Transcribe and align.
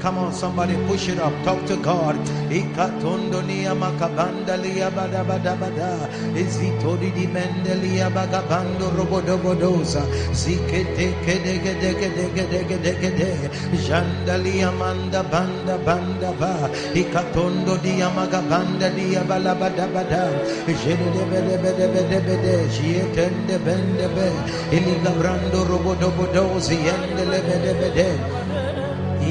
Come 0.00 0.18
on, 0.18 0.32
somebody 0.32 0.74
push 0.86 1.08
it 1.08 1.18
up. 1.18 1.32
Talk 1.44 1.66
to 1.66 1.76
God. 1.76 2.16
Izitodi 6.34 7.10
di 7.12 7.26
mendelia 7.26 8.08
bagabando 8.10 8.90
robodobodosa. 8.96 10.02
Zikete 10.32 11.12
kede 11.24 11.54
gede 11.62 11.90
gede 12.00 12.26
gede 12.34 12.60
gede 12.64 12.92
gede. 13.00 13.30
Jandalia 13.76 14.70
manda 14.72 15.22
banda 15.22 15.76
banda 15.84 16.32
ba. 16.38 16.70
Ikatondo 16.94 17.76
dia 17.82 18.08
magabanda 18.14 18.88
dia 18.94 19.22
bala 19.24 19.54
bada 19.54 19.86
bada. 19.92 20.30
Jede 20.66 21.22
bede 21.30 21.56
bede 21.58 21.86
bede 21.92 22.18
bede. 22.24 22.54
Jietende 22.72 23.58
bende 23.58 24.06
be. 24.14 24.28
Iliga 24.72 25.10
brando 25.18 25.64
robodobodosi 26.70 26.78
endele 26.94 27.38
bede 27.46 27.72
bede. 27.80 28.08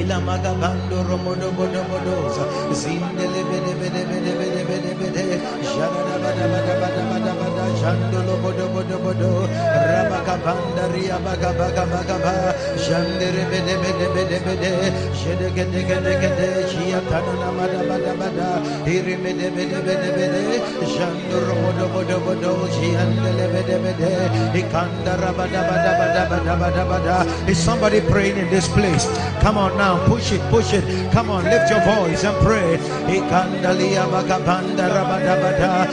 Ila 0.00 0.20
magabando 0.20 1.02
romodo 1.08 1.50
bodo 1.56 1.82
bede 3.50 3.72
bede 3.80 4.02
bede 4.08 4.32
bede 4.38 4.62
bede 4.68 4.92
bede 5.00 5.24
jada 5.64 6.02
bada 6.22 6.46
bada 6.52 6.74
bada 6.82 7.02
bada 7.10 7.32
bada 7.40 7.64
jandolo 7.80 8.34
bodo 8.42 8.66
bodo 8.74 8.96
bodo 9.04 9.30
rabagabanda 9.90 10.84
ria 10.92 11.18
baga 11.24 11.50
baga 11.58 11.84
baga 11.92 12.16
ba 12.24 12.49
jandere 12.76 13.44
bede 13.50 13.74
bede 13.82 14.06
bede 14.14 14.38
bede 14.46 14.72
jede 15.20 15.48
gede 15.56 15.80
gede 15.90 16.12
gede 16.22 16.48
jia 16.70 17.00
tanana 17.10 17.50
bada 17.58 17.80
bada 17.88 18.12
bada. 18.20 18.48
Iri 18.86 19.16
bede 19.22 19.48
bede 19.56 19.78
bede 19.86 20.10
bede 20.16 20.44
jandoro 20.94 21.54
bodo 21.64 21.86
bodo 21.94 22.10
is 27.48 27.58
somebody 27.58 28.00
praying 28.00 28.36
in 28.36 28.48
this 28.50 28.68
place? 28.68 29.06
Come 29.40 29.58
on 29.58 29.76
now 29.76 30.04
push 30.06 30.32
it 30.32 30.40
push 30.50 30.72
it. 30.72 30.84
Come 31.12 31.30
on 31.30 31.44
lift 31.44 31.70
your 31.70 31.80
voice 31.80 32.24
and 32.24 32.36
pray. 32.44 32.78
Ikandalia 33.06 34.06
bagabanda 34.10 34.88
rabada 34.90 35.34
bada 35.38 35.70
bada 35.70 35.86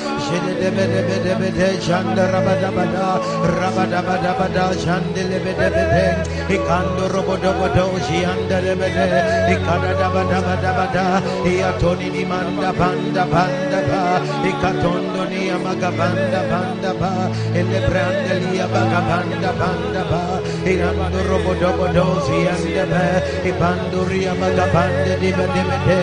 bede 5.14 5.38
bede 5.44 6.67
ikando 6.68 7.08
robodo 7.08 7.52
bodo 7.56 7.96
jiandele 8.06 8.76
bede 8.76 9.08
ikada 9.56 10.08
bada 10.14 10.40
bada 10.44 10.72
bada 10.78 11.06
iatoni 11.48 12.09
ni 12.12 12.24
manda 12.28 12.74
banda 12.80 13.24
banda 13.24 13.80
ba 13.88 14.02
ikatondo 14.44 15.24
ni 15.32 15.48
amagabanda 15.48 16.42
banda 16.52 16.92
ba 17.00 17.12
ele 17.56 17.80
brandelia 17.88 18.68
bagabanda 18.68 19.52
banda 19.59 20.04
ba 20.12 20.22
irando 20.68 21.20
robodo 21.30 21.72
bodo 21.80 22.06
jiande 22.28 22.84
be 22.92 23.06
ibando 23.50 24.04
ria 24.12 24.34
magabande 24.36 25.14
di 25.24 25.31
bede 25.38 25.64
bede 25.72 26.00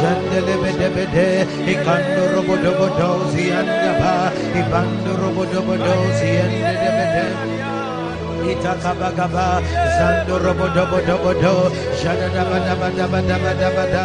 jandele 0.00 0.54
bede 0.64 0.88
bede 0.96 1.28
ikando 1.72 2.22
robodo 2.34 2.72
bodo 2.80 3.10
jiande 3.36 3.90
ba 4.00 4.32
ibando 4.60 5.12
robodo 5.20 5.60
bodo 5.68 5.94
jiande 6.16 6.72
de 6.82 6.90
bede 6.96 7.75
itakabagaba 8.52 9.46
zando 9.98 10.34
robo 10.44 10.66
dobo 10.76 10.98
dobo 11.08 11.32
do 11.42 11.54
shada 11.98 12.28
daba 12.34 12.58
daba 12.66 12.88
daba 12.98 13.20
daba 13.30 13.52
daba 13.60 13.84
da 13.92 14.04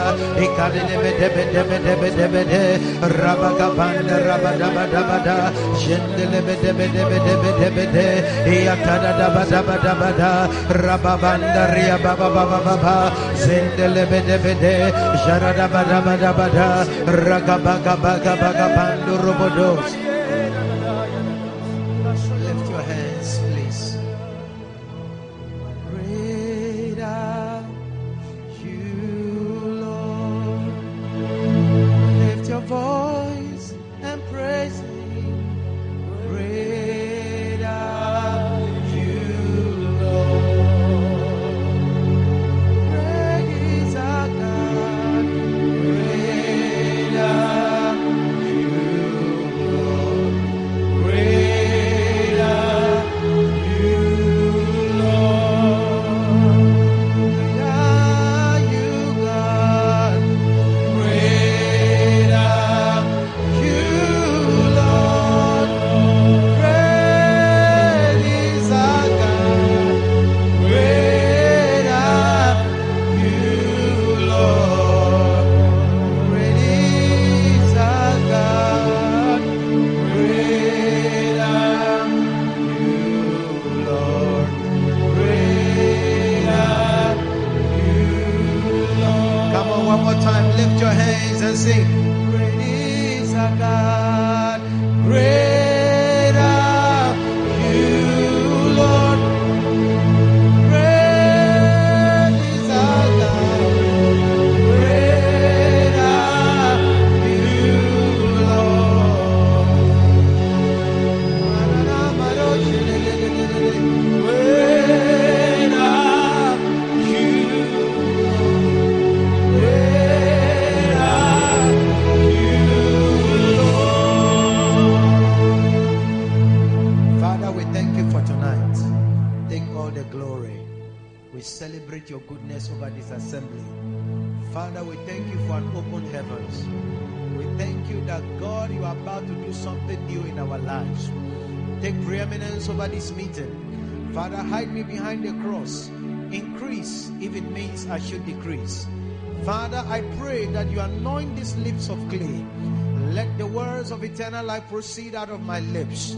proceed 154.71 155.13
out 155.15 155.29
of 155.29 155.41
my 155.41 155.59
lips. 155.75 156.15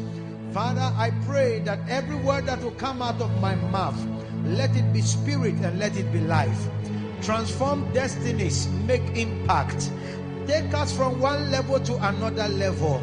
Father, 0.54 0.94
I 0.96 1.10
pray 1.26 1.58
that 1.66 1.80
every 1.90 2.16
word 2.16 2.46
that 2.46 2.62
will 2.62 2.78
come 2.78 3.02
out 3.02 3.20
of 3.20 3.42
my 3.42 3.56
mouth, 3.56 3.98
let 4.46 4.76
it 4.76 4.94
be 4.94 5.02
spirit 5.02 5.56
and 5.56 5.80
let 5.80 5.98
it 5.98 6.14
be 6.14 6.20
life. 6.20 6.70
Transform 7.24 7.92
destinies, 7.94 8.68
make 8.86 9.02
impact. 9.18 9.90
Take 10.46 10.72
us 10.76 10.96
from 10.96 11.20
one 11.20 11.50
level 11.50 11.80
to 11.80 11.96
another 12.08 12.48
level. 12.48 13.00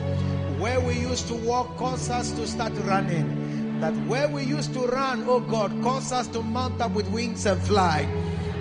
Where 0.62 0.78
we 0.78 0.94
used 0.94 1.26
to 1.26 1.34
walk, 1.34 1.76
cause 1.76 2.08
us 2.10 2.30
to 2.32 2.46
start 2.46 2.72
running. 2.84 3.80
That 3.80 3.94
where 4.06 4.28
we 4.28 4.44
used 4.44 4.72
to 4.74 4.86
run, 4.86 5.24
oh 5.26 5.40
God, 5.40 5.72
cause 5.82 6.12
us 6.12 6.28
to 6.28 6.42
mount 6.42 6.80
up 6.80 6.92
with 6.92 7.08
wings 7.08 7.44
and 7.44 7.60
fly. 7.60 8.06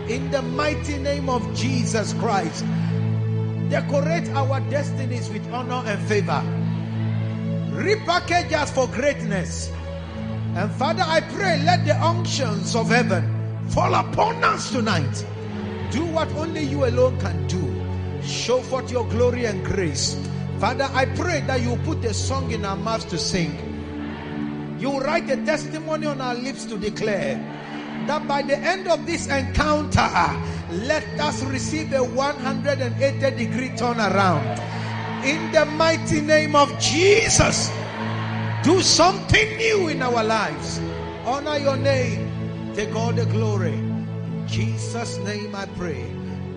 In 0.07 0.31
the 0.31 0.41
mighty 0.41 0.97
name 0.97 1.29
of 1.29 1.45
Jesus 1.53 2.13
Christ, 2.13 2.65
decorate 3.69 4.27
our 4.29 4.59
destinies 4.71 5.29
with 5.29 5.45
honor 5.53 5.83
and 5.85 6.01
favor. 6.07 6.58
Repackage 7.79 8.51
us 8.51 8.69
for 8.71 8.87
greatness. 8.87 9.71
And 10.53 10.69
Father, 10.73 11.03
I 11.07 11.21
pray, 11.21 11.63
let 11.63 11.85
the 11.85 11.95
unctions 11.95 12.75
of 12.75 12.89
heaven 12.89 13.23
fall 13.69 13.93
upon 13.95 14.43
us 14.43 14.69
tonight. 14.69 15.25
Do 15.89 16.03
what 16.07 16.27
only 16.33 16.63
you 16.63 16.83
alone 16.83 17.17
can 17.21 17.47
do. 17.47 17.63
Show 18.21 18.59
forth 18.63 18.91
your 18.91 19.07
glory 19.07 19.45
and 19.45 19.63
grace. 19.63 20.19
Father, 20.59 20.89
I 20.91 21.05
pray 21.05 21.39
that 21.47 21.61
you 21.61 21.77
put 21.85 22.03
a 22.03 22.13
song 22.13 22.51
in 22.51 22.65
our 22.65 22.75
mouths 22.75 23.05
to 23.05 23.17
sing. 23.17 23.55
You 24.77 24.99
write 24.99 25.29
a 25.29 25.37
testimony 25.45 26.07
on 26.07 26.19
our 26.19 26.35
lips 26.35 26.65
to 26.65 26.77
declare 26.77 27.37
that 28.07 28.27
by 28.27 28.41
the 28.41 28.57
end 28.57 28.89
of 28.89 29.05
this 29.05 29.27
encounter, 29.27 30.11
let 30.83 31.07
us 31.17 31.43
receive 31.43 31.93
a 31.93 32.03
180 32.03 33.37
degree 33.37 33.69
turnaround. 33.69 34.78
In 35.23 35.51
the 35.51 35.65
mighty 35.65 36.21
name 36.21 36.55
of 36.55 36.71
Jesus, 36.79 37.69
do 38.63 38.81
something 38.81 39.57
new 39.57 39.89
in 39.89 40.01
our 40.01 40.23
lives. 40.23 40.79
Honor 41.25 41.57
your 41.57 41.75
name. 41.77 42.73
Take 42.73 42.95
all 42.95 43.11
the 43.11 43.25
glory. 43.25 43.73
In 43.73 44.45
Jesus' 44.47 45.17
name 45.17 45.53
I 45.53 45.65
pray. 45.65 46.05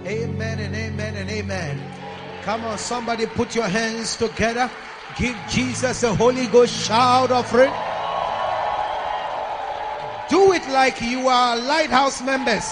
Amen 0.06 0.60
and 0.60 0.74
amen 0.74 1.16
and 1.16 1.28
amen. 1.28 1.80
Come 2.42 2.64
on, 2.64 2.78
somebody 2.78 3.26
put 3.26 3.54
your 3.54 3.66
hands 3.66 4.16
together. 4.16 4.70
Give 5.18 5.36
Jesus 5.50 6.02
a 6.04 6.14
Holy 6.14 6.46
Ghost 6.46 6.72
shout 6.72 7.32
offering. 7.32 7.72
Do 10.30 10.52
it 10.52 10.66
like 10.70 11.02
you 11.02 11.28
are 11.28 11.56
lighthouse 11.56 12.22
members. 12.22 12.64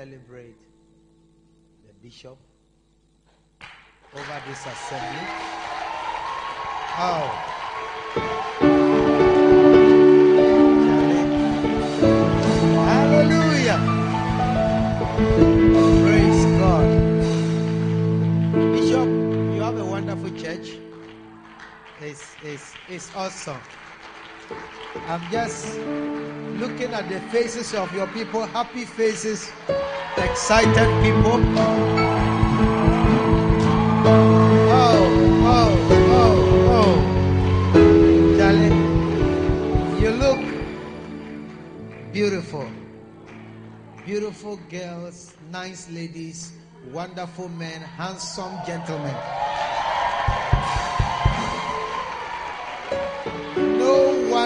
Celebrate 0.00 0.56
the 1.86 1.92
bishop 2.02 2.38
over 4.14 4.42
this 4.48 4.60
assembly. 4.72 5.26
Oh. 6.96 7.26
Hallelujah. 12.88 13.78
Praise 16.02 16.44
God. 16.60 16.88
Bishop, 18.72 19.08
you 19.54 19.60
have 19.60 19.78
a 19.78 19.84
wonderful 19.84 20.30
church. 20.30 20.78
It's, 22.00 22.24
it's, 22.42 22.72
it's 22.88 23.14
awesome. 23.14 23.60
I'm 25.06 25.22
just 25.30 25.78
looking 26.58 26.92
at 26.92 27.08
the 27.08 27.20
faces 27.30 27.74
of 27.74 27.94
your 27.94 28.08
people, 28.08 28.44
happy 28.46 28.84
faces, 28.84 29.50
excited 30.16 30.88
people. 31.02 31.38
Oh, 34.02 35.06
oh, 35.46 35.70
oh, 36.10 36.34
oh. 36.74 38.36
Charlie, 38.36 38.74
you 40.02 40.10
look 40.10 40.40
beautiful. 42.12 42.66
Beautiful 44.04 44.58
girls, 44.68 45.34
nice 45.52 45.88
ladies, 45.90 46.52
wonderful 46.90 47.48
men, 47.50 47.80
handsome 47.80 48.58
gentlemen. 48.66 49.14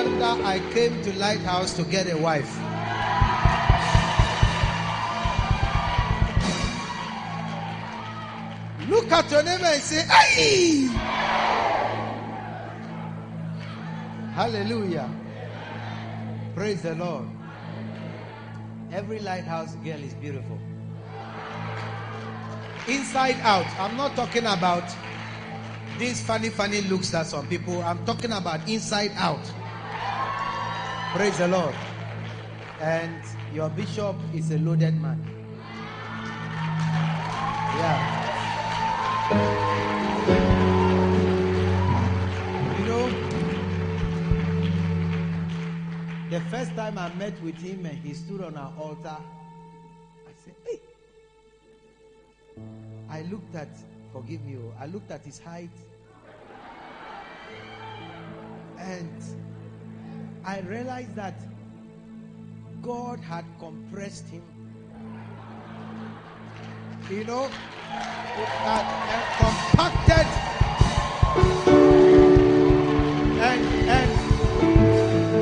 I 0.06 0.60
came 0.72 1.02
to 1.02 1.12
Lighthouse 1.18 1.74
to 1.74 1.82
get 1.84 2.10
a 2.12 2.16
wife. 2.16 2.48
Look 8.88 9.10
at 9.10 9.30
your 9.30 9.42
neighbor 9.42 9.64
and 9.64 9.82
say, 9.82 10.02
Hey! 10.06 10.86
Hallelujah. 14.34 15.10
Praise 16.54 16.82
the 16.82 16.94
Lord. 16.94 17.28
Every 18.92 19.20
lighthouse 19.20 19.74
girl 19.76 20.00
is 20.02 20.14
beautiful. 20.14 20.58
Inside 22.86 23.36
out. 23.42 23.66
I'm 23.80 23.96
not 23.96 24.14
talking 24.14 24.44
about 24.44 24.84
these 25.98 26.20
funny, 26.20 26.50
funny 26.50 26.82
looks 26.82 27.10
that 27.10 27.26
some 27.26 27.46
people, 27.48 27.82
I'm 27.82 28.04
talking 28.04 28.32
about 28.32 28.68
inside 28.68 29.12
out. 29.16 29.40
Praise 31.14 31.38
the 31.38 31.48
Lord. 31.48 31.74
And 32.80 33.22
your 33.54 33.68
bishop 33.70 34.16
is 34.34 34.50
a 34.50 34.58
loaded 34.58 35.00
man. 35.00 35.20
Yeah. 37.76 38.24
You 42.78 42.84
know, 42.86 43.08
the 46.30 46.40
first 46.50 46.74
time 46.74 46.98
I 46.98 47.14
met 47.14 47.40
with 47.42 47.56
him 47.56 47.86
and 47.86 47.98
he 47.98 48.14
stood 48.14 48.42
on 48.42 48.56
our 48.56 48.72
altar, 48.78 49.16
I 49.16 50.32
said, 50.44 50.54
Hey. 50.66 50.80
I 53.08 53.22
looked 53.22 53.54
at, 53.54 53.68
forgive 54.12 54.44
me, 54.44 54.56
oh, 54.58 54.74
I 54.80 54.86
looked 54.86 55.10
at 55.12 55.24
his 55.24 55.38
height. 55.38 55.70
And 58.78 59.22
I 60.46 60.60
realized 60.60 61.14
that 61.16 61.34
God 62.82 63.18
had 63.20 63.44
compressed 63.58 64.28
him. 64.28 64.42
You 67.10 67.24
know, 67.24 67.48
compacted 69.40 70.26
and 73.40 73.64
and 73.88 74.10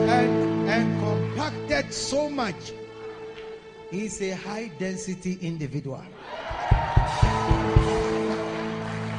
and 0.08 0.68
and 0.68 1.00
compacted 1.00 1.92
so 1.92 2.30
much. 2.30 2.72
He's 3.90 4.22
a 4.22 4.30
high 4.30 4.70
density 4.78 5.38
individual. 5.42 6.02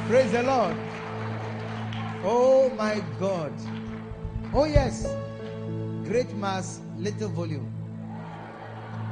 Praise 0.08 0.32
the 0.32 0.42
Lord. 0.42 0.76
Oh 2.24 2.70
my 2.76 3.02
God. 3.20 3.52
Oh 4.52 4.64
yes. 4.64 5.06
Great 6.04 6.34
mass, 6.36 6.80
little 6.98 7.28
volume. 7.30 7.72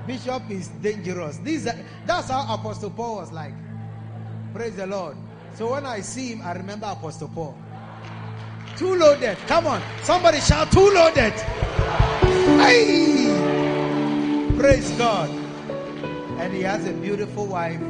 Bishop 0.06 0.42
is 0.50 0.68
dangerous. 0.68 1.38
This, 1.38 1.68
that's 2.06 2.28
how 2.28 2.54
Apostle 2.54 2.90
Paul 2.90 3.16
was 3.16 3.32
like. 3.32 3.54
Praise 4.52 4.76
the 4.76 4.86
Lord. 4.86 5.16
So 5.54 5.70
when 5.72 5.86
I 5.86 6.00
see 6.00 6.32
him, 6.32 6.42
I 6.42 6.52
remember 6.52 6.86
Apostle 6.86 7.28
Paul. 7.28 7.56
Too 8.76 8.96
loaded. 8.96 9.38
Come 9.46 9.66
on. 9.66 9.82
Somebody 10.02 10.40
shout, 10.40 10.72
too 10.72 10.90
loaded. 10.90 11.32
Hey! 12.60 13.28
Praise 14.58 14.90
God. 14.92 15.30
And 16.38 16.52
he 16.52 16.62
has 16.62 16.86
a 16.86 16.92
beautiful 16.92 17.46
wife. 17.46 17.80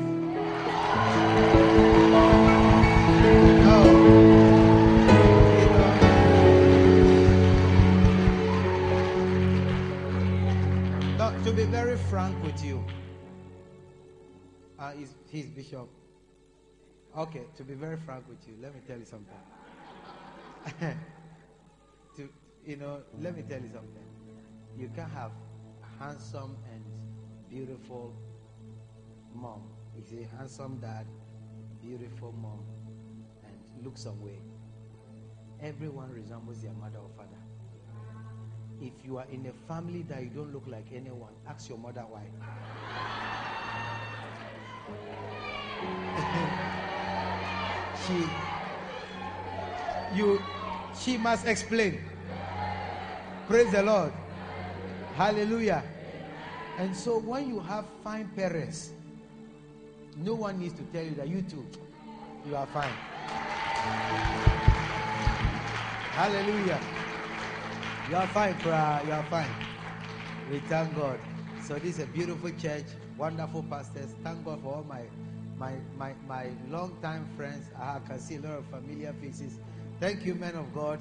To 11.53 11.57
be 11.57 11.65
very 11.65 11.99
frank 12.09 12.43
with 12.43 12.65
you, 12.65 12.83
uh, 14.79 14.93
he's, 14.93 15.15
he's 15.29 15.45
bishop. 15.51 15.87
Okay, 17.15 17.43
to 17.59 17.63
be 17.63 17.75
very 17.75 17.99
frank 17.99 18.27
with 18.27 18.39
you, 18.49 18.55
let 18.63 18.75
me 18.75 18.81
tell 18.89 18.97
you 18.97 19.05
something. 19.05 19.37
to 22.17 22.29
you 22.65 22.77
know, 22.77 23.03
let 23.21 23.37
me 23.37 23.43
tell 23.43 23.61
you 23.61 23.69
something. 23.69 24.07
You 24.79 24.91
can 24.95 25.11
have 25.11 25.33
handsome 25.99 26.57
and 26.73 26.83
beautiful 27.51 28.15
mom. 29.35 29.61
Is 29.99 30.11
a 30.15 30.37
handsome 30.39 30.79
dad, 30.81 31.05
beautiful 31.83 32.33
mom, 32.41 32.65
and 33.45 33.85
look 33.85 33.99
some 33.99 34.23
way. 34.23 34.39
Everyone 35.61 36.11
resembles 36.13 36.63
their 36.63 36.73
mother 36.73 36.99
or 36.99 37.11
father. 37.15 37.42
If 38.83 38.93
you 39.07 39.19
are 39.19 39.27
in 39.31 39.47
a 39.47 39.53
family 39.73 40.03
that 40.09 40.21
you 40.23 40.31
don't 40.31 40.53
look 40.53 40.65
like 40.67 40.87
anyone, 40.93 41.31
ask 41.49 41.69
your 41.69 41.79
mother 41.79 42.05
why. 42.11 42.23
she 48.07 48.25
you 50.17 50.43
she 50.99 51.17
must 51.17 51.47
explain 51.47 51.99
praise 53.49 53.71
the 53.73 53.83
lord 53.83 54.13
hallelujah 55.17 55.83
and 56.79 56.95
so 56.95 57.19
when 57.19 57.49
you 57.49 57.61
have 57.61 57.85
fine 58.05 58.29
parents 58.37 58.91
no 60.17 60.35
one 60.35 60.59
needs 60.59 60.75
to 60.75 60.83
tell 60.93 61.03
you 61.03 61.15
that 61.15 61.29
you 61.29 61.43
too 61.43 61.67
you 62.47 62.55
are 62.57 62.67
fine 62.67 62.93
Hallelujah. 66.13 67.02
You 68.13 68.19
are 68.19 68.27
fine, 68.27 68.55
prayer. 68.57 69.01
You 69.07 69.13
are 69.13 69.23
fine. 69.31 69.55
We 70.51 70.59
thank 70.59 70.95
God. 70.95 71.19
So 71.63 71.77
this 71.77 71.97
is 71.97 72.01
a 72.01 72.07
beautiful 72.09 72.51
church, 72.51 72.85
wonderful 73.17 73.63
pastors. 73.71 74.15
Thank 74.23 74.45
God 74.45 74.61
for 74.61 74.75
all 74.75 74.85
my 74.87 75.01
my 75.57 75.77
my 75.97 76.13
my 76.29 76.49
long 76.69 76.95
time 77.01 77.27
friends. 77.39 77.65
I 77.81 78.01
can 78.07 78.19
see 78.21 78.35
a 78.37 78.41
lot 78.41 78.59
of 78.59 78.67
familiar 78.67 79.15
faces. 79.15 79.59
Thank 79.99 80.27
you, 80.27 80.35
men 80.35 80.57
of 80.57 80.75
God, 80.75 81.01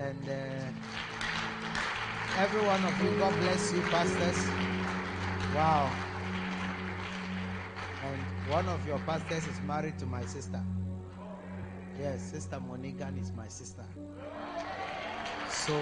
and 0.00 0.28
uh, 0.28 0.72
every 2.36 2.62
one 2.62 2.84
of 2.84 3.00
you. 3.00 3.16
God 3.20 3.32
bless 3.42 3.72
you, 3.72 3.82
pastors. 3.82 4.44
Wow. 5.54 5.88
And 8.02 8.24
one 8.48 8.68
of 8.68 8.84
your 8.88 8.98
pastors 8.98 9.46
is 9.46 9.60
married 9.60 10.00
to 10.00 10.06
my 10.06 10.24
sister. 10.24 10.60
Yes, 11.96 12.22
Sister 12.22 12.60
Monigan 12.68 13.22
is 13.22 13.30
my 13.36 13.46
sister. 13.46 13.84
So 15.46 15.80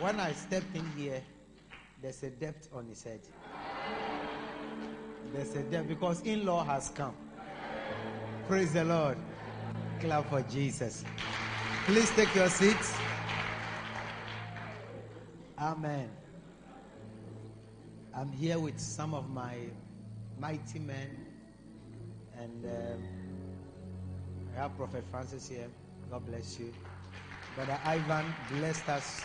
when 0.00 0.18
I 0.18 0.32
stepped 0.32 0.74
in 0.74 0.86
here, 0.96 1.22
there's 2.00 2.22
a 2.22 2.30
debt 2.30 2.66
on 2.72 2.86
his 2.86 3.02
head. 3.02 3.20
There's 5.34 5.54
a 5.54 5.62
debt 5.62 5.86
because 5.86 6.22
in 6.22 6.46
law 6.46 6.64
has 6.64 6.88
come. 6.88 7.14
Praise 8.48 8.72
the 8.72 8.84
Lord. 8.84 9.18
Clap 10.00 10.30
for 10.30 10.40
Jesus. 10.42 11.04
Please 11.84 12.10
take 12.12 12.34
your 12.34 12.48
seats. 12.48 12.94
Amen. 15.58 16.08
I'm 18.14 18.32
here 18.32 18.58
with 18.58 18.80
some 18.80 19.12
of 19.12 19.28
my 19.28 19.56
mighty 20.38 20.78
men, 20.78 21.10
and 22.38 22.64
um, 22.64 23.02
I 24.56 24.62
have 24.62 24.76
Prophet 24.76 25.04
Francis 25.10 25.48
here. 25.48 25.68
God 26.10 26.26
bless 26.26 26.58
you. 26.58 26.72
Brother 27.54 27.78
Ivan 27.84 28.24
blessed 28.50 28.88
us 28.88 29.22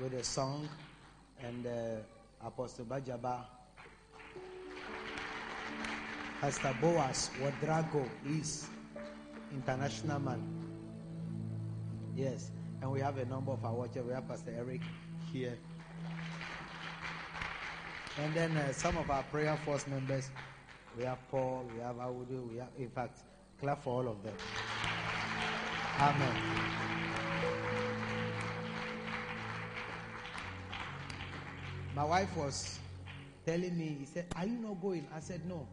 with 0.00 0.14
a 0.14 0.24
song, 0.24 0.68
and 1.42 1.66
uh, 1.66 2.46
Apostle 2.46 2.86
Bajaba, 2.86 3.40
Pastor 6.40 6.74
Boaz 6.80 7.30
Wadrago 7.40 8.08
is 8.26 8.66
international 9.52 10.20
man. 10.20 10.42
Yes, 12.16 12.50
and 12.80 12.90
we 12.90 13.00
have 13.00 13.18
a 13.18 13.26
number 13.26 13.52
of 13.52 13.64
our 13.64 13.74
watchers. 13.74 14.04
We 14.06 14.12
have 14.12 14.26
Pastor 14.26 14.54
Eric 14.56 14.80
here. 15.32 15.58
And 18.18 18.34
then 18.34 18.56
uh, 18.56 18.72
some 18.72 18.96
of 18.96 19.10
our 19.10 19.22
prayer 19.24 19.56
force 19.64 19.86
members, 19.86 20.30
we 20.96 21.04
have 21.04 21.18
Paul, 21.30 21.64
we 21.74 21.80
have 21.80 21.96
Awudu, 21.96 22.50
we 22.50 22.58
have, 22.58 22.68
in 22.78 22.88
fact, 22.90 23.18
clap 23.60 23.82
for 23.82 24.02
all 24.02 24.08
of 24.08 24.22
them. 24.22 24.34
Amen. 25.98 26.89
My 31.94 32.04
wife 32.04 32.36
was 32.36 32.78
telling 33.44 33.76
me, 33.76 33.96
he 34.00 34.06
said, 34.06 34.26
Are 34.36 34.46
you 34.46 34.58
not 34.58 34.80
going? 34.80 35.06
I 35.14 35.20
said, 35.20 35.44
No. 35.46 35.66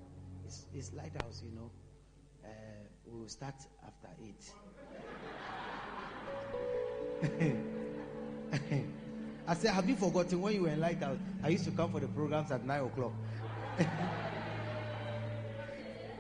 It's, 0.46 0.66
it's 0.74 0.94
lighthouse, 0.94 1.44
you 1.44 1.52
know. 1.56 1.70
Uh, 2.44 2.50
we 3.06 3.20
will 3.20 3.28
start 3.28 3.56
after 3.86 4.08
8. 4.24 4.52
I 9.48 9.54
said, 9.54 9.72
Have 9.72 9.90
you 9.90 9.96
forgotten 9.96 10.42
when 10.42 10.54
you 10.54 10.64
were 10.64 10.70
in 10.70 10.80
Lighthouse? 10.80 11.18
I 11.44 11.50
used 11.50 11.66
to 11.66 11.72
come 11.72 11.92
for 11.92 12.00
the 12.00 12.08
programs 12.08 12.52
at 12.52 12.66
9 12.66 12.82
o'clock. 12.84 13.14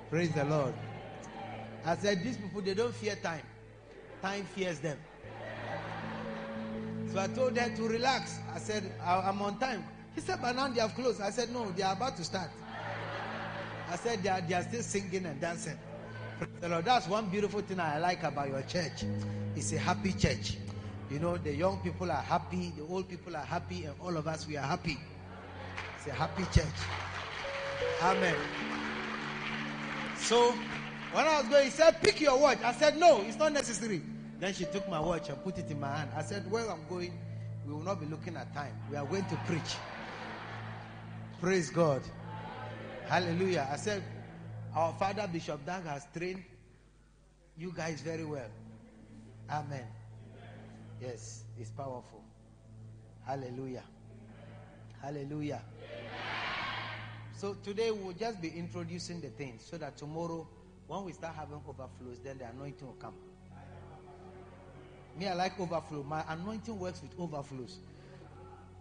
Praise 0.09 0.31
the 0.31 0.45
Lord. 0.45 0.73
I 1.85 1.95
said, 1.97 2.23
These 2.23 2.37
people, 2.37 2.61
they 2.61 2.73
don't 2.73 2.93
fear 2.93 3.15
time, 3.15 3.43
time 4.21 4.45
fears 4.55 4.79
them. 4.79 4.97
So 7.13 7.19
I 7.19 7.27
told 7.27 7.57
her 7.57 7.75
to 7.75 7.83
relax. 7.87 8.39
I 8.53 8.59
said, 8.59 8.83
I'm 9.03 9.41
on 9.41 9.57
time. 9.59 9.83
He 10.15 10.21
said, 10.21 10.39
But 10.41 10.55
now 10.55 10.67
they 10.67 10.81
have 10.81 10.95
closed. 10.95 11.21
I 11.21 11.29
said, 11.29 11.51
No, 11.51 11.69
they 11.71 11.83
are 11.83 11.93
about 11.93 12.17
to 12.17 12.23
start. 12.23 12.49
I 13.89 13.95
said, 13.95 14.23
They 14.23 14.29
are, 14.29 14.41
they 14.41 14.55
are 14.55 14.63
still 14.63 14.81
singing 14.81 15.25
and 15.25 15.39
dancing. 15.39 15.77
The 16.61 16.69
Lord. 16.69 16.85
That's 16.85 17.07
one 17.07 17.29
beautiful 17.29 17.61
thing 17.61 17.79
I 17.79 17.99
like 17.99 18.23
about 18.23 18.49
your 18.49 18.61
church. 18.63 19.03
It's 19.55 19.71
a 19.73 19.77
happy 19.77 20.13
church. 20.13 20.57
You 21.09 21.19
know, 21.19 21.37
the 21.37 21.53
young 21.53 21.79
people 21.79 22.11
are 22.11 22.21
happy, 22.21 22.73
the 22.75 22.83
old 22.83 23.07
people 23.07 23.35
are 23.35 23.45
happy, 23.45 23.85
and 23.85 23.95
all 24.01 24.17
of 24.17 24.27
us, 24.27 24.45
we 24.47 24.57
are 24.57 24.65
happy. 24.65 24.97
It's 25.97 26.07
a 26.07 26.11
happy 26.11 26.43
church. 26.53 26.65
Amen. 28.03 28.35
So, 30.17 30.51
when 31.13 31.25
I 31.25 31.39
was 31.39 31.49
going, 31.49 31.65
he 31.65 31.69
said, 31.71 32.01
Pick 32.01 32.19
your 32.21 32.37
watch. 32.37 32.59
I 32.63 32.73
said, 32.73 32.97
No, 32.97 33.21
it's 33.21 33.37
not 33.37 33.53
necessary. 33.53 34.01
Then 34.39 34.53
she 34.53 34.65
took 34.65 34.87
my 34.87 34.99
watch 34.99 35.29
and 35.29 35.43
put 35.43 35.57
it 35.57 35.69
in 35.71 35.79
my 35.79 35.95
hand. 35.97 36.11
I 36.15 36.21
said, 36.21 36.49
Where 36.51 36.69
I'm 36.69 36.87
going, 36.89 37.17
we 37.65 37.73
will 37.73 37.81
not 37.81 37.99
be 37.99 38.05
looking 38.05 38.35
at 38.37 38.53
time. 38.53 38.73
We 38.89 38.97
are 38.97 39.05
going 39.05 39.25
to 39.25 39.35
preach. 39.47 39.75
Praise 41.41 41.69
God. 41.69 42.01
Hallelujah. 43.05 43.67
I 43.71 43.77
said, 43.77 44.03
Our 44.75 44.93
father, 44.93 45.27
Bishop 45.31 45.65
Dag, 45.65 45.83
has 45.85 46.05
trained 46.15 46.43
you 47.57 47.73
guys 47.75 48.01
very 48.01 48.25
well. 48.25 48.49
Amen. 49.49 49.85
Yes, 51.01 51.43
it's 51.59 51.71
powerful. 51.71 52.23
Hallelujah. 53.25 53.83
Hallelujah. 55.01 55.61
So 57.33 57.55
today 57.63 57.91
we'll 57.91 58.13
just 58.13 58.41
be 58.41 58.49
introducing 58.49 59.21
the 59.21 59.29
things 59.29 59.63
so 59.69 59.77
that 59.77 59.97
tomorrow, 59.97 60.47
when 60.87 61.03
we 61.03 61.11
start 61.11 61.35
having 61.35 61.61
overflows, 61.67 62.19
then 62.23 62.39
the 62.39 62.45
anointing 62.49 62.85
will 62.87 62.95
come. 62.95 63.13
Me, 65.17 65.27
I 65.27 65.33
like 65.33 65.59
overflow. 65.59 66.03
My 66.03 66.23
anointing 66.29 66.77
works 66.79 67.01
with 67.01 67.11
overflows. 67.19 67.77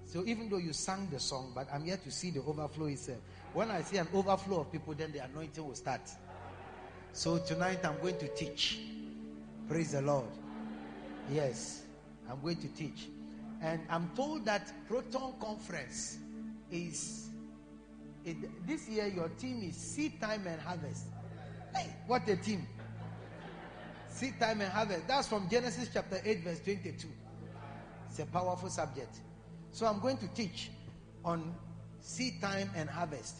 So 0.04 0.24
even 0.26 0.48
though 0.48 0.58
you 0.58 0.72
sang 0.72 1.08
the 1.10 1.18
song, 1.18 1.52
but 1.54 1.66
I'm 1.72 1.84
here 1.84 1.96
to 1.96 2.10
see 2.10 2.30
the 2.30 2.40
overflow 2.42 2.86
itself. 2.86 3.18
When 3.52 3.70
I 3.70 3.82
see 3.82 3.96
an 3.96 4.08
overflow 4.14 4.60
of 4.60 4.70
people, 4.70 4.94
then 4.94 5.12
the 5.12 5.24
anointing 5.24 5.66
will 5.66 5.74
start. 5.74 6.02
So 7.12 7.38
tonight 7.38 7.84
I'm 7.84 7.98
going 8.00 8.18
to 8.18 8.28
teach. 8.28 8.78
Praise 9.68 9.92
the 9.92 10.02
Lord. 10.02 10.26
Yes. 11.32 11.82
I'm 12.30 12.40
going 12.40 12.56
to 12.56 12.68
teach. 12.68 13.08
And 13.62 13.80
I'm 13.88 14.10
told 14.14 14.44
that 14.44 14.70
Proton 14.86 15.34
Conference 15.40 16.18
is 16.70 17.28
it, 18.24 18.36
this 18.66 18.88
year 18.88 19.06
your 19.06 19.28
team 19.30 19.62
is 19.62 19.76
seed 19.76 20.20
time 20.20 20.46
and 20.46 20.60
harvest. 20.60 21.06
Hey, 21.74 21.86
what 22.06 22.28
a 22.28 22.36
team! 22.36 22.66
Seed 24.16 24.40
time 24.40 24.62
and 24.62 24.72
harvest. 24.72 25.06
That's 25.06 25.28
from 25.28 25.46
Genesis 25.50 25.90
chapter 25.92 26.18
8, 26.24 26.42
verse 26.42 26.60
22. 26.60 27.06
It's 28.08 28.18
a 28.18 28.24
powerful 28.24 28.70
subject. 28.70 29.14
So 29.72 29.84
I'm 29.84 30.00
going 30.00 30.16
to 30.16 30.28
teach 30.28 30.70
on 31.22 31.54
seed 32.00 32.40
time 32.40 32.70
and 32.74 32.88
harvest. 32.88 33.36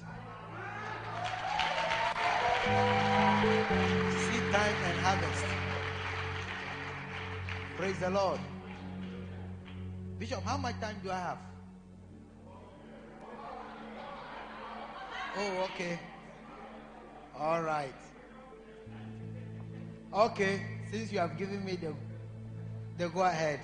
Seed 4.21 4.53
time 4.53 4.77
and 4.85 4.99
harvest. 5.01 5.45
Praise 7.79 7.99
the 7.99 8.11
Lord. 8.11 8.41
Bishop, 10.19 10.43
how 10.45 10.59
much 10.59 10.79
time 10.79 10.97
do 11.03 11.11
I 11.11 11.19
have? 11.19 11.39
Oh, 15.39 15.71
okay. 15.73 15.99
All 17.39 17.63
right. 17.63 17.95
Okay, 20.13 20.61
since 20.91 21.13
you 21.13 21.19
have 21.19 21.37
given 21.37 21.65
me 21.65 21.77
the, 21.77 21.93
the 22.99 23.09
go 23.09 23.23
ahead, 23.23 23.61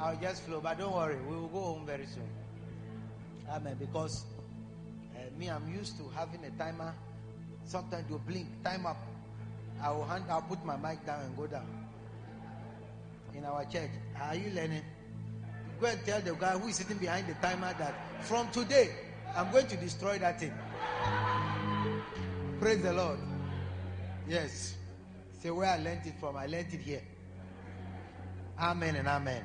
I'll 0.00 0.16
just 0.16 0.42
flow. 0.42 0.60
But 0.60 0.78
don't 0.78 0.94
worry, 0.94 1.16
we 1.28 1.36
will 1.36 1.48
go 1.48 1.60
home 1.60 1.86
very 1.86 2.06
soon. 2.06 2.28
Amen. 3.50 3.76
Because 3.78 4.24
uh, 5.14 5.38
me, 5.38 5.48
I'm 5.48 5.68
used 5.72 5.98
to 5.98 6.04
having 6.16 6.44
a 6.44 6.50
timer. 6.58 6.94
Sometimes 7.64 8.04
you 8.10 8.20
blink, 8.26 8.46
time 8.62 8.86
up. 8.86 8.96
I 9.82 9.90
will 9.90 10.04
hand, 10.04 10.24
I'll 10.30 10.42
put 10.42 10.64
my 10.64 10.76
mic 10.76 11.04
down 11.04 11.20
and 11.20 11.36
go 11.36 11.46
down. 11.46 11.66
In 13.36 13.44
our 13.44 13.64
church, 13.64 13.90
are 14.20 14.34
you 14.34 14.50
learning? 14.50 14.82
Go 15.80 15.88
and 15.88 15.98
tell 16.06 16.20
the 16.20 16.34
guy 16.34 16.56
who 16.56 16.68
is 16.68 16.76
sitting 16.76 16.98
behind 16.98 17.26
the 17.26 17.34
timer 17.34 17.74
that 17.78 17.94
from 18.22 18.48
today, 18.52 18.90
I'm 19.36 19.50
going 19.50 19.66
to 19.66 19.76
destroy 19.76 20.18
that 20.18 20.38
thing. 20.38 20.52
Praise 22.60 22.80
the 22.80 22.92
Lord. 22.92 23.18
Yes. 24.28 24.76
Say 25.44 25.50
where 25.50 25.68
I 25.68 25.76
learned 25.76 26.06
it 26.06 26.14
from. 26.18 26.36
I 26.38 26.46
learned 26.46 26.72
it 26.72 26.80
here. 26.80 27.02
Amen 28.58 28.96
and 28.96 29.06
amen. 29.06 29.44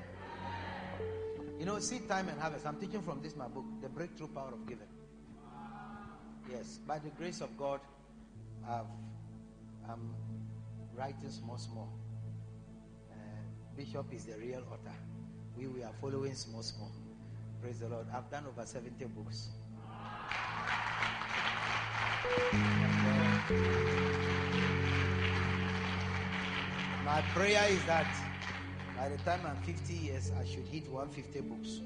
You 1.59 1.65
know, 1.65 1.77
seed 1.79 2.07
time 2.07 2.29
and 2.29 2.39
harvest. 2.39 2.65
I'm 2.65 2.77
teaching 2.77 3.01
from 3.01 3.21
this 3.21 3.35
my 3.35 3.49
book, 3.49 3.65
The 3.81 3.89
Breakthrough 3.89 4.29
Power 4.29 4.53
of 4.53 4.65
Giving. 4.65 4.87
Yes, 6.49 6.79
by 6.87 6.99
the 6.99 7.09
grace 7.09 7.41
of 7.41 7.57
God, 7.57 7.81
I've, 8.65 8.85
I'm 9.89 10.15
writing 10.97 11.29
small, 11.29 11.57
small. 11.57 11.89
Uh, 13.11 13.15
Bishop 13.75 14.05
is 14.13 14.23
the 14.23 14.37
real 14.37 14.63
author 14.71 14.95
we, 15.57 15.67
we 15.67 15.83
are 15.83 15.91
following 15.99 16.33
small, 16.33 16.63
small. 16.63 16.93
Praise 17.61 17.79
the 17.79 17.89
Lord. 17.89 18.05
I've 18.15 18.31
done 18.31 18.45
over 18.47 18.65
70 18.65 19.03
books. 19.03 19.49
My 27.09 27.21
prayer 27.33 27.65
is 27.71 27.83
that 27.85 28.05
by 28.95 29.09
the 29.09 29.17
time 29.23 29.39
I'm 29.43 29.57
50 29.63 29.93
years, 29.95 30.31
I 30.39 30.45
should 30.45 30.65
hit 30.65 30.87
150 30.91 31.41
books. 31.41 31.81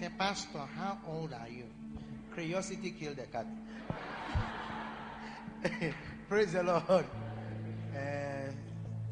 Say, 0.00 0.08
Pastor, 0.18 0.60
how 0.74 0.96
old 1.06 1.34
are 1.34 1.48
you? 1.50 1.64
Curiosity 2.32 2.94
killed 2.98 3.16
the 3.16 3.26
cat. 3.26 3.46
praise 6.30 6.54
the 6.54 6.62
Lord. 6.62 7.04
Uh, 7.94 8.52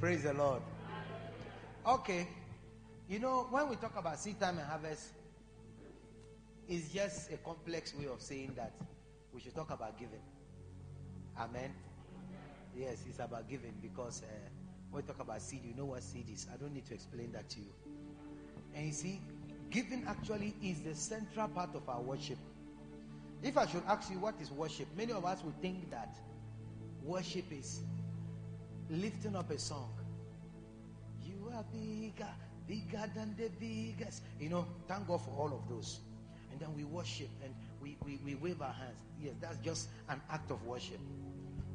praise 0.01 0.23
the 0.23 0.33
Lord. 0.33 0.63
Okay. 1.87 2.27
You 3.11 3.19
know, 3.19 3.49
when 3.51 3.69
we 3.69 3.77
talk 3.77 3.99
about 3.99 4.19
seed 4.19 4.41
time 4.41 4.57
and 4.57 4.67
harvest, 4.67 5.09
it's 6.67 6.89
just 6.95 7.31
a 7.31 7.37
complex 7.37 7.95
way 7.95 8.07
of 8.07 8.23
saying 8.23 8.53
that 8.57 8.73
we 9.35 9.41
should 9.43 9.55
talk 9.55 9.71
about 9.71 9.99
giving. 9.99 10.23
Amen. 11.39 11.75
Yes, 12.76 13.04
it's 13.09 13.21
about 13.21 13.49
giving 13.49 13.73
because 13.80 14.23
uh, 14.23 14.26
when 14.90 15.02
we 15.02 15.06
talk 15.06 15.21
about 15.21 15.40
seed, 15.40 15.61
you 15.64 15.75
know 15.75 15.87
what 15.87 16.02
seed 16.02 16.26
is. 16.33 16.47
I 16.52 16.56
don't 16.59 16.75
need 16.75 16.85
to 16.87 16.95
explain 16.95 17.33
that 17.33 17.49
to 17.50 17.61
you. 17.61 17.73
And 18.75 18.87
you 18.87 18.92
see, 18.92 19.21
giving 19.71 20.04
actually 20.06 20.54
is 20.62 20.80
the 20.80 20.95
central 20.95 21.49
part 21.49 21.75
of 21.75 21.88
our 21.88 22.02
worship. 22.02 22.38
If 23.42 23.56
I 23.56 23.66
should 23.66 23.83
ask 23.88 24.11
you 24.11 24.18
what 24.18 24.35
is 24.40 24.50
worship, 24.50 24.88
many 24.97 25.12
of 25.12 25.25
us 25.25 25.42
would 25.42 25.61
think 25.62 25.90
that 25.90 26.16
worship 27.02 27.45
is 27.50 27.80
lifting 28.90 29.37
up 29.37 29.50
a 29.50 29.59
song. 29.59 29.92
You 31.25 31.50
are 31.54 31.64
bigger, 31.73 32.28
bigger 32.66 33.11
than 33.14 33.35
the 33.38 33.49
biggest. 33.59 34.23
You 34.38 34.50
know, 34.50 34.66
thank 34.87 35.09
God 35.09 35.23
for 35.23 35.30
all 35.30 35.52
of 35.52 35.68
those. 35.68 36.00
And 36.50 36.61
then 36.61 36.75
we 36.76 36.85
worship 36.85 37.28
and 37.42 37.54
we, 37.80 37.97
we, 38.04 38.18
we 38.25 38.35
wave 38.35 38.61
our 38.61 38.73
hands. 38.73 38.99
Yes, 39.23 39.35
that's 39.40 39.59
just 39.59 39.88
an 40.11 40.21
act 40.30 40.50
of 40.50 40.62
worship. 40.64 40.99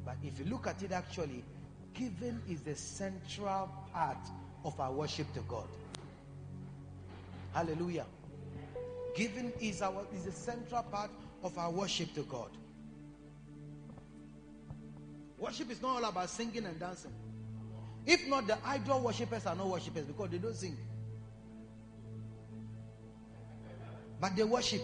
But 0.04 0.16
if 0.22 0.38
you 0.38 0.44
look 0.46 0.66
at 0.66 0.82
it 0.82 0.92
actually, 0.92 1.44
giving 1.94 2.40
is 2.48 2.60
the 2.62 2.74
central 2.74 3.70
part 3.92 4.18
of 4.64 4.78
our 4.80 4.92
worship 4.92 5.32
to 5.34 5.40
God. 5.40 5.68
Hallelujah. 7.54 8.06
Giving 9.14 9.52
is 9.60 9.82
our 9.82 10.06
is 10.14 10.24
the 10.24 10.32
central 10.32 10.82
part 10.84 11.10
of 11.42 11.56
our 11.58 11.70
worship 11.70 12.14
to 12.14 12.22
God. 12.22 12.50
Worship 15.38 15.70
is 15.70 15.82
not 15.82 15.96
all 15.96 16.04
about 16.04 16.30
singing 16.30 16.64
and 16.64 16.78
dancing. 16.78 17.12
If 18.06 18.26
not, 18.28 18.46
the 18.46 18.58
idol 18.64 19.00
worshippers 19.00 19.46
are 19.46 19.54
not 19.54 19.68
worshippers 19.68 20.06
because 20.06 20.30
they 20.30 20.38
don't 20.38 20.54
sing. 20.54 20.76
But 24.20 24.36
they 24.36 24.44
worship. 24.44 24.80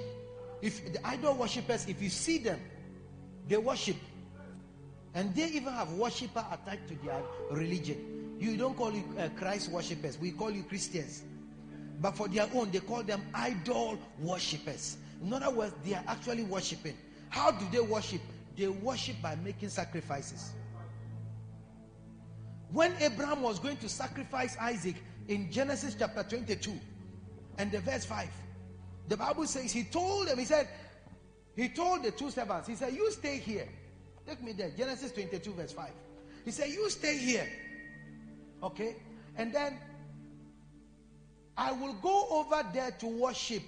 If 0.61 0.93
the 0.93 1.07
idol 1.07 1.35
worshippers, 1.35 1.87
if 1.89 2.03
you 2.03 2.11
see 2.11 2.39
them, 2.39 2.61
they 3.47 3.57
worship. 3.57 3.97
And 5.19 5.35
they 5.35 5.49
even 5.49 5.73
have 5.73 5.91
worshipper 5.95 6.47
attached 6.53 6.87
to 6.91 6.95
their 7.05 7.21
religion. 7.51 8.37
You 8.39 8.57
don't 8.57 8.77
call 8.77 8.93
you 8.93 9.03
uh, 9.19 9.29
Christ 9.31 9.69
worshippers, 9.69 10.17
we 10.17 10.31
call 10.31 10.53
you 10.53 10.63
Christians. 10.63 11.25
But 12.01 12.17
for 12.17 12.29
their 12.29 12.49
own, 12.55 12.71
they 12.71 12.79
call 12.79 13.03
them 13.03 13.23
idol 13.35 13.99
worshippers. 14.21 14.97
In 15.21 15.33
other 15.33 15.51
words, 15.51 15.75
they 15.85 15.95
are 15.95 16.05
actually 16.07 16.45
worshiping. 16.45 16.97
How 17.31 17.51
do 17.51 17.67
they 17.73 17.81
worship? 17.81 18.21
They 18.57 18.69
worship 18.69 19.17
by 19.21 19.35
making 19.35 19.71
sacrifices. 19.71 20.53
When 22.71 22.93
Abraham 23.01 23.43
was 23.43 23.59
going 23.59 23.79
to 23.79 23.89
sacrifice 23.89 24.57
Isaac 24.61 24.95
in 25.27 25.51
Genesis 25.51 25.97
chapter 25.99 26.23
22 26.23 26.79
and 27.59 27.73
the 27.73 27.81
verse 27.81 28.05
5, 28.05 28.29
the 29.09 29.17
Bible 29.17 29.49
says 29.49 29.73
he 29.73 29.83
told 29.83 30.29
them, 30.29 30.39
he 30.39 30.45
said, 30.45 30.69
he 31.57 31.71
told 31.71 32.05
the 32.05 32.13
two 32.13 32.31
servants, 32.31 32.69
he 32.69 32.77
said, 32.77 32.95
You 32.95 33.11
stay 33.11 33.39
here. 33.39 33.67
Take 34.29 34.43
me 34.43 34.53
there. 34.53 34.71
Genesis 34.77 35.11
22, 35.13 35.53
verse 35.55 35.73
5. 35.73 35.91
He 36.45 36.51
said, 36.51 36.69
You 36.69 36.91
stay 36.91 37.17
here. 37.17 37.49
Okay? 38.63 38.97
And 39.37 39.55
then 39.55 39.79
I 41.57 41.73
will 41.73 41.95
go 41.95 42.27
over 42.31 42.63
there 42.75 42.91
to 42.91 43.07
worship. 43.07 43.63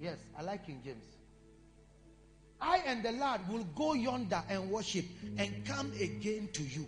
Yes, 0.00 0.18
I 0.38 0.42
like 0.42 0.64
King 0.64 0.80
James. 0.84 1.04
I 2.60 2.78
and 2.86 3.02
the 3.02 3.12
Lord 3.12 3.40
will 3.48 3.64
go 3.74 3.94
yonder 3.94 4.42
and 4.48 4.70
worship 4.70 5.04
and 5.38 5.64
come 5.66 5.90
again 6.00 6.48
to 6.52 6.62
you. 6.62 6.86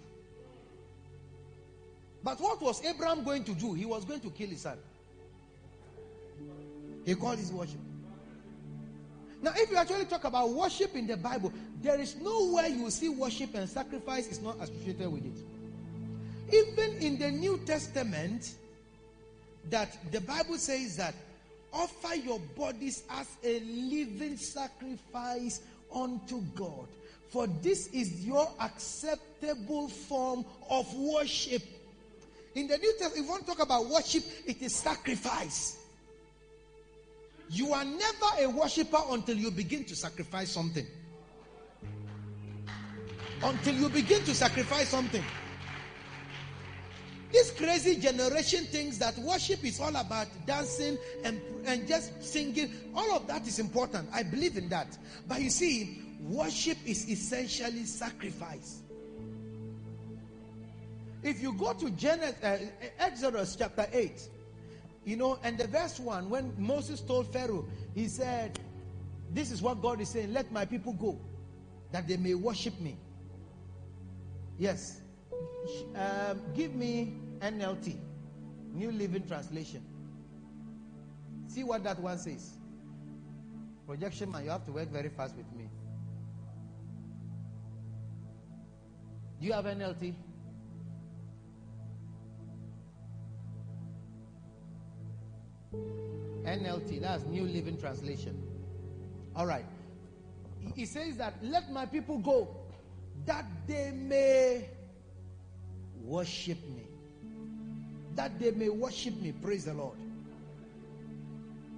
But 2.22 2.40
what 2.40 2.60
was 2.62 2.84
Abraham 2.84 3.24
going 3.24 3.44
to 3.44 3.54
do? 3.54 3.74
He 3.74 3.84
was 3.84 4.04
going 4.04 4.20
to 4.20 4.30
kill 4.30 4.48
his 4.48 4.60
son. 4.62 4.78
He 7.04 7.14
called 7.14 7.38
his 7.38 7.50
worship. 7.50 7.80
Now, 9.40 9.52
if 9.54 9.70
you 9.70 9.76
actually 9.76 10.06
talk 10.06 10.24
about 10.24 10.50
worship 10.50 10.96
in 10.96 11.06
the 11.06 11.16
Bible, 11.16 11.52
there 11.80 12.00
is 12.00 12.16
nowhere 12.16 12.66
you 12.66 12.90
see 12.90 13.08
worship 13.08 13.54
and 13.54 13.68
sacrifice 13.68 14.26
is 14.26 14.40
not 14.40 14.56
associated 14.60 15.12
with 15.12 15.24
it. 15.24 15.44
Even 16.52 16.96
in 17.02 17.18
the 17.18 17.30
New 17.30 17.58
Testament, 17.64 18.54
that 19.70 19.96
the 20.10 20.20
Bible 20.22 20.56
says 20.58 20.96
that 20.96 21.14
offer 21.72 22.14
your 22.16 22.40
bodies 22.56 23.04
as 23.10 23.28
a 23.44 23.60
living 23.60 24.36
sacrifice 24.36 25.60
unto 25.94 26.40
God. 26.54 26.88
For 27.28 27.46
this 27.46 27.88
is 27.88 28.24
your 28.24 28.50
acceptable 28.60 29.88
form 29.88 30.44
of 30.70 30.92
worship. 30.94 31.62
In 32.54 32.66
the 32.66 32.78
New 32.78 32.92
Testament, 32.92 33.18
if 33.18 33.24
you 33.24 33.30
want 33.30 33.46
to 33.46 33.52
talk 33.52 33.62
about 33.62 33.86
worship, 33.86 34.24
it 34.46 34.62
is 34.62 34.74
sacrifice. 34.74 35.77
You 37.50 37.72
are 37.72 37.84
never 37.84 38.26
a 38.40 38.46
worshiper 38.48 39.00
until 39.10 39.36
you 39.36 39.50
begin 39.50 39.84
to 39.84 39.96
sacrifice 39.96 40.50
something. 40.50 40.86
Until 43.42 43.74
you 43.74 43.88
begin 43.88 44.22
to 44.24 44.34
sacrifice 44.34 44.88
something. 44.88 45.24
This 47.30 47.50
crazy 47.50 47.96
generation 47.96 48.64
thinks 48.64 48.96
that 48.98 49.16
worship 49.18 49.62
is 49.64 49.80
all 49.80 49.94
about 49.94 50.28
dancing 50.46 50.96
and, 51.24 51.40
and 51.66 51.86
just 51.86 52.22
singing. 52.22 52.72
All 52.94 53.14
of 53.14 53.26
that 53.26 53.46
is 53.46 53.58
important. 53.58 54.08
I 54.12 54.22
believe 54.22 54.56
in 54.56 54.68
that. 54.70 54.96
But 55.26 55.42
you 55.42 55.50
see, 55.50 56.02
worship 56.20 56.78
is 56.86 57.08
essentially 57.08 57.84
sacrifice. 57.84 58.80
If 61.22 61.42
you 61.42 61.52
go 61.52 61.74
to 61.74 61.90
Genesis, 61.90 62.42
uh, 62.42 62.58
Exodus 62.98 63.56
chapter 63.56 63.86
8, 63.92 64.28
you 65.08 65.16
know, 65.16 65.38
and 65.42 65.56
the 65.56 65.66
verse 65.66 65.98
1, 65.98 66.28
when 66.28 66.52
Moses 66.58 67.00
told 67.00 67.32
Pharaoh, 67.32 67.64
he 67.94 68.08
said, 68.08 68.58
This 69.32 69.50
is 69.50 69.62
what 69.62 69.80
God 69.80 70.02
is 70.02 70.10
saying, 70.10 70.34
let 70.34 70.52
my 70.52 70.66
people 70.66 70.92
go, 70.92 71.18
that 71.92 72.06
they 72.06 72.18
may 72.18 72.34
worship 72.34 72.78
me. 72.78 72.98
Yes. 74.58 75.00
Um, 75.96 76.42
give 76.54 76.74
me 76.74 77.14
NLT, 77.40 77.96
New 78.74 78.92
Living 78.92 79.26
Translation. 79.26 79.82
See 81.46 81.64
what 81.64 81.84
that 81.84 81.98
one 81.98 82.18
says. 82.18 82.50
Projection 83.86 84.30
man, 84.30 84.44
you 84.44 84.50
have 84.50 84.66
to 84.66 84.72
work 84.72 84.90
very 84.90 85.08
fast 85.08 85.34
with 85.36 85.50
me. 85.56 85.70
Do 89.40 89.46
you 89.46 89.54
have 89.54 89.64
NLT? 89.64 90.12
NLT, 95.74 97.00
that's 97.00 97.24
New 97.24 97.44
Living 97.44 97.78
Translation. 97.78 98.40
All 99.36 99.46
right. 99.46 99.64
He 100.74 100.86
says 100.86 101.16
that 101.16 101.34
let 101.42 101.70
my 101.70 101.86
people 101.86 102.18
go 102.18 102.48
that 103.26 103.44
they 103.66 103.92
may 103.94 104.68
worship 106.02 106.58
me. 106.68 106.86
That 108.14 108.38
they 108.38 108.50
may 108.50 108.68
worship 108.68 109.20
me. 109.20 109.32
Praise 109.32 109.66
the 109.66 109.74
Lord. 109.74 109.96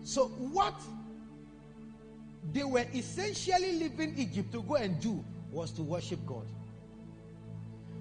So, 0.02 0.28
what 0.28 0.74
they 2.52 2.64
were 2.64 2.86
essentially 2.94 3.78
leaving 3.78 4.18
Egypt 4.18 4.52
to 4.52 4.62
go 4.62 4.76
and 4.76 4.98
do 5.00 5.22
was 5.50 5.70
to 5.72 5.82
worship 5.82 6.24
God. 6.26 6.46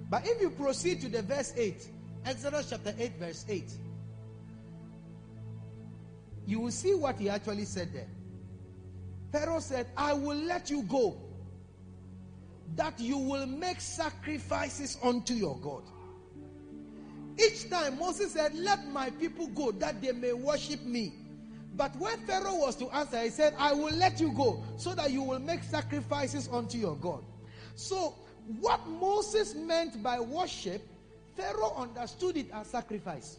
But 0.08 0.26
if 0.26 0.40
you 0.40 0.50
proceed 0.50 1.00
to 1.02 1.08
the 1.08 1.22
verse 1.22 1.52
8, 1.56 1.86
Exodus 2.24 2.70
chapter 2.70 2.94
8, 2.98 3.12
verse 3.18 3.44
8, 3.48 3.70
you 6.46 6.60
will 6.60 6.70
see 6.70 6.94
what 6.94 7.18
he 7.18 7.28
actually 7.28 7.64
said 7.64 7.92
there. 7.92 8.08
Pharaoh 9.32 9.60
said, 9.60 9.86
I 9.96 10.12
will 10.12 10.36
let 10.36 10.70
you 10.70 10.82
go, 10.82 11.16
that 12.76 12.98
you 12.98 13.18
will 13.18 13.46
make 13.46 13.80
sacrifices 13.80 14.98
unto 15.02 15.34
your 15.34 15.56
God. 15.58 15.82
Each 17.38 17.70
time 17.70 17.98
Moses 17.98 18.32
said, 18.32 18.54
Let 18.54 18.86
my 18.88 19.10
people 19.10 19.46
go, 19.48 19.72
that 19.72 20.02
they 20.02 20.12
may 20.12 20.32
worship 20.32 20.82
me. 20.82 21.14
But 21.76 21.94
when 21.96 22.18
Pharaoh 22.26 22.56
was 22.56 22.76
to 22.76 22.90
answer, 22.90 23.20
he 23.22 23.30
said, 23.30 23.54
I 23.56 23.72
will 23.72 23.94
let 23.94 24.20
you 24.20 24.32
go, 24.32 24.62
so 24.76 24.94
that 24.94 25.10
you 25.10 25.22
will 25.22 25.38
make 25.38 25.62
sacrifices 25.62 26.48
unto 26.52 26.76
your 26.76 26.96
God. 26.96 27.22
So, 27.76 28.14
what 28.60 28.86
Moses 28.88 29.54
meant 29.54 30.02
by 30.02 30.18
worship, 30.18 30.82
Pharaoh 31.36 31.74
understood 31.76 32.36
it 32.36 32.50
as 32.52 32.66
sacrifice. 32.66 33.38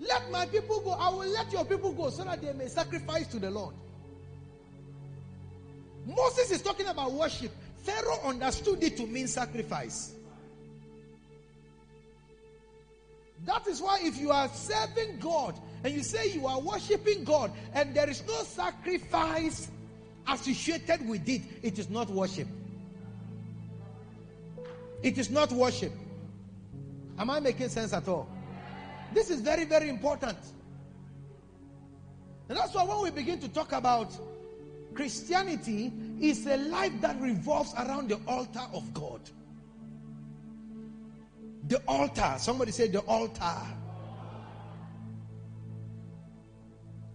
Let 0.00 0.30
my 0.30 0.46
people 0.46 0.80
go. 0.80 0.92
I 0.92 1.10
will 1.10 1.28
let 1.28 1.52
your 1.52 1.64
people 1.64 1.92
go 1.92 2.10
so 2.10 2.24
that 2.24 2.40
they 2.40 2.52
may 2.54 2.68
sacrifice 2.68 3.26
to 3.28 3.38
the 3.38 3.50
Lord. 3.50 3.74
Moses 6.06 6.50
is 6.50 6.62
talking 6.62 6.86
about 6.86 7.12
worship. 7.12 7.52
Pharaoh 7.82 8.20
understood 8.24 8.82
it 8.82 8.96
to 8.96 9.06
mean 9.06 9.28
sacrifice. 9.28 10.14
That 13.46 13.66
is 13.66 13.80
why 13.80 14.00
if 14.02 14.18
you 14.18 14.30
are 14.30 14.48
serving 14.48 15.18
God 15.18 15.58
and 15.82 15.94
you 15.94 16.02
say 16.02 16.30
you 16.30 16.46
are 16.46 16.60
worshiping 16.60 17.24
God 17.24 17.52
and 17.74 17.94
there 17.94 18.08
is 18.08 18.22
no 18.26 18.42
sacrifice 18.42 19.68
associated 20.28 21.08
with 21.08 21.26
it, 21.28 21.42
it 21.62 21.78
is 21.78 21.88
not 21.88 22.08
worship. 22.10 22.48
It 25.02 25.16
is 25.16 25.30
not 25.30 25.52
worship. 25.52 25.92
Am 27.18 27.30
I 27.30 27.40
making 27.40 27.70
sense 27.70 27.92
at 27.92 28.06
all? 28.08 28.28
This 29.12 29.30
is 29.30 29.40
very, 29.40 29.64
very 29.64 29.88
important. 29.88 30.38
And 32.48 32.58
that's 32.58 32.74
why 32.74 32.84
when 32.84 33.02
we 33.02 33.10
begin 33.10 33.38
to 33.40 33.48
talk 33.48 33.72
about 33.72 34.12
Christianity, 34.94 35.92
is 36.20 36.46
a 36.46 36.56
life 36.56 36.92
that 37.00 37.20
revolves 37.20 37.72
around 37.74 38.08
the 38.08 38.20
altar 38.26 38.62
of 38.74 38.92
God. 38.92 39.20
The 41.68 41.80
altar. 41.86 42.34
Somebody 42.38 42.72
say 42.72 42.88
the 42.88 43.00
altar. 43.00 43.54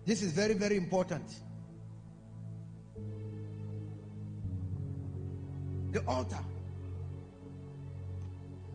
This 0.05 0.21
is 0.21 0.31
very, 0.31 0.53
very 0.53 0.77
important. 0.77 1.23
The 5.91 6.03
altar. 6.08 6.39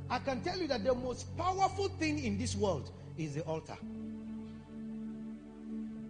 I 0.09 0.19
can 0.19 0.43
tell 0.43 0.59
you 0.59 0.67
that 0.69 0.85
the 0.85 0.95
most 0.95 1.37
powerful 1.37 1.89
thing 1.89 2.23
in 2.25 2.37
this 2.37 2.57
world 2.57 2.91
is 3.21 3.35
the 3.35 3.43
altar. 3.43 3.77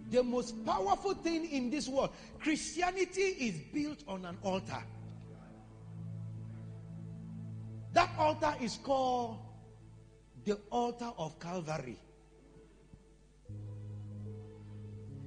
The 0.09 0.23
most 0.23 0.65
powerful 0.65 1.13
thing 1.13 1.49
in 1.51 1.69
this 1.69 1.87
world, 1.87 2.11
Christianity 2.39 3.21
is 3.21 3.55
built 3.73 4.03
on 4.07 4.25
an 4.25 4.37
altar. 4.43 4.83
That 7.93 8.09
altar 8.17 8.53
is 8.61 8.77
called 8.83 9.39
the 10.45 10.57
altar 10.69 11.11
of 11.17 11.39
Calvary. 11.39 11.97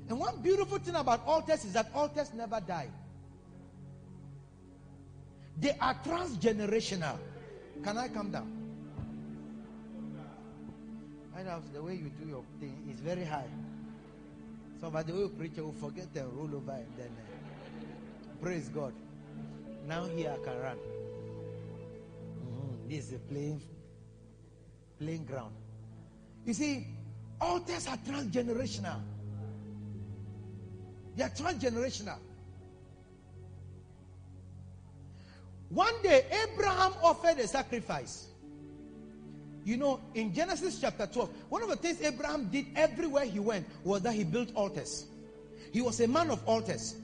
And 0.09 0.18
one 0.18 0.40
beautiful 0.42 0.79
thing 0.79 0.97
about 0.97 1.27
altars 1.27 1.64
is 1.64 1.73
that 1.73 1.90
altars 1.94 2.33
never 2.35 2.61
die. 2.61 2.88
They 5.59 5.77
are 5.81 5.94
transgenerational. 6.05 7.16
Can 7.83 7.97
I 7.97 8.09
come 8.09 8.31
down? 8.31 8.63
I 11.37 11.42
know 11.42 11.61
the 11.73 11.83
way 11.83 11.94
you 11.94 12.11
do 12.20 12.29
your 12.29 12.44
thing 12.61 12.77
is 12.92 13.01
very 13.01 13.25
high. 13.25 13.49
So, 14.81 14.90
by 14.90 15.03
the 15.03 15.12
way, 15.12 15.29
preacher 15.29 15.64
will 15.64 15.73
forget 15.73 16.07
and 16.14 16.33
roll 16.33 16.55
over 16.55 16.73
and 16.73 16.87
then 16.97 17.11
uh, 17.11 18.42
praise 18.42 18.68
God. 18.68 18.92
Now 19.87 20.05
here 20.05 20.31
I 20.33 20.44
can 20.44 20.59
run. 20.61 20.77
Mm-hmm. 22.38 22.88
This 22.88 23.09
is 23.09 23.12
a 23.14 23.18
playing, 23.18 23.61
playing 24.99 25.25
ground. 25.25 25.55
You 26.47 26.55
see, 26.55 26.87
altars 27.40 27.88
are 27.88 27.97
transgenerational. 27.97 29.01
They 31.16 31.25
are 31.25 31.31
transgenerational. 31.31 32.18
One 35.70 35.94
day, 36.03 36.27
Abraham 36.44 36.92
offered 37.03 37.38
a 37.38 37.49
sacrifice. 37.49 38.27
You 39.64 39.79
know, 39.79 40.00
in 40.14 40.35
Genesis 40.35 40.79
chapter 40.79 41.07
12, 41.07 41.31
one 41.48 41.62
of 41.62 41.70
the 41.70 41.77
things 41.77 42.00
Abraham 42.03 42.48
did 42.48 42.66
everywhere 42.77 43.24
he 43.24 43.40
went 43.40 43.66
was 43.83 44.03
that 44.03 44.12
he 44.12 44.22
built 44.22 44.50
altars. 44.55 45.07
He 45.72 45.81
was 45.81 46.00
a 46.00 46.09
man 46.09 46.31
of 46.31 46.46
altars. 46.46 46.96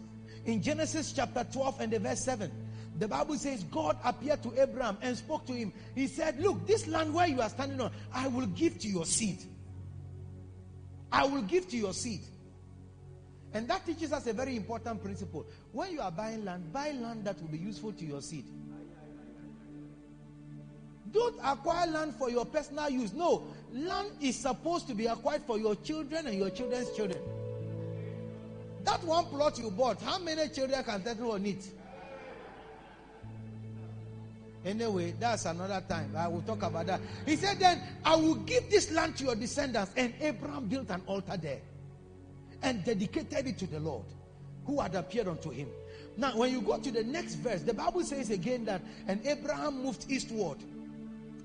In 0.44 0.62
Genesis 0.62 1.12
chapter 1.12 1.46
12 1.50 1.80
and 1.80 1.92
the 1.92 1.98
verse 1.98 2.22
7, 2.24 2.50
the 2.98 3.08
Bible 3.08 3.36
says 3.36 3.64
God 3.64 3.96
appeared 4.04 4.42
to 4.42 4.60
Abraham 4.60 4.98
and 5.00 5.16
spoke 5.16 5.46
to 5.46 5.54
him. 5.54 5.72
He 5.94 6.06
said, 6.06 6.38
Look, 6.38 6.66
this 6.66 6.86
land 6.86 7.14
where 7.14 7.26
you 7.26 7.40
are 7.40 7.48
standing 7.48 7.80
on, 7.80 7.92
I 8.12 8.28
will 8.28 8.46
give 8.46 8.78
to 8.80 8.88
your 8.88 9.06
seed. 9.06 9.42
I 11.10 11.24
will 11.24 11.42
give 11.42 11.68
to 11.70 11.76
your 11.78 11.94
seed. 11.94 12.20
And 13.52 13.66
that 13.68 13.84
teaches 13.86 14.12
us 14.12 14.26
a 14.26 14.32
very 14.32 14.54
important 14.54 15.02
principle. 15.02 15.46
When 15.72 15.92
you 15.92 16.00
are 16.00 16.12
buying 16.12 16.44
land, 16.44 16.72
buy 16.72 16.92
land 16.92 17.24
that 17.24 17.40
will 17.40 17.48
be 17.48 17.58
useful 17.58 17.92
to 17.92 18.04
your 18.04 18.20
seed. 18.20 18.44
Don't 21.12 21.38
acquire 21.42 21.86
land 21.88 22.14
for 22.14 22.30
your 22.30 22.44
personal 22.44 22.88
use. 22.88 23.12
No, 23.12 23.42
land 23.72 24.10
is 24.20 24.36
supposed 24.36 24.86
to 24.88 24.94
be 24.94 25.06
acquired 25.06 25.42
for 25.42 25.58
your 25.58 25.74
children 25.76 26.26
and 26.26 26.36
your 26.36 26.50
children's 26.50 26.94
children. 26.96 27.20
That 28.84 29.02
one 29.04 29.26
plot 29.26 29.58
you 29.58 29.70
bought, 29.70 30.00
how 30.00 30.18
many 30.18 30.48
children 30.48 30.82
can 30.84 31.04
settle 31.04 31.32
on 31.32 31.44
it? 31.46 31.68
Anyway, 34.64 35.14
that's 35.18 35.46
another 35.46 35.82
time. 35.88 36.12
I 36.16 36.28
will 36.28 36.42
talk 36.42 36.62
about 36.62 36.86
that. 36.86 37.00
He 37.24 37.36
said, 37.36 37.58
Then 37.58 37.80
I 38.04 38.14
will 38.16 38.34
give 38.34 38.70
this 38.70 38.90
land 38.90 39.16
to 39.16 39.24
your 39.24 39.34
descendants. 39.34 39.92
And 39.96 40.12
Abraham 40.20 40.66
built 40.66 40.90
an 40.90 41.02
altar 41.06 41.36
there 41.38 41.60
and 42.62 42.84
dedicated 42.84 43.46
it 43.46 43.58
to 43.58 43.66
the 43.66 43.80
Lord 43.80 44.04
who 44.66 44.80
had 44.80 44.94
appeared 44.94 45.28
unto 45.28 45.50
him. 45.50 45.68
Now, 46.18 46.36
when 46.36 46.52
you 46.52 46.60
go 46.60 46.78
to 46.78 46.90
the 46.90 47.02
next 47.02 47.36
verse, 47.36 47.62
the 47.62 47.72
Bible 47.72 48.04
says 48.04 48.30
again 48.30 48.66
that, 48.66 48.82
and 49.08 49.24
Abraham 49.26 49.82
moved 49.82 50.04
eastward 50.10 50.58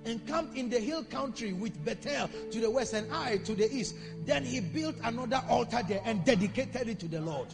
and 0.05 0.25
camped 0.27 0.55
in 0.55 0.69
the 0.69 0.79
hill 0.79 1.03
country 1.03 1.53
with 1.53 1.83
Bethel 1.83 2.29
to 2.51 2.59
the 2.59 2.69
west 2.69 2.93
and 2.93 3.11
Ai 3.11 3.37
to 3.37 3.55
the 3.55 3.71
east. 3.73 3.95
Then 4.25 4.45
he 4.45 4.59
built 4.59 4.95
another 5.03 5.41
altar 5.49 5.81
there 5.87 6.01
and 6.05 6.23
dedicated 6.23 6.87
it 6.87 6.99
to 6.99 7.07
the 7.07 7.21
Lord. 7.21 7.47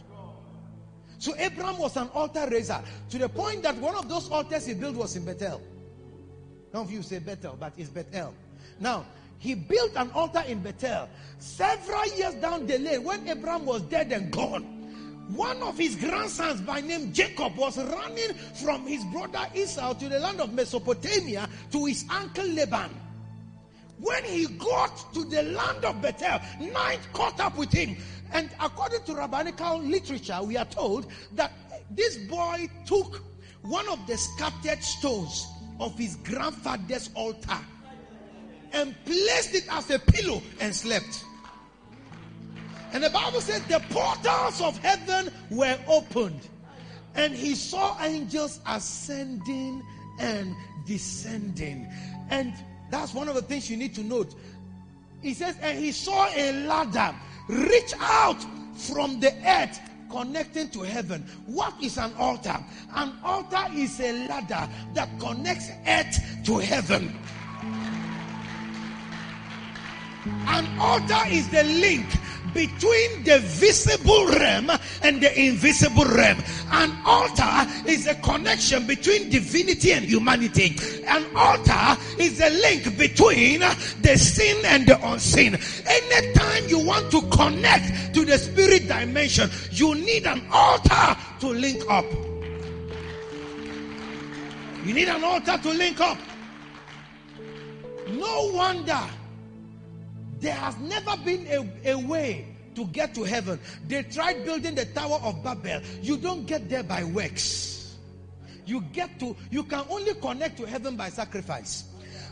So 1.18 1.34
Abraham 1.38 1.78
was 1.78 1.96
an 1.96 2.08
altar 2.14 2.48
raiser 2.50 2.82
to 3.10 3.18
the 3.18 3.28
point 3.28 3.62
that 3.62 3.76
one 3.76 3.94
of 3.94 4.08
those 4.08 4.28
altars 4.30 4.66
he 4.66 4.74
built 4.74 4.96
was 4.96 5.16
in 5.16 5.24
Bethel. 5.24 5.62
Some 6.72 6.82
of 6.82 6.90
you 6.90 7.02
say 7.02 7.20
Bethel, 7.20 7.56
but 7.58 7.72
it's 7.76 7.90
Bethel. 7.90 8.34
Now, 8.80 9.04
he 9.38 9.54
built 9.54 9.92
an 9.96 10.10
altar 10.12 10.42
in 10.46 10.60
Bethel. 10.60 11.08
Several 11.38 12.06
years 12.16 12.34
down 12.34 12.66
the 12.66 12.78
lane, 12.78 13.04
when 13.04 13.28
Abraham 13.28 13.66
was 13.66 13.82
dead 13.82 14.12
and 14.12 14.30
gone, 14.30 14.81
one 15.34 15.62
of 15.62 15.78
his 15.78 15.96
grandsons 15.96 16.60
by 16.60 16.80
name 16.80 17.12
Jacob 17.12 17.56
was 17.56 17.78
running 17.78 18.34
from 18.62 18.86
his 18.86 19.04
brother 19.06 19.46
Esau 19.54 19.94
to 19.94 20.08
the 20.08 20.18
land 20.18 20.40
of 20.40 20.52
Mesopotamia 20.52 21.48
to 21.70 21.86
his 21.86 22.04
uncle 22.10 22.46
Laban. 22.46 22.90
When 23.98 24.24
he 24.24 24.46
got 24.46 25.14
to 25.14 25.24
the 25.24 25.42
land 25.44 25.84
of 25.84 26.02
Bethel, 26.02 26.40
night 26.72 27.00
caught 27.12 27.38
up 27.40 27.56
with 27.56 27.72
him. 27.72 27.96
And 28.32 28.50
according 28.60 29.04
to 29.04 29.14
rabbinical 29.14 29.80
literature, 29.80 30.40
we 30.42 30.56
are 30.56 30.64
told 30.64 31.06
that 31.34 31.52
this 31.90 32.16
boy 32.16 32.68
took 32.86 33.22
one 33.62 33.88
of 33.88 34.04
the 34.06 34.16
scattered 34.16 34.82
stones 34.82 35.46
of 35.78 35.96
his 35.96 36.16
grandfather's 36.16 37.10
altar 37.14 37.58
and 38.72 38.94
placed 39.04 39.54
it 39.54 39.64
as 39.70 39.90
a 39.90 39.98
pillow 39.98 40.42
and 40.60 40.74
slept. 40.74 41.24
And 42.92 43.02
the 43.02 43.10
Bible 43.10 43.40
says 43.40 43.62
the 43.64 43.80
portals 43.90 44.60
of 44.60 44.76
heaven 44.78 45.32
were 45.50 45.78
opened. 45.86 46.40
And 47.14 47.34
he 47.34 47.54
saw 47.54 47.98
angels 48.02 48.60
ascending 48.66 49.82
and 50.18 50.54
descending. 50.86 51.90
And 52.30 52.52
that's 52.90 53.14
one 53.14 53.28
of 53.28 53.34
the 53.34 53.42
things 53.42 53.70
you 53.70 53.76
need 53.76 53.94
to 53.94 54.02
note. 54.02 54.34
He 55.22 55.34
says, 55.34 55.56
and 55.62 55.78
he 55.78 55.92
saw 55.92 56.28
a 56.34 56.66
ladder 56.66 57.14
reach 57.48 57.94
out 57.98 58.44
from 58.74 59.20
the 59.20 59.32
earth 59.46 59.80
connecting 60.10 60.68
to 60.70 60.80
heaven. 60.80 61.24
What 61.46 61.74
is 61.82 61.96
an 61.96 62.12
altar? 62.18 62.58
An 62.94 63.12
altar 63.24 63.64
is 63.74 63.98
a 64.00 64.26
ladder 64.28 64.68
that 64.94 65.08
connects 65.18 65.70
earth 65.86 66.18
to 66.44 66.58
heaven. 66.58 67.16
An 70.46 70.78
altar 70.78 71.22
is 71.28 71.48
the 71.48 71.64
link 71.64 72.06
between 72.54 73.24
the 73.24 73.38
visible 73.40 74.26
realm 74.28 74.70
and 75.02 75.20
the 75.20 75.40
invisible 75.40 76.04
realm. 76.04 76.38
An 76.70 76.96
altar 77.04 77.66
is 77.86 78.06
a 78.06 78.14
connection 78.16 78.86
between 78.86 79.30
divinity 79.30 79.92
and 79.92 80.04
humanity. 80.04 80.76
An 81.06 81.24
altar 81.34 82.00
is 82.18 82.40
a 82.40 82.50
link 82.50 82.96
between 82.96 83.60
the 83.60 84.16
seen 84.16 84.64
and 84.64 84.86
the 84.86 84.98
unseen. 85.06 85.58
Anytime 85.86 86.68
you 86.68 86.78
want 86.78 87.10
to 87.10 87.22
connect 87.28 88.14
to 88.14 88.24
the 88.24 88.38
spirit 88.38 88.88
dimension, 88.88 89.50
you 89.70 89.94
need 89.94 90.26
an 90.26 90.42
altar 90.50 91.16
to 91.40 91.48
link 91.48 91.82
up. 91.88 92.06
You 94.84 94.94
need 94.94 95.08
an 95.08 95.22
altar 95.22 95.58
to 95.62 95.68
link 95.70 96.00
up. 96.00 96.18
No 98.08 98.50
wonder 98.52 99.00
there 100.42 100.54
has 100.54 100.76
never 100.78 101.16
been 101.24 101.46
a, 101.46 101.92
a 101.92 101.94
way 101.98 102.44
to 102.74 102.84
get 102.86 103.14
to 103.14 103.22
heaven. 103.22 103.58
They 103.86 104.02
tried 104.02 104.44
building 104.44 104.74
the 104.74 104.84
Tower 104.86 105.20
of 105.22 105.42
Babel. 105.42 105.80
You 106.02 106.16
don't 106.16 106.46
get 106.46 106.68
there 106.68 106.82
by 106.82 107.04
works. 107.04 107.96
You 108.66 108.80
get 108.92 109.18
to, 109.20 109.36
you 109.50 109.64
can 109.64 109.84
only 109.88 110.14
connect 110.14 110.56
to 110.58 110.66
heaven 110.66 110.96
by 110.96 111.10
sacrifice. 111.10 111.84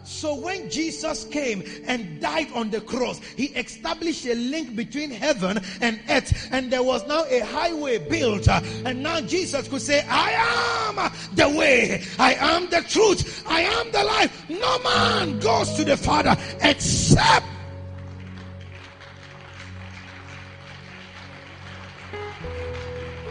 So 0.02 0.34
when 0.34 0.70
Jesus 0.70 1.24
came 1.24 1.62
and 1.86 2.20
died 2.20 2.48
on 2.54 2.70
the 2.70 2.80
cross, 2.80 3.20
he 3.36 3.46
established 3.46 4.26
a 4.26 4.34
link 4.34 4.74
between 4.74 5.10
heaven 5.10 5.60
and 5.80 6.00
earth, 6.08 6.48
and 6.50 6.72
there 6.72 6.82
was 6.82 7.06
now 7.06 7.24
a 7.28 7.40
highway 7.40 7.98
built. 7.98 8.48
And 8.48 9.02
now 9.02 9.20
Jesus 9.20 9.68
could 9.68 9.82
say, 9.82 10.04
I 10.08 10.32
am 10.96 11.12
the 11.34 11.48
way, 11.56 12.02
I 12.18 12.34
am 12.34 12.68
the 12.70 12.80
truth, 12.88 13.44
I 13.46 13.60
am 13.60 13.92
the 13.92 14.02
life. 14.02 14.48
No 14.48 14.78
man 14.78 15.38
goes 15.38 15.74
to 15.74 15.84
the 15.84 15.96
Father 15.96 16.36
except 16.62 17.46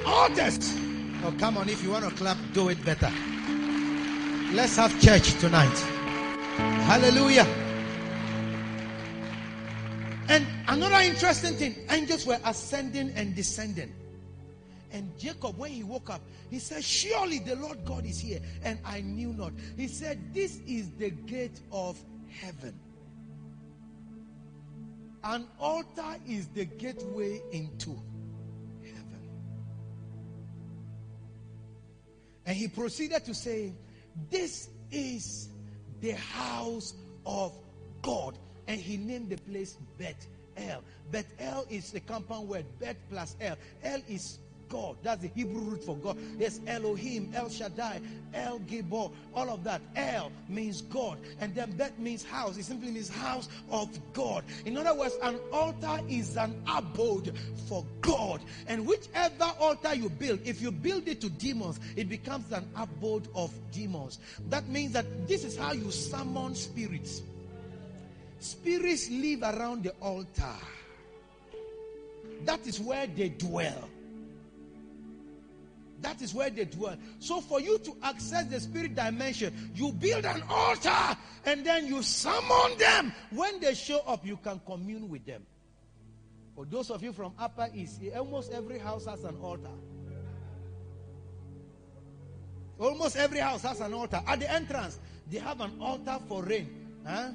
others. 0.09 0.73
Oh, 1.23 1.33
come 1.37 1.57
on, 1.57 1.69
if 1.69 1.83
you 1.83 1.91
want 1.91 2.05
to 2.05 2.11
clap, 2.11 2.37
do 2.53 2.69
it 2.69 2.83
better. 2.83 3.11
Let's 4.53 4.77
have 4.77 4.99
church 4.99 5.33
tonight. 5.39 5.77
Hallelujah. 6.87 7.45
And 10.27 10.45
another 10.67 11.03
interesting 11.03 11.53
thing 11.53 11.75
angels 11.89 12.25
were 12.25 12.39
ascending 12.45 13.11
and 13.15 13.35
descending. 13.35 13.93
And 14.91 15.17
Jacob, 15.19 15.57
when 15.57 15.71
he 15.71 15.83
woke 15.83 16.09
up, 16.09 16.21
he 16.49 16.59
said, 16.59 16.83
Surely 16.83 17.39
the 17.39 17.55
Lord 17.55 17.85
God 17.85 18.05
is 18.05 18.19
here. 18.19 18.39
And 18.63 18.79
I 18.83 19.01
knew 19.01 19.33
not. 19.33 19.53
He 19.77 19.87
said, 19.87 20.33
This 20.33 20.59
is 20.67 20.89
the 20.91 21.11
gate 21.11 21.59
of 21.71 21.99
heaven. 22.29 22.73
An 25.23 25.45
altar 25.59 26.15
is 26.27 26.47
the 26.47 26.65
gateway 26.65 27.41
into 27.51 28.01
And 32.49 32.57
he 32.57 32.67
proceeded 32.67 33.23
to 33.25 33.35
say, 33.35 33.73
This 34.31 34.69
is 34.89 35.49
the 36.01 36.13
house 36.13 36.95
of 37.23 37.53
God. 38.01 38.39
And 38.67 38.81
he 38.81 38.97
named 38.97 39.29
the 39.29 39.37
place 39.37 39.77
Beth 39.99 40.25
El. 40.57 40.81
Beth 41.11 41.31
El 41.37 41.67
is 41.69 41.93
a 41.93 41.99
compound 41.99 42.49
word, 42.49 42.65
Beth 42.79 42.95
plus 43.07 43.35
El. 43.39 43.55
El 43.83 44.01
is 44.07 44.39
God. 44.69 44.97
That's 45.03 45.21
the 45.21 45.27
Hebrew 45.29 45.61
root 45.61 45.83
for 45.83 45.97
God. 45.97 46.17
Yes, 46.37 46.59
Elohim, 46.67 47.31
El 47.35 47.49
Shaddai, 47.49 47.99
El 48.33 48.59
Gibor, 48.59 49.11
all 49.33 49.49
of 49.49 49.63
that. 49.63 49.81
El 49.95 50.31
means 50.47 50.81
God. 50.83 51.17
And 51.39 51.53
then 51.53 51.71
Bet 51.71 51.99
means 51.99 52.23
house. 52.23 52.57
It 52.57 52.65
simply 52.65 52.91
means 52.91 53.09
house 53.09 53.49
of 53.69 53.89
God. 54.13 54.43
In 54.65 54.77
other 54.77 54.93
words, 54.93 55.15
an 55.23 55.39
altar 55.51 55.99
is 56.07 56.37
an 56.37 56.55
abode 56.71 57.37
for 57.67 57.85
God. 58.01 58.41
And 58.67 58.85
whichever 58.85 59.51
altar 59.59 59.95
you 59.95 60.09
build, 60.09 60.39
if 60.45 60.61
you 60.61 60.71
build 60.71 61.07
it 61.07 61.21
to 61.21 61.29
demons, 61.29 61.79
it 61.95 62.07
becomes 62.07 62.51
an 62.51 62.67
abode 62.75 63.27
of 63.35 63.51
demons. 63.71 64.19
That 64.49 64.67
means 64.67 64.93
that 64.93 65.27
this 65.27 65.43
is 65.43 65.57
how 65.57 65.73
you 65.73 65.91
summon 65.91 66.55
spirits. 66.55 67.23
Spirits 68.39 69.09
live 69.09 69.41
around 69.43 69.83
the 69.83 69.91
altar. 70.01 70.55
That 72.45 72.65
is 72.65 72.79
where 72.79 73.05
they 73.05 73.29
dwell. 73.29 73.89
That 76.01 76.21
is 76.21 76.33
where 76.33 76.49
they 76.49 76.65
dwell. 76.65 76.95
So, 77.19 77.41
for 77.41 77.59
you 77.59 77.77
to 77.79 77.97
access 78.03 78.45
the 78.45 78.59
spirit 78.59 78.95
dimension, 78.95 79.71
you 79.75 79.91
build 79.91 80.25
an 80.25 80.43
altar 80.49 81.17
and 81.45 81.65
then 81.65 81.87
you 81.87 82.01
summon 82.01 82.77
them. 82.77 83.13
When 83.31 83.59
they 83.59 83.73
show 83.73 83.99
up, 84.07 84.25
you 84.25 84.37
can 84.37 84.61
commune 84.65 85.09
with 85.09 85.25
them. 85.25 85.45
For 86.55 86.65
those 86.65 86.89
of 86.91 87.03
you 87.03 87.13
from 87.13 87.33
Upper 87.39 87.69
East, 87.73 88.01
eh, 88.03 88.17
almost 88.17 88.51
every 88.51 88.79
house 88.79 89.05
has 89.05 89.23
an 89.23 89.37
altar. 89.41 89.69
Almost 92.79 93.17
every 93.17 93.39
house 93.39 93.63
has 93.63 93.81
an 93.81 93.93
altar. 93.93 94.21
At 94.25 94.39
the 94.39 94.51
entrance, 94.51 94.99
they 95.29 95.39
have 95.39 95.59
an 95.61 95.71
altar 95.81 96.17
for 96.27 96.43
rain. 96.43 96.69
Huh? 97.05 97.29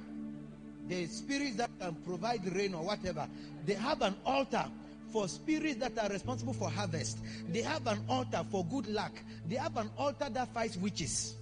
The 0.89 1.07
spirits 1.07 1.57
that 1.57 1.71
can 1.79 1.95
provide 2.07 2.45
rain 2.55 2.75
or 2.75 2.85
whatever, 2.85 3.29
they 3.65 3.75
have 3.75 4.03
an 4.03 4.15
altar 4.25 4.65
for 5.15 5.29
spirits 5.29 5.77
that 5.77 5.97
are 5.97 6.09
responsible 6.09 6.53
for 6.53 6.69
harvest. 6.69 7.19
They 7.49 7.63
have 7.63 7.87
an 7.87 8.05
altar 8.09 8.45
for 8.51 8.65
good 8.65 8.89
luck. 8.89 9.13
They 9.49 9.55
have 9.55 9.77
an 9.77 9.89
altar 9.97 10.29
that 10.29 10.49
fights 10.53 10.77
witches. 10.77 11.37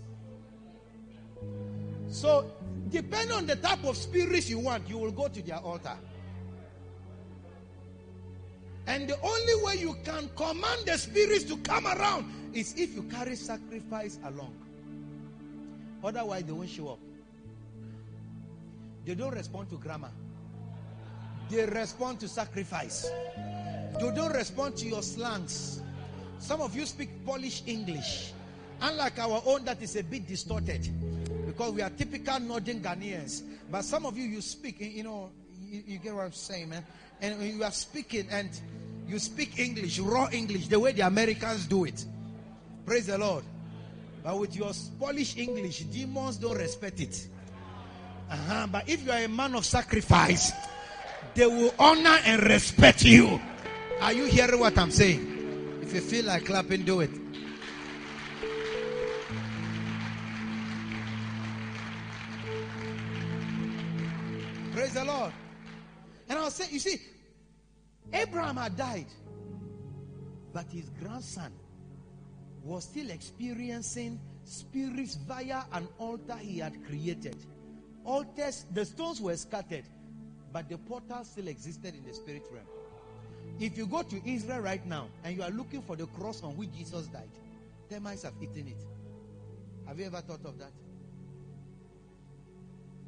So, 2.10 2.52
depending 2.90 3.34
on 3.34 3.46
the 3.46 3.56
type 3.56 3.82
of 3.84 3.96
spirits 3.96 4.50
you 4.50 4.58
want, 4.58 4.90
you 4.90 4.98
will 4.98 5.10
go 5.10 5.28
to 5.28 5.40
their 5.40 5.56
altar. 5.56 5.96
And 8.86 9.08
the 9.08 9.18
only 9.22 9.64
way 9.64 9.76
you 9.76 9.96
can 10.04 10.28
command 10.36 10.82
the 10.84 10.98
spirits 10.98 11.44
to 11.44 11.56
come 11.56 11.86
around 11.86 12.30
is 12.52 12.74
if 12.76 12.94
you 12.94 13.04
carry 13.04 13.36
sacrifice 13.36 14.18
along. 14.26 14.54
Otherwise, 16.04 16.44
they 16.44 16.52
won't 16.52 16.68
show 16.68 16.88
up. 16.90 16.98
They 19.06 19.14
don't 19.14 19.34
respond 19.34 19.70
to 19.70 19.78
grammar, 19.78 20.10
they 21.48 21.64
respond 21.64 22.20
to 22.20 22.28
sacrifice. 22.28 23.10
You 24.00 24.12
don't 24.12 24.32
respond 24.32 24.76
to 24.78 24.86
your 24.86 25.02
slangs. 25.02 25.80
Some 26.38 26.60
of 26.60 26.74
you 26.74 26.86
speak 26.86 27.24
Polish 27.24 27.62
English. 27.66 28.32
Unlike 28.80 29.18
our 29.20 29.42
own, 29.46 29.64
that 29.64 29.80
is 29.80 29.94
a 29.96 30.02
bit 30.02 30.26
distorted 30.26 30.88
because 31.46 31.72
we 31.72 31.82
are 31.82 31.90
typical 31.90 32.40
Northern 32.40 32.80
Ghanaians. 32.80 33.42
But 33.70 33.84
some 33.84 34.06
of 34.06 34.16
you, 34.16 34.24
you 34.24 34.40
speak, 34.40 34.80
you 34.80 35.04
know, 35.04 35.30
you, 35.60 35.82
you 35.86 35.98
get 35.98 36.14
what 36.14 36.24
I'm 36.24 36.32
saying, 36.32 36.70
man. 36.70 36.84
And 37.20 37.40
you 37.42 37.62
are 37.62 37.70
speaking 37.70 38.26
and 38.30 38.48
you 39.06 39.18
speak 39.18 39.58
English, 39.58 39.98
raw 40.00 40.28
English, 40.32 40.68
the 40.68 40.80
way 40.80 40.92
the 40.92 41.02
Americans 41.02 41.66
do 41.66 41.84
it. 41.84 42.04
Praise 42.84 43.06
the 43.06 43.18
Lord. 43.18 43.44
But 44.24 44.38
with 44.38 44.56
your 44.56 44.72
Polish 44.98 45.36
English, 45.36 45.80
demons 45.80 46.38
don't 46.38 46.56
respect 46.56 47.00
it. 47.00 47.28
Uh-huh. 48.30 48.66
But 48.70 48.88
if 48.88 49.04
you 49.04 49.12
are 49.12 49.18
a 49.24 49.28
man 49.28 49.54
of 49.54 49.64
sacrifice, 49.64 50.52
they 51.34 51.46
will 51.46 51.74
honor 51.78 52.18
and 52.24 52.42
respect 52.42 53.04
you. 53.04 53.40
Are 54.02 54.12
you 54.12 54.24
hearing 54.24 54.58
what 54.58 54.76
I'm 54.76 54.90
saying? 54.90 55.80
If 55.80 55.94
you 55.94 56.00
feel 56.00 56.24
like 56.24 56.44
clapping, 56.44 56.82
do 56.82 56.98
it. 57.02 57.10
Praise 64.72 64.94
the 64.94 65.04
Lord. 65.04 65.32
And 66.28 66.36
I 66.36 66.42
was 66.42 66.52
saying, 66.52 66.70
you 66.72 66.80
see, 66.80 67.00
Abraham 68.12 68.56
had 68.56 68.76
died, 68.76 69.06
but 70.52 70.66
his 70.72 70.90
grandson 71.00 71.52
was 72.64 72.82
still 72.82 73.08
experiencing 73.08 74.18
spirits 74.42 75.14
via 75.14 75.62
an 75.74 75.86
altar 75.98 76.36
he 76.38 76.58
had 76.58 76.84
created. 76.86 77.36
Altars, 78.04 78.66
the 78.72 78.84
stones 78.84 79.20
were 79.20 79.36
scattered, 79.36 79.84
but 80.52 80.68
the 80.68 80.76
portal 80.76 81.22
still 81.22 81.46
existed 81.46 81.94
in 81.94 82.04
the 82.04 82.12
spirit 82.12 82.42
realm. 82.52 82.66
If 83.62 83.78
you 83.78 83.86
go 83.86 84.02
to 84.02 84.28
Israel 84.28 84.58
right 84.58 84.84
now 84.84 85.06
and 85.22 85.36
you 85.36 85.42
are 85.44 85.50
looking 85.50 85.82
for 85.82 85.94
the 85.94 86.06
cross 86.06 86.42
on 86.42 86.56
which 86.56 86.70
Jesus 86.76 87.06
died, 87.06 87.30
termites 87.88 88.24
have 88.24 88.32
eaten 88.42 88.66
it. 88.66 88.76
Have 89.86 90.00
you 90.00 90.06
ever 90.06 90.20
thought 90.20 90.44
of 90.44 90.58
that? 90.58 90.72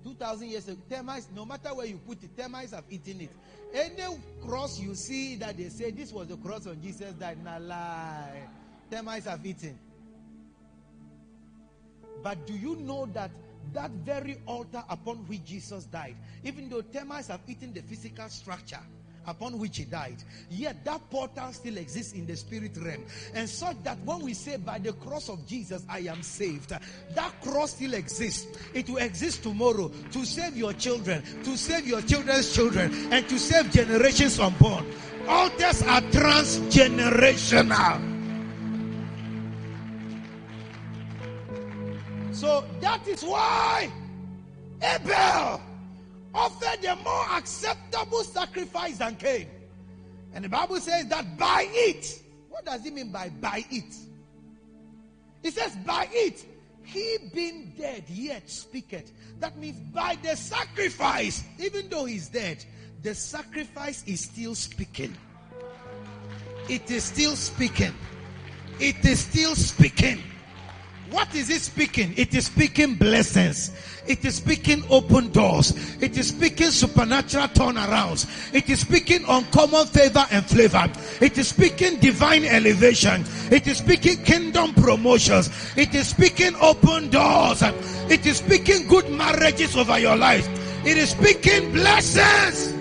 2,000 0.04 0.48
years 0.48 0.68
ago, 0.68 0.80
termites, 0.88 1.26
no 1.34 1.44
matter 1.44 1.74
where 1.74 1.86
you 1.86 1.96
put 1.96 2.22
it, 2.22 2.38
termites 2.38 2.70
have 2.70 2.84
eaten 2.88 3.22
it. 3.22 3.30
Any 3.74 4.16
cross 4.46 4.78
you 4.78 4.94
see 4.94 5.34
that 5.36 5.56
they 5.56 5.70
say 5.70 5.90
this 5.90 6.12
was 6.12 6.28
the 6.28 6.36
cross 6.36 6.68
on 6.68 6.80
Jesus 6.80 7.12
died, 7.14 7.42
na 7.42 7.56
lie. 7.56 8.46
Termites 8.92 9.26
have 9.26 9.44
eaten. 9.44 9.76
But 12.22 12.46
do 12.46 12.52
you 12.52 12.76
know 12.76 13.06
that 13.06 13.32
that 13.72 13.90
very 13.90 14.38
altar 14.46 14.84
upon 14.88 15.16
which 15.26 15.44
Jesus 15.44 15.86
died, 15.86 16.14
even 16.44 16.68
though 16.68 16.82
termites 16.82 17.26
have 17.26 17.40
eaten 17.48 17.72
the 17.72 17.82
physical 17.82 18.28
structure, 18.28 18.78
upon 19.26 19.58
which 19.58 19.78
he 19.78 19.84
died. 19.84 20.16
Yet 20.50 20.84
that 20.84 21.00
portal 21.10 21.52
still 21.52 21.76
exists 21.76 22.12
in 22.12 22.26
the 22.26 22.36
spirit 22.36 22.76
realm. 22.76 23.04
And 23.34 23.48
such 23.48 23.76
that 23.84 23.98
when 24.04 24.20
we 24.20 24.34
say 24.34 24.56
by 24.56 24.78
the 24.78 24.92
cross 24.92 25.28
of 25.28 25.46
Jesus 25.46 25.84
I 25.88 26.00
am 26.00 26.22
saved, 26.22 26.70
that 26.70 27.32
cross 27.42 27.72
still 27.72 27.94
exists. 27.94 28.46
It 28.72 28.88
will 28.88 28.98
exist 28.98 29.42
tomorrow 29.42 29.90
to 30.12 30.24
save 30.24 30.56
your 30.56 30.72
children, 30.74 31.22
to 31.44 31.56
save 31.56 31.86
your 31.86 32.02
children's 32.02 32.54
children, 32.54 32.92
and 33.12 33.28
to 33.28 33.38
save 33.38 33.70
generations 33.72 34.38
unborn. 34.38 34.86
Altars 35.26 35.82
are 35.82 36.02
transgenerational. 36.02 38.12
So 42.32 42.64
that 42.80 43.08
is 43.08 43.24
why 43.24 43.90
Abel 44.82 45.60
offered 46.34 46.84
a 46.84 46.96
more 46.96 47.26
acceptable 47.32 48.24
sacrifice 48.24 48.98
than 48.98 49.16
Cain. 49.16 49.48
And 50.34 50.44
the 50.44 50.48
Bible 50.48 50.80
says 50.80 51.06
that 51.06 51.38
by 51.38 51.66
it, 51.70 52.20
what 52.48 52.64
does 52.64 52.84
it 52.84 52.92
mean 52.92 53.12
by 53.12 53.28
by 53.28 53.64
it? 53.70 53.94
It 55.42 55.54
says 55.54 55.76
by 55.86 56.08
it, 56.10 56.44
he 56.82 57.18
being 57.32 57.72
dead 57.78 58.04
yet 58.08 58.48
speaketh. 58.50 59.12
That 59.40 59.56
means 59.58 59.78
by 59.92 60.18
the 60.22 60.36
sacrifice, 60.36 61.44
even 61.58 61.88
though 61.88 62.04
he's 62.04 62.28
dead, 62.28 62.64
the 63.02 63.14
sacrifice 63.14 64.02
is 64.06 64.22
still 64.22 64.54
speaking. 64.54 65.16
It 66.68 66.90
is 66.90 67.04
still 67.04 67.36
speaking. 67.36 67.94
It 68.80 69.04
is 69.04 69.20
still 69.20 69.54
speaking. 69.54 70.22
What 71.14 71.32
is 71.36 71.48
it 71.48 71.60
speaking? 71.60 72.12
It 72.16 72.34
is 72.34 72.46
speaking 72.46 72.96
blessings. 72.96 73.70
It 74.04 74.24
is 74.24 74.34
speaking 74.34 74.82
open 74.90 75.30
doors. 75.30 75.72
It 76.02 76.18
is 76.18 76.30
speaking 76.30 76.70
supernatural 76.72 77.46
turnarounds. 77.46 78.26
It 78.52 78.68
is 78.68 78.80
speaking 78.80 79.24
uncommon 79.28 79.86
favor 79.86 80.26
and 80.32 80.44
flavor. 80.44 80.90
It 81.20 81.38
is 81.38 81.46
speaking 81.46 82.00
divine 82.00 82.44
elevation. 82.44 83.24
It 83.52 83.68
is 83.68 83.78
speaking 83.78 84.24
kingdom 84.24 84.74
promotions. 84.74 85.50
It 85.76 85.94
is 85.94 86.08
speaking 86.08 86.56
open 86.56 87.10
doors. 87.10 87.62
It 88.10 88.26
is 88.26 88.38
speaking 88.38 88.88
good 88.88 89.08
marriages 89.08 89.76
over 89.76 89.96
your 90.00 90.16
life. 90.16 90.48
It 90.84 90.98
is 90.98 91.10
speaking 91.10 91.70
blessings. 91.70 92.72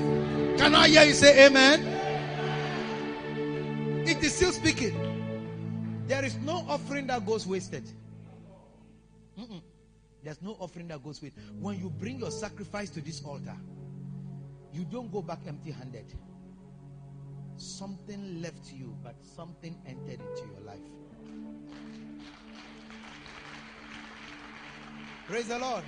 Can 0.60 0.74
I 0.74 0.88
hear 0.88 1.04
you 1.04 1.14
say 1.14 1.46
amen? 1.46 1.86
It 4.08 4.24
is 4.24 4.34
still 4.34 4.52
speaking. 4.52 4.98
There 6.08 6.26
is 6.26 6.36
no 6.38 6.66
offering 6.68 7.06
that 7.08 7.28
goes 7.28 7.46
wasted. 7.46 7.84
Mm-mm. 9.40 9.62
There's 10.24 10.42
no 10.42 10.56
offering 10.60 10.88
that 10.88 11.04
goes 11.04 11.22
with. 11.22 11.34
When 11.60 11.80
you 11.80 11.90
bring 11.90 12.20
your 12.20 12.32
sacrifice 12.32 12.90
to 12.92 13.02
this 13.02 13.24
altar, 13.26 13.58
you 14.72 14.86
don't 14.86 15.12
go 15.12 15.22
back 15.22 15.40
empty 15.48 15.72
handed. 15.72 16.06
Something 17.58 18.42
left 18.42 18.72
you, 18.72 18.96
but 19.04 19.16
something 19.36 19.78
entered 19.86 20.20
into 20.20 20.48
your 20.50 20.62
life. 20.66 20.80
Praise 25.28 25.48
the 25.48 25.60
Lord. 25.60 25.84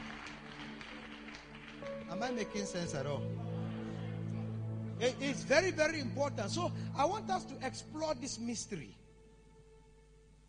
Am 2.11 2.21
I 2.21 2.31
making 2.31 2.65
sense 2.65 2.93
at 2.93 3.05
all? 3.05 3.23
It 4.99 5.15
is 5.19 5.43
very, 5.43 5.71
very 5.71 5.99
important. 5.99 6.51
So 6.51 6.71
I 6.97 7.05
want 7.05 7.29
us 7.29 7.43
to 7.45 7.55
explore 7.65 8.13
this 8.15 8.39
mystery. 8.39 8.95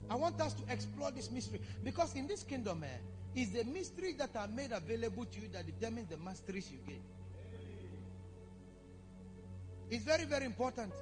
I 0.09 0.15
want 0.15 0.41
us 0.41 0.55
to 0.55 0.63
explore 0.73 1.11
this 1.11 1.31
mystery 1.31 1.61
because 1.83 2.15
in 2.15 2.27
this 2.27 2.43
kingdom, 2.43 2.85
eh, 2.85 3.41
is 3.41 3.51
the 3.51 3.65
mystery 3.65 4.15
that 4.15 4.35
are 4.35 4.49
made 4.49 4.73
available 4.73 5.27
to 5.27 5.41
you 5.41 5.49
that 5.53 5.67
determines 5.67 6.09
the 6.09 6.17
masteries 6.17 6.71
you 6.73 6.79
gain. 6.87 7.03
It's 9.91 10.05
very, 10.05 10.25
very 10.25 10.47
important. 10.47 10.93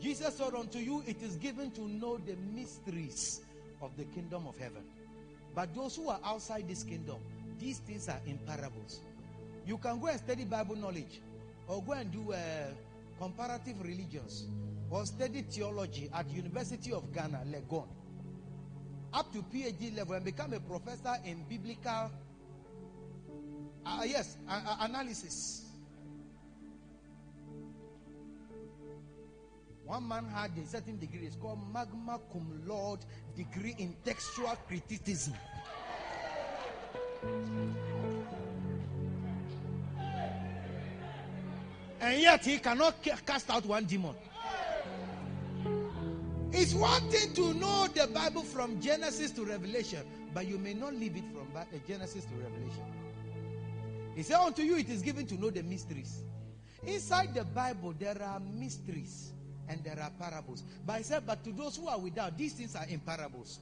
Jesus 0.00 0.36
said 0.36 0.54
unto 0.54 0.78
you, 0.78 1.02
it 1.06 1.22
is 1.22 1.36
given 1.36 1.70
to 1.72 1.88
know 1.88 2.18
the 2.18 2.36
mysteries 2.54 3.40
of 3.80 3.96
the 3.96 4.04
kingdom 4.04 4.46
of 4.46 4.56
heaven. 4.58 4.82
But 5.54 5.74
those 5.74 5.96
who 5.96 6.08
are 6.10 6.20
outside 6.24 6.68
this 6.68 6.82
kingdom, 6.82 7.16
these 7.58 7.78
things 7.78 8.08
are 8.08 8.20
in 8.26 8.38
parables. 8.38 9.00
You 9.66 9.78
can 9.78 9.98
go 10.00 10.08
and 10.08 10.18
study 10.20 10.44
Bible 10.44 10.76
knowledge 10.76 11.20
or 11.68 11.82
go 11.82 11.92
and 11.92 12.12
do 12.12 12.32
uh, 12.32 12.38
comparative 13.18 13.80
religions 13.82 14.44
study 15.02 15.42
theology 15.42 16.08
at 16.14 16.30
University 16.30 16.92
of 16.92 17.12
Ghana, 17.12 17.42
Legon 17.46 17.88
up 19.14 19.32
to 19.32 19.42
PhD 19.42 19.96
level 19.96 20.14
and 20.16 20.24
become 20.24 20.52
a 20.52 20.60
professor 20.60 21.14
in 21.24 21.44
biblical, 21.48 22.10
uh, 23.86 24.02
yes, 24.04 24.36
uh, 24.48 24.76
analysis. 24.80 25.66
One 29.84 30.08
man 30.08 30.24
had 30.34 30.50
a 30.58 30.66
certain 30.66 30.98
degree. 30.98 31.26
It's 31.26 31.36
called 31.36 31.60
magna 31.72 32.18
cum 32.32 32.62
laude 32.66 33.04
degree 33.36 33.76
in 33.78 33.94
textual 34.04 34.56
criticism. 34.66 35.34
And 42.00 42.20
yet 42.20 42.44
he 42.44 42.58
cannot 42.58 42.94
cast 43.24 43.48
out 43.50 43.64
one 43.66 43.84
demon. 43.84 44.14
It's 46.56 46.72
one 46.72 47.02
thing 47.10 47.34
to 47.34 47.52
know 47.54 47.88
the 47.88 48.06
Bible 48.06 48.44
from 48.44 48.80
Genesis 48.80 49.32
to 49.32 49.44
Revelation, 49.44 50.06
but 50.32 50.46
you 50.46 50.56
may 50.56 50.72
not 50.72 50.94
leave 50.94 51.16
it 51.16 51.24
from 51.32 51.48
uh, 51.56 51.64
Genesis 51.86 52.24
to 52.26 52.34
Revelation. 52.36 52.84
He 54.14 54.22
said, 54.22 54.36
Unto 54.36 54.62
you 54.62 54.76
it 54.76 54.88
is 54.88 55.02
given 55.02 55.26
to 55.26 55.34
know 55.34 55.50
the 55.50 55.64
mysteries. 55.64 56.22
Inside 56.84 57.34
the 57.34 57.42
Bible, 57.42 57.92
there 57.98 58.22
are 58.22 58.38
mysteries 58.38 59.32
and 59.68 59.82
there 59.82 59.98
are 60.00 60.10
parables. 60.20 60.62
But 60.86 60.98
he 60.98 61.02
said, 61.02 61.26
But 61.26 61.42
to 61.42 61.50
those 61.50 61.76
who 61.76 61.88
are 61.88 61.98
without, 61.98 62.38
these 62.38 62.52
things 62.52 62.76
are 62.76 62.86
in 62.86 63.00
parables. 63.00 63.58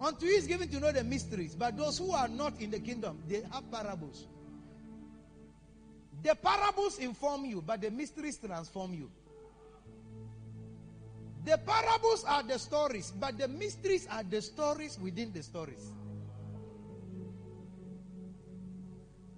Unto 0.00 0.26
you 0.26 0.36
is 0.36 0.48
given 0.48 0.68
to 0.70 0.80
know 0.80 0.90
the 0.90 1.04
mysteries, 1.04 1.54
but 1.54 1.76
those 1.76 1.98
who 1.98 2.10
are 2.10 2.26
not 2.26 2.60
in 2.60 2.72
the 2.72 2.80
kingdom, 2.80 3.22
they 3.28 3.42
have 3.52 3.70
parables. 3.70 4.26
The 6.24 6.34
parables 6.34 6.98
inform 6.98 7.44
you, 7.44 7.62
but 7.64 7.80
the 7.80 7.92
mysteries 7.92 8.38
transform 8.38 8.92
you. 8.92 9.08
The 11.44 11.58
parables 11.58 12.24
are 12.24 12.42
the 12.42 12.58
stories, 12.58 13.12
but 13.18 13.38
the 13.38 13.48
mysteries 13.48 14.06
are 14.10 14.22
the 14.22 14.42
stories 14.42 14.98
within 15.00 15.32
the 15.32 15.42
stories. 15.42 15.92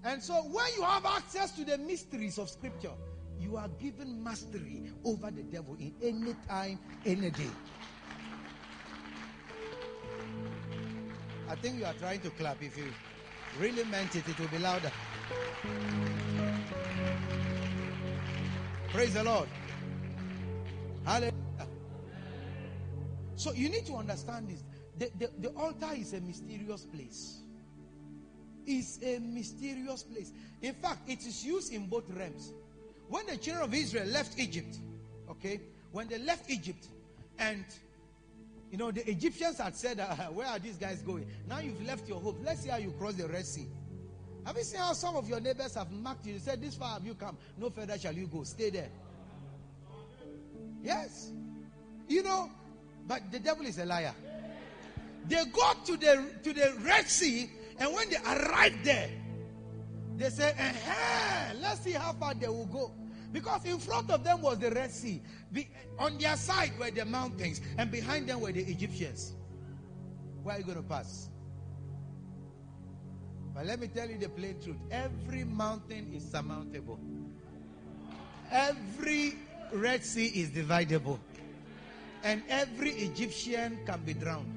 And 0.05 0.21
so, 0.21 0.35
when 0.35 0.67
you 0.77 0.83
have 0.83 1.07
access 1.07 1.53
to 1.53 1.65
the 1.65 1.79
mysteries 1.79 2.39
of 2.39 2.51
Scripture, 2.51 2.91
you 3.39 3.57
are 3.57 3.69
given 3.81 4.23
mastery 4.23 4.91
over 5.05 5.31
the 5.31 5.43
devil 5.43 5.77
in 5.79 5.95
any 6.03 6.35
time, 6.49 6.79
any 7.07 7.31
day. 7.31 7.51
I 11.49 11.55
think 11.57 11.79
you 11.79 11.85
are 11.85 11.95
trying 11.95 12.21
to 12.21 12.31
clap. 12.31 12.63
If 12.63 12.77
you 12.77 12.87
really 13.61 13.85
meant 13.85 14.17
it, 14.17 14.27
it 14.29 14.39
will 14.41 14.49
be 14.49 14.59
louder. 14.59 14.91
Praise 18.93 19.15
the 19.15 19.23
Lord. 19.23 19.49
Hallelujah. 21.05 21.42
So 23.43 23.53
you 23.53 23.69
need 23.69 23.87
to 23.87 23.95
understand 23.95 24.49
this. 24.49 24.63
The, 24.99 25.11
the, 25.19 25.49
the 25.49 25.57
altar 25.57 25.91
is 25.97 26.13
a 26.13 26.21
mysterious 26.21 26.85
place. 26.85 27.41
It's 28.65 29.01
a 29.03 29.19
mysterious 29.19 30.05
place. 30.05 30.33
In 30.61 30.75
fact, 30.75 31.11
it 31.11 31.27
is 31.27 31.45
used 31.45 31.73
in 31.73 31.89
both 31.89 32.09
realms. 32.11 32.53
When 33.09 33.27
the 33.27 33.37
children 33.37 33.65
of 33.65 33.75
Israel 33.75 34.07
left 34.07 34.39
Egypt, 34.39 34.77
okay, 35.29 35.61
when 35.91 36.07
they 36.07 36.19
left 36.19 36.49
Egypt, 36.53 36.87
and 37.41 37.65
you 38.71 38.79
know 38.79 38.93
the 38.93 39.11
Egyptians 39.11 39.59
had 39.59 39.75
said, 39.75 39.99
uh, 39.99 40.15
"Where 40.33 40.47
are 40.47 40.61
these 40.61 40.77
guys 40.77 41.03
going?" 41.03 41.27
Now 41.49 41.59
you've 41.59 41.85
left 41.85 42.09
your 42.09 42.21
hope. 42.21 42.39
Let's 42.45 42.61
see 42.61 42.69
how 42.69 42.77
you 42.77 42.93
cross 42.93 43.15
the 43.15 43.27
Red 43.27 43.45
Sea. 43.45 43.67
Have 44.47 44.57
you 44.57 44.63
seen 44.63 44.79
how 44.79 44.93
some 44.93 45.17
of 45.17 45.29
your 45.29 45.41
neighbors 45.41 45.75
have 45.75 45.91
marked 45.91 46.27
you? 46.27 46.35
They 46.35 46.39
said, 46.39 46.63
"This 46.63 46.77
far 46.77 46.93
have 46.93 47.05
you 47.05 47.15
come? 47.15 47.37
No 47.59 47.71
further 47.71 47.99
shall 47.99 48.15
you 48.15 48.29
go. 48.29 48.45
Stay 48.45 48.71
there." 48.71 48.91
Yes, 50.85 51.33
you 52.07 52.23
know 52.23 52.49
but 53.07 53.31
the 53.31 53.39
devil 53.39 53.67
is 53.67 53.79
a 53.79 53.85
liar. 53.85 54.15
They 55.27 55.45
go 55.53 55.73
to 55.85 55.97
the 55.97 56.31
to 56.43 56.53
the 56.53 56.75
Red 56.85 57.09
Sea, 57.09 57.51
and 57.79 57.93
when 57.95 58.11
they 58.11 58.17
arrive 58.17 58.75
there, 58.83 59.11
they 60.17 60.31
say, 60.31 60.55
eh, 60.57 61.53
let's 61.61 61.81
see 61.81 61.93
how 61.93 62.13
far 62.13 62.35
they 62.35 62.49
will 62.49 62.67
go. 62.67 62.93
Because 63.33 63.65
in 63.65 63.79
front 63.79 64.11
of 64.11 64.25
them 64.25 64.43
was 64.43 64.59
the 64.59 64.71
Red 64.71 64.91
Sea. 64.91 65.23
Be, 65.53 65.69
on 65.99 66.19
their 66.19 66.37
side 66.37 66.73
were 66.79 66.91
the 66.91 67.05
mountains, 67.05 67.61
and 67.79 67.91
behind 67.91 68.29
them 68.29 68.41
were 68.41 68.53
the 68.53 68.61
Egyptians. 68.61 69.35
Where 70.43 70.57
are 70.57 70.59
you 70.59 70.65
going 70.65 70.77
to 70.77 70.83
pass? 70.83 71.29
But 73.55 73.67
let 73.67 73.81
me 73.81 73.87
tell 73.89 74.09
you 74.09 74.19
the 74.19 74.29
plain 74.29 74.61
truth 74.63 74.77
every 74.91 75.45
mountain 75.45 76.13
is 76.15 76.29
surmountable, 76.31 76.99
every 78.51 79.35
Red 79.73 80.05
Sea 80.05 80.27
is 80.27 80.51
dividable 80.51 81.19
and 82.23 82.43
every 82.49 82.91
Egyptian 82.91 83.79
can 83.85 84.01
be 84.05 84.15
drowned. 84.15 84.53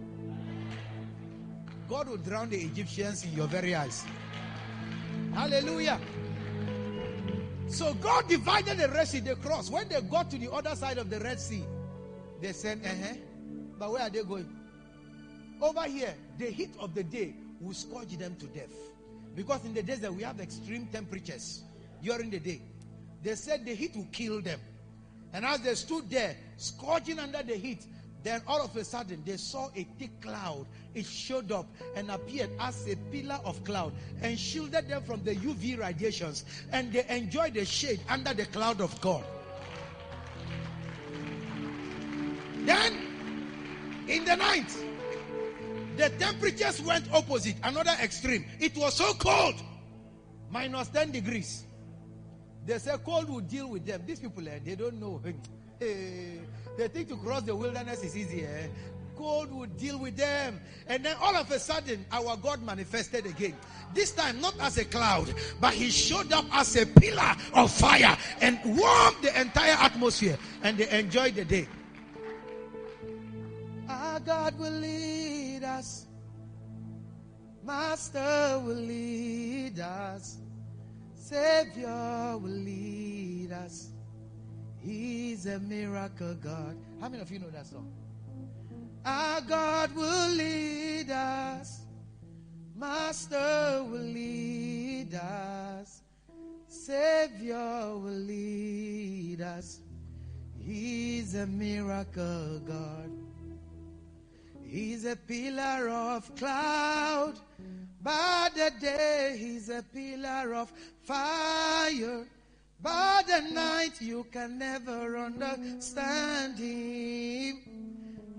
God 1.90 2.10
will 2.10 2.18
drown 2.18 2.50
the 2.50 2.58
Egyptians 2.58 3.24
in 3.24 3.34
your 3.34 3.48
very 3.48 3.76
eyes. 3.76 4.06
Hallelujah. 5.34 6.00
So 7.68 7.94
God 7.96 8.28
divided 8.28 8.78
the 8.78 8.88
Red 8.90 9.08
Sea, 9.08 9.20
the 9.20 9.36
cross. 9.36 9.70
When 9.70 9.88
they 9.90 10.02
got 10.02 10.32
to 10.32 10.38
the 10.38 10.52
other 10.52 10.76
side 10.76 10.98
of 10.98 11.10
the 11.10 11.20
Red 11.20 11.40
Sea, 11.40 11.64
they 12.42 12.54
said, 12.54 12.82
uh 12.84 12.90
huh. 13.08 13.16
But 13.78 13.92
where 13.92 14.02
are 14.02 14.10
they 14.10 14.24
going? 14.24 14.48
Over 15.62 15.84
here, 15.84 16.14
the 16.38 16.46
heat 16.46 16.72
of 16.80 16.94
the 16.94 17.04
day 17.04 17.36
will 17.60 17.74
scorch 17.74 18.10
them 18.18 18.36
to 18.38 18.46
death. 18.48 18.74
Because 19.36 19.66
in 19.66 19.74
the 19.74 19.84
desert, 19.84 20.14
we 20.14 20.24
have 20.24 20.40
extreme 20.40 20.88
temperatures 20.88 21.64
during 22.02 22.30
the 22.30 22.40
day. 22.40 22.62
They 23.22 23.36
said 23.36 23.66
the 23.66 23.76
heat 23.76 23.96
will 23.96 24.08
kill 24.12 24.42
them. 24.42 24.60
And 25.36 25.44
as 25.44 25.60
they 25.60 25.76
stood 25.76 26.10
there, 26.10 26.34
scorching 26.56 27.20
under 27.20 27.44
the 27.44 27.56
heat, 27.56 27.86
then 28.24 28.42
all 28.48 28.62
of 28.62 28.74
a 28.78 28.86
sudden 28.86 29.22
they 29.26 29.36
saw 29.36 29.68
a 29.76 29.84
thick 30.00 30.22
cloud. 30.22 30.66
It 30.94 31.06
showed 31.06 31.52
up 31.52 31.68
and 31.94 32.10
appeared 32.10 32.52
as 32.58 32.88
a 32.88 32.96
pillar 33.12 33.42
of 33.44 33.62
cloud 33.66 33.92
and 34.22 34.40
shielded 34.40 34.88
them 34.88 35.04
from 35.04 35.26
the 35.26 35.36
UV 35.36 35.78
radiations. 35.78 36.46
And 36.72 36.94
they 36.94 37.06
enjoyed 37.10 37.56
the 37.56 37.66
shade 37.66 38.00
under 38.08 38.34
the 38.34 38.46
cloud 38.46 38.80
of 38.80 39.00
God. 39.02 39.26
Then, 42.64 42.94
in 44.08 44.24
the 44.24 44.38
night, 44.38 44.74
the 45.98 46.12
temperatures 46.12 46.82
went 46.82 47.12
opposite, 47.12 47.58
another 47.62 47.94
extreme. 48.02 48.46
It 48.62 48.78
was 48.78 48.94
so 48.94 49.14
cold, 49.16 49.56
minus 50.50 50.88
10 50.88 51.12
degrees. 51.12 51.66
They 52.66 52.80
say 52.80 52.96
cold 53.04 53.30
will 53.30 53.42
deal 53.42 53.70
with 53.70 53.86
them. 53.86 54.02
These 54.06 54.20
people, 54.20 54.48
eh, 54.48 54.60
they 54.64 54.76
don't 54.76 55.00
know. 55.00 55.22
Hey, 55.78 56.40
they 56.78 56.88
think 56.88 57.10
to 57.10 57.18
cross 57.18 57.42
the 57.42 57.54
wilderness 57.54 58.02
is 58.02 58.16
easy. 58.16 58.46
Eh? 58.46 58.68
God 59.18 59.52
would 59.52 59.78
deal 59.78 60.00
with 60.00 60.16
them. 60.16 60.60
And 60.88 61.04
then 61.04 61.18
all 61.22 61.36
of 61.36 61.52
a 61.52 61.60
sudden, 61.60 62.06
our 62.14 62.38
God 62.38 62.64
manifested 62.64 63.26
again. 63.26 63.56
This 63.94 64.12
time, 64.12 64.40
not 64.40 64.56
as 64.62 64.78
a 64.78 64.86
cloud, 64.86 65.34
but 65.60 65.74
he 65.74 65.90
showed 65.90 66.32
up 66.32 66.46
as 66.54 66.76
a 66.78 66.86
pillar 66.86 67.36
of 67.54 67.72
fire 67.72 68.18
and 68.40 68.58
warmed 68.64 69.18
the 69.22 69.38
entire 69.40 69.76
atmosphere. 69.80 70.38
And 70.64 70.78
they 70.78 70.90
enjoyed 70.98 71.36
the 71.36 71.44
day. 71.44 71.68
Our 73.90 74.20
God 74.22 74.58
will 74.58 74.72
lead 74.72 75.64
us. 75.64 76.08
Master 77.66 78.62
will 78.64 78.76
lead 78.76 79.80
us. 79.80 80.38
Savior 81.26 82.38
will 82.38 82.52
lead 82.52 83.52
us. 83.52 83.90
He's 84.78 85.48
a 85.48 85.60
miracle 85.60 86.36
God. 86.36 86.78
How 87.02 87.10
many 87.10 87.24
of 87.24 87.32
you 87.32 87.40
know 87.40 87.50
that 87.50 87.66
song? 87.66 87.92
Our 89.04 89.42
God 89.42 89.96
will 89.96 90.30
lead 90.30 91.10
us. 91.10 91.80
Master 92.76 93.84
will 93.90 94.06
lead 94.20 95.16
us. 95.16 96.04
Savior 96.68 97.98
will 97.98 98.22
lead 98.30 99.42
us. 99.42 99.80
He's 100.60 101.34
a 101.34 101.48
miracle 101.48 102.60
God. 102.60 103.10
He's 104.64 105.06
a 105.06 105.16
pillar 105.16 105.90
of 105.90 106.36
cloud. 106.36 107.40
By 108.06 108.50
the 108.54 108.72
day, 108.80 109.36
he's 109.36 109.68
a 109.70 109.84
pillar 109.92 110.54
of 110.54 110.72
fire. 111.06 112.28
By 112.80 113.24
the 113.26 113.42
night, 113.52 114.00
you 114.00 114.28
can 114.32 114.60
never 114.60 115.18
understand 115.18 116.60
him. 116.60 117.64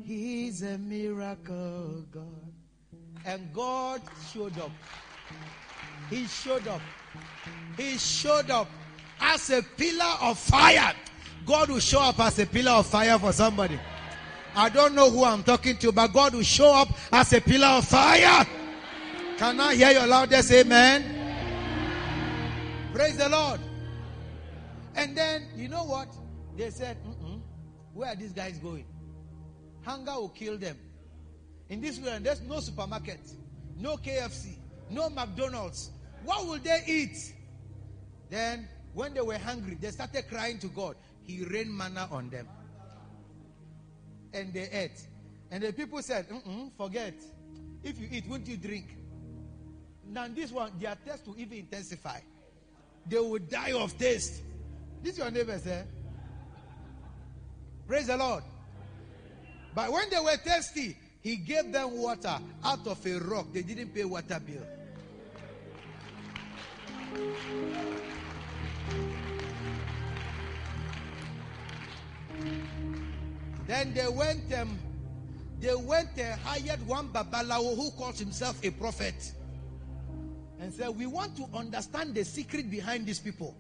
He's 0.05 0.63
a 0.63 0.79
miracle 0.79 2.05
God. 2.13 2.53
And 3.25 3.53
God 3.53 4.03
showed 4.33 4.57
up. 4.61 4.71
He 6.11 6.27
showed 6.27 6.69
up. 6.69 6.81
He 7.77 7.99
showed 7.99 8.49
up 8.53 8.69
as 9.21 9.51
a 9.51 9.63
pillar 9.63 10.15
of 10.23 10.39
fire. 10.39 10.95
God 11.45 11.71
will 11.71 11.81
show 11.81 12.03
up 12.03 12.21
as 12.21 12.39
a 12.39 12.47
pillar 12.47 12.71
of 12.71 12.87
fire 12.87 13.19
for 13.19 13.33
somebody. 13.33 13.81
I 14.55 14.69
don't 14.69 14.95
know 14.95 15.11
who 15.11 15.25
I'm 15.25 15.43
talking 15.43 15.77
to, 15.79 15.91
but 15.91 16.13
God 16.13 16.35
will 16.35 16.45
show 16.45 16.73
up 16.73 16.89
as 17.11 17.33
a 17.33 17.41
pillar 17.41 17.67
of 17.67 17.85
fire. 17.85 18.47
Can 19.39 19.61
I 19.61 19.75
hear 19.75 19.91
your 19.91 20.07
loudest 20.07 20.51
amen? 20.51 21.05
Praise 22.95 23.19
the 23.19 23.29
Lord. 23.29 23.61
And 24.95 25.15
then, 25.15 25.49
you 25.55 25.69
know 25.69 25.85
what? 25.85 26.09
They 26.57 26.71
said, 26.71 26.97
where 27.93 28.09
are 28.13 28.17
these 28.17 28.33
guys 28.33 28.59
going? 28.59 28.87
Hunger 29.83 30.13
will 30.15 30.31
kill 30.31 30.57
them. 30.57 30.79
In 31.69 31.83
this 31.83 31.99
world, 31.99 32.25
there's 32.25 32.41
no 32.41 32.61
supermarket, 32.61 33.21
no 33.79 33.97
KFC, 33.99 34.57
no 34.91 35.11
McDonald's. 35.11 35.91
What 36.25 36.47
will 36.47 36.59
they 36.59 36.83
eat? 36.87 37.35
Then, 38.31 38.67
when 38.95 39.13
they 39.13 39.21
were 39.21 39.37
hungry, 39.37 39.77
they 39.79 39.91
started 39.91 40.29
crying 40.31 40.59
to 40.61 40.69
God. 40.69 40.97
He 41.25 41.45
rained 41.45 41.77
manna 41.77 42.09
on 42.11 42.31
them 42.31 42.49
and 44.33 44.55
they 44.55 44.69
ate. 44.73 45.03
And 45.51 45.63
the 45.63 45.75
people 45.75 46.01
said, 46.01 46.27
forget. 46.79 47.15
If 47.83 48.01
you 48.01 48.09
eat, 48.11 48.27
won't 48.27 48.47
you 48.47 48.57
drink? 48.57 48.97
Now, 50.11 50.29
this 50.29 50.53
one, 50.53 50.73
their 50.79 50.95
thirst 50.95 51.27
will 51.27 51.39
even 51.39 51.59
intensify. 51.59 52.21
They 53.09 53.19
will 53.19 53.39
die 53.39 53.73
of 53.73 53.93
thirst. 53.93 54.43
This 55.03 55.19
your 55.19 55.31
neighbor, 55.31 55.59
sir. 55.59 55.85
Praise 57.87 58.07
the 58.07 58.17
Lord. 58.17 58.43
But 59.75 59.93
when 59.93 60.09
they 60.11 60.19
were 60.19 60.37
thirsty, 60.37 60.97
he 61.21 61.37
gave 61.37 61.73
them 61.73 61.99
water 61.99 62.39
out 62.65 62.87
of 62.87 63.05
a 63.05 63.19
rock. 63.19 63.47
They 63.53 63.63
didn't 63.63 63.95
pay 63.95 64.05
water 64.05 64.41
bill. 64.41 64.63
Then 73.67 73.93
they 73.95 74.09
went, 74.09 74.53
um, 74.55 74.79
they 75.61 75.75
went 75.75 76.11
and 76.17 76.41
hired 76.41 76.87
one 76.87 77.09
babalawo 77.09 77.75
who 77.77 77.91
calls 77.91 78.19
himself 78.19 78.65
a 78.65 78.71
prophet, 78.71 79.33
and 80.61 80.73
said, 80.73 80.89
"We 80.89 81.07
want 81.07 81.37
to 81.37 81.49
understand 81.55 82.15
the 82.15 82.25
secret 82.25 82.71
behind 82.71 83.07
these 83.07 83.19
people. 83.19 83.57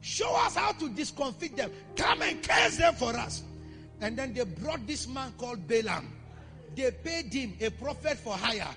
Show 0.00 0.34
us 0.36 0.56
how 0.56 0.72
to 0.72 0.88
discomfit 0.90 1.56
them. 1.56 1.70
Come 1.96 2.22
and 2.22 2.42
curse 2.42 2.76
them 2.76 2.94
for 2.94 3.16
us." 3.16 3.42
And 4.00 4.16
then 4.16 4.34
they 4.34 4.44
brought 4.44 4.86
this 4.86 5.08
man 5.08 5.32
called 5.38 5.66
Balaam. 5.66 6.12
They 6.74 6.90
paid 6.90 7.32
him 7.32 7.54
a 7.60 7.70
prophet 7.70 8.18
for 8.18 8.34
hire. 8.34 8.74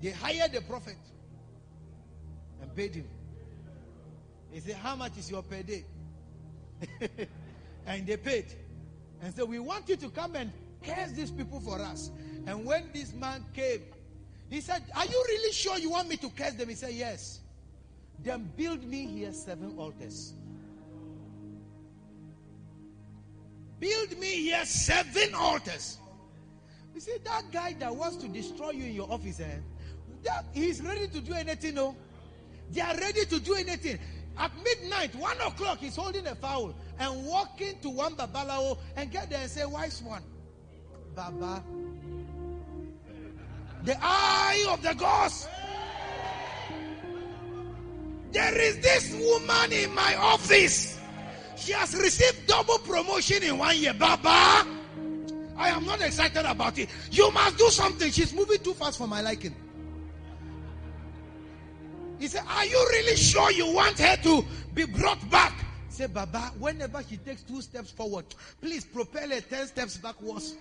They 0.00 0.10
hired 0.10 0.54
a 0.54 0.60
prophet 0.60 0.96
and 2.60 2.74
paid 2.74 2.94
him. 2.94 3.08
He 4.52 4.60
said, 4.60 4.76
How 4.76 4.94
much 4.94 5.16
is 5.18 5.30
your 5.30 5.42
per 5.42 5.62
day? 5.62 5.84
and 7.86 8.06
they 8.06 8.16
paid. 8.16 8.46
And 9.22 9.34
so 9.34 9.44
we 9.44 9.58
want 9.58 9.88
you 9.88 9.96
to 9.96 10.08
come 10.10 10.36
and 10.36 10.52
curse 10.82 11.12
these 11.12 11.30
people 11.30 11.60
for 11.60 11.80
us. 11.80 12.10
And 12.46 12.64
when 12.64 12.90
this 12.92 13.12
man 13.12 13.44
came, 13.54 13.82
he 14.52 14.60
said, 14.60 14.82
Are 14.94 15.06
you 15.06 15.24
really 15.28 15.52
sure 15.52 15.78
you 15.78 15.90
want 15.90 16.08
me 16.08 16.16
to 16.18 16.28
curse 16.28 16.52
them? 16.52 16.68
He 16.68 16.74
said, 16.74 16.92
Yes. 16.92 17.40
Then 18.22 18.50
build 18.56 18.84
me 18.84 19.06
here 19.06 19.32
seven 19.32 19.74
altars. 19.78 20.34
Build 23.80 24.18
me 24.18 24.26
here 24.26 24.64
seven 24.64 25.34
altars. 25.34 25.98
You 26.94 27.00
see, 27.00 27.16
that 27.24 27.50
guy 27.50 27.74
that 27.80 27.96
wants 27.96 28.18
to 28.18 28.28
destroy 28.28 28.70
you 28.70 28.84
in 28.84 28.94
your 28.94 29.10
office, 29.10 29.40
eh, 29.40 29.46
that 30.24 30.44
he's 30.52 30.82
ready 30.82 31.08
to 31.08 31.20
do 31.20 31.32
anything, 31.32 31.74
no? 31.74 31.96
They 32.70 32.82
are 32.82 32.96
ready 32.96 33.24
to 33.24 33.40
do 33.40 33.54
anything. 33.54 33.98
At 34.38 34.52
midnight, 34.62 35.14
one 35.16 35.40
o'clock, 35.40 35.78
he's 35.78 35.96
holding 35.96 36.26
a 36.26 36.34
fowl 36.34 36.74
and 36.98 37.24
walking 37.26 37.78
to 37.80 37.88
one 37.88 38.14
babalawo 38.14 38.78
and 38.96 39.10
get 39.10 39.30
there 39.30 39.40
and 39.40 39.50
say, 39.50 39.64
Wise 39.64 40.02
one, 40.02 40.22
Baba. 41.16 41.62
The 43.84 43.96
eye 44.00 44.66
of 44.70 44.82
the 44.82 44.94
ghost. 44.94 45.48
There 48.32 48.58
is 48.58 48.78
this 48.78 49.12
woman 49.12 49.72
in 49.72 49.94
my 49.94 50.14
office. 50.16 50.98
She 51.56 51.72
has 51.72 51.94
received 51.94 52.46
double 52.46 52.78
promotion 52.78 53.42
in 53.42 53.58
one 53.58 53.76
year. 53.76 53.92
Baba, 53.92 54.66
I 55.56 55.68
am 55.68 55.84
not 55.84 56.00
excited 56.00 56.44
about 56.44 56.78
it. 56.78 56.88
You 57.10 57.30
must 57.30 57.58
do 57.58 57.68
something. 57.68 58.10
She's 58.10 58.32
moving 58.32 58.58
too 58.58 58.74
fast 58.74 58.98
for 58.98 59.06
my 59.06 59.20
liking. 59.20 59.54
He 62.18 62.28
said, 62.28 62.44
Are 62.48 62.64
you 62.64 62.86
really 62.90 63.16
sure 63.16 63.50
you 63.50 63.72
want 63.72 63.98
her 63.98 64.16
to 64.16 64.44
be 64.74 64.84
brought 64.86 65.28
back? 65.28 65.52
Say, 65.88 66.06
Baba, 66.06 66.52
whenever 66.58 67.02
she 67.02 67.18
takes 67.18 67.42
two 67.42 67.60
steps 67.60 67.90
forward, 67.90 68.24
please 68.60 68.84
propel 68.84 69.28
her 69.28 69.40
10 69.40 69.66
steps 69.66 69.98
backwards. 69.98 70.54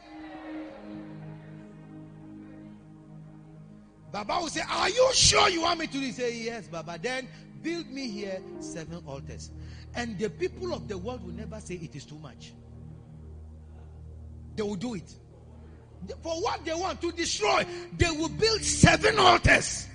Baba 4.11 4.39
will 4.41 4.49
say, 4.49 4.61
Are 4.69 4.89
you 4.89 5.09
sure 5.13 5.49
you 5.49 5.61
want 5.61 5.79
me 5.79 5.87
to? 5.87 6.11
Say, 6.11 6.43
Yes, 6.43 6.67
Baba. 6.67 6.99
Then 7.01 7.27
build 7.61 7.89
me 7.89 8.07
here 8.07 8.41
seven 8.59 9.01
altars. 9.07 9.51
And 9.95 10.17
the 10.17 10.29
people 10.29 10.73
of 10.73 10.87
the 10.87 10.97
world 10.97 11.23
will 11.23 11.33
never 11.33 11.59
say 11.59 11.75
it 11.75 11.95
is 11.95 12.05
too 12.05 12.17
much. 12.19 12.53
They 14.55 14.63
will 14.63 14.75
do 14.75 14.95
it. 14.95 15.13
For 16.21 16.41
what 16.41 16.65
they 16.65 16.73
want 16.73 16.99
to 17.01 17.11
destroy, 17.11 17.65
they 17.97 18.09
will 18.09 18.29
build 18.29 18.61
seven 18.63 19.19
altars. 19.19 19.87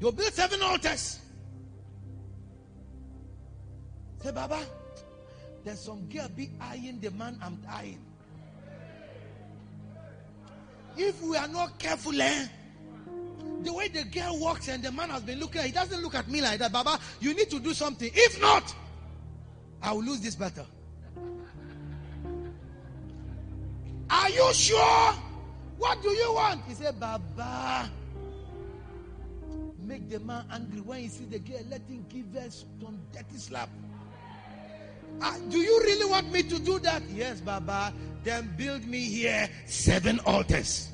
Will 0.00 0.12
build 0.12 0.32
seven 0.32 0.60
altars. 0.62 1.20
Say, 4.22 4.32
Baba, 4.32 4.60
there's 5.64 5.80
some 5.80 6.08
girl 6.08 6.28
be 6.28 6.50
eyeing 6.60 7.00
the 7.00 7.10
man 7.12 7.38
I'm 7.42 7.58
eyeing. 7.68 8.05
If 10.96 11.22
we 11.22 11.36
are 11.36 11.48
not 11.48 11.78
careful, 11.78 12.20
eh? 12.20 12.46
The 13.62 13.72
way 13.72 13.88
the 13.88 14.04
girl 14.04 14.38
walks 14.38 14.68
and 14.68 14.82
the 14.82 14.92
man 14.92 15.10
has 15.10 15.22
been 15.22 15.40
looking, 15.40 15.62
he 15.62 15.72
doesn't 15.72 16.02
look 16.02 16.14
at 16.14 16.28
me 16.28 16.40
like 16.40 16.58
that. 16.60 16.72
Baba, 16.72 16.98
you 17.20 17.34
need 17.34 17.50
to 17.50 17.58
do 17.58 17.74
something. 17.74 18.10
If 18.14 18.40
not, 18.40 18.74
I 19.82 19.92
will 19.92 20.04
lose 20.04 20.20
this 20.20 20.34
battle. 20.34 20.66
Are 24.08 24.30
you 24.30 24.54
sure? 24.54 25.14
What 25.78 26.00
do 26.02 26.10
you 26.10 26.32
want? 26.32 26.62
He 26.66 26.74
said, 26.74 26.98
Baba, 26.98 27.90
make 29.80 30.08
the 30.08 30.20
man 30.20 30.44
angry 30.50 30.80
when 30.80 31.00
he 31.00 31.08
sees 31.08 31.28
the 31.28 31.38
girl. 31.38 31.60
Let 31.68 31.82
him 31.88 32.06
give 32.08 32.32
her 32.40 32.48
some 32.50 32.98
dirty 33.12 33.36
slap. 33.36 33.68
Uh, 35.20 35.38
do 35.48 35.58
you 35.58 35.80
really 35.84 36.10
want 36.10 36.30
me 36.32 36.42
to 36.42 36.58
do 36.58 36.78
that? 36.80 37.02
Yes, 37.10 37.40
Baba. 37.40 37.92
Then 38.24 38.52
build 38.56 38.84
me 38.86 39.00
here 39.00 39.48
seven 39.66 40.18
altars. 40.20 40.90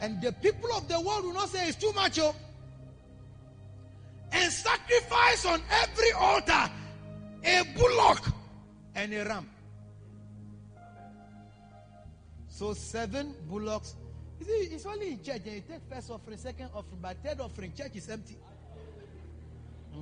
And 0.00 0.22
the 0.22 0.32
people 0.32 0.70
of 0.74 0.88
the 0.88 1.00
world 1.00 1.24
will 1.24 1.34
not 1.34 1.48
say 1.48 1.68
it's 1.68 1.76
too 1.76 1.92
much. 1.92 2.18
Oh. 2.20 2.34
And 4.30 4.52
sacrifice 4.52 5.44
on 5.44 5.60
every 5.82 6.12
altar 6.12 6.70
a 7.44 7.62
bullock 7.76 8.20
and 8.94 9.12
a 9.14 9.24
ram. 9.24 9.48
So 12.48 12.74
seven 12.74 13.34
bullocks. 13.48 13.94
You 14.40 14.46
see, 14.46 14.74
it's 14.74 14.86
only 14.86 15.12
in 15.12 15.22
church. 15.22 15.42
You 15.44 15.62
take 15.68 15.80
first 15.90 16.10
offering, 16.10 16.38
second 16.38 16.70
offering, 16.74 16.98
but 17.00 17.16
third 17.24 17.40
offering, 17.40 17.72
church 17.72 17.94
is 17.94 18.08
empty. 18.08 18.36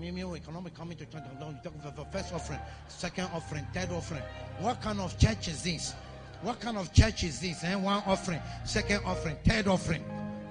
Cannot 0.01 0.75
coming 0.75 0.97
to 0.99 1.07
church. 1.07 1.23
You 1.41 1.57
talk 1.63 1.73
about 1.85 2.13
first 2.13 2.33
offering, 2.35 2.61
second 2.89 3.29
offering, 3.33 3.67
third 3.73 3.91
offering. 3.91 4.23
What 4.61 4.81
kind 4.83 5.01
of 5.01 5.19
church 5.19 5.49
is 5.49 5.63
this? 5.63 5.95
What 6.43 6.61
kind 6.61 6.77
of 6.77 6.93
church 6.93 7.25
is 7.25 7.41
this? 7.41 7.63
And 7.65 7.75
eh? 7.75 7.77
one 7.77 8.03
offering, 8.07 8.41
second 8.65 9.01
offering, 9.05 9.37
third 9.45 9.67
offering. 9.67 10.05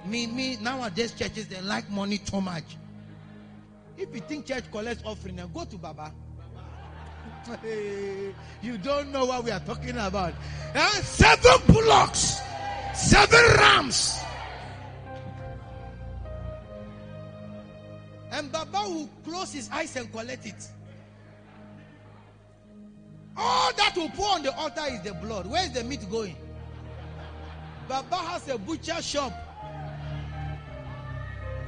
Me, 0.04 0.26
me, 0.26 0.56
nowadays 0.60 1.12
churches 1.12 1.46
they 1.46 1.60
like 1.60 1.88
money 1.90 2.18
too 2.18 2.40
much. 2.40 2.64
If 3.96 4.14
you 4.14 4.20
think 4.20 4.46
church 4.46 4.64
collects 4.70 5.02
offering, 5.04 5.36
then 5.36 5.50
go 5.54 5.64
to 5.64 5.78
Baba. 5.78 6.12
you 8.62 8.78
don't 8.78 9.12
know 9.12 9.26
what 9.26 9.44
we 9.44 9.52
are 9.52 9.60
talking 9.60 9.96
about. 9.96 10.34
Uh, 10.74 10.88
seven 10.90 11.60
bullocks, 11.68 12.40
seven 12.94 13.40
rams. 13.58 14.18
Baba 18.86 18.94
will 18.94 19.08
close 19.24 19.52
his 19.52 19.70
eyes 19.70 19.96
and 19.96 20.10
collect 20.12 20.46
it. 20.46 20.68
All 23.36 23.72
that 23.74 23.94
will 23.96 24.08
pour 24.10 24.34
on 24.34 24.42
the 24.42 24.54
altar 24.56 24.84
is 24.88 25.02
the 25.02 25.14
blood. 25.14 25.46
Where 25.46 25.64
is 25.64 25.72
the 25.72 25.84
meat 25.84 26.08
going? 26.10 26.36
Baba 27.88 28.16
has 28.16 28.48
a 28.48 28.58
butcher 28.58 29.00
shop. 29.02 29.32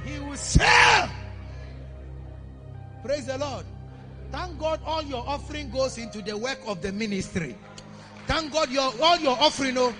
He 0.05 0.19
will 0.21 0.37
sell. 0.37 1.11
Praise 3.05 3.27
the 3.27 3.39
Lord. 3.39 3.66
Thank 4.31 4.59
God 4.59 4.81
all 4.85 5.03
your 5.03 5.27
offering 5.27 5.71
goes 5.71 5.99
into 5.99 6.23
the 6.23 6.37
work 6.37 6.59
of 6.66 6.83
the 6.83 6.93
ministry. 6.93 7.57
Thank 8.27 8.53
God 8.53 8.71
your 8.71 8.93
all 9.01 9.19
your 9.19 9.37
offering, 9.39 9.77
oh. 9.79 9.95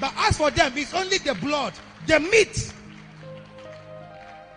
But 0.00 0.12
as 0.16 0.36
for 0.36 0.50
them, 0.50 0.72
it's 0.76 0.94
only 0.94 1.18
the 1.18 1.34
blood, 1.34 1.74
the 2.06 2.20
meat. 2.20 2.72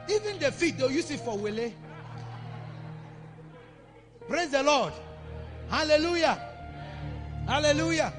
Even 0.09 0.39
the 0.39 0.51
feet, 0.51 0.77
they'll 0.77 0.91
use 0.91 1.11
it 1.11 1.19
for 1.19 1.37
wele. 1.37 1.71
Praise 4.27 4.49
the 4.49 4.63
Lord. 4.63 4.93
Hallelujah. 5.69 6.39
Hallelujah. 7.47 8.13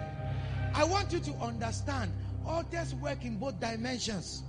I 0.75 0.85
want 0.85 1.13
you 1.13 1.21
to 1.21 1.33
understand 1.37 2.13
altars 2.45 2.95
work 2.95 3.25
in 3.25 3.39
both 3.39 3.59
dimensions. 3.61 4.43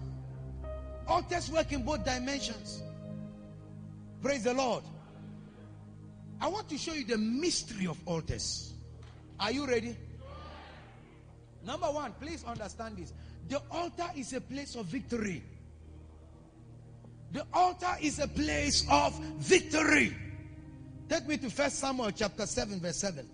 Altars 1.08 1.50
work 1.50 1.72
in 1.72 1.84
both 1.84 2.04
dimensions. 2.06 2.82
Praise 4.22 4.44
the 4.44 4.54
Lord. 4.54 4.84
I 6.40 6.48
want 6.48 6.70
to 6.70 6.78
show 6.78 6.94
you 6.94 7.06
the 7.06 7.18
mystery 7.18 7.88
of 7.88 7.98
altars. 8.06 8.74
Are 9.40 9.52
you 9.52 9.66
ready? 9.66 9.96
Number 11.66 11.88
one, 11.88 12.14
please 12.20 12.44
understand 12.46 12.98
this. 12.98 13.14
The 13.50 13.62
altar 13.72 14.08
is 14.16 14.34
a 14.34 14.42
place 14.42 14.76
of 14.76 14.86
victory. 14.86 15.44
The 17.32 17.46
altar 17.54 17.96
is 18.02 18.20
a 18.20 18.28
place 18.28 18.86
of 18.90 19.18
victory. 19.40 20.16
Take 21.10 21.28
me 21.28 21.38
to 21.38 21.50
First 21.50 21.80
Samuel 21.80 22.12
chapter 22.12 22.46
7, 22.46 22.80
verse 22.80 22.98
7. 22.98 23.26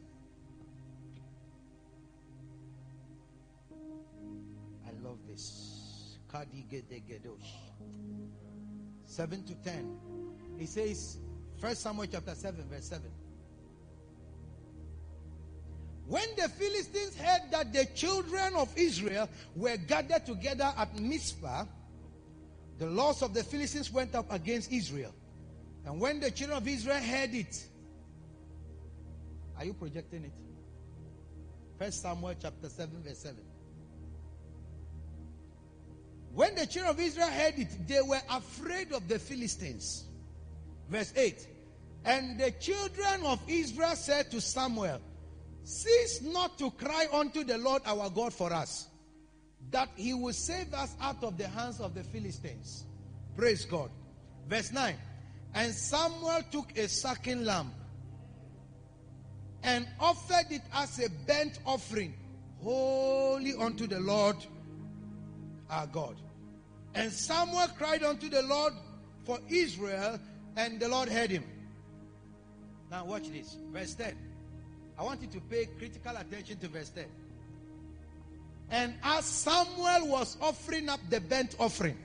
I 4.85 5.07
love 5.07 5.17
this. 5.27 6.17
7 9.05 9.43
to 9.43 9.55
10. 9.55 9.97
He 10.57 10.65
says, 10.65 11.17
First 11.59 11.81
Samuel 11.81 12.07
chapter 12.11 12.35
7, 12.35 12.63
verse 12.69 12.85
7. 12.85 13.09
When 16.07 16.27
the 16.35 16.49
Philistines 16.49 17.17
heard 17.17 17.41
that 17.51 17.73
the 17.73 17.85
children 17.95 18.53
of 18.55 18.69
Israel 18.75 19.29
were 19.55 19.77
gathered 19.77 20.25
together 20.25 20.71
at 20.77 20.99
Mizpah, 20.99 21.65
the 22.77 22.87
loss 22.87 23.21
of 23.21 23.33
the 23.33 23.43
Philistines 23.43 23.91
went 23.91 24.13
up 24.13 24.31
against 24.31 24.71
Israel. 24.71 25.13
And 25.85 25.99
when 25.99 26.19
the 26.19 26.31
children 26.31 26.57
of 26.57 26.67
Israel 26.67 27.01
heard 27.01 27.33
it, 27.33 27.65
are 29.57 29.65
you 29.65 29.73
projecting 29.73 30.25
it? 30.25 30.31
First 31.77 32.01
Samuel 32.01 32.35
chapter 32.41 32.69
7, 32.69 33.03
verse 33.03 33.19
7. 33.19 33.37
When 36.33 36.55
the 36.55 36.65
children 36.65 36.91
of 36.95 36.99
Israel 36.99 37.27
heard 37.27 37.53
it, 37.57 37.87
they 37.87 38.01
were 38.01 38.21
afraid 38.29 38.91
of 38.91 39.07
the 39.07 39.19
Philistines. 39.19 40.05
Verse 40.89 41.13
8. 41.15 41.47
And 42.05 42.39
the 42.39 42.51
children 42.51 43.23
of 43.25 43.39
Israel 43.47 43.95
said 43.95 44.31
to 44.31 44.41
Samuel, 44.41 44.99
Cease 45.63 46.21
not 46.21 46.57
to 46.57 46.71
cry 46.71 47.07
unto 47.13 47.43
the 47.43 47.57
Lord 47.57 47.81
our 47.85 48.09
God 48.09 48.33
for 48.33 48.51
us, 48.51 48.87
that 49.71 49.89
he 49.95 50.13
will 50.13 50.33
save 50.33 50.73
us 50.73 50.95
out 50.99 51.23
of 51.23 51.37
the 51.37 51.47
hands 51.47 51.79
of 51.79 51.93
the 51.93 52.03
Philistines. 52.03 52.83
Praise 53.37 53.65
God. 53.65 53.89
Verse 54.47 54.71
9. 54.71 54.95
And 55.53 55.73
Samuel 55.73 56.41
took 56.51 56.77
a 56.77 56.87
sucking 56.87 57.45
lamb 57.45 57.71
and 59.63 59.87
offered 59.99 60.51
it 60.51 60.63
as 60.73 60.99
a 60.99 61.09
burnt 61.27 61.59
offering, 61.65 62.13
holy 62.61 63.53
unto 63.53 63.87
the 63.87 63.99
Lord 63.99 64.35
our 65.69 65.87
God. 65.87 66.15
And 66.95 67.11
Samuel 67.11 67.67
cried 67.77 68.03
unto 68.03 68.29
the 68.29 68.43
Lord 68.43 68.73
for 69.23 69.39
Israel, 69.49 70.19
and 70.55 70.79
the 70.79 70.87
Lord 70.87 71.09
heard 71.09 71.29
him. 71.29 71.43
Now, 72.91 73.05
watch 73.05 73.29
this. 73.29 73.57
Verse 73.71 73.95
10. 73.95 74.15
I 74.97 75.03
want 75.03 75.21
you 75.21 75.27
to 75.29 75.39
pay 75.41 75.65
critical 75.77 76.15
attention 76.15 76.57
to 76.59 76.67
verse 76.67 76.89
10. 76.89 77.05
And 78.69 78.93
as 79.03 79.25
Samuel 79.25 80.07
was 80.07 80.37
offering 80.41 80.89
up 80.89 80.99
the 81.09 81.19
burnt 81.21 81.55
offering, 81.59 81.97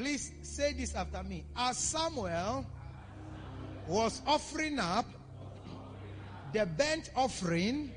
please 0.00 0.32
say 0.40 0.72
this 0.72 0.94
after 0.94 1.22
me. 1.22 1.44
As 1.54 1.76
Samuel 1.76 2.64
was 3.86 4.22
offering 4.26 4.78
up 4.78 5.04
the 6.54 6.64
burnt 6.64 7.10
offering, 7.14 7.92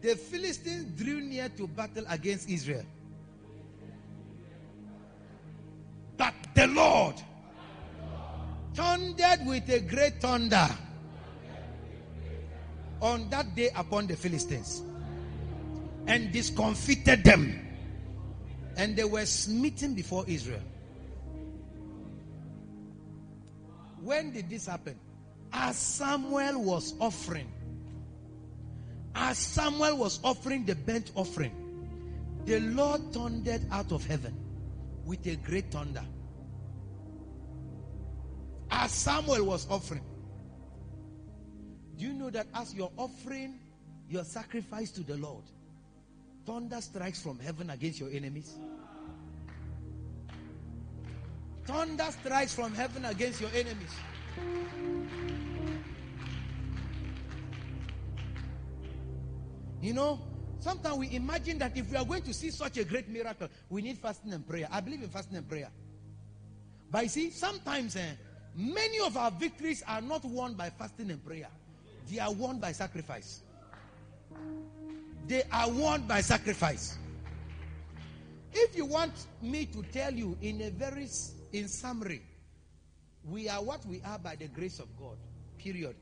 the 0.00 0.16
Philistines 0.16 0.86
drew 1.00 1.20
near 1.20 1.48
to 1.50 1.68
battle 1.68 2.04
against 2.08 2.50
Israel. 2.50 2.84
But 6.16 6.34
the 6.52 6.66
Lord 6.66 7.14
thundered 8.74 9.46
with 9.46 9.68
a 9.70 9.78
great 9.80 10.20
thunder 10.20 10.68
on 13.00 13.30
that 13.30 13.54
day 13.54 13.70
upon 13.76 14.08
the 14.08 14.16
Philistines 14.16 14.82
and 16.08 16.32
discomfited 16.32 17.22
them. 17.22 17.68
And 18.76 18.96
they 18.96 19.04
were 19.04 19.26
smitten 19.26 19.94
before 19.94 20.24
Israel. 20.26 20.62
When 24.02 24.32
did 24.32 24.50
this 24.50 24.66
happen? 24.66 24.98
As 25.52 25.76
Samuel 25.76 26.62
was 26.62 26.94
offering, 26.98 27.46
as 29.14 29.38
Samuel 29.38 29.98
was 29.98 30.18
offering 30.24 30.64
the 30.64 30.74
burnt 30.74 31.12
offering, 31.14 31.52
the 32.44 32.58
Lord 32.60 33.12
thundered 33.12 33.62
out 33.70 33.92
of 33.92 34.04
heaven 34.04 34.34
with 35.04 35.24
a 35.26 35.36
great 35.36 35.70
thunder. 35.70 36.04
As 38.70 38.90
Samuel 38.90 39.44
was 39.44 39.68
offering. 39.70 40.02
Do 41.96 42.04
you 42.06 42.14
know 42.14 42.30
that 42.30 42.46
as 42.54 42.74
you're 42.74 42.90
offering 42.96 43.60
your 44.08 44.24
sacrifice 44.24 44.90
to 44.92 45.02
the 45.02 45.16
Lord, 45.16 45.44
thunder 46.44 46.80
strikes 46.80 47.22
from 47.22 47.38
heaven 47.38 47.70
against 47.70 48.00
your 48.00 48.10
enemies? 48.10 48.56
Thunder 51.64 52.08
strikes 52.10 52.54
from 52.54 52.74
heaven 52.74 53.04
against 53.04 53.40
your 53.40 53.50
enemies. 53.50 53.94
You 59.80 59.92
know, 59.94 60.20
sometimes 60.60 60.96
we 60.96 61.14
imagine 61.14 61.58
that 61.58 61.76
if 61.76 61.90
we 61.90 61.96
are 61.96 62.04
going 62.04 62.22
to 62.22 62.32
see 62.32 62.50
such 62.50 62.78
a 62.78 62.84
great 62.84 63.08
miracle, 63.08 63.48
we 63.68 63.82
need 63.82 63.98
fasting 63.98 64.32
and 64.32 64.46
prayer. 64.46 64.68
I 64.70 64.80
believe 64.80 65.02
in 65.02 65.08
fasting 65.08 65.36
and 65.36 65.48
prayer. 65.48 65.70
But 66.90 67.04
you 67.04 67.08
see, 67.08 67.30
sometimes 67.30 67.96
eh, 67.96 68.10
many 68.54 69.00
of 69.00 69.16
our 69.16 69.30
victories 69.30 69.82
are 69.88 70.00
not 70.00 70.24
won 70.24 70.54
by 70.54 70.70
fasting 70.70 71.10
and 71.10 71.24
prayer, 71.24 71.48
they 72.10 72.18
are 72.18 72.32
won 72.32 72.58
by 72.58 72.72
sacrifice. 72.72 73.42
They 75.26 75.42
are 75.52 75.70
won 75.70 76.02
by 76.02 76.20
sacrifice. 76.20 76.98
If 78.52 78.76
you 78.76 78.84
want 78.84 79.12
me 79.40 79.66
to 79.66 79.82
tell 79.92 80.12
you 80.12 80.36
in 80.42 80.60
a 80.60 80.70
very 80.70 81.08
in 81.52 81.68
summary, 81.68 82.22
we 83.24 83.48
are 83.48 83.62
what 83.62 83.84
we 83.86 84.00
are 84.04 84.18
by 84.18 84.36
the 84.36 84.48
grace 84.48 84.78
of 84.78 84.88
God. 84.98 85.16
Period. 85.58 85.94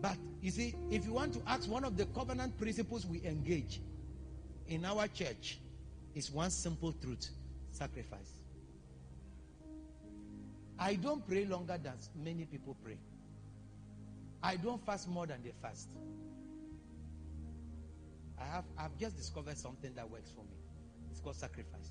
But 0.00 0.16
you 0.40 0.50
see, 0.50 0.74
if 0.90 1.04
you 1.04 1.12
want 1.12 1.34
to 1.34 1.42
ask 1.46 1.68
one 1.68 1.84
of 1.84 1.96
the 1.96 2.06
covenant 2.06 2.58
principles 2.58 3.04
we 3.06 3.22
engage 3.24 3.80
in 4.68 4.84
our 4.84 5.06
church 5.08 5.58
is 6.14 6.30
one 6.30 6.50
simple 6.50 6.92
truth 6.92 7.28
sacrifice. 7.70 8.32
I 10.78 10.94
don't 10.94 11.26
pray 11.28 11.44
longer 11.44 11.78
than 11.82 11.94
many 12.16 12.44
people 12.44 12.76
pray. 12.82 12.98
I 14.42 14.56
don't 14.56 14.84
fast 14.84 15.08
more 15.08 15.26
than 15.26 15.42
they 15.44 15.52
fast. 15.62 15.88
I 18.40 18.44
have 18.46 18.64
I've 18.76 18.98
just 18.98 19.16
discovered 19.16 19.56
something 19.56 19.92
that 19.94 20.10
works 20.10 20.30
for 20.30 20.42
me. 20.42 20.56
It's 21.10 21.20
called 21.20 21.36
sacrifice. 21.36 21.90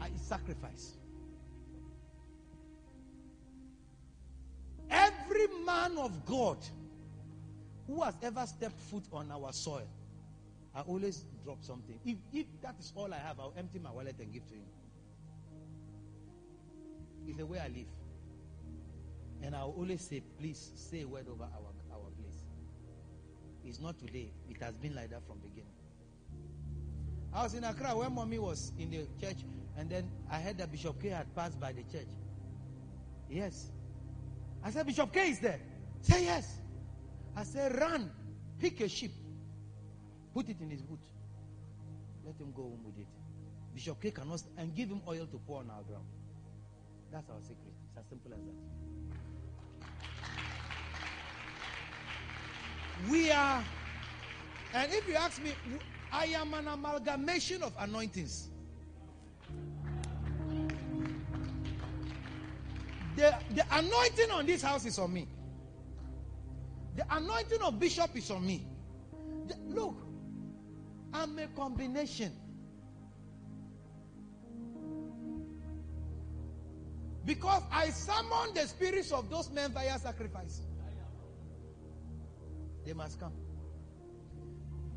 I 0.00 0.10
sacrifice. 0.16 0.96
Every 4.90 5.46
man 5.66 5.98
of 5.98 6.24
God 6.24 6.58
who 7.86 8.02
has 8.02 8.14
ever 8.22 8.46
stepped 8.46 8.78
foot 8.78 9.04
on 9.12 9.30
our 9.30 9.52
soil, 9.52 9.88
I 10.74 10.80
always 10.82 11.24
drop 11.44 11.62
something. 11.62 11.98
If, 12.04 12.16
if 12.32 12.46
that 12.62 12.76
is 12.78 12.92
all 12.94 13.12
I 13.12 13.18
have, 13.18 13.40
I'll 13.40 13.54
empty 13.56 13.78
my 13.78 13.90
wallet 13.90 14.16
and 14.20 14.32
give 14.32 14.46
to 14.48 14.54
him. 14.54 14.62
It's 17.26 17.36
the 17.36 17.46
way 17.46 17.58
I 17.58 17.68
live. 17.68 17.86
And 19.42 19.54
I'll 19.54 19.74
always 19.76 20.00
say, 20.02 20.22
please 20.38 20.70
say 20.74 21.02
a 21.02 21.08
word 21.08 21.26
over 21.30 21.44
our, 21.44 21.72
our 21.92 22.10
place. 22.18 22.42
It's 23.64 23.80
not 23.80 23.98
today. 23.98 24.30
It 24.48 24.62
has 24.62 24.74
been 24.76 24.94
like 24.94 25.10
that 25.10 25.26
from 25.26 25.38
beginning. 25.38 25.72
I 27.32 27.42
was 27.42 27.54
in 27.54 27.64
Accra 27.64 27.94
when 27.96 28.14
mommy 28.14 28.38
was 28.38 28.72
in 28.78 28.90
the 28.90 29.06
church, 29.20 29.36
and 29.78 29.88
then 29.88 30.10
I 30.28 30.40
heard 30.40 30.58
that 30.58 30.72
Bishop 30.72 31.00
K 31.00 31.08
had 31.10 31.32
passed 31.36 31.58
by 31.60 31.70
the 31.72 31.82
church. 31.84 32.08
Yes. 33.30 33.70
I 34.64 34.72
said, 34.72 34.86
Bishop 34.86 35.12
K 35.12 35.30
is 35.30 35.38
there. 35.38 35.60
Say 36.02 36.24
yes. 36.24 36.58
I 37.36 37.44
said, 37.44 37.78
run, 37.80 38.10
pick 38.58 38.80
a 38.80 38.88
sheep, 38.88 39.12
put 40.34 40.48
it 40.48 40.60
in 40.60 40.70
his 40.70 40.82
boot. 40.82 40.98
Let 42.26 42.34
him 42.40 42.52
go 42.56 42.62
home 42.62 42.80
with 42.84 42.98
it. 42.98 43.06
Bishop 43.72 44.02
K 44.02 44.10
cannot, 44.10 44.42
and 44.56 44.74
give 44.74 44.88
him 44.88 45.00
oil 45.06 45.26
to 45.26 45.38
pour 45.46 45.60
on 45.60 45.70
our 45.70 45.82
ground. 45.84 46.06
That's 47.12 47.30
our 47.30 47.40
secret. 47.40 47.72
It's 47.86 47.98
as 47.98 48.04
simple 48.08 48.32
as 48.32 48.40
that. 48.40 48.54
We 53.08 53.30
are, 53.30 53.62
and 54.74 54.92
if 54.92 55.06
you 55.06 55.14
ask 55.14 55.40
me, 55.40 55.52
I 56.12 56.24
am 56.26 56.52
an 56.54 56.66
amalgamation 56.66 57.62
of 57.62 57.72
anointings. 57.78 58.48
The, 63.18 63.34
the 63.50 63.64
anointing 63.72 64.30
on 64.30 64.46
this 64.46 64.62
house 64.62 64.86
is 64.86 64.96
on 64.96 65.12
me. 65.12 65.26
The 66.94 67.04
anointing 67.10 67.60
of 67.62 67.80
bishop 67.80 68.16
is 68.16 68.30
on 68.30 68.46
me. 68.46 68.64
The, 69.48 69.56
look, 69.74 69.96
I'm 71.12 71.36
a 71.40 71.48
combination. 71.48 72.30
Because 77.24 77.62
I 77.72 77.90
summon 77.90 78.54
the 78.54 78.68
spirits 78.68 79.10
of 79.10 79.28
those 79.28 79.50
men 79.50 79.72
via 79.72 79.98
sacrifice. 79.98 80.60
They 82.86 82.92
must 82.92 83.18
come. 83.18 83.32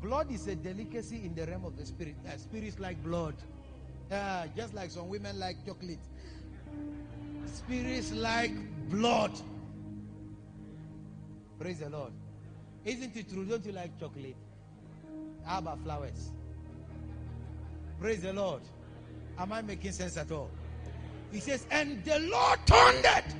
Blood 0.00 0.30
is 0.30 0.46
a 0.46 0.54
delicacy 0.54 1.24
in 1.24 1.34
the 1.34 1.44
realm 1.44 1.64
of 1.64 1.76
the 1.76 1.84
spirit. 1.84 2.14
Uh, 2.24 2.36
spirits 2.36 2.78
like 2.78 3.02
blood. 3.02 3.34
Uh, 4.12 4.46
just 4.56 4.74
like 4.74 4.92
some 4.92 5.08
women 5.08 5.40
like 5.40 5.66
chocolate. 5.66 5.98
Spirits 7.52 8.12
like 8.12 8.52
blood. 8.88 9.32
Praise 11.58 11.80
the 11.80 11.90
Lord. 11.90 12.12
Isn't 12.84 13.16
it 13.16 13.30
true? 13.30 13.44
Don't 13.44 13.64
you 13.64 13.72
like 13.72 13.98
chocolate? 14.00 14.36
How 15.44 15.58
about 15.58 15.82
flowers? 15.82 16.30
Praise 18.00 18.22
the 18.22 18.32
Lord. 18.32 18.62
Am 19.38 19.52
I 19.52 19.62
making 19.62 19.92
sense 19.92 20.16
at 20.16 20.30
all? 20.32 20.50
He 21.30 21.40
says, 21.40 21.66
and 21.70 22.04
the 22.04 22.18
Lord 22.18 22.58
thundered. 22.66 23.34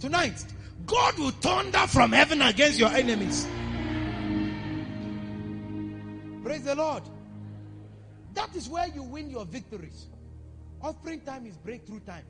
Tonight, 0.00 0.44
God 0.86 1.18
will 1.18 1.30
thunder 1.30 1.86
from 1.86 2.12
heaven 2.12 2.42
against 2.42 2.78
your 2.78 2.90
enemies. 2.90 3.46
Praise 6.42 6.64
the 6.64 6.74
Lord. 6.74 7.04
That 8.34 8.54
is 8.56 8.68
where 8.68 8.88
you 8.88 9.02
win 9.02 9.30
your 9.30 9.44
victories. 9.44 10.08
Offering 10.80 11.20
time 11.20 11.46
is 11.46 11.56
breakthrough 11.56 12.00
time. 12.00 12.24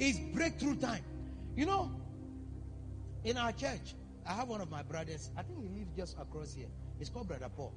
It's 0.00 0.18
breakthrough 0.18 0.76
time. 0.76 1.04
You 1.54 1.66
know, 1.66 1.92
in 3.22 3.36
our 3.36 3.52
church, 3.52 3.94
I 4.26 4.32
have 4.32 4.48
one 4.48 4.62
of 4.62 4.70
my 4.70 4.82
brothers. 4.82 5.30
I 5.36 5.42
think 5.42 5.60
he 5.62 5.68
lives 5.68 5.90
just 5.94 6.18
across 6.18 6.54
here. 6.54 6.68
He's 6.98 7.10
called 7.10 7.28
Brother 7.28 7.50
Paul. 7.54 7.74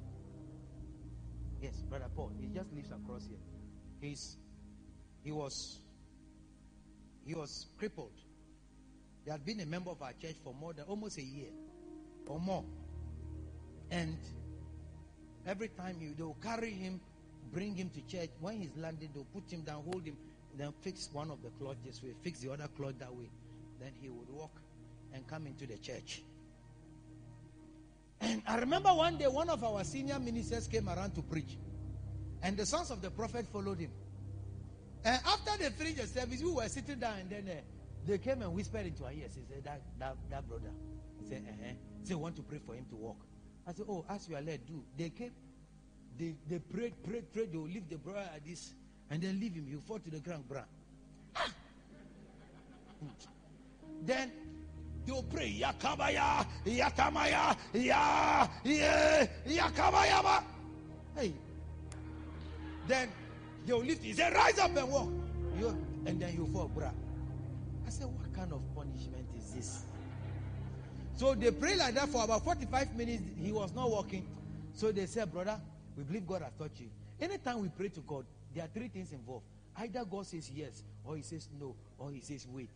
Yes, 1.61 1.75
Brother 1.89 2.07
Paul. 2.15 2.31
He 2.39 2.47
just 2.47 2.71
lives 2.73 2.91
across 2.91 3.27
here. 3.27 3.39
He's 3.99 4.37
he 5.21 5.33
was 5.33 5.79
he 7.25 7.35
was 7.35 7.67
crippled. 7.77 8.13
He 9.25 9.31
had 9.31 9.45
been 9.45 9.59
a 9.59 9.65
member 9.65 9.91
of 9.91 10.01
our 10.01 10.13
church 10.13 10.35
for 10.43 10.53
more 10.53 10.71
than 10.73 10.85
almost 10.85 11.17
a 11.17 11.23
year 11.23 11.51
or 12.25 12.39
more. 12.39 12.63
And 13.91 14.17
every 15.45 15.67
time 15.69 15.97
you 15.99 16.13
they'll 16.17 16.37
carry 16.41 16.71
him, 16.71 17.01
bring 17.51 17.75
him 17.75 17.89
to 17.89 18.01
church. 18.07 18.29
When 18.39 18.61
he's 18.61 18.75
landed, 18.77 19.09
they'll 19.13 19.27
put 19.33 19.51
him 19.51 19.61
down, 19.61 19.83
hold 19.83 20.05
him, 20.05 20.15
then 20.57 20.73
fix 20.81 21.09
one 21.11 21.31
of 21.31 21.41
the 21.41 21.49
cloth 21.51 21.77
this 21.85 22.01
way, 22.03 22.13
fix 22.21 22.39
the 22.39 22.51
other 22.51 22.67
cloth 22.75 22.97
that 22.99 23.13
way. 23.13 23.29
Then 23.79 23.91
he 24.01 24.09
would 24.09 24.29
walk 24.29 24.61
and 25.13 25.25
come 25.27 25.47
into 25.47 25.65
the 25.65 25.77
church. 25.77 26.23
And 28.21 28.41
I 28.47 28.57
remember 28.57 28.89
one 28.89 29.17
day 29.17 29.27
one 29.27 29.49
of 29.49 29.63
our 29.63 29.83
senior 29.83 30.19
ministers 30.19 30.67
came 30.67 30.87
around 30.87 31.13
to 31.15 31.21
preach. 31.21 31.57
And 32.41 32.57
the 32.57 32.65
sons 32.65 32.91
of 32.91 33.01
the 33.01 33.09
prophet 33.09 33.47
followed 33.51 33.79
him. 33.79 33.91
And 35.03 35.19
after 35.25 35.57
they 35.57 35.69
finished 35.69 35.97
the 35.97 36.07
service, 36.07 36.41
we 36.41 36.51
were 36.51 36.67
sitting 36.69 36.99
down 36.99 37.19
and 37.19 37.29
then 37.29 37.49
uh, 37.49 37.61
they 38.05 38.17
came 38.17 38.41
and 38.41 38.53
whispered 38.53 38.85
into 38.85 39.03
our 39.05 39.11
ears. 39.11 39.35
He 39.35 39.41
said, 39.53 39.63
That, 39.63 39.81
that, 39.99 40.15
that 40.29 40.47
brother. 40.47 40.71
He 41.21 41.27
said, 41.27 41.43
uh-huh. 41.47 41.73
He 42.01 42.07
said, 42.07 42.17
want 42.17 42.35
to 42.37 42.41
pray 42.41 42.59
for 42.65 42.75
him 42.75 42.85
to 42.89 42.95
walk. 42.95 43.17
I 43.67 43.73
said, 43.73 43.85
Oh, 43.89 44.05
as 44.09 44.27
you 44.29 44.35
are 44.35 44.41
led, 44.41 44.65
do. 44.65 44.83
They 44.97 45.09
came, 45.09 45.31
they, 46.17 46.35
they 46.49 46.59
prayed, 46.59 47.01
prayed, 47.03 47.31
prayed. 47.33 47.51
They 47.51 47.57
will 47.57 47.65
leave 47.65 47.89
the 47.89 47.97
brother 47.97 48.27
at 48.33 48.45
this 48.45 48.73
and 49.13 49.21
then 49.21 49.39
leave 49.39 49.53
him. 49.53 49.67
He'll 49.69 49.79
fall 49.79 49.99
to 49.99 50.09
the 50.09 50.19
ground. 50.19 50.49
Bra. 50.49 50.63
Ah. 51.35 51.47
Then 54.03 54.31
they'll 55.05 55.21
pray. 55.21 55.55
Yakabaya, 55.61 56.43
Yakamaya, 56.65 57.55
Ya, 57.73 58.47
Ya, 58.63 59.27
Yakabaya. 59.45 60.43
Hey. 61.15 61.31
Then 62.87 63.07
they'll 63.67 63.83
lift. 63.83 64.03
He 64.03 64.13
said, 64.13 64.33
Rise 64.33 64.57
up 64.57 64.75
and 64.75 64.89
walk. 64.91 65.09
You, 65.59 65.77
and 66.07 66.19
then 66.19 66.33
you 66.33 66.47
fall, 66.47 66.67
bra. 66.67 66.89
I 67.85 67.89
said, 67.91 68.07
What 68.07 68.33
kind 68.33 68.51
of 68.51 68.61
punishment 68.75 69.27
is 69.37 69.53
this? 69.53 69.83
So 71.17 71.35
they 71.35 71.51
pray 71.51 71.75
like 71.75 71.93
that 71.93 72.09
for 72.09 72.23
about 72.23 72.43
45 72.43 72.95
minutes. 72.95 73.21
He 73.39 73.51
was 73.51 73.75
not 73.75 73.91
walking. 73.91 74.25
So 74.73 74.91
they 74.91 75.05
said, 75.05 75.31
Brother, 75.31 75.61
we 75.95 76.03
believe 76.03 76.25
God 76.25 76.41
has 76.41 76.51
touched 76.57 76.79
you. 76.79 76.89
Anytime 77.21 77.61
we 77.61 77.69
pray 77.69 77.89
to 77.89 77.99
God, 77.99 78.25
there 78.53 78.65
are 78.65 78.69
three 78.73 78.87
things 78.87 79.11
involved. 79.11 79.45
Either 79.77 80.05
God 80.05 80.25
says 80.25 80.49
yes, 80.53 80.83
or 81.03 81.15
he 81.15 81.23
says 81.23 81.49
no, 81.59 81.75
or 81.97 82.11
he 82.11 82.19
says 82.19 82.47
wait. 82.51 82.69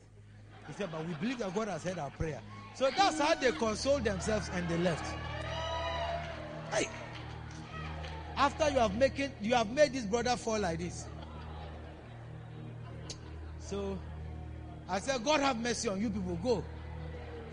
He 0.68 0.74
said, 0.74 0.90
But 0.92 1.08
we 1.08 1.14
believe 1.16 1.40
that 1.40 1.54
God 1.56 1.68
has 1.68 1.84
heard 1.84 1.98
our 1.98 2.10
prayer. 2.12 2.42
So 2.76 2.90
that's 2.96 3.20
how 3.20 3.36
they 3.36 3.52
consoled 3.52 4.04
themselves 4.04 4.50
and 4.54 4.68
they 4.68 4.78
left. 4.78 5.16
Hey. 6.72 6.88
After 8.36 8.70
you 8.70 8.80
have 8.80 8.96
making 8.96 9.32
you 9.42 9.56
have 9.56 9.72
made 9.72 9.94
this 9.94 10.06
brother 10.06 10.36
fall 10.36 10.60
like 10.60 10.80
this. 10.80 11.08
So 13.60 13.98
I 14.88 15.00
said, 15.00 15.24
God 15.24 15.40
have 15.40 15.58
mercy 15.60 15.90
on 15.90 16.00
you 16.00 16.10
people. 16.10 16.38
Go. 16.44 16.64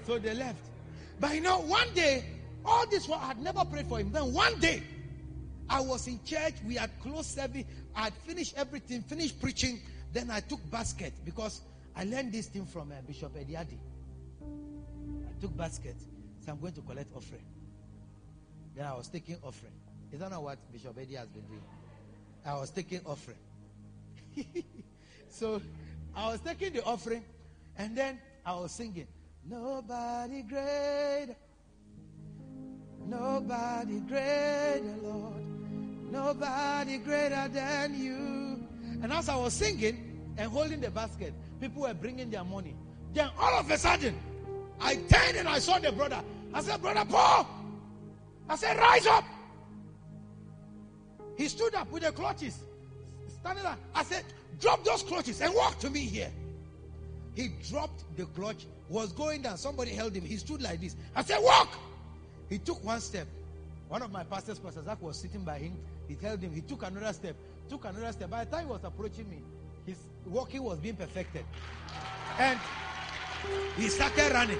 So 0.06 0.18
they 0.18 0.34
left. 0.34 0.58
But 1.20 1.34
you 1.34 1.40
know, 1.40 1.60
one 1.60 1.92
day, 1.94 2.24
all 2.64 2.86
this 2.88 3.08
one 3.08 3.20
I 3.20 3.28
had 3.28 3.40
never 3.40 3.64
prayed 3.64 3.86
for 3.86 3.98
him. 3.98 4.12
Then 4.12 4.32
one 4.32 4.58
day, 4.60 4.82
I 5.68 5.80
was 5.80 6.06
in 6.06 6.22
church. 6.24 6.54
We 6.66 6.74
had 6.76 6.90
closed 7.00 7.30
service. 7.30 7.64
I 7.94 8.04
had 8.04 8.14
finished 8.14 8.54
everything, 8.56 9.02
finished 9.02 9.40
preaching. 9.40 9.80
Then 10.12 10.30
I 10.30 10.40
took 10.40 10.60
basket 10.70 11.12
because 11.24 11.62
I 11.96 12.04
learned 12.04 12.32
this 12.32 12.46
thing 12.46 12.66
from 12.66 12.92
uh, 12.92 12.96
Bishop 13.06 13.34
Ediadi. 13.34 13.78
I 14.42 15.40
took 15.40 15.56
basket. 15.56 15.96
So 16.44 16.52
I'm 16.52 16.60
going 16.60 16.74
to 16.74 16.82
collect 16.82 17.10
offering. 17.16 17.44
Then 18.76 18.86
I 18.86 18.94
was 18.94 19.08
taking 19.08 19.36
offering. 19.42 19.72
That 20.18 20.30
not 20.30 20.42
what 20.42 20.58
Bishop 20.72 20.96
Eddie 20.96 21.16
has 21.16 21.28
been 21.28 21.42
doing? 21.42 21.62
I 22.46 22.54
was 22.54 22.70
taking 22.70 23.00
offering. 23.04 23.38
so 25.28 25.60
I 26.14 26.28
was 26.28 26.40
taking 26.40 26.72
the 26.72 26.84
offering 26.84 27.24
and 27.76 27.96
then 27.96 28.20
I 28.46 28.54
was 28.54 28.72
singing, 28.72 29.08
Nobody 29.46 30.42
great, 30.42 31.34
nobody 33.06 33.98
greater, 34.00 34.94
Lord, 35.02 35.44
nobody 36.14 36.98
greater 36.98 37.48
than 37.48 37.94
you. 38.00 38.64
And 39.02 39.12
as 39.12 39.28
I 39.28 39.36
was 39.36 39.52
singing 39.52 40.32
and 40.38 40.50
holding 40.50 40.80
the 40.80 40.90
basket, 40.90 41.34
people 41.60 41.82
were 41.82 41.92
bringing 41.92 42.30
their 42.30 42.44
money. 42.44 42.74
Then 43.12 43.28
all 43.38 43.58
of 43.58 43.70
a 43.70 43.76
sudden, 43.76 44.14
I 44.80 44.94
turned 44.94 45.36
and 45.36 45.48
I 45.48 45.58
saw 45.58 45.78
the 45.78 45.92
brother. 45.92 46.20
I 46.52 46.62
said, 46.62 46.80
Brother 46.80 47.04
Paul, 47.04 47.46
I 48.48 48.56
said, 48.56 48.76
Rise 48.78 49.06
up. 49.06 49.24
He 51.36 51.48
stood 51.48 51.74
up 51.74 51.90
with 51.90 52.04
the 52.04 52.12
clutches, 52.12 52.58
standing 53.40 53.64
up. 53.64 53.78
I 53.94 54.04
said, 54.04 54.24
Drop 54.60 54.84
those 54.84 55.02
clutches 55.02 55.40
and 55.40 55.52
walk 55.52 55.80
to 55.80 55.90
me 55.90 56.00
here. 56.00 56.30
He 57.34 57.48
dropped 57.68 58.04
the 58.16 58.26
clutch, 58.26 58.66
was 58.88 59.12
going 59.12 59.42
down. 59.42 59.58
Somebody 59.58 59.90
held 59.90 60.14
him. 60.14 60.24
He 60.24 60.36
stood 60.36 60.62
like 60.62 60.80
this. 60.80 60.94
I 61.16 61.24
said, 61.24 61.38
Walk! 61.42 61.76
He 62.48 62.58
took 62.58 62.82
one 62.84 63.00
step. 63.00 63.26
One 63.88 64.02
of 64.02 64.12
my 64.12 64.22
pastors, 64.22 64.60
Pastor 64.60 64.82
Zach, 64.84 65.02
was 65.02 65.18
sitting 65.18 65.42
by 65.42 65.58
him. 65.58 65.76
He 66.08 66.14
told 66.14 66.40
him. 66.40 66.52
He 66.52 66.60
took 66.60 66.82
another 66.82 67.12
step. 67.12 67.36
Took 67.68 67.84
another 67.84 68.12
step. 68.12 68.30
By 68.30 68.44
the 68.44 68.50
time 68.50 68.66
he 68.66 68.70
was 68.72 68.84
approaching 68.84 69.28
me, 69.28 69.42
his 69.86 69.96
walking 70.26 70.62
was 70.62 70.78
being 70.78 70.96
perfected. 70.96 71.44
And 72.38 72.58
he 73.76 73.88
started 73.88 74.32
running. 74.32 74.58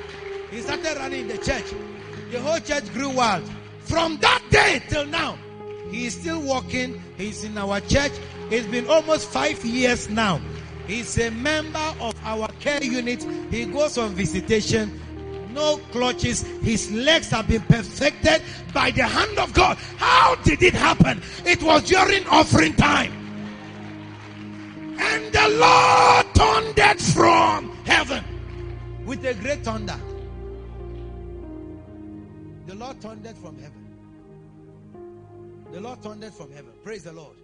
He 0.51 0.61
started 0.61 0.97
running 0.97 1.20
in 1.22 1.28
the 1.28 1.38
church. 1.38 1.72
The 2.30 2.40
whole 2.40 2.59
church 2.61 2.92
grew 2.92 3.11
wild. 3.11 3.49
From 3.80 4.18
that 4.18 4.42
day 4.51 4.82
till 4.88 5.07
now, 5.07 5.38
he 5.90 6.07
is 6.07 6.14
still 6.14 6.40
walking. 6.40 7.03
He's 7.16 7.45
in 7.45 7.57
our 7.59 7.80
church. 7.80 8.12
It's 8.51 8.66
been 8.66 8.88
almost 8.88 9.28
five 9.28 9.64
years 9.64 10.09
now. 10.09 10.40
He's 10.86 11.18
a 11.18 11.30
member 11.30 11.95
of 12.01 12.14
our 12.24 12.49
care 12.61 12.82
unit. 12.82 13.22
He 13.51 13.64
goes 13.66 13.97
on 13.97 14.14
visitation. 14.14 15.01
No 15.55 15.78
clutches. 15.92 16.42
His 16.62 16.90
legs 16.90 17.30
have 17.30 17.46
been 17.46 17.62
perfected 17.62 18.42
by 18.74 18.90
the 18.90 19.05
hand 19.05 19.38
of 19.38 19.55
God. 19.55 19.78
How 19.96 20.34
did 20.42 20.62
it 20.62 20.74
happen? 20.74 21.22
It 21.46 21.62
was 21.62 21.84
during 21.84 22.26
offering 22.26 22.74
time. 22.74 23.12
And 24.98 25.32
the 25.32 25.48
Lord 25.50 26.26
thundered 26.34 27.00
from 27.00 27.76
heaven 27.84 28.24
with 29.05 29.24
a 29.24 29.34
great 29.34 29.62
thunder. 29.62 29.98
The 32.66 32.74
Lord 32.74 33.00
thundered 33.00 33.36
from 33.36 33.57
heaven. 33.59 33.84
The 35.72 35.80
Lord 35.80 36.02
thundered 36.02 36.32
from 36.32 36.50
heaven. 36.50 36.72
Praise 36.82 37.05
the 37.05 37.12
Lord. 37.12 37.36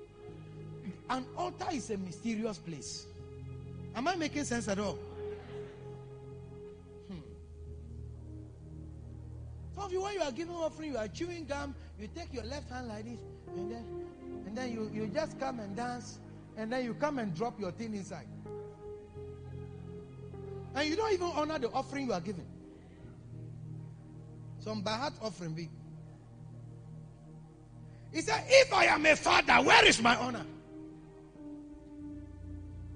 An 1.10 1.24
altar 1.36 1.66
is 1.72 1.90
a 1.90 1.98
mysterious 1.98 2.58
place. 2.58 3.06
Am 3.94 4.08
I 4.08 4.16
making 4.16 4.44
sense 4.44 4.68
at 4.68 4.78
all? 4.78 4.98
Some 9.80 9.86
of 9.86 9.92
you, 9.94 10.02
when 10.02 10.12
you 10.12 10.20
are 10.20 10.30
giving 10.30 10.54
offering, 10.54 10.92
you 10.92 10.98
are 10.98 11.08
chewing 11.08 11.46
gum, 11.46 11.74
you 11.98 12.06
take 12.14 12.34
your 12.34 12.44
left 12.44 12.70
hand 12.70 12.88
like 12.88 13.02
this, 13.04 13.18
and 13.56 13.72
then 13.72 13.82
and 14.44 14.54
then 14.54 14.72
you, 14.74 14.90
you 14.92 15.06
just 15.06 15.40
come 15.40 15.58
and 15.58 15.74
dance, 15.74 16.18
and 16.58 16.70
then 16.70 16.84
you 16.84 16.92
come 16.92 17.18
and 17.18 17.34
drop 17.34 17.58
your 17.58 17.70
thing 17.70 17.94
inside. 17.94 18.26
And 20.74 20.86
you 20.86 20.96
don't 20.96 21.14
even 21.14 21.28
honor 21.34 21.58
the 21.58 21.70
offering 21.70 22.08
you 22.08 22.12
are 22.12 22.20
giving. 22.20 22.44
Some 24.58 24.82
by 24.82 24.98
heart 24.98 25.14
offering 25.22 25.54
be. 25.54 25.70
He 28.12 28.20
said, 28.20 28.44
If 28.48 28.74
I 28.74 28.84
am 28.84 29.06
a 29.06 29.16
father, 29.16 29.66
where 29.66 29.86
is 29.86 30.02
my 30.02 30.14
honor? 30.16 30.44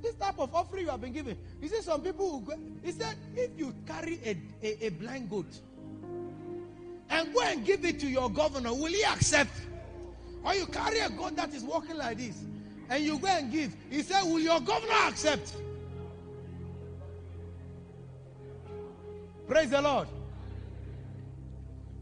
This 0.02 0.14
type 0.16 0.38
of 0.38 0.54
offering 0.54 0.84
you 0.84 0.90
have 0.90 1.00
been 1.00 1.14
given. 1.14 1.38
He 1.62 1.68
said, 1.68 1.82
Some 1.82 2.02
people 2.02 2.30
will 2.30 2.40
go. 2.40 2.58
He 2.82 2.92
said, 2.92 3.16
If 3.34 3.52
you 3.56 3.74
carry 3.86 4.20
a, 4.22 4.36
a, 4.62 4.86
a 4.88 4.90
blind 4.90 5.30
goat 5.30 5.46
and 7.14 7.32
go 7.32 7.42
and 7.42 7.64
give 7.64 7.84
it 7.84 8.00
to 8.00 8.08
your 8.08 8.28
governor, 8.28 8.74
will 8.74 8.86
he 8.86 9.04
accept? 9.04 9.52
Or 10.44 10.54
you 10.54 10.66
carry 10.66 10.98
a 10.98 11.08
goat 11.08 11.36
that 11.36 11.54
is 11.54 11.62
walking 11.62 11.96
like 11.96 12.18
this 12.18 12.42
and 12.90 13.04
you 13.04 13.18
go 13.18 13.28
and 13.28 13.50
give. 13.50 13.74
He 13.88 14.02
said, 14.02 14.22
Will 14.24 14.40
your 14.40 14.60
governor 14.60 14.94
accept? 15.06 15.54
Praise 19.48 19.70
the 19.70 19.80
Lord. 19.80 20.08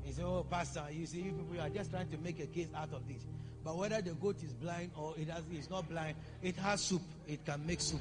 He 0.03 0.13
said, 0.13 0.25
Oh, 0.25 0.47
Pastor, 0.49 0.85
you 0.91 1.07
see, 1.07 1.21
you 1.21 1.33
people 1.33 1.61
are 1.61 1.69
just 1.69 1.91
trying 1.91 2.09
to 2.09 2.19
make 2.19 2.41
a 2.41 2.47
case 2.47 2.69
out 2.75 2.93
of 2.93 3.07
this. 3.07 3.27
But 3.65 3.77
whether 3.77 4.01
the 4.01 4.15
goat 4.15 4.43
is 4.43 4.53
blind 4.55 4.91
or 4.97 5.15
it 5.17 5.29
has, 5.29 5.43
it's 5.53 5.71
not 5.71 5.89
blind, 5.89 6.17
it 6.43 6.57
has 6.57 6.81
soup. 6.81 7.03
It 7.29 7.45
can 7.45 7.65
make 7.67 7.81
soup. 7.81 8.01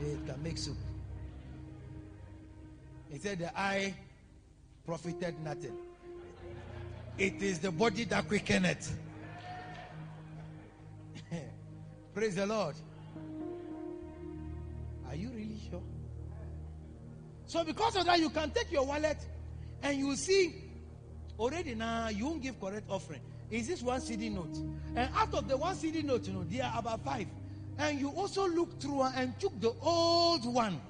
It 0.00 0.24
can 0.26 0.42
make 0.42 0.56
soup. 0.56 0.76
He 3.10 3.18
said, 3.18 3.40
The 3.40 3.58
eye 3.58 3.94
profited 4.86 5.34
nothing. 5.44 5.76
It 7.20 7.42
is 7.42 7.58
the 7.58 7.70
body 7.70 8.04
that 8.04 8.26
quickeneth. 8.26 8.96
Praise 12.14 12.34
the 12.34 12.46
Lord. 12.46 12.74
Are 15.06 15.14
you 15.14 15.28
really 15.28 15.60
sure? 15.68 15.82
So, 17.44 17.62
because 17.62 17.96
of 17.96 18.06
that, 18.06 18.18
you 18.20 18.30
can 18.30 18.50
take 18.52 18.72
your 18.72 18.86
wallet 18.86 19.18
and 19.82 19.98
you 19.98 20.16
see 20.16 20.64
already 21.38 21.74
now 21.74 22.08
you 22.08 22.24
won't 22.24 22.42
give 22.42 22.58
correct 22.58 22.86
offering. 22.88 23.20
Is 23.50 23.68
this 23.68 23.82
one 23.82 24.00
cedi 24.00 24.32
note? 24.32 24.56
And 24.96 25.10
out 25.14 25.34
of 25.34 25.46
the 25.46 25.58
one 25.58 25.76
cedi 25.76 26.02
note, 26.02 26.26
you 26.26 26.32
know, 26.32 26.44
there 26.44 26.64
are 26.64 26.78
about 26.78 27.04
five. 27.04 27.26
And 27.76 28.00
you 28.00 28.08
also 28.08 28.48
look 28.48 28.80
through 28.80 29.02
and 29.02 29.38
took 29.38 29.60
the 29.60 29.74
old 29.82 30.46
one. 30.46 30.80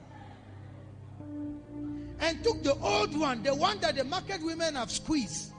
And 2.20 2.44
took 2.44 2.62
the 2.62 2.74
old 2.74 3.18
one, 3.18 3.42
the 3.42 3.52
one 3.52 3.80
that 3.80 3.96
the 3.96 4.04
market 4.04 4.44
women 4.44 4.76
have 4.76 4.92
squeezed. 4.92 5.54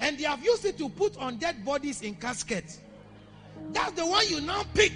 And 0.00 0.18
they 0.18 0.24
have 0.24 0.44
used 0.44 0.64
it 0.64 0.78
to 0.78 0.88
put 0.88 1.16
on 1.18 1.36
dead 1.36 1.64
bodies 1.64 2.02
in 2.02 2.14
caskets. 2.14 2.80
That's 3.72 3.92
the 3.92 4.06
one 4.06 4.26
you 4.28 4.40
now 4.40 4.64
pick. 4.74 4.92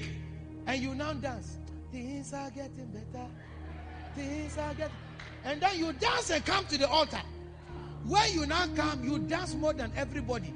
And 0.66 0.80
you 0.80 0.94
now 0.94 1.12
dance. 1.14 1.58
Things 1.90 2.32
are 2.32 2.50
getting 2.50 2.86
better. 2.86 3.26
Things 4.14 4.56
are 4.58 4.74
getting. 4.74 4.94
And 5.44 5.60
then 5.60 5.78
you 5.78 5.92
dance 5.94 6.30
and 6.30 6.44
come 6.44 6.64
to 6.66 6.78
the 6.78 6.88
altar. 6.88 7.20
When 8.06 8.32
you 8.32 8.46
now 8.46 8.66
come, 8.74 9.04
you 9.04 9.18
dance 9.18 9.54
more 9.54 9.72
than 9.72 9.92
everybody. 9.96 10.52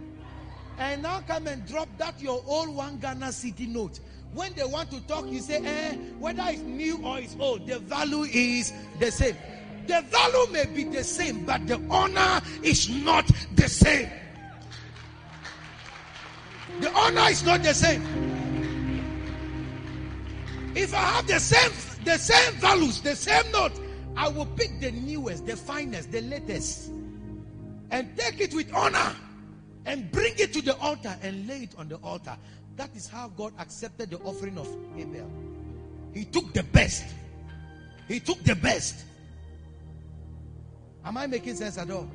And 0.78 1.02
now 1.02 1.20
come 1.26 1.46
and 1.46 1.66
drop 1.66 1.88
that 1.98 2.20
your 2.20 2.42
old 2.46 2.74
one 2.74 2.98
Ghana 2.98 3.26
cedi 3.26 3.68
note. 3.68 4.00
When 4.34 4.52
they 4.54 4.64
want 4.64 4.90
to 4.90 5.00
talk, 5.06 5.26
you 5.26 5.40
say, 5.40 5.64
eh, 5.64 5.94
whether 6.18 6.44
it's 6.48 6.60
new 6.60 6.98
or 7.02 7.18
it's 7.18 7.36
old, 7.38 7.66
the 7.66 7.78
value 7.78 8.22
is 8.22 8.72
the 9.00 9.10
same. 9.10 9.36
The 9.86 10.02
value 10.02 10.52
may 10.52 10.66
be 10.66 10.84
the 10.84 11.04
same, 11.04 11.44
but 11.44 11.66
the 11.66 11.80
honor 11.88 12.42
is 12.62 12.88
not 12.88 13.30
the 13.54 13.68
same. 13.68 14.10
The 16.80 16.92
honor 16.94 17.30
is 17.30 17.44
not 17.44 17.62
the 17.62 17.74
same. 17.74 18.02
If 20.74 20.92
I 20.92 20.98
have 20.98 21.26
the 21.26 21.40
same 21.40 21.72
the 22.04 22.18
same 22.18 22.54
values, 22.54 23.00
the 23.00 23.16
same 23.16 23.50
note, 23.50 23.72
I 24.16 24.28
will 24.28 24.46
pick 24.46 24.80
the 24.80 24.92
newest, 24.92 25.44
the 25.44 25.56
finest, 25.56 26.12
the 26.12 26.22
latest, 26.22 26.90
and 27.90 28.16
take 28.16 28.40
it 28.40 28.54
with 28.54 28.72
honor 28.72 29.14
and 29.84 30.10
bring 30.12 30.34
it 30.38 30.52
to 30.52 30.62
the 30.62 30.76
altar 30.78 31.14
and 31.22 31.46
lay 31.46 31.64
it 31.64 31.74
on 31.76 31.88
the 31.88 31.96
altar. 31.96 32.36
That 32.76 32.94
is 32.94 33.08
how 33.08 33.28
God 33.28 33.52
accepted 33.58 34.10
the 34.10 34.18
offering 34.18 34.56
of 34.56 34.68
Abel. 34.96 35.30
He 36.14 36.24
took 36.24 36.52
the 36.52 36.62
best. 36.62 37.04
He 38.08 38.20
took 38.20 38.42
the 38.44 38.54
best. 38.54 39.04
Am 41.04 41.16
I 41.16 41.26
making 41.26 41.56
sense 41.56 41.76
at 41.78 41.90
all? 41.90 42.08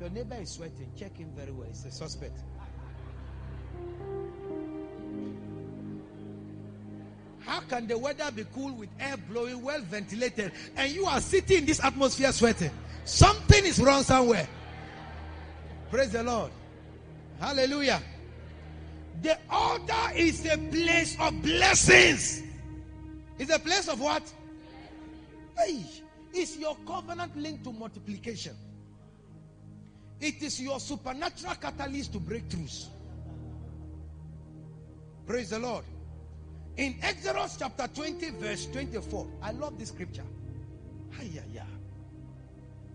Your 0.00 0.08
neighbor 0.08 0.36
is 0.40 0.50
sweating, 0.52 0.90
check 0.96 1.14
him 1.14 1.30
very 1.36 1.52
well. 1.52 1.68
He's 1.68 1.84
a 1.84 1.90
suspect. 1.90 2.40
How 7.40 7.60
can 7.60 7.86
the 7.86 7.98
weather 7.98 8.30
be 8.30 8.46
cool 8.54 8.72
with 8.72 8.88
air 8.98 9.16
blowing, 9.28 9.62
well 9.62 9.80
ventilated, 9.82 10.52
and 10.76 10.90
you 10.90 11.04
are 11.04 11.20
sitting 11.20 11.58
in 11.58 11.66
this 11.66 11.84
atmosphere 11.84 12.32
sweating? 12.32 12.70
Something 13.04 13.66
is 13.66 13.78
wrong 13.78 14.02
somewhere. 14.02 14.48
Praise 15.90 16.12
the 16.12 16.22
Lord. 16.22 16.50
Hallelujah. 17.38 18.00
The 19.20 19.36
altar 19.50 20.14
is 20.14 20.46
a 20.46 20.56
place 20.56 21.16
of 21.20 21.42
blessings. 21.42 22.42
It's 23.38 23.54
a 23.54 23.58
place 23.58 23.88
of 23.88 24.00
what? 24.00 24.22
Hey, 25.58 25.84
it's 26.32 26.56
your 26.56 26.76
covenant 26.86 27.36
linked 27.36 27.64
to 27.64 27.72
multiplication. 27.72 28.54
It 30.20 30.42
is 30.42 30.60
your 30.60 30.78
supernatural 30.80 31.54
catalyst 31.54 32.12
to 32.12 32.20
breakthroughs. 32.20 32.86
Praise 35.26 35.50
the 35.50 35.58
Lord. 35.58 35.84
In 36.76 36.96
Exodus 37.02 37.56
chapter 37.58 37.88
20, 37.88 38.30
verse 38.30 38.66
24, 38.66 39.26
I 39.42 39.52
love 39.52 39.78
this 39.78 39.88
scripture. 39.88 40.24
Hiya, 41.18 41.42
yeah. 41.52 41.62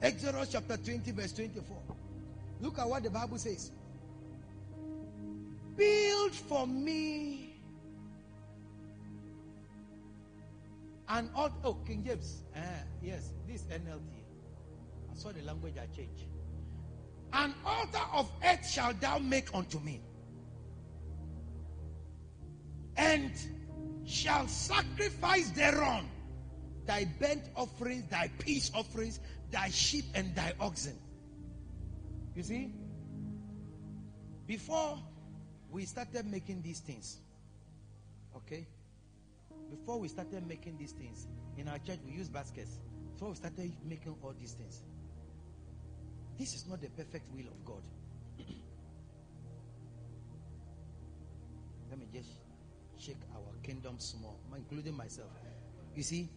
Exodus 0.02 0.50
chapter 0.52 0.78
20, 0.78 1.12
verse 1.12 1.34
24. 1.34 1.78
Look 2.62 2.80
at 2.80 2.88
what 2.88 3.04
the 3.04 3.10
Bible 3.10 3.38
says. 3.38 3.72
Build 5.76 6.32
for 6.32 6.68
me 6.68 7.56
an 11.10 11.30
altar. 11.36 11.56
Oh, 11.64 11.74
King 11.86 12.04
James. 12.06 12.44
Uh, 12.56 12.60
yes, 13.02 13.32
this 13.48 13.64
NLT. 13.64 14.00
I 15.12 15.16
saw 15.16 15.32
the 15.32 15.42
language 15.42 15.76
I 15.78 15.88
changed. 15.96 16.26
An 17.36 17.54
altar 17.66 18.02
of 18.14 18.32
earth 18.44 18.68
shall 18.70 18.94
thou 18.94 19.20
make 19.20 19.54
unto 19.54 19.80
me. 19.80 20.02
And 22.98 23.32
shall 24.06 24.48
sacrifice 24.48 25.50
thereon 25.50 26.10
thy 26.86 27.06
burnt 27.20 27.44
offerings, 27.56 28.06
thy 28.10 28.30
peace 28.40 28.72
offerings, 28.74 29.20
thy 29.52 29.70
sheep, 29.70 30.06
and 30.16 30.34
thy 30.34 30.54
oxen. 30.60 30.98
You 32.36 32.44
see, 32.44 32.74
before 34.48 34.98
we 35.72 35.86
started 35.86 36.26
making 36.26 36.62
these 36.62 36.80
things, 36.80 37.18
okay, 38.38 38.66
Before 39.70 40.00
we 40.00 40.08
started 40.08 40.48
making 40.48 40.78
these 40.78 40.92
things, 40.92 41.28
in 41.58 41.68
our 41.68 41.80
church 41.80 42.00
we 42.06 42.14
use 42.14 42.30
baskets. 42.30 42.80
Before 43.14 43.30
we 43.30 43.36
started 43.36 43.72
making 43.84 44.16
all 44.22 44.34
these 44.40 44.54
things. 44.54 44.84
This 46.38 46.54
is 46.54 46.66
not 46.68 46.82
the 46.82 46.90
perfect 46.90 47.34
will 47.34 47.48
of 47.48 47.66
God. 47.66 47.82
Let 51.90 52.00
me 52.00 52.08
just 52.14 52.30
shake 52.98 53.22
our 53.34 53.54
kingdom 53.64 53.96
small, 54.00 54.38
including 54.56 54.96
myself. 54.98 55.30
You 55.96 56.04
see, 56.04 56.30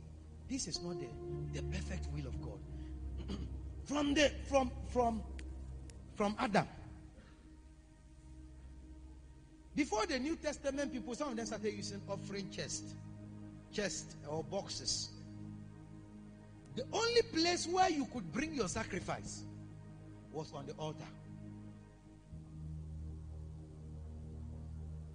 this 0.49 0.69
is 0.69 0.81
not 0.83 0.97
the, 1.01 1.09
the 1.53 1.63
perfect 1.67 2.09
will 2.15 2.27
of 2.27 2.41
God. 2.41 2.59
from 3.85 4.15
the 4.15 4.31
from 4.49 4.71
from 4.89 5.23
from 6.15 6.37
Adam. 6.39 6.67
Before 9.75 10.07
the 10.07 10.19
New 10.19 10.37
Testament, 10.37 10.93
people, 10.93 11.15
some 11.15 11.31
of 11.31 11.37
them 11.37 11.47
started 11.47 11.73
using 11.73 12.01
offering 12.09 12.51
chest, 12.51 12.85
chest 13.73 14.17
or 14.29 14.43
boxes. 14.43 15.11
The 16.75 16.85
only 16.93 17.23
place 17.33 17.67
where 17.67 17.89
you 17.89 18.05
could 18.07 18.33
bring 18.33 18.55
your 18.55 18.69
sacrifice 18.69 19.45
was 20.39 20.53
on 20.53 20.65
the 20.67 20.73
altar. 20.75 21.05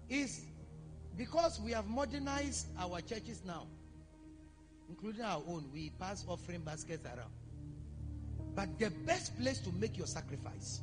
Is 0.09 0.41
because 1.17 1.61
we 1.61 1.71
have 1.71 1.87
modernized 1.87 2.67
our 2.77 2.99
churches 2.99 3.41
now, 3.45 3.65
including 4.89 5.21
our 5.21 5.41
own, 5.47 5.63
we 5.73 5.91
pass 5.97 6.25
offering 6.27 6.59
baskets 6.59 7.05
around. 7.05 7.31
But 8.53 8.77
the 8.77 8.89
best 9.05 9.39
place 9.39 9.59
to 9.59 9.71
make 9.71 9.97
your 9.97 10.07
sacrifice 10.07 10.81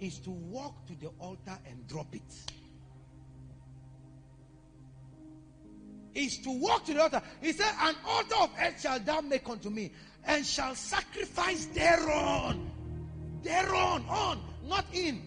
is 0.00 0.18
to 0.20 0.30
walk 0.30 0.86
to 0.86 0.94
the 0.98 1.08
altar 1.20 1.58
and 1.68 1.86
drop 1.88 2.14
it. 2.14 2.22
Is 6.14 6.38
to 6.38 6.58
walk 6.58 6.86
to 6.86 6.94
the 6.94 7.02
altar. 7.02 7.22
He 7.42 7.52
said, 7.52 7.70
An 7.82 7.94
altar 8.06 8.36
of 8.40 8.50
earth 8.58 8.80
shall 8.80 8.98
thou 8.98 9.20
make 9.20 9.46
unto 9.46 9.68
me, 9.68 9.92
and 10.26 10.44
shall 10.46 10.74
sacrifice 10.74 11.66
thereon. 11.66 12.70
Thereon, 13.46 14.04
on, 14.08 14.40
not 14.66 14.84
in. 14.92 15.22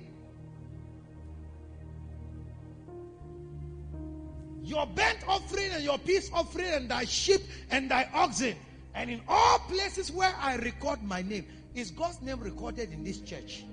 Your 4.61 4.85
burnt 4.87 5.19
offering 5.25 5.71
and 5.71 5.81
your 5.81 5.97
peace 5.97 6.29
offering 6.33 6.67
and 6.67 6.89
thy 6.89 7.05
sheep 7.05 7.41
and 7.71 7.89
thy 7.89 8.09
oxen. 8.13 8.55
And 8.93 9.09
in 9.09 9.21
all 9.25 9.59
places 9.59 10.11
where 10.11 10.35
I 10.37 10.57
record 10.57 11.01
my 11.01 11.21
name, 11.21 11.45
is 11.73 11.91
God's 11.91 12.21
name 12.21 12.41
recorded 12.41 12.91
in 12.91 13.05
this 13.05 13.21
church? 13.21 13.63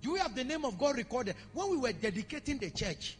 Do 0.00 0.14
we 0.14 0.18
have 0.18 0.34
the 0.34 0.42
name 0.42 0.64
of 0.64 0.76
God 0.76 0.96
recorded? 0.96 1.36
When 1.52 1.70
we 1.70 1.76
were 1.76 1.92
dedicating 1.92 2.58
the 2.58 2.70
church, 2.70 3.18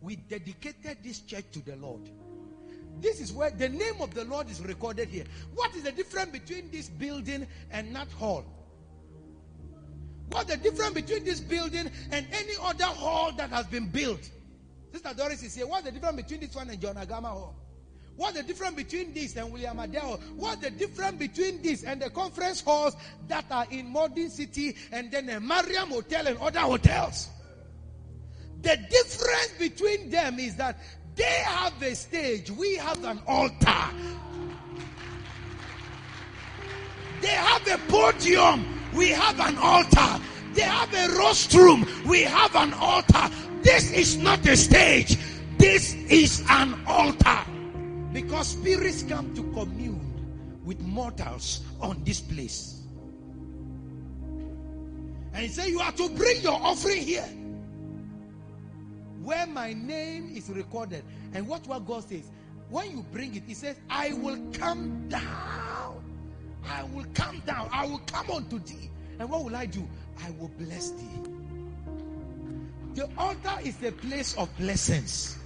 we 0.00 0.16
dedicated 0.16 0.98
this 1.04 1.20
church 1.20 1.44
to 1.52 1.64
the 1.64 1.76
Lord. 1.76 2.10
This 3.00 3.20
is 3.20 3.32
where 3.32 3.50
the 3.50 3.68
name 3.68 4.00
of 4.00 4.12
the 4.14 4.24
Lord 4.24 4.50
is 4.50 4.60
recorded 4.60 5.10
here. 5.10 5.26
What 5.54 5.76
is 5.76 5.84
the 5.84 5.92
difference 5.92 6.32
between 6.32 6.72
this 6.72 6.88
building 6.88 7.46
and 7.70 7.94
that 7.94 8.10
hall? 8.10 8.44
What's 10.30 10.50
the 10.50 10.56
difference 10.56 10.92
between 10.92 11.24
this 11.24 11.40
building 11.40 11.90
and 12.10 12.26
any 12.32 12.52
other 12.62 12.84
hall 12.84 13.32
that 13.36 13.50
has 13.50 13.66
been 13.66 13.88
built? 13.88 14.28
Sister 14.92 15.10
Doris 15.16 15.42
is 15.42 15.54
here. 15.54 15.66
What's 15.66 15.84
the 15.84 15.92
difference 15.92 16.16
between 16.16 16.40
this 16.40 16.54
one 16.54 16.70
and 16.70 16.80
John 16.80 16.96
Agama 16.96 17.28
Hall? 17.28 17.54
What's 18.16 18.36
the 18.36 18.42
difference 18.42 18.74
between 18.74 19.14
this 19.14 19.36
and 19.36 19.52
William 19.52 19.78
Adele? 19.78 20.18
What's 20.36 20.60
the 20.60 20.70
difference 20.70 21.18
between 21.18 21.62
this 21.62 21.84
and 21.84 22.02
the 22.02 22.10
conference 22.10 22.60
halls 22.60 22.96
that 23.28 23.44
are 23.50 23.66
in 23.70 23.86
Modern 23.88 24.28
City 24.28 24.74
and 24.90 25.10
then 25.10 25.26
the 25.26 25.38
Mariam 25.38 25.90
Hotel 25.90 26.26
and 26.26 26.36
other 26.38 26.60
hotels? 26.60 27.28
The 28.62 28.76
difference 28.76 29.54
between 29.58 30.10
them 30.10 30.40
is 30.40 30.56
that 30.56 30.80
they 31.14 31.42
have 31.44 31.80
a 31.80 31.94
stage, 31.94 32.50
we 32.50 32.74
have 32.76 33.04
an 33.04 33.20
altar. 33.26 33.84
They 37.20 37.28
have 37.28 37.68
a 37.68 37.78
podium, 37.88 38.77
we 38.94 39.10
have 39.10 39.38
an 39.40 39.56
altar. 39.58 40.22
They 40.54 40.62
have 40.62 40.92
a 40.92 41.16
rostrum, 41.16 41.86
we 42.06 42.22
have 42.22 42.54
an 42.56 42.72
altar. 42.74 43.30
This 43.62 43.92
is 43.92 44.16
not 44.16 44.44
a 44.46 44.56
stage, 44.56 45.18
this 45.58 45.94
is 45.94 46.42
an 46.48 46.80
altar. 46.86 47.38
Because 48.12 48.48
spirits 48.48 49.02
come 49.02 49.34
to 49.34 49.42
commune 49.52 50.60
with 50.64 50.80
mortals 50.80 51.60
on 51.80 52.02
this 52.04 52.20
place. 52.20 52.82
And 55.34 55.42
he 55.46 55.48
said, 55.48 55.68
You 55.68 55.80
are 55.80 55.92
to 55.92 56.08
bring 56.10 56.40
your 56.42 56.60
offering 56.60 57.02
here. 57.02 57.28
Where 59.22 59.46
my 59.46 59.74
name 59.74 60.32
is 60.34 60.48
recorded. 60.48 61.04
And 61.34 61.46
what 61.46 61.66
what 61.66 61.86
God 61.86 62.08
says, 62.08 62.30
when 62.70 62.90
you 62.90 63.04
bring 63.12 63.34
it, 63.36 63.44
He 63.46 63.54
says, 63.54 63.76
I 63.88 64.14
will 64.14 64.38
come 64.52 65.08
down. 65.08 66.02
I 66.68 66.84
will 66.84 67.06
come 67.14 67.42
down. 67.46 67.68
I 67.72 67.86
will 67.86 68.00
come 68.00 68.30
unto 68.30 68.58
thee. 68.58 68.90
And 69.18 69.28
what 69.28 69.44
will 69.44 69.56
I 69.56 69.66
do? 69.66 69.86
I 70.24 70.30
will 70.32 70.50
bless 70.58 70.90
thee. 70.90 71.22
The 72.94 73.08
altar 73.16 73.58
is 73.62 73.76
the 73.76 73.92
place 73.92 74.36
of 74.36 74.48
blessings. 74.58 75.38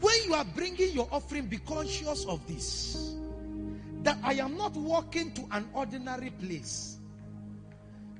When 0.00 0.14
you 0.24 0.34
are 0.34 0.44
bringing 0.44 0.92
your 0.92 1.08
offering, 1.10 1.46
be 1.46 1.58
conscious 1.58 2.24
of 2.26 2.46
this. 2.46 3.16
That 4.02 4.18
I 4.22 4.34
am 4.34 4.56
not 4.56 4.74
walking 4.74 5.32
to 5.32 5.44
an 5.50 5.68
ordinary 5.74 6.30
place. 6.30 6.98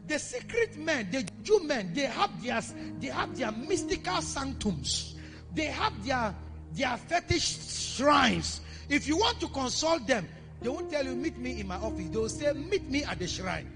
The 0.08 0.18
secret 0.18 0.76
men, 0.76 1.08
the 1.12 1.28
Jew 1.42 1.62
men, 1.64 1.92
they 1.94 2.06
have 2.06 2.42
their 2.42 2.60
they 2.98 3.08
have 3.08 3.36
their 3.36 3.52
mystical 3.52 4.20
sanctums. 4.22 5.14
They 5.54 5.66
have 5.66 6.04
their 6.04 6.34
their 6.72 6.96
fetish 6.96 7.58
shrines. 7.96 8.60
If 8.88 9.06
you 9.06 9.18
want 9.18 9.38
to 9.40 9.48
consult 9.48 10.06
them, 10.06 10.26
they 10.60 10.68
won't 10.68 10.90
tell 10.90 11.04
you 11.04 11.14
meet 11.14 11.38
me 11.38 11.60
in 11.60 11.68
my 11.68 11.76
office. 11.76 12.08
They 12.08 12.16
will 12.16 12.28
say 12.28 12.52
meet 12.52 12.88
me 12.90 13.04
at 13.04 13.18
the 13.18 13.26
shrine. 13.26 13.70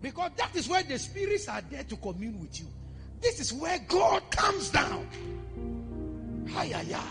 Because 0.00 0.32
that 0.36 0.54
is 0.56 0.68
where 0.68 0.82
the 0.82 0.98
spirits 0.98 1.48
are 1.48 1.62
there 1.70 1.84
to 1.84 1.96
commune 1.96 2.40
with 2.40 2.58
you. 2.60 2.66
This 3.20 3.40
is 3.40 3.52
where 3.52 3.78
God 3.88 4.28
comes 4.30 4.70
down. 4.70 5.06
Hayaya. 6.46 7.02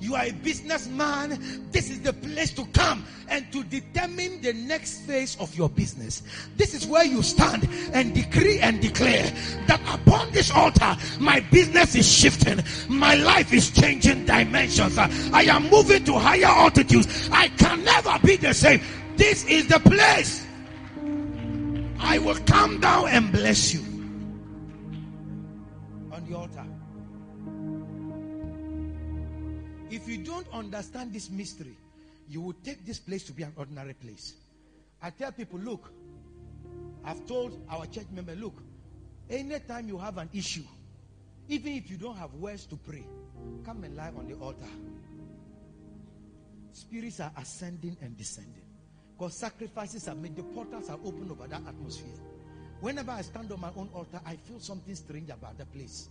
You 0.00 0.14
are 0.14 0.24
a 0.24 0.32
businessman. 0.32 1.38
This 1.72 1.90
is 1.90 2.00
the 2.02 2.12
place 2.12 2.52
to 2.52 2.64
come 2.66 3.04
and 3.28 3.50
to 3.52 3.64
determine 3.64 4.40
the 4.42 4.52
next 4.52 5.00
phase 5.00 5.36
of 5.40 5.54
your 5.56 5.68
business. 5.68 6.22
This 6.56 6.74
is 6.74 6.86
where 6.86 7.04
you 7.04 7.22
stand 7.22 7.68
and 7.92 8.14
decree 8.14 8.60
and 8.60 8.80
declare 8.80 9.32
that 9.66 9.80
upon 9.92 10.30
this 10.30 10.50
altar, 10.50 10.96
my 11.18 11.40
business 11.50 11.94
is 11.94 12.10
shifting. 12.10 12.62
My 12.88 13.14
life 13.16 13.52
is 13.52 13.70
changing 13.70 14.24
dimensions. 14.24 14.96
I 14.98 15.42
am 15.42 15.68
moving 15.68 16.04
to 16.04 16.18
higher 16.18 16.44
altitudes. 16.44 17.28
I 17.32 17.48
can 17.48 17.84
never 17.84 18.18
be 18.24 18.36
the 18.36 18.54
same. 18.54 18.80
This 19.16 19.44
is 19.46 19.66
the 19.66 19.80
place. 19.80 20.46
I 22.00 22.18
will 22.18 22.38
come 22.46 22.78
down 22.80 23.08
and 23.08 23.32
bless 23.32 23.74
you 23.74 23.87
don't 30.38 30.54
understand 30.54 31.12
this 31.12 31.30
mystery, 31.30 31.76
you 32.28 32.40
will 32.40 32.54
take 32.64 32.86
this 32.86 32.98
place 32.98 33.24
to 33.24 33.32
be 33.32 33.42
an 33.42 33.52
ordinary 33.56 33.94
place. 33.94 34.34
I 35.02 35.10
tell 35.10 35.32
people, 35.32 35.58
look, 35.58 35.90
I've 37.04 37.26
told 37.26 37.60
our 37.70 37.86
church 37.86 38.06
member, 38.12 38.34
look, 38.34 38.54
anytime 39.28 39.88
you 39.88 39.98
have 39.98 40.18
an 40.18 40.28
issue, 40.32 40.64
even 41.48 41.72
if 41.72 41.90
you 41.90 41.96
don't 41.96 42.16
have 42.16 42.32
words 42.34 42.66
to 42.66 42.76
pray, 42.76 43.04
come 43.64 43.82
and 43.84 43.96
lie 43.96 44.12
on 44.16 44.28
the 44.28 44.34
altar. 44.34 44.68
Spirits 46.72 47.20
are 47.20 47.32
ascending 47.36 47.96
and 48.02 48.16
descending. 48.16 48.62
Because 49.16 49.36
sacrifices 49.36 50.06
are 50.06 50.14
made, 50.14 50.36
the 50.36 50.42
portals 50.42 50.88
are 50.90 50.98
open 51.04 51.28
over 51.30 51.48
that 51.48 51.62
atmosphere. 51.66 52.14
Whenever 52.80 53.10
I 53.10 53.22
stand 53.22 53.50
on 53.50 53.60
my 53.60 53.70
own 53.76 53.88
altar, 53.92 54.20
I 54.24 54.36
feel 54.36 54.60
something 54.60 54.94
strange 54.94 55.30
about 55.30 55.58
the 55.58 55.66
place. 55.66 56.08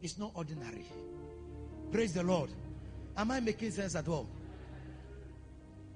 It's 0.00 0.16
not 0.16 0.30
ordinary. 0.34 0.86
Praise 1.92 2.14
the 2.14 2.22
Lord. 2.22 2.50
Am 3.16 3.30
I 3.30 3.40
making 3.40 3.70
sense 3.70 3.94
at 3.94 4.08
all? 4.08 4.28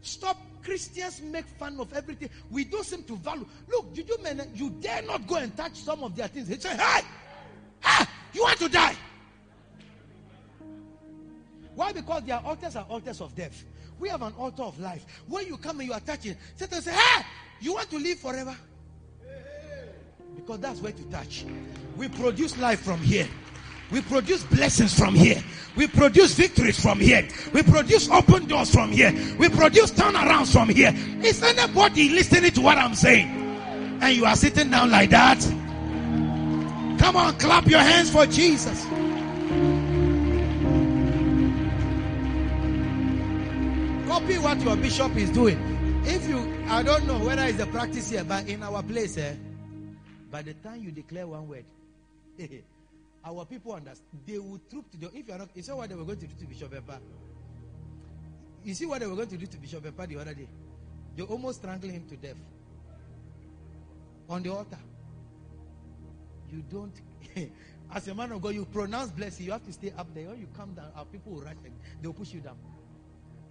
Stop. 0.02 0.36
Christians 0.62 1.22
make 1.22 1.46
fun 1.46 1.78
of 1.80 1.92
everything. 1.94 2.28
We 2.50 2.64
don't 2.64 2.84
seem 2.84 3.02
to 3.04 3.16
value. 3.16 3.46
Look, 3.68 3.94
did 3.94 4.08
you 4.08 4.22
men, 4.22 4.50
you 4.54 4.70
dare 4.70 5.02
not 5.02 5.26
go 5.26 5.36
and 5.36 5.56
touch 5.56 5.76
some 5.76 6.02
of 6.02 6.14
their 6.14 6.28
things. 6.28 6.48
They 6.48 6.58
say, 6.58 6.76
hey, 6.76 7.00
hey, 7.82 8.04
you 8.34 8.42
want 8.42 8.58
to 8.58 8.68
die. 8.68 8.94
Why? 11.78 11.92
Because 11.92 12.24
their 12.24 12.38
altars 12.38 12.74
are 12.74 12.84
altars 12.88 13.20
of 13.20 13.34
death. 13.36 13.64
We 14.00 14.08
have 14.08 14.22
an 14.22 14.32
altar 14.36 14.64
of 14.64 14.78
life. 14.80 15.06
When 15.28 15.46
you 15.46 15.56
come 15.56 15.78
and 15.78 15.88
you 15.88 15.94
are 15.94 16.00
touching, 16.00 16.36
Satan 16.56 16.82
say, 16.82 16.92
Hey, 16.92 17.24
you 17.60 17.74
want 17.74 17.88
to 17.90 17.98
live 17.98 18.18
forever? 18.18 18.56
Because 20.34 20.58
that's 20.58 20.80
where 20.80 20.90
to 20.90 21.04
touch. 21.04 21.44
We 21.96 22.08
produce 22.08 22.58
life 22.58 22.80
from 22.80 22.98
here. 22.98 23.28
We 23.90 24.02
produce 24.02 24.44
blessings 24.44 24.98
from 24.98 25.14
here. 25.14 25.42
We 25.74 25.86
produce 25.86 26.34
victories 26.34 26.80
from 26.80 27.00
here. 27.00 27.26
We 27.52 27.62
produce 27.62 28.10
open 28.10 28.46
doors 28.46 28.70
from 28.70 28.92
here. 28.92 29.12
We 29.38 29.48
produce 29.48 29.92
turnarounds 29.92 30.52
from 30.52 30.68
here. 30.68 30.92
Is 31.24 31.42
anybody 31.42 32.10
listening 32.10 32.50
to 32.52 32.60
what 32.60 32.76
I'm 32.76 32.94
saying? 32.94 33.28
And 34.00 34.14
you 34.14 34.26
are 34.26 34.36
sitting 34.36 34.70
down 34.70 34.90
like 34.90 35.10
that? 35.10 35.40
Come 36.98 37.16
on, 37.16 37.38
clap 37.38 37.66
your 37.66 37.80
hands 37.80 38.10
for 38.10 38.26
Jesus. 38.26 38.84
Copy 44.06 44.38
what 44.38 44.60
your 44.60 44.76
bishop 44.76 45.16
is 45.16 45.30
doing. 45.30 45.58
If 46.04 46.28
you, 46.28 46.38
I 46.68 46.82
don't 46.82 47.06
know 47.06 47.18
whether 47.18 47.44
it's 47.44 47.60
a 47.60 47.66
practice 47.66 48.10
here, 48.10 48.24
but 48.24 48.48
in 48.48 48.62
our 48.62 48.82
place, 48.82 49.16
eh, 49.16 49.34
by 50.30 50.42
the 50.42 50.54
time 50.54 50.82
you 50.82 50.90
declare 50.90 51.26
one 51.26 51.48
word, 51.48 51.64
our 53.24 53.44
people 53.44 53.72
understand. 53.72 54.20
They 54.26 54.38
will 54.38 54.60
troop 54.70 54.90
to 54.92 54.96
the. 54.98 55.06
If 55.06 55.28
you 55.28 55.34
are 55.34 55.38
not, 55.38 55.48
you 55.54 55.62
saw 55.62 55.76
what 55.76 55.88
they 55.88 55.94
were 55.94 56.04
going 56.04 56.18
to 56.18 56.26
do 56.26 56.34
to 56.34 56.46
Bishop 56.46 56.72
Epa. 56.72 56.98
You 58.64 58.74
see 58.74 58.86
what 58.86 59.00
they 59.00 59.06
were 59.06 59.16
going 59.16 59.28
to 59.28 59.36
do 59.36 59.46
to 59.46 59.56
Bishop 59.58 59.84
Epa 59.84 60.08
the 60.08 60.18
other 60.18 60.34
day. 60.34 60.48
They 61.16 61.22
almost 61.22 61.60
strangled 61.60 61.92
him 61.92 62.06
to 62.08 62.16
death 62.16 62.36
on 64.28 64.42
the 64.42 64.52
altar. 64.52 64.78
You 66.50 66.62
don't. 66.70 66.94
As 67.90 68.06
a 68.06 68.14
man 68.14 68.32
of 68.32 68.42
God, 68.42 68.54
you 68.54 68.66
pronounce 68.66 69.10
blessing. 69.10 69.46
You 69.46 69.52
have 69.52 69.64
to 69.64 69.72
stay 69.72 69.92
up 69.96 70.12
there. 70.14 70.28
When 70.28 70.40
you 70.40 70.48
come 70.56 70.74
down, 70.74 70.90
our 70.94 71.06
people 71.06 71.32
will 71.32 71.42
rush 71.42 71.56
and 71.64 71.74
they 72.00 72.06
will 72.06 72.14
push 72.14 72.32
you 72.34 72.40
down. 72.40 72.56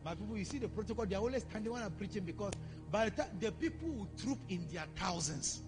My 0.05 0.13
people, 0.15 0.37
you 0.37 0.45
see 0.45 0.59
the 0.59 0.67
protocol, 0.67 1.05
they 1.05 1.15
are 1.15 1.21
always 1.21 1.41
standing 1.41 1.73
when 1.73 1.81
I'm 1.81 1.91
preaching 1.91 2.23
because 2.23 2.53
by 2.91 3.05
the 3.05 3.11
time 3.11 3.29
the 3.39 3.51
people 3.51 3.89
will 3.89 4.07
troop 4.21 4.37
in 4.49 4.65
their 4.71 4.85
thousands 4.95 5.63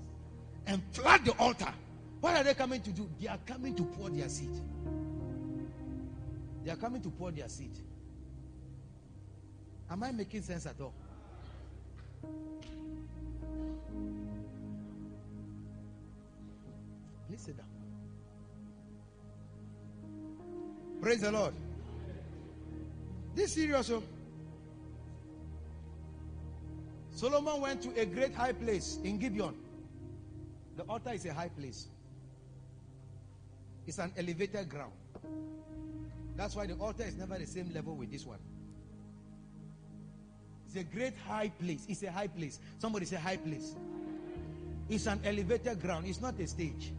and 0.68 0.82
flood 0.92 1.26
the 1.26 1.32
altar. 1.34 1.74
What 2.22 2.36
are 2.36 2.44
they 2.44 2.54
coming 2.54 2.82
to 2.82 2.92
do? 2.92 3.10
They 3.20 3.28
are 3.28 3.40
coming 3.46 3.76
to 3.76 3.84
pour 3.84 4.10
their 4.10 4.28
seed. 4.28 4.52
They 6.64 6.72
are 6.72 6.76
coming 6.76 7.02
to 7.02 7.10
pour 7.10 7.32
their 7.32 7.48
seed. 7.48 7.72
Am 9.90 10.04
I 10.04 10.12
making 10.12 10.42
sense 10.44 10.66
at 10.66 10.80
all? 10.82 10.94
Please 17.28 17.42
sit 17.42 17.58
down. 17.58 17.66
Praise 21.02 21.22
the 21.22 21.32
Lord. 21.32 21.54
This 23.34 23.46
is 23.50 23.54
serious. 23.54 23.90
Oh. 23.90 24.04
Solomon 27.12 27.62
went 27.62 27.82
to 27.84 28.00
a 28.00 28.06
great 28.06 28.34
high 28.34 28.52
place 28.52 29.00
in 29.04 29.18
Gibeon. 29.18 29.56
The 30.76 30.84
altar 30.84 31.14
is 31.14 31.26
a 31.26 31.34
high 31.34 31.50
place. 31.50 31.88
It's 33.90 33.98
an 33.98 34.14
elevated 34.16 34.70
ground. 34.70 34.92
That's 36.38 36.56
why 36.56 36.68
the 36.68 36.76
altar 36.76 37.02
is 37.06 37.16
never 37.16 37.40
the 37.40 37.48
same 37.48 37.74
level 37.74 37.96
with 37.96 38.12
this 38.12 38.24
one. 38.24 38.38
It's 40.68 40.76
a 40.76 40.84
great 40.84 41.16
high 41.28 41.50
place. 41.50 41.88
It's 41.90 42.04
a 42.04 42.12
high 42.12 42.28
place. 42.28 42.60
Somebody 42.78 43.08
say 43.08 43.16
high 43.16 43.38
place. 43.38 43.74
It's 44.90 45.08
an 45.08 45.22
elevated 45.26 45.82
ground. 45.82 46.06
It's 46.06 46.22
not 46.22 46.40
a 46.40 46.46
stage. 46.46 46.94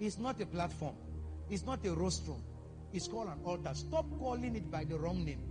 It's 0.00 0.18
not 0.18 0.40
a 0.40 0.46
platform. 0.46 0.96
It's 1.48 1.64
not 1.64 1.86
a 1.86 1.92
rostrum. 1.94 2.42
It's 2.92 3.06
called 3.06 3.28
an 3.28 3.38
altar. 3.44 3.70
Stop 3.74 4.06
calling 4.18 4.56
it 4.56 4.68
by 4.68 4.82
the 4.82 4.98
wrong 4.98 5.24
name. 5.24 5.44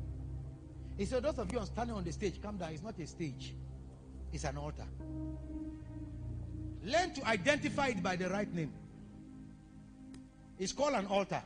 He 0.97 1.05
said, 1.05 1.23
Those 1.23 1.39
of 1.39 1.53
you 1.53 1.65
standing 1.65 1.95
on 1.95 2.03
the 2.03 2.11
stage, 2.11 2.41
come 2.41 2.57
down. 2.57 2.73
It's 2.73 2.83
not 2.83 2.99
a 2.99 3.07
stage, 3.07 3.55
it's 4.33 4.43
an 4.43 4.57
altar. 4.57 4.87
Learn 6.83 7.13
to 7.13 7.25
identify 7.27 7.87
it 7.87 8.03
by 8.03 8.17
the 8.17 8.27
right 8.27 8.53
name. 8.53 8.73
It's 10.57 10.71
called 10.71 10.93
an 10.93 11.07
altar. 11.07 11.41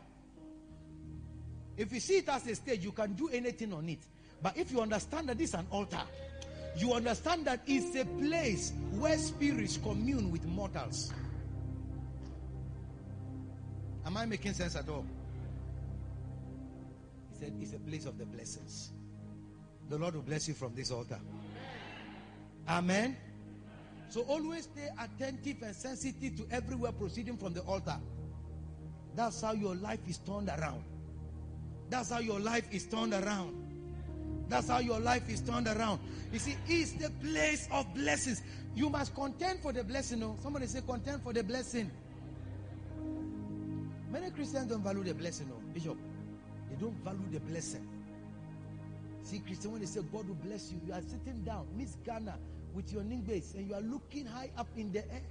If 1.78 1.94
you 1.94 2.00
see 2.00 2.18
it 2.18 2.30
as 2.30 2.46
a 2.48 2.56
stage, 2.56 2.84
you 2.84 2.92
can 2.92 3.14
do 3.14 3.30
anything 3.30 3.74
on 3.74 3.88
it. 3.90 4.00
But 4.42 4.58
if 4.58 4.72
you 4.72 4.82
understand 4.82 5.30
that 5.30 5.38
this 5.38 5.50
is 5.50 5.56
an 5.56 5.68
altar, 5.72 6.02
you 6.78 6.94
understand 6.94 7.46
that 7.46 7.62
it's 7.66 7.96
a 7.96 8.06
place 8.06 8.74
where 8.92 9.18
spirits 9.18 9.78
commune 9.78 10.32
with 10.32 10.46
mortals. 10.46 11.12
Am 14.06 14.16
I 14.18 14.26
making 14.26 14.54
sense 14.54 14.76
at 14.76 14.88
all? 14.90 15.06
He 17.32 17.40
said 17.40 17.54
it's 17.60 17.74
a 17.74 17.80
place 17.80 18.06
of 18.06 18.18
the 18.18 18.26
blessings. 18.26 18.92
The 19.90 19.98
Lord 19.98 20.16
will 20.16 20.22
bless 20.22 20.48
you 20.48 20.54
from 20.54 20.76
this 20.76 20.92
altar. 20.92 21.20
Amen. 22.68 23.18
So 24.10 24.22
always 24.22 24.64
stay 24.64 24.90
attentive 25.00 25.62
and 25.62 25.76
sensitive 25.76 26.38
to 26.38 26.48
everywhere 26.52 26.92
proceeding 26.92 27.38
from 27.38 27.54
the 27.54 27.62
altar. 27.62 27.98
That's 29.16 29.42
how 29.42 29.54
your 29.54 29.76
life 29.76 30.00
is 30.08 30.18
turned 30.20 30.50
around. 30.50 30.84
That's 31.90 32.12
how 32.12 32.20
your 32.20 32.40
life 32.40 32.66
is 32.72 32.86
turned 32.86 33.14
around. 33.14 33.56
That's 34.48 34.68
how 34.68 34.80
your 34.80 35.00
life 35.00 35.30
is 35.30 35.42
turned 35.42 35.68
around. 35.68 36.00
You 36.32 36.40
see, 36.40 36.56
it's 36.68 36.94
the 36.94 37.10
place 37.22 37.68
of 37.72 37.94
blessings. 37.94 38.42
You 38.76 38.90
must 38.90 39.14
contend 39.16 39.60
for 39.60 39.74
the 39.74 39.84
blessing. 39.84 40.20
No? 40.20 40.38
Somebody 40.42 40.68
say, 40.68 40.82
contend 40.82 41.24
for 41.24 41.34
the 41.34 41.44
blessing. 41.44 41.92
Many 44.12 44.32
Christians 44.32 44.68
don't 44.68 44.84
value 44.84 45.04
the 45.04 45.14
blessing, 45.14 45.50
no, 45.50 45.56
Bishop. 45.72 45.98
They 46.70 46.76
don't 46.78 46.96
value 47.04 47.30
the 47.32 47.40
blessing. 47.40 47.88
See, 49.22 49.40
Christian, 49.40 49.72
when 49.72 49.82
they 49.82 49.88
say 49.88 50.02
God 50.12 50.28
will 50.28 50.36
bless 50.36 50.72
you, 50.72 50.80
you 50.88 50.94
are 50.94 51.02
sitting 51.02 51.44
down, 51.44 51.68
Miss 51.78 51.96
Ghana, 52.04 52.36
with 52.74 52.92
your 52.92 53.04
base, 53.04 53.54
and 53.56 53.68
you 53.68 53.76
are 53.76 53.82
looking 53.82 54.26
high 54.26 54.50
up 54.58 54.68
in 54.76 54.92
the 54.92 55.00
air. 55.12 55.22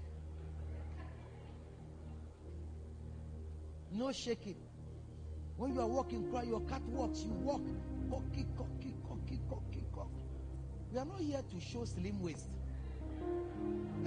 No 3.92 4.12
shaking. 4.12 4.56
When 5.56 5.74
you 5.74 5.80
are 5.80 5.86
walking, 5.86 6.30
cry, 6.30 6.44
your 6.44 6.60
cat 6.62 6.82
walks, 6.82 7.22
you 7.22 7.32
walk. 7.32 7.62
Cocky, 8.10 8.46
cocky, 8.56 8.94
cocky, 9.06 9.40
cocky, 9.48 9.84
cocky. 9.94 10.22
We 10.92 10.98
are 10.98 11.04
not 11.04 11.18
here 11.20 11.42
to 11.50 11.60
show 11.60 11.84
slim 11.84 12.22
waist 12.22 12.48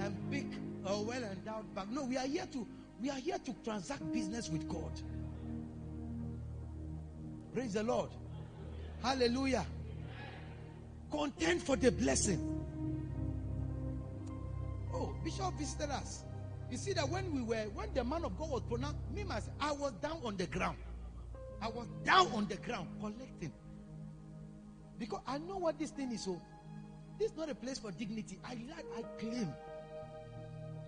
and 0.00 0.30
big 0.30 0.46
or 0.86 1.04
well 1.04 1.22
endowed 1.22 1.74
back. 1.74 1.88
No, 1.90 2.04
we 2.04 2.16
are 2.16 2.26
here 2.26 2.46
to 2.52 2.66
we 3.00 3.10
are 3.10 3.18
here 3.18 3.38
to 3.38 3.54
transact 3.64 4.10
business 4.12 4.48
with 4.48 4.68
God. 4.68 4.92
Praise 7.52 7.74
the 7.74 7.82
Lord. 7.82 8.10
Hallelujah. 9.02 9.66
Contend 11.10 11.62
for 11.62 11.76
the 11.76 11.92
blessing. 11.92 12.64
Oh, 14.94 15.14
Bishop 15.24 15.52
visited 15.58 15.90
us. 15.90 16.24
You 16.72 16.78
see 16.78 16.94
that 16.94 17.06
when 17.10 17.30
we 17.34 17.42
were, 17.42 17.66
when 17.74 17.92
the 17.92 18.02
man 18.02 18.24
of 18.24 18.38
God 18.38 18.48
was 18.48 18.62
pronounced, 18.62 18.96
me 19.14 19.24
myself, 19.24 19.54
I 19.60 19.72
was 19.72 19.92
down 20.00 20.22
on 20.24 20.38
the 20.38 20.46
ground. 20.46 20.78
I 21.60 21.68
was 21.68 21.86
down 22.02 22.28
on 22.32 22.48
the 22.48 22.56
ground 22.56 22.88
collecting. 22.98 23.52
Because 24.98 25.20
I 25.26 25.36
know 25.36 25.58
what 25.58 25.78
this 25.78 25.90
thing 25.90 26.12
is. 26.12 26.24
So, 26.24 26.40
this 27.18 27.32
is 27.32 27.36
not 27.36 27.50
a 27.50 27.54
place 27.54 27.78
for 27.78 27.90
dignity. 27.90 28.38
I 28.42 28.54
like, 28.54 28.86
I 28.96 29.02
claim. 29.20 29.52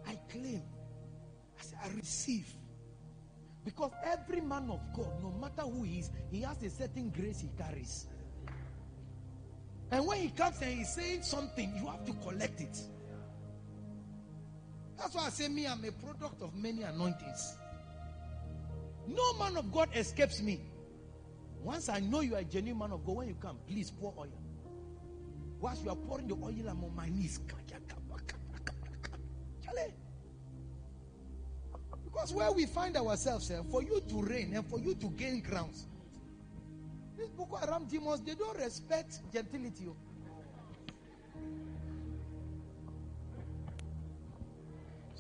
I 0.09 0.19
claim. 0.33 0.63
I 1.61 1.63
say, 1.63 1.77
I 1.85 1.89
receive. 1.95 2.51
Because 3.63 3.91
every 4.07 4.41
man 4.41 4.71
of 4.71 4.81
God, 4.97 5.23
no 5.23 5.33
matter 5.33 5.69
who 5.69 5.83
he 5.83 5.99
is, 5.99 6.11
he 6.31 6.41
has 6.41 6.63
a 6.63 6.71
certain 6.71 7.11
grace 7.11 7.43
he 7.43 7.51
carries. 7.63 8.07
And 9.91 10.07
when 10.07 10.19
he 10.19 10.31
comes 10.31 10.63
and 10.63 10.79
he's 10.79 10.95
saying 10.95 11.25
something, 11.25 11.77
you 11.77 11.87
have 11.89 12.07
to 12.07 12.15
collect 12.27 12.63
it. 12.63 12.81
That's 14.97 15.15
why 15.15 15.27
I 15.27 15.31
say, 15.31 15.49
me, 15.49 15.67
I'm 15.67 15.85
a 15.85 15.93
product 15.93 16.43
of 16.43 16.55
many 16.55 16.83
anointings. 16.83 17.57
No 19.07 19.35
man 19.35 19.57
of 19.57 19.73
God 19.73 19.89
escapes 19.95 20.41
me. 20.41 20.61
Once 21.63 21.89
I 21.89 22.01
know 22.01 22.21
you 22.21 22.37
are 22.37 22.41
a 22.41 22.45
genuine 22.45 22.79
man 22.79 22.93
of 22.93 23.05
God, 23.05 23.17
when 23.17 23.29
you 23.29 23.37
come, 23.41 23.59
please 23.67 23.91
pour 23.91 24.15
oil. 24.19 24.29
Whilst 25.61 25.85
you 25.85 25.91
are 25.91 25.97
pouring 25.97 26.29
the 26.29 26.35
oil, 26.35 26.69
I'm 26.69 26.85
on 26.85 26.95
my 26.95 27.09
knees. 27.09 27.41
Because 32.15 32.33
where 32.33 32.53
we 32.53 32.65
find 32.65 32.97
ourselves, 32.97 33.51
eh, 33.51 33.61
for 33.71 33.83
you 33.83 34.01
to 34.09 34.23
reign 34.23 34.55
and 34.55 34.65
for 34.65 34.79
you 34.79 34.95
to 34.95 35.07
gain 35.11 35.43
crowns, 35.43 35.89
these 37.19 37.29
Boko 37.31 37.57
Haram 37.57 37.87
demons, 37.87 38.23
they 38.23 38.35
don't 38.35 38.57
respect 38.59 39.21
gentility. 39.33 39.89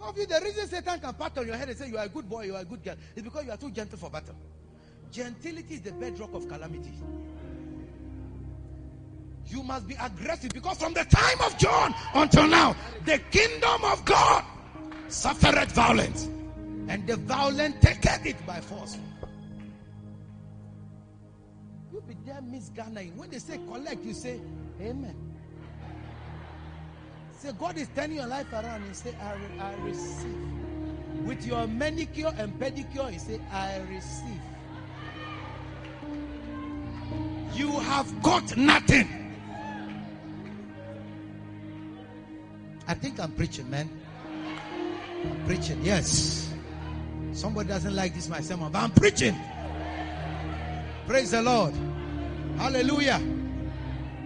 Some 0.04 0.10
of 0.12 0.18
you, 0.18 0.26
the 0.26 0.40
reason 0.44 0.68
Satan 0.68 1.00
can 1.00 1.14
pat 1.14 1.38
on 1.38 1.46
your 1.46 1.56
head 1.56 1.70
and 1.70 1.78
say 1.78 1.88
you 1.88 1.96
are 1.96 2.04
a 2.04 2.08
good 2.10 2.28
boy, 2.28 2.44
you 2.44 2.54
are 2.54 2.60
a 2.60 2.64
good 2.66 2.84
girl, 2.84 2.94
is 3.16 3.22
because 3.22 3.46
you 3.46 3.50
are 3.50 3.56
too 3.56 3.70
gentle 3.70 3.96
for 3.96 4.10
battle. 4.10 4.34
Gentility 5.10 5.76
is 5.76 5.80
the 5.80 5.92
bedrock 5.92 6.34
of 6.34 6.46
calamity. 6.46 6.92
You 9.46 9.62
must 9.62 9.88
be 9.88 9.94
aggressive 9.98 10.52
because 10.52 10.76
from 10.76 10.92
the 10.92 11.04
time 11.04 11.40
of 11.40 11.56
John 11.56 11.94
until 12.12 12.46
now, 12.48 12.76
the 13.06 13.16
kingdom 13.30 13.82
of 13.82 14.04
God 14.04 14.44
suffered 15.08 15.72
violence 15.72 16.24
and 16.88 17.06
the 17.06 17.16
violent 17.16 17.80
taketh 17.80 18.26
it 18.26 18.46
by 18.46 18.60
force. 18.60 18.98
You 21.90 22.02
be 22.06 22.14
there, 22.26 22.42
Miss 22.42 22.68
Ghana. 22.68 23.00
When 23.16 23.30
they 23.30 23.38
say 23.38 23.56
collect, 23.56 24.04
you 24.04 24.12
say, 24.12 24.38
Amen. 24.82 25.33
Say, 27.44 27.52
God 27.58 27.76
is 27.76 27.88
turning 27.94 28.16
your 28.16 28.26
life 28.26 28.50
around. 28.54 28.86
You 28.88 28.94
say, 28.94 29.14
I, 29.20 29.34
I 29.62 29.74
receive. 29.84 30.34
With 31.26 31.44
your 31.44 31.66
manicure 31.66 32.32
and 32.38 32.58
pedicure, 32.58 33.12
you 33.12 33.18
say, 33.18 33.38
I 33.52 33.80
receive. 33.80 34.40
You 37.52 37.70
have 37.80 38.22
got 38.22 38.56
nothing. 38.56 39.06
I 42.88 42.94
think 42.94 43.20
I'm 43.20 43.32
preaching, 43.32 43.68
man. 43.68 43.90
I'm 45.22 45.44
preaching, 45.44 45.84
yes. 45.84 46.50
Somebody 47.34 47.68
doesn't 47.68 47.94
like 47.94 48.14
this 48.14 48.26
my 48.30 48.40
sermon, 48.40 48.72
but 48.72 48.78
I'm 48.78 48.90
preaching. 48.92 49.36
Praise 51.06 51.32
the 51.32 51.42
Lord. 51.42 51.74
Hallelujah. 52.56 53.20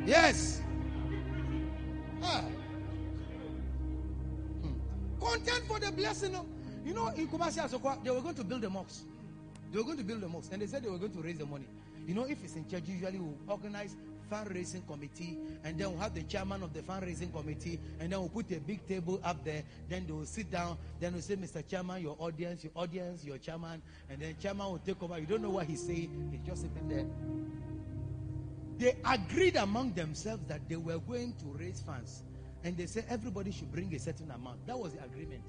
Yes. 0.07 0.63
Ah. 2.23 2.45
Content 5.29 5.65
for 5.67 5.79
the 5.79 5.93
blessing. 5.93 6.35
Of, 6.35 6.47
you 6.87 6.95
know, 6.95 7.09
in 7.09 7.29
Kumasi 7.29 7.59
Asokwa, 7.59 8.03
they 8.03 8.11
were 8.11 8.21
going 8.21 8.35
to 8.37 8.45
build 8.45 8.65
a 8.65 8.71
mosque. 8.71 9.05
They 9.71 9.79
were 9.79 9.85
going 9.85 9.99
to 9.99 10.05
build 10.05 10.23
a 10.23 10.29
mosque, 10.29 10.51
and 10.53 10.63
they 10.63 10.67
said 10.67 10.83
they 10.83 10.89
were 10.89 10.97
going 10.97 11.13
to 11.13 11.21
raise 11.21 11.37
the 11.37 11.45
money. 11.45 11.67
You 12.07 12.15
know, 12.15 12.25
if 12.25 12.43
it's 12.43 12.57
in 12.57 12.67
church, 12.67 12.85
usually 12.87 13.19
we'll 13.19 13.37
organize 13.47 13.95
fundraising 14.33 14.87
committee, 14.87 15.37
and 15.65 15.79
then 15.79 15.91
we'll 15.91 16.01
have 16.01 16.15
the 16.15 16.23
chairman 16.23 16.63
of 16.63 16.73
the 16.73 16.81
fundraising 16.81 17.31
committee, 17.31 17.79
and 18.01 18.11
then 18.11 18.19
we'll 18.21 18.31
put 18.31 18.51
a 18.53 18.61
big 18.61 18.87
table 18.89 19.21
up 19.23 19.45
there. 19.45 19.63
Then 19.91 20.07
they 20.07 20.13
will 20.13 20.25
sit 20.25 20.51
down. 20.51 20.79
Then 20.99 21.13
we'll 21.13 21.23
say, 21.23 21.37
Mr. 21.37 21.67
Chairman, 21.69 22.01
your 22.01 22.17
audience, 22.19 22.65
your 22.65 22.73
audience, 22.75 23.23
your 23.23 23.37
chairman, 23.37 23.83
and 24.09 24.21
then 24.21 24.35
chairman 24.41 24.67
will 24.67 24.79
take 24.79 25.03
over. 25.03 25.19
You 25.19 25.27
don't 25.27 25.43
know 25.43 25.51
what 25.51 25.67
he's 25.67 25.85
saying. 25.85 26.31
He's 26.33 26.41
just 26.49 26.63
sitting 26.63 26.89
there. 26.89 27.07
They 28.79 28.97
agreed 29.05 29.57
among 29.57 29.93
themselves 29.93 30.43
that 30.49 30.67
they 30.69 30.77
were 30.77 30.99
going 30.99 31.35
to 31.41 31.47
raise 31.59 31.81
funds, 31.81 32.23
and 32.65 32.77
they 32.77 32.87
said 32.87 33.05
everybody 33.09 33.51
should 33.51 33.71
bring 33.71 33.95
a 33.95 33.99
certain 33.99 34.31
amount. 34.31 34.67
That 34.67 34.79
was 34.79 34.95
the 34.95 35.05
agreement 35.05 35.43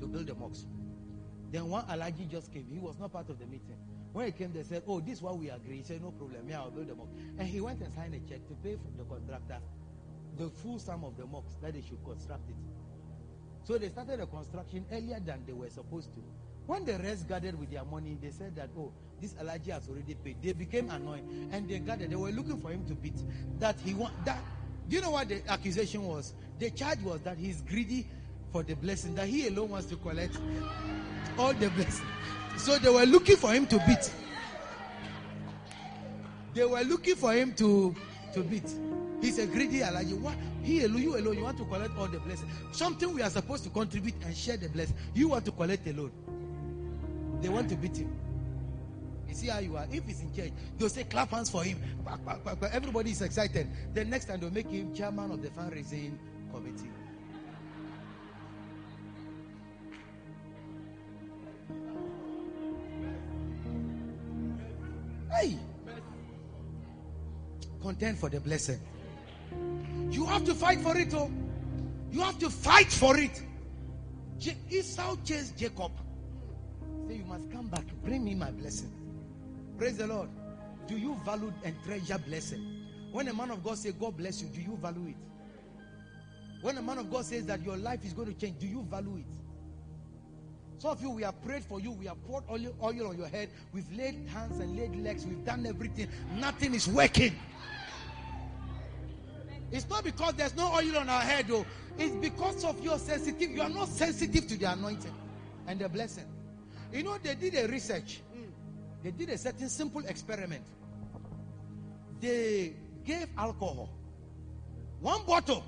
to 0.00 0.06
build 0.06 0.26
the 0.26 0.34
mosque. 0.34 0.66
Then 1.52 1.68
one 1.68 1.84
Alhaji 1.86 2.28
just 2.28 2.52
came. 2.52 2.66
He 2.70 2.78
was 2.78 2.98
not 2.98 3.12
part 3.12 3.28
of 3.30 3.38
the 3.38 3.46
meeting. 3.46 3.78
When 4.12 4.26
he 4.26 4.32
came, 4.32 4.52
they 4.52 4.62
said, 4.62 4.82
Oh, 4.86 5.00
this 5.00 5.14
is 5.18 5.22
what 5.22 5.38
we 5.38 5.50
agree. 5.50 5.78
He 5.78 5.82
said, 5.82 6.02
No 6.02 6.10
problem. 6.10 6.48
Yeah, 6.48 6.60
I'll 6.60 6.70
build 6.70 6.88
the 6.88 6.94
mosque. 6.94 7.12
And 7.38 7.48
he 7.48 7.60
went 7.60 7.80
and 7.80 7.92
signed 7.92 8.14
a 8.14 8.18
check 8.28 8.46
to 8.48 8.54
pay 8.54 8.74
for 8.76 8.90
the 8.96 9.04
contractor 9.04 9.58
the 10.36 10.50
full 10.50 10.78
sum 10.78 11.04
of 11.04 11.16
the 11.16 11.26
mosque 11.26 11.60
that 11.62 11.74
they 11.74 11.80
should 11.80 12.02
construct 12.04 12.48
it. 12.50 12.56
So 13.62 13.78
they 13.78 13.88
started 13.88 14.20
the 14.20 14.26
construction 14.26 14.84
earlier 14.92 15.20
than 15.20 15.44
they 15.46 15.52
were 15.52 15.70
supposed 15.70 16.14
to. 16.14 16.22
When 16.66 16.84
the 16.84 16.98
rest 16.98 17.28
gathered 17.28 17.58
with 17.58 17.70
their 17.70 17.84
money, 17.84 18.18
they 18.20 18.30
said 18.30 18.56
that, 18.56 18.70
oh, 18.76 18.92
this 19.20 19.34
Alhaji 19.34 19.68
has 19.70 19.88
already 19.88 20.14
paid. 20.14 20.36
They 20.42 20.52
became 20.52 20.90
annoyed 20.90 21.22
and 21.52 21.68
they 21.68 21.78
gathered. 21.78 22.10
They 22.10 22.16
were 22.16 22.30
looking 22.30 22.58
for 22.58 22.70
him 22.70 22.84
to 22.86 22.94
beat. 22.94 23.22
That 23.58 23.78
he 23.80 23.94
want 23.94 24.12
that. 24.24 24.42
Do 24.88 24.96
you 24.96 25.02
know 25.02 25.10
what 25.10 25.28
the 25.28 25.42
accusation 25.48 26.04
was? 26.06 26.34
The 26.58 26.70
charge 26.70 27.00
was 27.00 27.20
that 27.22 27.38
he's 27.38 27.62
greedy 27.62 28.06
for 28.52 28.62
the 28.62 28.74
blessing, 28.74 29.14
that 29.16 29.26
he 29.26 29.48
alone 29.48 29.70
wants 29.70 29.86
to 29.86 29.96
collect 29.96 30.36
all 31.38 31.52
the 31.52 31.70
blessing. 31.70 32.06
So 32.56 32.78
they 32.78 32.90
were 32.90 33.06
looking 33.06 33.36
for 33.36 33.52
him 33.52 33.66
to 33.66 33.78
beat. 33.86 34.12
They 36.54 36.64
were 36.64 36.82
looking 36.82 37.16
for 37.16 37.32
him 37.32 37.52
to, 37.54 37.94
to 38.34 38.42
beat. 38.42 38.70
He's 39.20 39.38
a 39.38 39.46
greedy 39.46 39.82
Elijah. 39.82 40.16
What? 40.16 40.34
He 40.62 40.84
alone, 40.84 41.02
you 41.02 41.16
alone, 41.16 41.36
you 41.36 41.42
want 41.42 41.58
to 41.58 41.64
collect 41.64 41.96
all 41.98 42.06
the 42.06 42.20
blessing. 42.20 42.48
Something 42.72 43.12
we 43.14 43.22
are 43.22 43.30
supposed 43.30 43.64
to 43.64 43.70
contribute 43.70 44.14
and 44.24 44.36
share 44.36 44.56
the 44.56 44.68
blessing. 44.68 44.94
You 45.14 45.28
want 45.28 45.44
to 45.46 45.52
collect 45.52 45.86
alone. 45.88 46.12
They 47.40 47.48
want 47.48 47.68
to 47.70 47.76
beat 47.76 47.96
him. 47.96 48.16
You 49.34 49.40
see 49.40 49.48
how 49.48 49.58
you 49.58 49.76
are. 49.76 49.86
If 49.90 50.04
he's 50.04 50.20
in 50.20 50.32
church, 50.32 50.52
they'll 50.78 50.88
say 50.88 51.02
clap 51.02 51.30
hands 51.30 51.50
for 51.50 51.64
him. 51.64 51.82
Everybody 52.72 53.10
is 53.10 53.20
excited. 53.20 53.66
Then 53.92 54.08
next 54.08 54.26
time 54.26 54.38
they'll 54.38 54.52
make 54.52 54.70
him 54.70 54.94
chairman 54.94 55.32
of 55.32 55.42
the 55.42 55.48
fundraising 55.48 56.16
committee. 56.52 56.88
Hey! 65.32 65.58
Contend 67.82 68.18
for 68.18 68.28
the 68.30 68.38
blessing. 68.38 68.78
You 70.10 70.26
have 70.26 70.44
to 70.44 70.54
fight 70.54 70.80
for 70.80 70.96
it, 70.96 71.12
oh. 71.12 71.28
You 72.12 72.20
have 72.20 72.38
to 72.38 72.48
fight 72.48 72.92
for 72.92 73.18
it. 73.18 73.42
Esau 74.70 75.16
chased 75.24 75.58
Jacob. 75.58 75.90
Say, 77.08 77.16
You 77.16 77.24
must 77.24 77.50
come 77.50 77.66
back. 77.66 77.84
Bring 78.04 78.24
me 78.24 78.36
my 78.36 78.52
blessing. 78.52 78.92
Praise 79.78 79.96
the 79.96 80.06
Lord. 80.06 80.28
Do 80.86 80.96
you 80.96 81.18
value 81.24 81.52
and 81.64 81.74
treasure 81.84 82.18
blessing? 82.18 82.84
When 83.12 83.28
a 83.28 83.34
man 83.34 83.50
of 83.50 83.62
God 83.62 83.78
says, 83.78 83.92
God 83.92 84.16
bless 84.16 84.42
you, 84.42 84.48
do 84.48 84.60
you 84.60 84.76
value 84.80 85.08
it? 85.08 85.16
When 86.62 86.78
a 86.78 86.82
man 86.82 86.98
of 86.98 87.10
God 87.10 87.24
says 87.24 87.46
that 87.46 87.62
your 87.62 87.76
life 87.76 88.04
is 88.04 88.12
going 88.12 88.32
to 88.32 88.40
change, 88.40 88.58
do 88.58 88.66
you 88.66 88.82
value 88.90 89.18
it? 89.18 89.34
Some 90.78 90.90
of 90.90 91.02
you, 91.02 91.10
we 91.10 91.22
have 91.22 91.40
prayed 91.42 91.62
for 91.62 91.80
you. 91.80 91.92
We 91.92 92.06
have 92.06 92.22
poured 92.26 92.44
oil, 92.50 92.74
oil 92.82 93.08
on 93.08 93.16
your 93.16 93.28
head. 93.28 93.48
We've 93.72 93.90
laid 93.96 94.26
hands 94.28 94.58
and 94.60 94.76
laid 94.76 94.96
legs. 94.96 95.24
We've 95.24 95.44
done 95.44 95.64
everything. 95.66 96.08
Nothing 96.36 96.74
is 96.74 96.88
working. 96.88 97.34
It's 99.70 99.88
not 99.88 100.04
because 100.04 100.34
there's 100.34 100.54
no 100.56 100.72
oil 100.72 100.98
on 100.98 101.08
our 101.08 101.20
head, 101.20 101.48
though. 101.48 101.64
It's 101.98 102.14
because 102.16 102.64
of 102.64 102.82
your 102.82 102.98
sensitive. 102.98 103.50
You 103.50 103.62
are 103.62 103.68
not 103.68 103.88
sensitive 103.88 104.46
to 104.48 104.58
the 104.58 104.72
anointing 104.72 105.14
and 105.66 105.80
the 105.80 105.88
blessing. 105.88 106.26
You 106.92 107.02
know, 107.02 107.18
they 107.22 107.34
did 107.34 107.54
a 107.54 107.68
research. 107.68 108.20
They 109.04 109.10
did 109.10 109.28
a 109.28 109.36
certain 109.36 109.68
simple 109.68 110.00
experiment. 110.06 110.64
They 112.22 112.72
gave 113.04 113.26
alcohol, 113.36 113.90
one 115.00 115.26
bottle, 115.26 115.62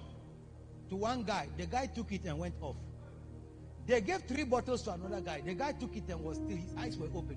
to 0.89 0.97
one 0.97 1.23
guy. 1.23 1.47
The 1.59 1.67
guy 1.67 1.85
took 1.87 2.11
it 2.13 2.25
and 2.25 2.39
went 2.39 2.55
off. 2.63 2.77
They 3.87 4.01
gave 4.01 4.23
three 4.23 4.45
bottles 4.45 4.81
to 4.85 4.93
another 4.93 5.21
guy. 5.21 5.43
The 5.45 5.53
guy 5.53 5.73
took 5.73 5.95
it 5.95 6.05
and 6.09 6.25
was 6.25 6.39
still, 6.39 6.57
his 6.57 6.75
eyes 6.79 6.97
were 6.97 7.09
open. 7.15 7.37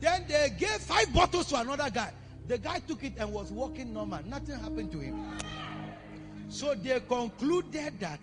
Then 0.00 0.24
they 0.26 0.52
gave 0.58 0.78
five 0.80 1.14
bottles 1.14 1.46
to 1.50 1.60
another 1.60 1.88
guy. 1.88 2.12
The 2.48 2.58
guy 2.58 2.80
took 2.80 3.04
it 3.04 3.12
and 3.18 3.32
was 3.32 3.52
walking 3.52 3.94
normal. 3.94 4.20
Nothing 4.26 4.58
happened 4.58 4.90
to 4.90 4.98
him. 4.98 5.38
So 6.48 6.74
they 6.74 6.98
concluded 7.00 8.00
that 8.00 8.20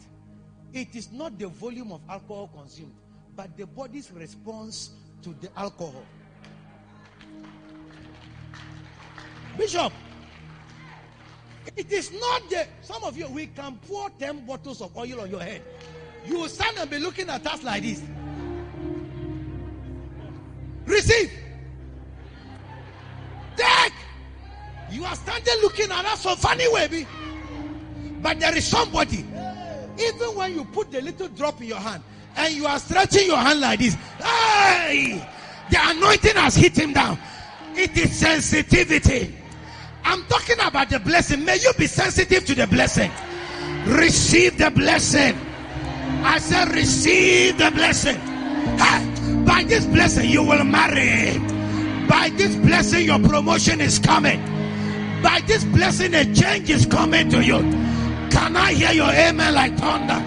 it 0.74 0.94
is 0.94 1.10
not 1.14 1.40
the 1.40 1.48
volume 1.48 1.94
of 1.94 2.02
alcohol 2.10 2.50
consumed, 2.54 2.96
but 3.34 3.56
the 3.56 3.66
body's 3.66 4.12
response 4.12 4.92
to 5.22 5.34
the 5.40 5.50
alcohol. 5.58 6.04
Bishop, 9.58 9.94
it 11.76 11.92
is 11.92 12.12
not 12.12 12.50
the 12.50 12.68
some 12.82 13.04
of 13.04 13.18
you 13.18 13.28
we 13.28 13.48
can 13.48 13.78
pour 13.88 14.10
10 14.12 14.46
bottles 14.46 14.82
of 14.82 14.96
oil 14.98 15.22
on 15.22 15.30
your 15.30 15.42
head. 15.42 15.62
You 16.26 16.40
will 16.40 16.50
stand 16.50 16.78
and 16.78 16.90
be 16.90 17.00
looking 17.00 17.30
at 17.30 17.46
us 17.46 17.64
like 17.64 17.84
this. 17.84 18.02
Receive. 20.86 21.32
Take. 23.56 23.94
You 24.92 25.06
are 25.06 25.16
standing 25.16 25.56
looking 25.62 25.92
at 25.92 26.06
us 26.06 26.22
so 26.22 26.36
funny, 26.36 26.66
baby. 26.74 27.08
But 28.22 28.40
there 28.40 28.56
is 28.56 28.66
somebody. 28.66 29.26
Even 30.00 30.36
when 30.36 30.56
you 30.56 30.66
put 30.66 30.92
the 30.92 31.02
little 31.02 31.28
drop 31.30 31.62
in 31.62 31.68
your 31.68 31.78
hand 31.78 32.04
and 32.36 32.54
you 32.54 32.66
are 32.66 32.80
stretching 32.80 33.28
your 33.28 33.38
hand 33.38 33.60
like 33.60 33.80
this, 33.80 33.96
hey, 34.20 35.28
the 35.70 35.78
anointing 35.80 36.36
has 36.36 36.56
hit 36.56 36.78
him 36.78 36.94
down. 36.94 37.20
It 37.76 37.98
is 37.98 38.16
sensitivity. 38.18 39.36
I'm 40.06 40.24
talking 40.26 40.60
about 40.60 40.90
the 40.90 41.00
blessing. 41.00 41.46
May 41.46 41.58
you 41.58 41.72
be 41.78 41.88
sensitive 41.88 42.46
to 42.46 42.56
the 42.56 42.68
blessing. 42.68 43.12
Receive 43.86 44.58
the 44.58 44.72
blessing. 44.72 45.36
I 46.24 46.40
said, 46.40 46.70
receive 46.70 47.58
the 47.58 47.72
blessing. 47.72 48.18
By 49.46 49.64
this 49.68 49.86
blessing, 49.86 50.30
you 50.30 50.44
will 50.44 50.64
marry. 50.64 51.38
By 52.08 52.30
this 52.36 52.56
blessing, 52.56 53.06
your 53.06 53.20
promotion 53.20 53.82
is 53.82 54.00
coming. 54.00 54.42
By 55.22 55.42
this 55.48 55.64
blessing, 55.64 56.14
a 56.14 56.26
change 56.34 56.70
is 56.70 56.86
coming 56.86 57.30
to 57.30 57.44
you. 57.44 57.60
Can 58.30 58.56
I 58.58 58.74
hear 58.74 58.92
your 58.92 59.10
amen 59.10 59.54
like 59.54 59.78
thunder? 59.78 60.22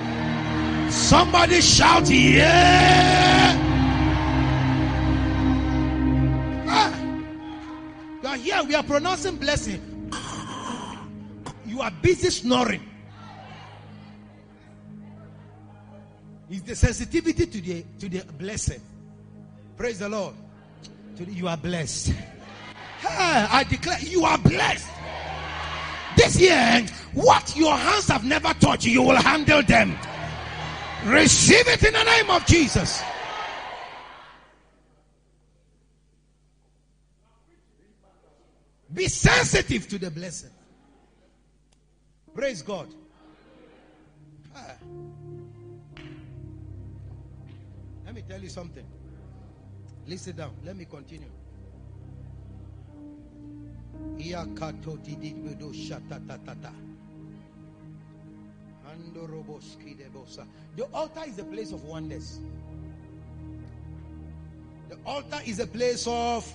Somebody 0.90 1.60
shout, 1.60 2.08
yeah. 2.08 3.75
Here, 8.40 8.62
we 8.64 8.74
are 8.74 8.82
pronouncing 8.82 9.36
blessing. 9.36 10.10
You 11.66 11.80
are 11.80 11.90
busy 12.02 12.30
snoring. 12.30 12.82
It's 16.48 16.62
the 16.62 16.76
sensitivity 16.76 17.46
to 17.46 17.60
the 17.60 17.84
to 17.98 18.08
the 18.08 18.24
blessing. 18.32 18.80
Praise 19.76 19.98
the 19.98 20.08
Lord. 20.08 20.34
You 21.18 21.48
are 21.48 21.56
blessed. 21.56 22.12
Hey, 23.00 23.46
I 23.50 23.64
declare 23.64 23.98
you 24.00 24.24
are 24.24 24.38
blessed. 24.38 24.88
This 26.16 26.40
year, 26.40 26.86
what 27.14 27.54
your 27.56 27.76
hands 27.76 28.08
have 28.08 28.24
never 28.24 28.54
touched, 28.54 28.86
you 28.86 29.02
will 29.02 29.16
handle 29.16 29.62
them. 29.62 29.98
Receive 31.04 31.66
it 31.68 31.84
in 31.84 31.92
the 31.92 32.04
name 32.04 32.30
of 32.30 32.46
Jesus. 32.46 33.02
Be 38.96 39.08
sensitive 39.08 39.86
to 39.88 39.98
the 39.98 40.10
blessing. 40.10 40.48
Praise 42.34 42.62
God. 42.62 42.88
Ah. 44.56 44.72
Let 48.06 48.14
me 48.14 48.22
tell 48.26 48.40
you 48.40 48.48
something. 48.48 48.86
Listen 50.06 50.36
down. 50.36 50.52
Let 50.64 50.76
me 50.76 50.86
continue. 50.86 51.28
The 60.74 60.84
altar 60.94 61.24
is 61.26 61.38
a 61.38 61.44
place 61.44 61.72
of 61.72 61.84
wonders. 61.84 62.40
The 64.88 64.96
altar 65.04 65.40
is 65.44 65.60
a 65.60 65.66
place 65.66 66.06
of. 66.06 66.50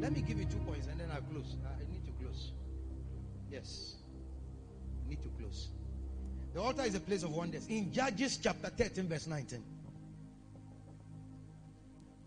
Let 0.00 0.12
me 0.12 0.22
give 0.22 0.38
you 0.38 0.46
two 0.46 0.58
points 0.66 0.86
and 0.86 0.98
then 0.98 1.08
I'll 1.12 1.20
close. 1.20 1.56
I 1.62 1.92
need 1.92 2.04
to 2.06 2.12
close. 2.24 2.52
Yes. 3.50 3.96
I 5.04 5.10
need 5.10 5.22
to 5.22 5.28
close. 5.38 5.68
The 6.54 6.60
altar 6.60 6.82
is 6.82 6.94
a 6.94 7.00
place 7.00 7.22
of 7.22 7.34
wonders. 7.34 7.66
In 7.68 7.92
Judges 7.92 8.38
chapter 8.42 8.70
13, 8.70 9.08
verse 9.08 9.26
19. 9.26 9.62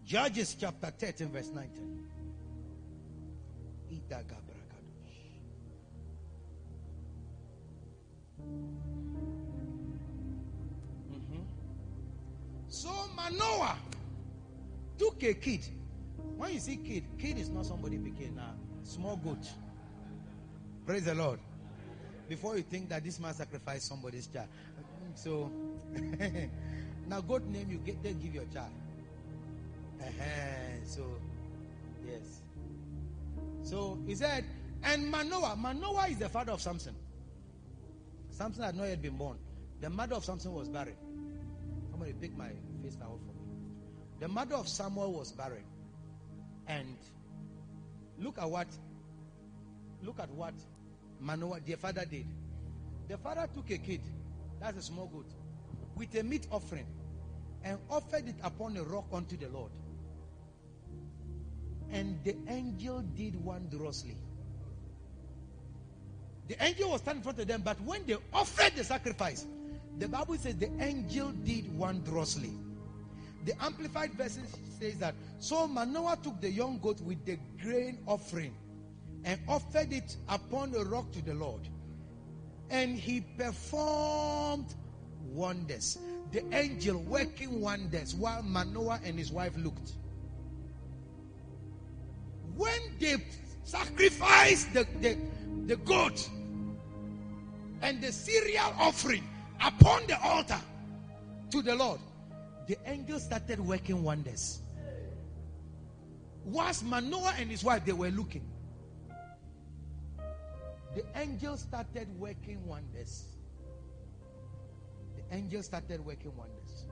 Judges 0.05 0.55
chapter 0.59 0.91
13, 0.91 1.29
verse 1.29 1.49
19. 1.53 1.99
Mm-hmm. 11.11 11.41
So 12.69 12.89
Manoah 13.15 13.77
took 14.97 15.23
a 15.23 15.33
kid. 15.33 15.65
When 16.37 16.53
you 16.53 16.59
see 16.59 16.77
kid, 16.77 17.03
kid 17.19 17.37
is 17.37 17.49
not 17.49 17.65
somebody 17.65 17.97
became 17.97 18.37
a 18.37 18.53
small 18.85 19.17
goat. 19.17 19.47
Praise 20.85 21.05
the 21.05 21.15
Lord. 21.15 21.39
Before 22.27 22.57
you 22.57 22.63
think 22.63 22.89
that 22.89 23.03
this 23.03 23.19
man 23.19 23.33
sacrificed 23.33 23.87
somebody's 23.87 24.27
child. 24.27 24.47
So 25.15 25.51
now 27.07 27.21
goat 27.21 27.45
name 27.45 27.69
you 27.69 27.77
get 27.77 28.01
they 28.01 28.13
give 28.13 28.33
your 28.33 28.45
child. 28.45 28.71
Uh-huh. 30.01 30.85
So 30.85 31.05
yes. 32.05 32.41
So 33.63 33.99
he 34.05 34.15
said, 34.15 34.45
and 34.83 35.09
Manoah, 35.09 35.55
Manoah 35.55 36.07
is 36.09 36.17
the 36.17 36.29
father 36.29 36.51
of 36.51 36.61
Samson. 36.61 36.95
Samson 38.29 38.63
had 38.63 38.75
not 38.75 38.85
yet 38.85 39.01
been 39.01 39.15
born. 39.15 39.37
The 39.79 39.89
mother 39.89 40.15
of 40.15 40.25
Samson 40.25 40.53
was 40.53 40.69
barren. 40.69 40.95
Somebody 41.91 42.13
pick 42.13 42.35
my 42.37 42.49
face 42.81 42.95
towel 42.95 43.19
for 43.25 43.33
me. 43.33 43.43
The 44.19 44.27
mother 44.27 44.55
of 44.55 44.67
Samuel 44.67 45.13
was 45.13 45.31
barren. 45.31 45.63
And 46.67 46.97
look 48.19 48.37
at 48.37 48.49
what 48.49 48.67
look 50.01 50.19
at 50.19 50.29
what 50.31 50.53
Manoah, 51.19 51.59
their 51.65 51.77
father 51.77 52.05
did. 52.05 52.25
The 53.07 53.17
father 53.17 53.47
took 53.53 53.69
a 53.71 53.77
kid, 53.77 54.01
that's 54.59 54.77
a 54.77 54.81
small 54.81 55.07
goat, 55.07 55.27
with 55.95 56.13
a 56.15 56.23
meat 56.23 56.47
offering, 56.51 56.85
and 57.63 57.77
offered 57.89 58.27
it 58.27 58.35
upon 58.43 58.75
a 58.77 58.83
rock 58.83 59.05
unto 59.13 59.37
the 59.37 59.47
Lord. 59.49 59.71
And 61.91 62.21
the 62.23 62.35
angel 62.47 63.01
did 63.15 63.35
wondrously. 63.43 64.17
The 66.47 66.61
angel 66.61 66.91
was 66.91 67.01
standing 67.01 67.19
in 67.19 67.23
front 67.23 67.39
of 67.39 67.47
them, 67.47 67.61
but 67.61 67.79
when 67.81 68.05
they 68.05 68.17
offered 68.33 68.75
the 68.75 68.83
sacrifice, 68.83 69.45
the 69.97 70.07
Bible 70.07 70.35
says 70.37 70.55
the 70.55 70.71
angel 70.81 71.31
did 71.45 71.77
wondrously. 71.77 72.51
The 73.45 73.53
Amplified 73.63 74.13
Version 74.13 74.43
says 74.79 74.97
that 74.99 75.15
so 75.39 75.67
Manoah 75.67 76.17
took 76.21 76.39
the 76.39 76.49
young 76.49 76.79
goat 76.79 77.01
with 77.01 77.25
the 77.25 77.37
grain 77.61 77.99
offering 78.07 78.55
and 79.25 79.39
offered 79.47 79.91
it 79.91 80.17
upon 80.29 80.73
a 80.75 80.83
rock 80.83 81.11
to 81.11 81.21
the 81.23 81.33
Lord. 81.33 81.67
And 82.69 82.97
he 82.97 83.21
performed 83.37 84.73
wonders. 85.25 85.97
The 86.31 86.43
angel 86.55 86.99
working 86.99 87.61
wonders 87.61 88.15
while 88.15 88.43
Manoah 88.43 88.99
and 89.03 89.17
his 89.17 89.31
wife 89.31 89.55
looked. 89.57 89.93
When 92.55 92.79
they 92.99 93.17
sacrificed 93.63 94.73
the, 94.73 94.87
the, 95.01 95.17
the 95.65 95.75
goat 95.77 96.29
and 97.81 98.01
the 98.01 98.11
cereal 98.11 98.73
offering 98.79 99.23
upon 99.61 100.07
the 100.07 100.21
altar 100.21 100.59
to 101.51 101.61
the 101.61 101.75
Lord, 101.75 101.99
the 102.67 102.77
angel 102.85 103.19
started 103.19 103.59
working 103.59 104.03
wonders. 104.03 104.59
Whilst 106.45 106.83
Manoah 106.83 107.33
and 107.39 107.49
his 107.49 107.63
wife 107.63 107.85
they 107.85 107.93
were 107.93 108.09
looking, 108.09 108.49
the 110.95 111.03
angel 111.15 111.57
started 111.57 112.07
working 112.19 112.65
wonders. 112.67 113.25
The 115.15 115.35
angel 115.35 115.63
started 115.63 116.05
working 116.05 116.35
wonders. 116.37 116.85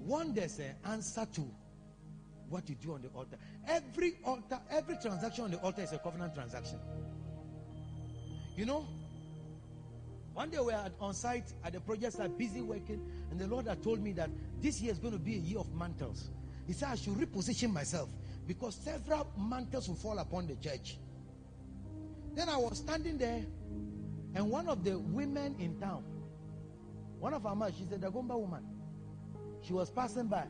Wonders 0.00 0.58
an 0.58 0.74
eh, 0.84 0.90
answer 0.90 1.26
to 1.34 1.48
what 2.48 2.68
you 2.68 2.74
do 2.74 2.94
on 2.94 3.02
the 3.02 3.08
altar. 3.08 3.38
Every 3.66 4.14
altar, 4.24 4.60
every 4.70 4.96
transaction 4.96 5.44
on 5.44 5.50
the 5.50 5.58
altar 5.58 5.82
is 5.82 5.92
a 5.92 5.98
covenant 5.98 6.34
transaction. 6.34 6.78
You 8.56 8.66
know, 8.66 8.86
one 10.34 10.50
day 10.50 10.58
we 10.58 10.66
were 10.66 10.90
on 11.00 11.14
site 11.14 11.52
at 11.64 11.72
the 11.72 11.80
project 11.80 12.14
site, 12.14 12.36
busy 12.36 12.60
working, 12.60 13.00
and 13.30 13.38
the 13.38 13.46
Lord 13.46 13.68
had 13.68 13.82
told 13.84 14.02
me 14.02 14.12
that 14.12 14.30
this 14.60 14.80
year 14.80 14.90
is 14.90 14.98
going 14.98 15.12
to 15.14 15.18
be 15.18 15.36
a 15.36 15.38
year 15.38 15.58
of 15.60 15.72
mantles. 15.74 16.30
He 16.66 16.72
said 16.72 16.88
I 16.90 16.96
should 16.96 17.14
reposition 17.14 17.72
myself 17.72 18.08
because 18.46 18.74
several 18.74 19.28
mantles 19.38 19.88
will 19.88 19.94
fall 19.94 20.18
upon 20.18 20.48
the 20.48 20.56
church. 20.56 20.98
Then 22.34 22.48
I 22.48 22.56
was 22.56 22.78
standing 22.78 23.16
there, 23.16 23.42
and 24.34 24.50
one 24.50 24.68
of 24.68 24.82
the 24.82 24.98
women 24.98 25.54
in 25.60 25.78
town, 25.78 26.02
one 27.20 27.32
of 27.32 27.46
our 27.46 27.54
mothers, 27.54 27.76
she's 27.78 27.92
a 27.92 27.96
Dagomba 27.96 28.38
woman. 28.38 28.64
She 29.62 29.72
was 29.72 29.88
passing 29.88 30.26
by, 30.26 30.46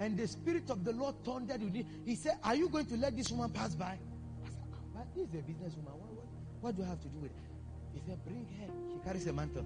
and 0.00 0.18
the 0.18 0.26
spirit 0.26 0.70
of 0.70 0.84
the 0.84 0.92
Lord 0.92 1.14
thundered 1.24 1.62
with 1.62 1.76
it. 1.76 1.86
He 2.04 2.16
said, 2.16 2.38
Are 2.42 2.56
you 2.56 2.68
going 2.68 2.86
to 2.86 2.96
let 2.96 3.16
this 3.16 3.30
woman 3.30 3.50
pass 3.50 3.76
by? 3.76 3.96
I 4.44 4.48
said, 4.48 4.58
ah, 4.72 4.78
But 4.92 5.14
this 5.14 5.28
is 5.28 5.34
a 5.34 5.38
businesswoman. 5.38 5.94
What, 5.94 6.10
what, 6.10 6.26
what 6.60 6.76
do 6.76 6.82
I 6.82 6.86
have 6.86 7.00
to 7.02 7.08
do 7.08 7.18
with 7.20 7.30
it? 7.30 7.43
He 7.94 8.00
said, 8.06 8.18
Bring 8.24 8.46
her. 8.60 8.72
She 8.92 9.04
carries 9.04 9.26
a 9.26 9.32
mantle. 9.32 9.64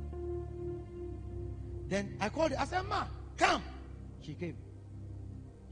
Then 1.89 2.17
I 2.21 2.29
called 2.29 2.53
her. 2.53 2.61
I 2.61 2.65
said, 2.67 2.83
Ma, 2.87 3.05
come. 3.37 3.63
She 4.21 4.35
came. 4.35 4.57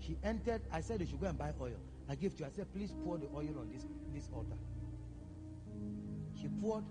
She 0.00 0.16
entered. 0.24 0.62
I 0.72 0.80
said, 0.80 1.00
You 1.00 1.06
should 1.06 1.20
go 1.20 1.26
and 1.26 1.38
buy 1.38 1.52
oil. 1.60 1.76
I 2.08 2.14
gave 2.14 2.36
to 2.38 2.44
her. 2.44 2.50
I 2.52 2.56
said, 2.56 2.72
Please 2.74 2.92
pour 3.04 3.18
the 3.18 3.26
oil 3.34 3.54
on 3.60 3.70
this, 3.72 3.84
this 4.14 4.28
altar. 4.34 4.56
She 6.40 6.48
poured. 6.60 6.84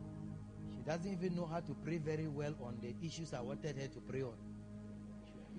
She 0.76 0.82
doesn't 0.90 1.12
even 1.12 1.36
know 1.36 1.46
how 1.46 1.62
to 1.62 1.74
pray 1.84 1.98
very 1.98 2.28
well 2.28 2.54
on 2.62 2.78
the 2.82 2.94
issues 3.06 3.34
I 3.34 3.42
wanted 3.42 3.76
her 3.78 3.88
to 3.88 4.00
pray 4.02 4.22
on. 4.22 4.34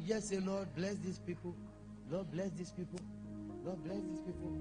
Just 0.06 0.28
say, 0.28 0.38
Lord, 0.38 0.68
bless 0.76 0.96
these 0.96 1.18
people. 1.18 1.54
Lord, 2.10 2.30
bless 2.30 2.50
these 2.50 2.70
people. 2.70 3.00
Lord, 3.64 3.82
bless 3.82 4.00
these 4.02 4.20
people. 4.20 4.56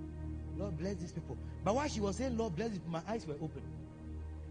Lord, 0.57 0.77
bless 0.77 0.95
these 0.95 1.11
people. 1.11 1.37
But 1.63 1.75
while 1.75 1.87
she 1.87 1.99
was 1.99 2.15
saying, 2.15 2.37
Lord, 2.37 2.55
bless 2.55 2.71
people, 2.71 2.89
my 2.91 3.01
eyes 3.07 3.27
were 3.27 3.35
open. 3.35 3.61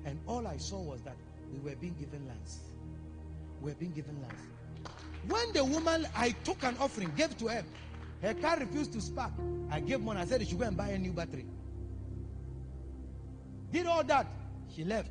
And 0.05 0.19
all 0.27 0.47
I 0.47 0.57
saw 0.57 0.81
was 0.81 1.03
that 1.03 1.17
we 1.53 1.59
were 1.59 1.77
being 1.77 1.95
given 1.95 2.27
lands. 2.27 2.59
We 3.61 3.71
were 3.71 3.77
being 3.77 3.93
given 3.93 4.21
lands. 4.21 4.43
When 5.29 5.53
the 5.53 5.65
woman 5.65 6.07
I 6.15 6.31
took 6.45 6.63
an 6.65 6.77
offering, 6.79 7.13
gave 7.17 7.37
to 7.39 7.49
her, 7.49 7.65
her 8.23 8.35
car 8.35 8.59
refused 8.59 8.93
to 8.93 9.01
spark. 9.01 9.33
I 9.71 9.81
gave 9.81 10.01
money. 10.01 10.21
I 10.21 10.27
said 10.27 10.43
she 10.43 10.49
should 10.49 10.59
go 10.59 10.67
and 10.67 10.77
buy 10.77 10.89
a 10.89 10.99
new 10.99 11.13
battery. 11.13 11.47
Did 13.73 13.87
all 13.87 14.05
that. 14.05 14.27
She 14.75 14.85
left. 14.85 15.11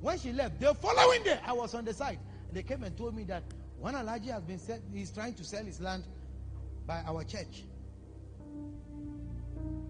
When 0.00 0.18
she 0.18 0.32
left, 0.32 0.60
the 0.60 0.74
following 0.74 1.22
day, 1.22 1.38
I 1.44 1.52
was 1.52 1.74
on 1.74 1.84
the 1.84 1.94
site. 1.94 2.18
They 2.52 2.62
came 2.62 2.82
and 2.82 2.96
told 2.96 3.14
me 3.14 3.24
that 3.24 3.42
one 3.78 3.94
Alhaji 3.94 4.30
has 4.32 4.42
been 4.42 4.58
said 4.58 4.82
he's 4.92 5.10
trying 5.10 5.34
to 5.34 5.44
sell 5.44 5.64
his 5.64 5.80
land 5.80 6.04
by 6.86 7.02
our 7.06 7.24
church, 7.24 7.64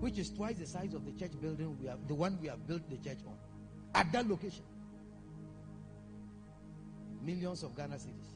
which 0.00 0.18
is 0.18 0.30
twice 0.30 0.56
the 0.56 0.66
size 0.66 0.94
of 0.94 1.04
the 1.04 1.12
church 1.12 1.32
building 1.40 1.76
we 1.80 1.86
have, 1.88 2.06
the 2.08 2.14
one 2.14 2.38
we 2.40 2.48
have 2.48 2.66
built 2.66 2.82
the 2.90 2.96
church 2.96 3.18
on, 3.26 3.34
at 3.94 4.10
that 4.12 4.28
location. 4.28 4.64
Millions 7.22 7.62
of 7.62 7.76
Ghana 7.76 7.96
cedis. 7.96 8.32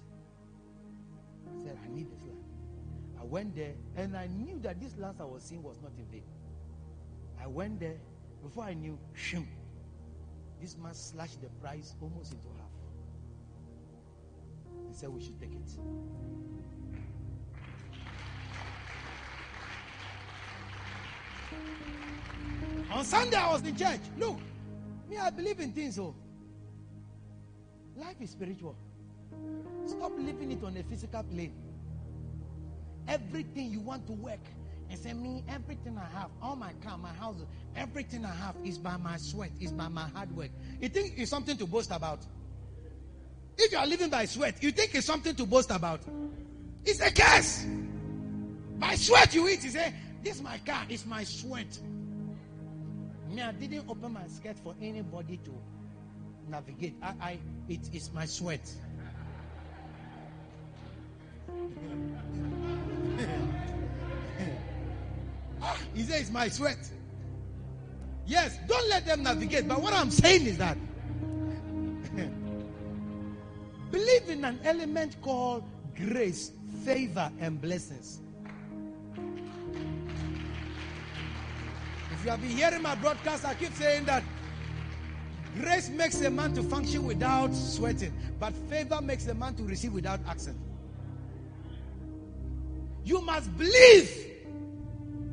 I 1.49 1.62
said, 1.62 1.78
I 1.85 1.95
need 1.95 2.11
this 2.11 2.20
land. 2.23 2.45
I 3.20 3.24
went 3.24 3.57
there 3.57 3.74
and 3.97 4.16
I 4.16 4.27
knew 4.27 4.59
that 4.62 4.81
this 4.81 4.97
land 4.99 5.16
I 5.20 5.24
was 5.24 5.43
seeing 5.43 5.62
was 5.62 5.81
not 5.83 5.93
in 5.99 6.07
vain. 6.07 6.23
I 7.43 7.47
went 7.47 7.81
there 7.81 7.97
before 8.43 8.65
I 8.65 8.74
knew, 8.74 8.99
shim, 9.16 9.47
this 10.61 10.77
man 10.77 10.95
slashed 10.95 11.41
the 11.41 11.49
price 11.61 11.95
almost 12.01 12.33
into 12.33 12.47
half. 12.59 12.70
He 14.89 14.95
said 14.95 15.09
we 15.09 15.23
should 15.23 15.41
take 15.41 15.53
it. 15.53 15.78
On 22.93 23.05
Sunday, 23.05 23.37
I 23.37 23.53
was 23.53 23.62
in 23.62 23.77
church. 23.77 24.01
Look, 24.16 24.39
me, 25.09 25.19
I 25.19 25.31
believe 25.31 25.61
in 25.61 25.73
things. 25.73 25.99
Oh, 25.99 26.15
life 27.97 28.16
is 28.20 28.31
spiritual. 28.31 28.77
Stop 29.87 30.12
living 30.19 30.53
it 30.53 30.62
on 30.65 30.77
a 30.77 30.83
physical 30.83 31.23
plane. 31.23 31.55
Everything 33.09 33.70
you 33.70 33.81
want 33.81 34.07
to 34.07 34.12
work, 34.12 34.41
and 34.91 34.99
say, 34.99 35.12
Me, 35.12 35.45
everything 35.49 35.99
I 35.99 36.19
have, 36.19 36.31
all 36.43 36.57
my 36.57 36.73
car, 36.85 36.99
my 36.99 37.12
house, 37.12 37.37
everything 37.77 38.24
I 38.24 38.35
have 38.35 38.57
is 38.65 38.78
by 38.78 38.97
my 38.97 39.16
sweat, 39.16 39.51
is 39.61 39.73
by 39.73 39.89
my 39.89 40.09
hard 40.09 40.35
work. 40.37 40.51
You 40.81 40.89
think 40.89 41.15
it's 41.16 41.31
something 41.31 41.57
to 41.57 41.66
boast 41.66 41.91
about? 41.91 42.20
If 43.59 43.73
you 43.73 43.78
are 43.78 43.87
living 43.87 44.11
by 44.11 44.27
sweat, 44.27 44.62
you 44.62 44.70
think 44.70 44.95
it's 44.95 45.07
something 45.07 45.35
to 45.35 45.47
boast 45.47 45.70
about? 45.70 46.01
It's 46.85 47.01
a 47.01 47.11
curse. 47.11 47.65
By 48.78 48.95
sweat 48.95 49.35
you 49.35 49.49
eat. 49.49 49.65
You 49.65 49.70
say, 49.70 49.95
This 50.23 50.43
my 50.43 50.59
car, 50.59 50.83
it's 50.89 51.07
my 51.07 51.24
sweat. 51.24 51.78
Me, 53.31 53.43
I 53.43 53.53
didn't 53.53 53.89
open 53.89 54.12
my 54.12 54.27
skirt 54.28 54.59
for 54.59 54.74
anybody 54.81 55.39
to 55.39 55.51
navigate. 56.48 56.94
I, 57.03 57.15
I 57.20 57.39
it 57.69 57.81
is 57.93 58.12
my 58.12 58.27
sweat. 58.27 58.61
He 65.94 66.03
says, 66.03 66.23
It's 66.23 66.31
my 66.31 66.48
sweat. 66.48 66.78
Yes, 68.27 68.59
don't 68.69 68.89
let 68.90 69.07
them 69.07 69.23
navigate. 69.23 69.66
But 69.69 69.81
what 69.81 69.94
I'm 69.94 70.11
saying 70.11 70.47
is 70.47 70.59
that 70.59 70.77
believe 73.90 74.28
in 74.28 74.44
an 74.44 74.59
element 74.65 75.16
called 75.23 75.65
grace, 75.97 76.51
favor, 76.85 77.31
and 77.40 77.61
blessings. 77.61 78.20
You 82.27 82.32
have 82.32 82.43
been 82.43 82.51
hearing 82.51 82.82
my 82.82 82.97
broadcast, 82.97 83.44
I 83.44 83.55
keep 83.55 83.73
saying 83.74 84.07
that 84.07 84.24
grace 85.61 85.89
makes 85.90 86.20
a 86.23 86.28
man 86.28 86.55
to 86.55 86.62
function 86.65 87.05
without 87.07 87.55
sweating, 87.55 88.12
but 88.40 88.53
favor 88.69 89.01
makes 89.01 89.28
a 89.28 89.35
man 89.35 89.55
to 89.55 89.62
receive 89.62 89.93
without 89.93 90.19
accent. 90.28 90.57
You 93.05 93.20
must 93.20 93.57
believe 93.57 94.11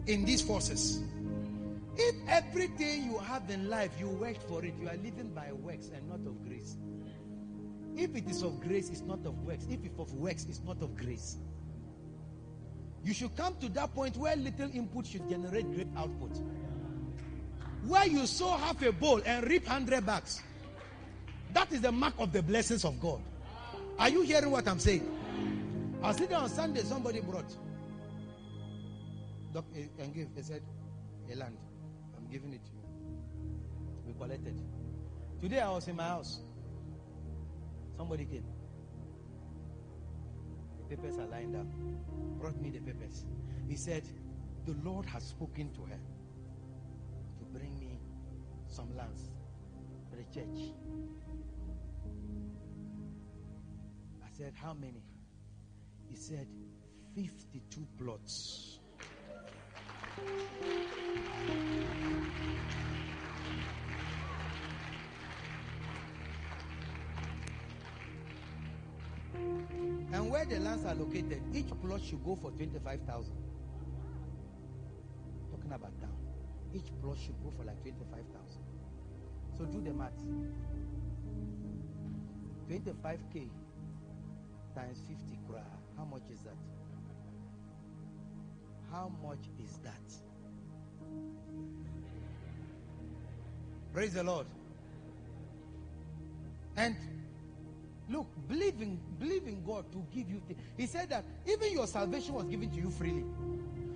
in 0.06 0.24
these 0.24 0.44
forces. 0.44 1.02
If 1.98 2.16
everything 2.28 3.06
you 3.06 3.18
have 3.18 3.50
in 3.50 3.72
life 3.72 3.92
you 4.00 4.10
worked 4.10 4.44
for 4.44 4.64
it, 4.64 4.76
you 4.80 4.88
are 4.88 4.98
living 4.98 5.32
by 5.34 5.52
works 5.52 5.90
and 5.96 6.08
not 6.08 6.20
of 6.30 6.48
grace. 6.48 6.78
If 7.96 8.16
it 8.16 8.30
is 8.30 8.44
of 8.44 8.60
grace, 8.62 8.90
it's 8.90 9.02
not 9.02 9.26
of 9.26 9.40
works. 9.40 9.66
If 9.68 9.84
it's 9.84 10.00
of 10.00 10.14
works, 10.14 10.46
it's 10.48 10.62
not 10.64 10.80
of 10.84 10.96
grace. 10.96 11.38
You 13.04 13.14
should 13.14 13.36
come 13.36 13.56
to 13.62 13.70
that 13.70 13.96
point 13.96 14.16
where 14.16 14.36
little 14.36 14.70
input 14.72 15.08
should 15.08 15.28
generate 15.28 15.72
great 15.74 15.88
output. 15.98 16.40
Where 17.88 18.08
you 18.08 18.26
sow 18.28 18.52
half 18.52 18.82
a 18.82 18.92
bowl 18.92 19.22
and 19.26 19.46
reap 19.46 19.68
hundred 19.68 20.06
bags. 20.06 20.42
That 21.54 21.72
is 21.72 21.82
the 21.82 21.92
mark 21.92 22.14
of 22.18 22.32
the 22.32 22.42
blessings 22.42 22.86
of 22.86 23.00
God. 23.00 23.22
Are 24.00 24.10
you 24.10 24.22
hearing 24.22 24.52
what 24.52 24.68
I'm 24.68 24.80
saying? 24.80 25.10
I 26.02 26.08
was 26.08 26.18
sitting 26.18 26.36
on 26.36 26.50
Sunday, 26.50 26.82
somebody 26.82 27.20
brought. 27.20 27.56
Doc, 29.54 29.66
eh, 29.76 29.84
and 30.00 30.14
give. 30.14 30.34
They 30.36 30.42
said, 30.42 30.64
a 31.32 31.36
land. 31.36 31.58
I'm 32.18 32.32
giving 32.32 32.54
it 32.54 32.66
to 32.66 32.72
you. 32.72 32.84
We 34.08 34.14
collected. 34.14 34.60
Today 35.42 35.60
I 35.60 35.70
was 35.70 35.88
in 35.88 35.96
my 35.96 36.08
house. 36.08 36.40
Somebody 37.98 38.26
came. 38.26 38.46
The 40.80 40.96
papers 40.96 41.18
are 41.18 41.28
lined 41.28 41.56
up. 41.56 41.68
Brought 42.40 42.60
me 42.60 42.70
the 42.70 42.80
papers. 42.80 43.26
He 43.68 43.76
said, 43.76 44.04
The 44.66 44.76
Lord 44.84 45.06
has 45.06 45.24
spoken 45.24 45.72
to 45.74 45.82
her 45.82 46.00
some 48.74 48.98
lands 48.98 49.30
for 50.10 50.16
the 50.16 50.24
church. 50.34 50.74
I 54.24 54.36
said, 54.36 54.54
How 54.56 54.74
many? 54.74 55.04
He 56.10 56.16
said, 56.16 56.48
52 57.16 57.88
plots. 58.00 58.80
And 70.14 70.30
where 70.32 70.46
the 70.46 70.60
lands 70.60 70.86
are 70.86 70.96
located, 70.96 71.42
each 71.54 71.70
plot 71.82 72.02
should 72.02 72.24
go 72.24 72.36
for 72.36 72.50
25,000. 72.52 73.34
Talking 75.52 75.72
about 75.72 76.02
town. 76.02 76.18
Each 76.74 76.90
plot 77.02 77.18
should 77.24 77.36
go 77.44 77.52
for 77.56 77.64
like 77.66 77.80
25,000. 77.84 78.63
So 79.58 79.66
do 79.66 79.82
the 79.82 79.94
math. 79.94 80.12
25k 82.70 83.50
times 84.76 85.00
50 85.08 85.40
kra. 85.48 85.62
How 85.98 86.06
much 86.06 86.24
is 86.32 86.40
that? 86.42 86.58
How 88.92 89.12
much 89.22 89.50
is 89.64 89.78
that? 89.84 89.94
Praise 93.94 94.14
the 94.14 94.24
Lord. 94.24 94.48
And 96.76 96.96
look, 98.10 98.28
believe 98.48 98.82
in, 98.82 99.64
God 99.66 99.92
to 99.92 100.04
give 100.12 100.30
you. 100.30 100.42
Th- 100.48 100.60
he 100.78 100.88
said 100.88 101.10
that 101.10 101.24
even 101.46 101.72
your 101.72 101.86
salvation 101.86 102.34
was 102.34 102.46
given 102.46 102.70
to 102.72 102.78
you 102.78 102.90
freely. 102.90 103.24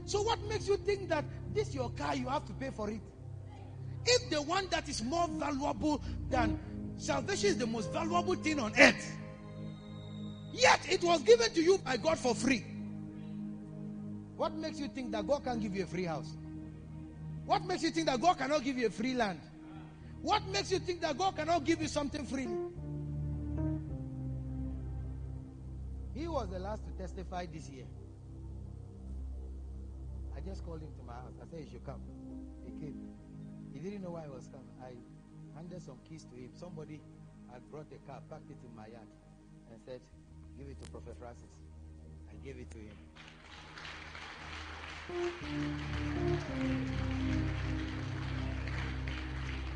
So 0.05 0.21
what 0.21 0.41
makes 0.47 0.67
you 0.67 0.77
think 0.77 1.09
that 1.09 1.25
this 1.53 1.73
your 1.73 1.89
car 1.89 2.15
you 2.15 2.27
have 2.27 2.45
to 2.45 2.53
pay 2.53 2.69
for 2.69 2.89
it? 2.89 3.01
If 4.07 4.29
the 4.29 4.41
one 4.41 4.67
that 4.71 4.87
is 4.87 5.03
more 5.03 5.27
valuable 5.27 6.01
than 6.29 6.57
salvation 6.97 7.49
is 7.49 7.57
the 7.57 7.67
most 7.67 7.91
valuable 7.91 8.35
thing 8.35 8.59
on 8.59 8.73
earth, 8.79 9.17
yet 10.53 10.79
it 10.89 11.03
was 11.03 11.21
given 11.23 11.51
to 11.53 11.61
you 11.61 11.77
by 11.79 11.97
God 11.97 12.17
for 12.17 12.33
free. 12.33 12.63
What 14.37 14.53
makes 14.53 14.79
you 14.79 14.87
think 14.87 15.11
that 15.11 15.27
God 15.27 15.43
can 15.43 15.59
give 15.59 15.75
you 15.75 15.83
a 15.83 15.87
free 15.87 16.05
house? 16.05 16.35
What 17.45 17.65
makes 17.65 17.83
you 17.83 17.91
think 17.91 18.07
that 18.07 18.21
God 18.21 18.37
cannot 18.37 18.63
give 18.63 18.77
you 18.77 18.87
a 18.87 18.89
free 18.91 19.13
land? 19.13 19.39
What 20.21 20.45
makes 20.47 20.71
you 20.71 20.79
think 20.79 21.01
that 21.01 21.17
God 21.17 21.35
cannot 21.35 21.63
give 21.65 21.81
you 21.81 21.87
something 21.87 22.25
free? 22.25 22.47
He 26.13 26.27
was 26.27 26.49
the 26.49 26.59
last 26.59 26.83
to 26.85 26.91
testify 27.01 27.45
this 27.45 27.69
year. 27.69 27.85
I 30.35 30.39
just 30.41 30.65
called 30.65 30.81
him 30.81 30.89
to 30.99 31.03
my 31.05 31.13
house. 31.13 31.33
I 31.41 31.49
said 31.49 31.59
You 31.65 31.71
should 31.71 31.85
come. 31.85 32.01
He 32.65 32.71
came. 32.79 33.16
He 33.73 33.79
didn't 33.79 34.01
know 34.01 34.11
why 34.11 34.25
I 34.25 34.29
was 34.29 34.47
coming. 34.47 34.75
I 34.81 34.93
handed 35.55 35.81
some 35.81 35.97
keys 36.07 36.25
to 36.25 36.35
him. 36.35 36.49
Somebody 36.53 37.01
had 37.51 37.61
brought 37.71 37.87
a 37.91 37.99
car, 38.09 38.21
packed 38.29 38.49
it 38.49 38.57
in 38.63 38.75
my 38.75 38.87
yard, 38.87 39.07
and 39.71 39.79
said, 39.85 40.01
Give 40.57 40.67
it 40.67 40.83
to 40.83 40.89
Prophet 40.89 41.15
Francis. 41.19 41.51
I 42.31 42.35
gave 42.45 42.57
it 42.57 42.71
to 42.71 42.77
him. 42.79 42.97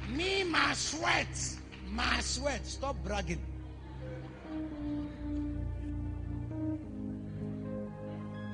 Me, 0.10 0.44
my 0.44 0.74
sweat. 0.74 1.28
My 1.92 2.20
sweat. 2.22 2.66
Stop 2.66 2.96
bragging. 3.04 3.42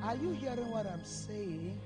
Are 0.02 0.16
you 0.16 0.30
hearing 0.32 0.70
what 0.70 0.86
I'm 0.86 1.04
saying? 1.04 1.80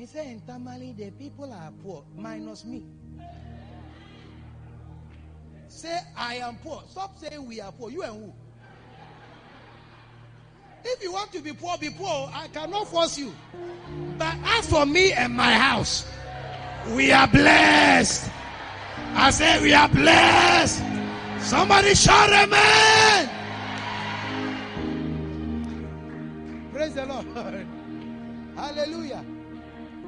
He 0.00 0.06
said 0.06 0.28
in 0.28 0.40
Tamale, 0.40 0.94
the 0.96 1.10
people 1.10 1.52
are 1.52 1.70
poor, 1.82 2.02
minus 2.16 2.64
me. 2.64 2.82
Say, 5.68 5.94
I 6.16 6.36
am 6.36 6.56
poor. 6.56 6.82
Stop 6.88 7.18
saying 7.18 7.46
we 7.46 7.60
are 7.60 7.70
poor. 7.70 7.90
You 7.90 8.04
and 8.04 8.12
who? 8.14 8.32
If 10.86 11.02
you 11.02 11.12
want 11.12 11.30
to 11.32 11.42
be 11.42 11.52
poor, 11.52 11.76
be 11.76 11.90
poor. 11.90 12.30
I 12.32 12.48
cannot 12.48 12.88
force 12.88 13.18
you. 13.18 13.34
But 14.16 14.36
as 14.42 14.66
for 14.70 14.86
me 14.86 15.12
and 15.12 15.34
my 15.34 15.52
house, 15.52 16.06
we 16.96 17.12
are 17.12 17.28
blessed. 17.28 18.30
I 19.12 19.30
say 19.30 19.60
we 19.60 19.74
are 19.74 19.88
blessed. 19.90 20.82
Somebody 21.40 21.94
shout 21.94 22.32
amen. 22.32 23.28
Praise 26.72 26.94
the 26.94 27.04
Lord. 27.04 27.26
Hallelujah. 28.56 29.22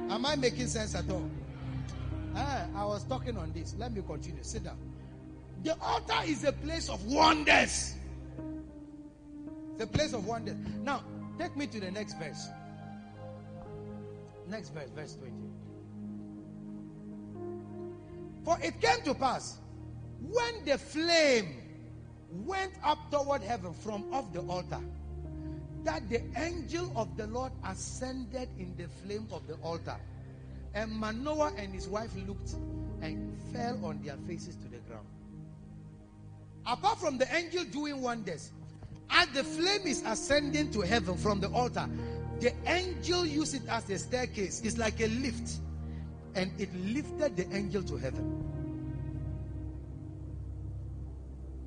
Am 0.09 0.25
I 0.25 0.35
making 0.35 0.67
sense 0.67 0.95
at 0.95 1.09
all? 1.09 1.29
Ah, 2.35 2.65
I 2.75 2.85
was 2.85 3.03
talking 3.03 3.37
on 3.37 3.51
this. 3.53 3.75
Let 3.77 3.93
me 3.93 4.01
continue. 4.05 4.43
Sit 4.43 4.63
down. 4.63 4.77
The 5.63 5.75
altar 5.81 6.21
is 6.25 6.43
a 6.43 6.51
place 6.51 6.89
of 6.89 7.05
wonders. 7.05 7.95
The 9.77 9.87
place 9.87 10.13
of 10.13 10.25
wonders. 10.25 10.55
Now, 10.83 11.03
take 11.39 11.55
me 11.55 11.67
to 11.67 11.79
the 11.79 11.91
next 11.91 12.17
verse. 12.19 12.47
Next 14.49 14.69
verse, 14.69 14.89
verse 14.95 15.15
20. 15.15 15.31
For 18.43 18.57
it 18.61 18.79
came 18.81 19.01
to 19.05 19.13
pass 19.13 19.57
when 20.21 20.65
the 20.65 20.77
flame 20.77 21.55
went 22.45 22.73
up 22.83 23.09
toward 23.11 23.41
heaven 23.41 23.73
from 23.73 24.11
off 24.11 24.33
the 24.33 24.41
altar 24.41 24.79
that 25.83 26.09
the 26.09 26.21
angel 26.37 26.91
of 26.95 27.15
the 27.17 27.27
Lord 27.27 27.51
ascended 27.65 28.49
in 28.57 28.73
the 28.77 28.87
flame 29.03 29.27
of 29.31 29.45
the 29.47 29.55
altar. 29.55 29.95
And 30.73 30.91
Manoah 30.91 31.53
and 31.57 31.73
his 31.73 31.87
wife 31.87 32.11
looked 32.27 32.55
and 33.01 33.37
fell 33.53 33.85
on 33.85 34.01
their 34.01 34.17
faces 34.27 34.55
to 34.55 34.67
the 34.67 34.77
ground. 34.87 35.05
Apart 36.65 36.99
from 36.99 37.17
the 37.17 37.35
angel 37.35 37.63
doing 37.65 38.01
wonders, 38.01 38.51
as 39.09 39.27
the 39.29 39.43
flame 39.43 39.81
is 39.85 40.01
ascending 40.05 40.71
to 40.71 40.81
heaven 40.81 41.17
from 41.17 41.39
the 41.39 41.49
altar, 41.49 41.87
the 42.39 42.53
angel 42.65 43.25
used 43.25 43.53
it 43.53 43.61
as 43.69 43.89
a 43.89 43.99
staircase. 43.99 44.61
It's 44.63 44.77
like 44.77 44.99
a 45.01 45.07
lift. 45.07 45.59
And 46.35 46.51
it 46.59 46.73
lifted 46.75 47.37
the 47.37 47.55
angel 47.55 47.83
to 47.83 47.97
heaven. 47.97 48.43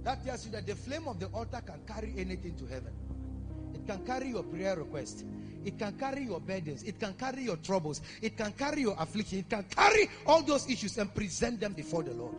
That 0.03 0.25
tells 0.25 0.47
you 0.47 0.53
that 0.53 0.67
the 0.67 0.75
flame 0.75 1.07
of 1.07 1.21
the 1.21 1.27
altar 1.27 1.61
can 1.65 1.81
carry 1.87 2.15
anything 2.17 2.55
to 2.57 2.67
heaven. 2.67 2.93
It 3.87 3.91
can 3.91 4.05
carry 4.05 4.31
your 4.31 4.43
prayer 4.43 4.75
request. 4.75 5.25
It 5.65 5.79
can 5.79 5.97
carry 5.97 6.25
your 6.25 6.41
burdens. 6.41 6.83
It 6.83 6.99
can 6.99 7.15
carry 7.15 7.45
your 7.45 7.57
troubles. 7.59 8.01
It 8.21 8.37
can 8.37 8.51
carry 8.51 8.81
your 8.81 8.97
affliction. 8.99 9.39
It 9.39 9.49
can 9.49 9.63
carry 9.63 10.09
all 10.27 10.43
those 10.43 10.69
issues 10.69 10.99
and 10.99 11.15
present 11.15 11.61
them 11.61 11.73
before 11.73 12.03
the 12.03 12.13
Lord. 12.13 12.35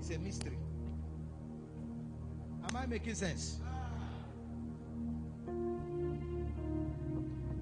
It's 0.00 0.08
a 0.12 0.18
mystery. 0.18 0.56
Am 2.70 2.74
I 2.74 2.86
making 2.86 3.14
sense? 3.14 3.58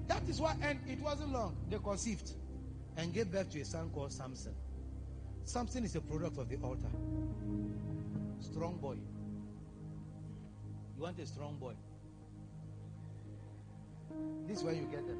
That 0.07 0.21
is 0.29 0.39
why, 0.39 0.55
and 0.61 0.79
it 0.87 1.01
wasn't 1.01 1.33
long. 1.33 1.57
They 1.69 1.79
conceived 1.79 2.31
and 2.95 3.13
gave 3.13 3.29
birth 3.29 3.49
to 3.51 3.59
a 3.59 3.65
son 3.65 3.89
called 3.93 4.13
Samson. 4.13 4.53
Samson 5.43 5.83
is 5.83 5.97
a 5.97 6.01
product 6.01 6.37
of 6.37 6.47
the 6.47 6.55
altar. 6.63 6.87
Strong 8.39 8.77
boy. 8.77 8.95
You 10.95 11.03
want 11.03 11.19
a 11.19 11.25
strong 11.25 11.57
boy? 11.57 11.73
This 14.47 14.59
is 14.59 14.63
where 14.63 14.73
you 14.73 14.87
get 14.91 15.05
them 15.05 15.19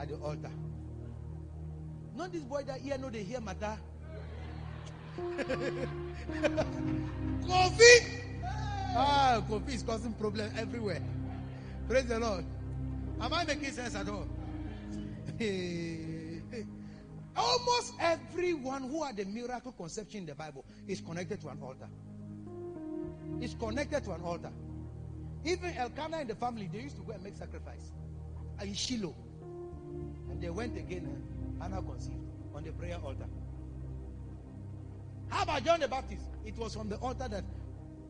at 0.00 0.08
the 0.08 0.14
altar. 0.16 0.50
Not 2.16 2.32
this 2.32 2.42
boy 2.42 2.62
that 2.64 2.80
here 2.80 2.98
know 2.98 3.10
they 3.10 3.22
hear 3.22 3.40
matter. 3.40 3.78
Coffee. 7.46 8.06
Ah, 8.96 9.42
coffee 9.48 9.74
is 9.74 9.82
causing 9.82 10.12
problem 10.14 10.50
everywhere. 10.56 11.02
Praise 11.88 12.06
the 12.06 12.18
Lord. 12.18 12.44
Am 13.20 13.32
I 13.32 13.44
making 13.44 13.72
sense 13.72 13.94
at 13.94 14.08
all? 14.08 14.26
Almost 17.36 17.92
everyone 18.00 18.90
who 18.90 19.04
had 19.04 19.18
a 19.20 19.24
miracle 19.24 19.72
conception 19.72 20.20
in 20.20 20.26
the 20.26 20.34
Bible 20.34 20.64
is 20.86 21.00
connected 21.00 21.40
to 21.42 21.48
an 21.48 21.58
altar. 21.62 21.88
Is 23.40 23.54
connected 23.54 24.04
to 24.04 24.12
an 24.12 24.22
altar. 24.22 24.50
Even 25.48 25.74
Elkanah 25.78 26.18
and 26.18 26.28
the 26.28 26.34
family, 26.34 26.68
they 26.70 26.80
used 26.80 26.96
to 26.96 27.02
go 27.02 27.12
and 27.12 27.22
make 27.22 27.34
sacrifice. 27.34 27.92
In 28.60 28.74
Shiloh. 28.74 29.14
And 30.30 30.42
they 30.42 30.50
went 30.50 30.76
again 30.76 31.06
and 31.06 31.62
Hannah 31.62 31.80
conceived 31.80 32.20
on 32.54 32.64
the 32.64 32.72
prayer 32.72 32.98
altar. 33.02 33.24
How 35.28 35.44
about 35.44 35.64
John 35.64 35.80
the 35.80 35.88
Baptist? 35.88 36.24
It 36.44 36.58
was 36.58 36.74
from 36.74 36.90
the 36.90 36.96
altar 36.96 37.28
that 37.28 37.44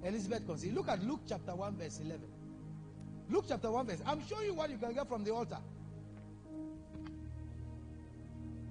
Elizabeth 0.02 0.46
conceived. 0.46 0.74
Look 0.74 0.88
at 0.88 1.00
Luke 1.04 1.20
chapter 1.28 1.54
1, 1.54 1.76
verse 1.76 2.00
11. 2.02 2.22
Luke 3.30 3.44
chapter 3.48 3.70
1, 3.70 3.86
verse. 3.86 4.02
I'm 4.04 4.26
showing 4.26 4.46
you 4.46 4.54
what 4.54 4.70
you 4.70 4.78
can 4.78 4.94
get 4.94 5.06
from 5.06 5.22
the 5.22 5.32
altar. 5.32 5.58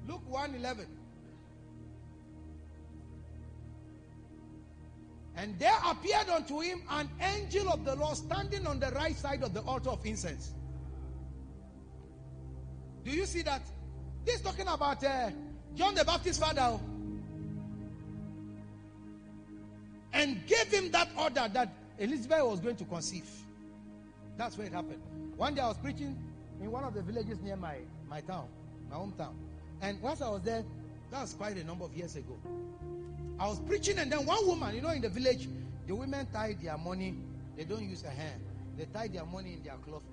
Luke 0.10 0.24
1 0.28 0.56
11. 0.56 0.86
And 5.38 5.58
there 5.60 5.78
appeared 5.86 6.30
unto 6.30 6.60
him 6.60 6.82
an 6.90 7.08
angel 7.22 7.70
of 7.70 7.86
the 7.86 7.96
Lord 7.96 8.18
standing 8.18 8.66
on 8.66 8.80
the 8.80 8.88
right 8.88 9.16
side 9.16 9.44
of 9.44 9.54
the 9.54 9.62
altar 9.62 9.92
of 9.92 10.04
incense. 10.04 10.54
Do 13.06 13.12
you 13.12 13.26
see 13.26 13.44
that? 13.44 13.62
This 14.26 14.42
talking 14.42 14.68
about 14.68 15.04
uh, 15.04 15.30
John 15.76 15.94
the 15.94 16.04
Baptist's 16.04 16.44
father. 16.44 16.62
Oh. 16.64 16.82
And 20.12 20.46
gave 20.48 20.68
him 20.68 20.92
that 20.92 21.10
order 21.16 21.48
that 21.54 21.72
Elizabeth 22.00 22.44
was 22.44 22.60
going 22.60 22.76
to 22.78 22.86
conceive. 22.86 23.30
That's 24.38 24.58
where 24.58 24.66
it 24.66 24.74
happened. 24.74 25.02
One 25.38 25.54
day 25.54 25.62
I 25.62 25.68
was 25.68 25.78
preaching 25.78 26.18
in 26.60 26.72
one 26.72 26.84
of 26.84 26.96
the 26.96 27.04
villages 27.04 27.40
near 27.42 27.56
my, 27.56 27.76
my 28.10 28.22
town, 28.22 28.48
my 28.90 28.98
hometown. 28.98 29.36
And 29.82 30.02
once 30.02 30.22
I 30.22 30.30
was 30.30 30.42
there, 30.42 30.64
that 31.12 31.22
was 31.22 31.34
quite 31.34 31.58
a 31.58 31.64
number 31.64 31.86
of 31.86 31.94
years 31.94 32.16
ago. 32.16 32.36
I 33.40 33.48
was 33.48 33.60
preaching, 33.60 34.00
and 34.00 34.12
then 34.12 34.26
one 34.26 34.46
woman, 34.48 34.76
you 34.76 34.82
know, 34.82 34.90
in 34.90 35.02
the 35.02 35.10
village, 35.10 35.48
the 35.86 35.96
women 35.96 36.28
tie 36.34 36.56
their 36.62 36.78
money, 36.78 37.16
they 37.56 37.64
don't 37.64 37.88
use 37.88 38.04
a 38.04 38.10
hand, 38.10 38.42
they 38.78 38.86
tie 38.86 39.08
their 39.08 39.26
money 39.26 39.54
in 39.54 39.64
their 39.64 39.76
cloth. 39.76 40.04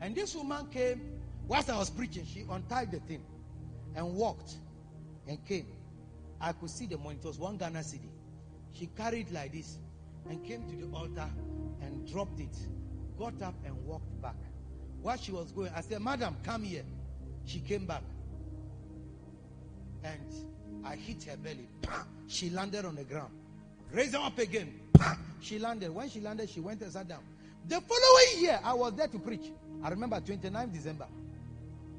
And 0.00 0.16
this 0.16 0.34
woman 0.34 0.66
came, 0.72 1.00
whilst 1.46 1.70
I 1.70 1.78
was 1.78 1.88
preaching, 1.88 2.26
she 2.26 2.44
untied 2.50 2.90
the 2.90 2.98
thing 3.00 3.22
and 3.94 4.14
walked 4.16 4.54
and 5.28 5.44
came. 5.46 5.66
I 6.40 6.52
could 6.52 6.70
see 6.70 6.86
the 6.86 6.98
money, 6.98 7.18
it 7.22 7.24
was 7.24 7.38
one 7.38 7.56
Ghana 7.56 7.80
cedi. 7.80 8.10
She 8.72 8.86
carried 8.86 9.30
like 9.30 9.52
this 9.52 9.78
and 10.28 10.44
came 10.44 10.64
to 10.68 10.74
the 10.74 10.92
altar 10.96 11.28
and 11.80 12.08
dropped 12.10 12.40
it, 12.40 12.56
got 13.18 13.40
up 13.42 13.54
and 13.64 13.76
walked 13.86 14.20
back. 14.20 14.34
While 15.02 15.16
she 15.18 15.30
was 15.32 15.52
going, 15.52 15.70
I 15.76 15.82
said, 15.82 16.00
Madam, 16.00 16.36
come 16.42 16.64
here. 16.64 16.84
She 17.44 17.60
came 17.60 17.86
back. 17.86 18.02
And 20.02 20.32
I 20.84 20.96
hit 20.96 21.24
her 21.24 21.36
belly. 21.36 21.68
She 22.26 22.50
landed 22.50 22.84
on 22.84 22.94
the 22.96 23.04
ground. 23.04 23.32
Raise 23.92 24.12
her 24.12 24.18
up 24.18 24.38
again. 24.38 24.72
She 25.40 25.58
landed. 25.58 25.94
When 25.94 26.08
she 26.08 26.20
landed, 26.20 26.48
she 26.48 26.60
went 26.60 26.80
and 26.82 26.92
sat 26.92 27.08
down. 27.08 27.22
The 27.68 27.80
following 27.80 28.42
year, 28.44 28.60
I 28.64 28.74
was 28.74 28.94
there 28.94 29.08
to 29.08 29.18
preach. 29.18 29.52
I 29.82 29.90
remember 29.90 30.20
29 30.20 30.70
December. 30.72 31.06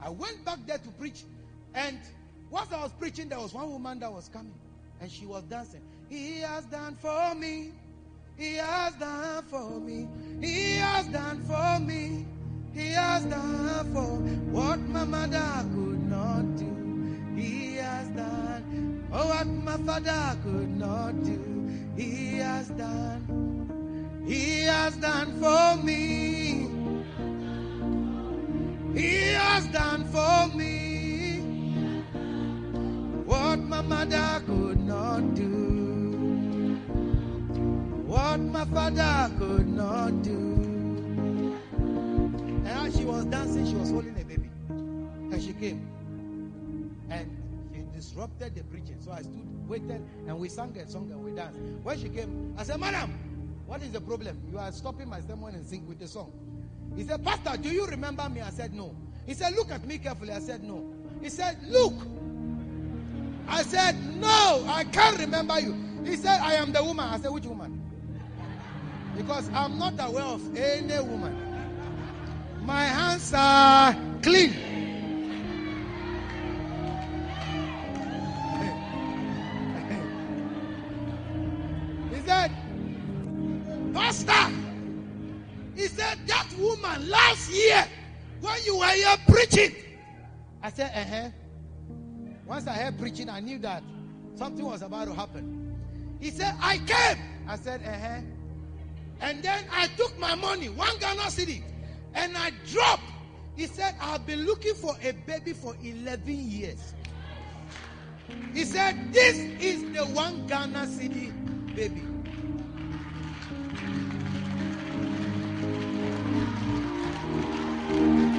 I 0.02 0.10
went 0.10 0.44
back 0.44 0.60
there 0.66 0.78
to 0.78 0.90
preach. 0.92 1.24
And 1.74 2.00
whilst 2.50 2.74
I 2.74 2.82
was 2.82 2.92
preaching, 2.94 3.30
there 3.30 3.40
was 3.40 3.54
one 3.54 3.70
woman 3.70 4.00
that 4.00 4.12
was 4.12 4.30
coming. 4.30 4.54
And 5.02 5.12
she 5.12 5.26
was 5.26 5.44
dancing. 5.44 5.82
He 6.10 6.40
has 6.40 6.66
done 6.66 6.96
for 6.96 7.36
me. 7.36 7.72
He 8.38 8.56
has 8.56 8.94
done 8.96 9.44
for 9.44 9.80
me. 9.80 10.08
He 10.42 10.78
has 10.78 11.08
done 11.08 11.42
for 11.44 11.80
me. 11.80 12.26
He 12.74 12.88
has 12.90 13.24
done 13.26 13.94
for 13.94 14.18
what 14.52 14.80
my 14.80 15.04
mother 15.04 15.70
could 15.74 16.10
not 16.10 16.56
do. 16.58 17.36
He 17.36 17.76
has 17.76 18.08
done 18.10 18.43
oh, 19.14 19.28
what 19.28 19.48
my 19.48 19.78
father 19.78 20.38
could 20.44 20.78
not 20.78 21.24
do. 21.24 21.40
He 21.96 22.38
has 22.38 22.68
done. 22.70 24.24
He 24.26 24.64
has 24.64 24.96
done 24.98 25.34
for 25.40 25.84
me. 25.84 26.70
He 29.00 29.34
has 29.34 29.68
done 29.68 30.06
for 30.06 30.56
me 30.58 31.40
what 33.26 33.60
my 33.60 33.82
mother 33.82 34.44
could 34.46 34.80
not 34.80 35.36
do. 35.36 36.76
What 38.06 38.40
my 38.40 38.66
father 38.66 39.32
could 39.38 39.68
not 39.68 40.22
do. 40.22 40.32
And 42.66 42.68
as 42.68 42.96
she 42.96 43.06
was 43.06 43.26
dancing, 43.26 43.66
she 43.66 43.76
was 43.76 43.92
holding 43.92 44.20
a 44.20 44.24
baby. 44.24 44.50
And 44.70 45.42
she 45.42 45.54
came. 45.54 45.93
Disrupted 48.14 48.54
the 48.54 48.64
preaching. 48.66 48.98
So 49.00 49.12
I 49.12 49.24
stood, 49.24 49.68
waited, 49.68 50.06
and 50.28 50.38
we 50.38 50.48
sang 50.48 50.78
a 50.78 50.88
song 50.88 51.10
and 51.12 51.24
we 51.26 51.32
danced. 51.32 51.58
When 51.82 52.00
she 52.00 52.10
came, 52.10 52.54
I 52.56 52.62
said, 52.62 52.80
Madam, 52.80 53.12
what 53.66 53.82
is 53.82 53.92
the 53.92 54.02
problem? 54.02 54.40
You 54.52 54.60
are 54.60 54.72
stopping 54.72 55.10
my 55.10 55.20
sermon 55.20 55.56
and 55.56 55.66
sing 55.66 55.88
with 55.88 55.98
the 55.98 56.08
song. 56.08 56.32
He 56.96 57.06
said, 57.06 57.26
Pastor, 57.26 57.58
do 57.58 57.70
you 57.70 57.88
remember 57.88 58.30
me? 58.30 58.42
I 58.42 58.52
said, 58.52 58.72
No. 58.72 58.96
He 59.26 59.34
said, 59.34 59.56
Look 59.56 59.72
at 59.72 59.88
me 59.88 59.98
carefully. 59.98 60.32
I 60.32 60.38
said, 60.42 60.64
No. 60.64 60.86
He 61.24 61.30
said, 61.30 61.58
Look. 61.68 61.96
I 63.48 63.64
said, 63.64 63.96
No, 64.18 64.64
I 64.68 64.84
can't 64.92 65.18
remember 65.18 65.60
you. 65.60 65.76
He 66.06 66.16
said, 66.16 66.40
I 66.40 66.54
am 66.54 66.72
the 66.72 66.84
woman. 66.84 67.06
I 67.10 67.18
said, 67.18 67.32
Which 67.32 67.46
woman? 67.46 67.82
Because 69.18 69.50
I'm 69.56 69.80
not 69.80 69.96
aware 69.98 70.22
of 70.22 70.56
any 70.56 71.00
woman. 71.00 71.36
My 72.62 72.84
hands 72.84 73.34
are 73.36 73.96
clean. 74.22 74.73
Pastor, 84.14 84.54
he 85.76 85.88
said, 85.88 86.20
that 86.28 86.48
woman 86.60 87.10
last 87.10 87.52
year 87.52 87.88
when 88.42 88.56
you 88.64 88.78
were 88.78 88.86
here 88.86 89.16
preaching. 89.28 89.76
I 90.62 90.70
said, 90.70 90.92
uh 90.96 91.10
huh. 91.10 91.30
Once 92.46 92.68
I 92.68 92.74
heard 92.74 93.00
preaching, 93.00 93.28
I 93.30 93.40
knew 93.40 93.58
that 93.60 93.84
something 94.36 94.64
was 94.64 94.84
about 94.84 95.06
to 95.06 95.14
happen. 95.16 95.76
He 96.20 96.30
said, 96.30 96.54
I 96.62 96.78
came. 96.78 97.24
I 97.48 97.56
said, 97.56 97.82
uh 97.82 98.08
huh. 98.08 98.22
And 99.20 99.42
then 99.42 99.66
I 99.72 99.88
took 99.98 100.18
my 100.20 100.36
money, 100.36 100.70
one 100.70 100.96
Ghana 101.00 101.22
cedi, 101.22 101.64
And 102.14 102.38
I 102.38 102.52
dropped. 102.68 103.04
He 103.56 103.66
said, 103.66 103.96
I've 104.00 104.26
been 104.28 104.46
looking 104.46 104.76
for 104.76 104.96
a 105.02 105.12
baby 105.12 105.54
for 105.54 105.76
11 105.84 106.24
years. 106.28 106.94
He 108.54 108.64
said, 108.64 109.14
This 109.14 109.38
is 109.38 109.82
the 109.94 110.06
one 110.06 110.46
Ghana 110.48 110.88
cedi 110.88 111.32
baby. 111.76 112.13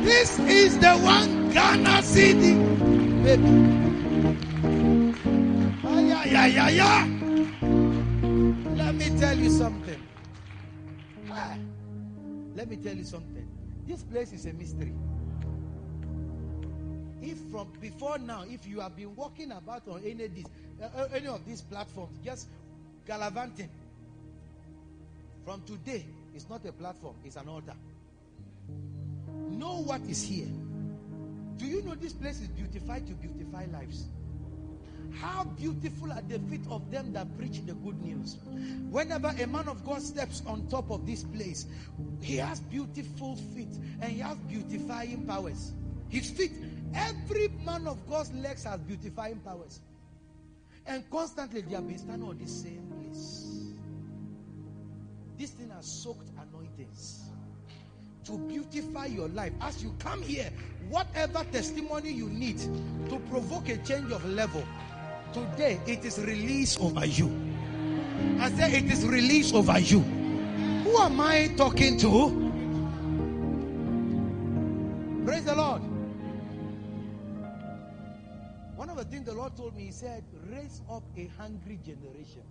This 0.04 0.38
is 0.40 0.78
the 0.78 0.92
one 0.98 1.50
Ghana 1.50 2.02
cedi 2.04 2.52
baby. 3.24 3.48
Yeah, 6.28 6.46
yeah, 6.46 6.68
yeah. 6.68 7.08
Let 8.76 8.94
me 8.96 9.18
tell 9.18 9.38
you 9.38 9.48
something. 9.48 10.00
Ah, 11.30 11.56
let 12.54 12.68
me 12.68 12.76
tell 12.76 12.94
you 12.94 13.04
something. 13.04 13.48
This 13.86 14.02
place 14.02 14.32
is 14.32 14.44
a 14.44 14.52
mystery. 14.52 14.92
If 17.22 17.38
from 17.50 17.72
before 17.80 18.18
now, 18.18 18.44
if 18.46 18.66
you 18.66 18.80
have 18.80 18.96
been 18.96 19.16
walking 19.16 19.52
about 19.52 19.88
on 19.88 20.02
any 20.04 20.24
of 20.24 20.34
these, 20.34 20.46
uh, 20.82 20.88
uh, 20.94 21.08
any 21.14 21.28
of 21.28 21.46
these 21.46 21.62
platforms, 21.62 22.18
just 22.22 22.48
gallivanting, 23.06 23.70
from 25.46 25.62
today, 25.62 26.04
it's 26.34 26.48
not 26.50 26.64
a 26.66 26.72
platform, 26.72 27.16
it's 27.24 27.36
an 27.36 27.48
altar. 27.48 27.74
Know 29.50 29.82
what 29.82 30.02
is 30.02 30.22
here. 30.22 30.48
Do 31.56 31.66
you 31.66 31.82
know 31.82 31.94
this 31.94 32.12
place 32.12 32.40
is 32.40 32.48
beautified 32.48 33.06
to 33.06 33.14
beautify 33.14 33.66
lives? 33.72 34.06
How 35.20 35.44
beautiful 35.44 36.12
are 36.12 36.22
the 36.22 36.38
feet 36.40 36.62
of 36.68 36.90
them 36.90 37.12
that 37.12 37.36
preach 37.38 37.64
the 37.64 37.74
good 37.74 38.00
news. 38.02 38.36
Whenever 38.90 39.28
a 39.28 39.46
man 39.46 39.68
of 39.68 39.84
God 39.84 40.02
steps 40.02 40.42
on 40.46 40.66
top 40.68 40.90
of 40.90 41.06
this 41.06 41.22
place, 41.22 41.66
he 42.20 42.36
has 42.36 42.60
beautiful 42.60 43.36
feet 43.54 43.68
and 44.00 44.10
he 44.10 44.18
has 44.20 44.36
beautifying 44.38 45.24
powers. 45.26 45.72
His 46.08 46.30
feet. 46.30 46.52
Every 46.94 47.48
man 47.64 47.86
of 47.86 48.08
God's 48.08 48.32
legs 48.32 48.64
has 48.64 48.80
beautifying 48.80 49.40
powers. 49.40 49.80
And 50.86 51.08
constantly 51.10 51.62
they 51.62 51.74
have 51.74 51.86
been 51.86 51.98
standing 51.98 52.28
on 52.28 52.38
the 52.38 52.46
same 52.46 52.92
place. 52.98 53.72
This 55.38 55.50
thing 55.50 55.70
has 55.70 55.86
soaked 55.86 56.30
anointings 56.38 57.23
to 58.24 58.38
beautify 58.38 59.06
your 59.06 59.28
life. 59.28 59.52
As 59.60 59.82
you 59.82 59.94
come 59.98 60.22
here, 60.22 60.50
whatever 60.88 61.44
testimony 61.52 62.10
you 62.10 62.28
need 62.28 62.58
to 63.08 63.18
provoke 63.30 63.68
a 63.68 63.76
change 63.78 64.10
of 64.12 64.24
level, 64.24 64.64
today 65.32 65.80
it 65.86 66.04
is 66.04 66.18
released 66.18 66.80
over 66.80 67.04
you. 67.04 67.30
I 68.40 68.50
say 68.52 68.78
it 68.78 68.90
is 68.90 69.06
released 69.06 69.54
over 69.54 69.78
you. 69.78 70.00
Who 70.00 70.98
am 70.98 71.20
I 71.20 71.48
talking 71.56 71.98
to? 71.98 72.42
Praise 75.24 75.44
the 75.44 75.54
Lord. 75.54 75.82
One 78.76 78.90
of 78.90 78.96
the 78.96 79.04
things 79.04 79.26
the 79.26 79.34
Lord 79.34 79.56
told 79.56 79.76
me, 79.76 79.86
He 79.86 79.92
said, 79.92 80.24
raise 80.50 80.82
up 80.90 81.02
a 81.16 81.26
hungry 81.38 81.78
generation. 81.84 82.42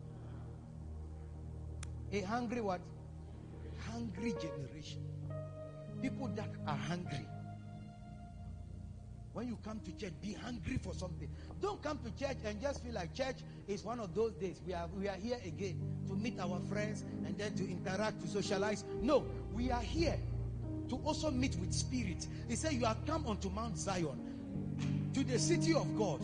A 2.11 2.21
hungry 2.21 2.61
what? 2.61 2.81
Hungry 3.91 4.33
generation. 4.33 5.01
People 6.03 6.27
that 6.35 6.49
are 6.67 6.75
hungry. 6.75 7.25
When 9.31 9.47
you 9.47 9.57
come 9.63 9.79
to 9.79 9.91
church, 9.93 10.11
be 10.21 10.33
hungry 10.33 10.77
for 10.77 10.93
something. 10.93 11.29
Don't 11.61 11.81
come 11.81 11.97
to 11.99 12.11
church 12.23 12.37
and 12.45 12.61
just 12.61 12.83
feel 12.83 12.93
like 12.93 13.15
church 13.15 13.37
is 13.69 13.85
one 13.85 14.01
of 14.01 14.13
those 14.13 14.33
days. 14.33 14.59
We 14.67 14.73
are, 14.73 14.87
we 14.99 15.07
are 15.07 15.15
here 15.15 15.39
again 15.45 15.81
to 16.07 16.13
meet 16.13 16.39
our 16.41 16.59
friends 16.69 17.05
and 17.25 17.37
then 17.37 17.55
to 17.55 17.63
interact, 17.63 18.21
to 18.21 18.27
socialize. 18.27 18.83
No, 19.01 19.25
we 19.53 19.71
are 19.71 19.81
here 19.81 20.17
to 20.89 20.95
also 21.05 21.31
meet 21.31 21.55
with 21.55 21.73
spirit. 21.73 22.27
He 22.49 22.57
said, 22.57 22.73
You 22.73 22.83
have 22.83 23.03
come 23.07 23.25
unto 23.25 23.49
Mount 23.49 23.77
Zion, 23.77 25.09
to 25.13 25.23
the 25.23 25.39
city 25.39 25.73
of 25.73 25.97
God, 25.97 26.21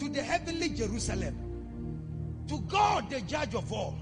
to 0.00 0.08
the 0.10 0.22
heavenly 0.22 0.68
Jerusalem, 0.68 2.44
to 2.48 2.60
God, 2.68 3.08
the 3.08 3.22
judge 3.22 3.54
of 3.54 3.72
all, 3.72 3.98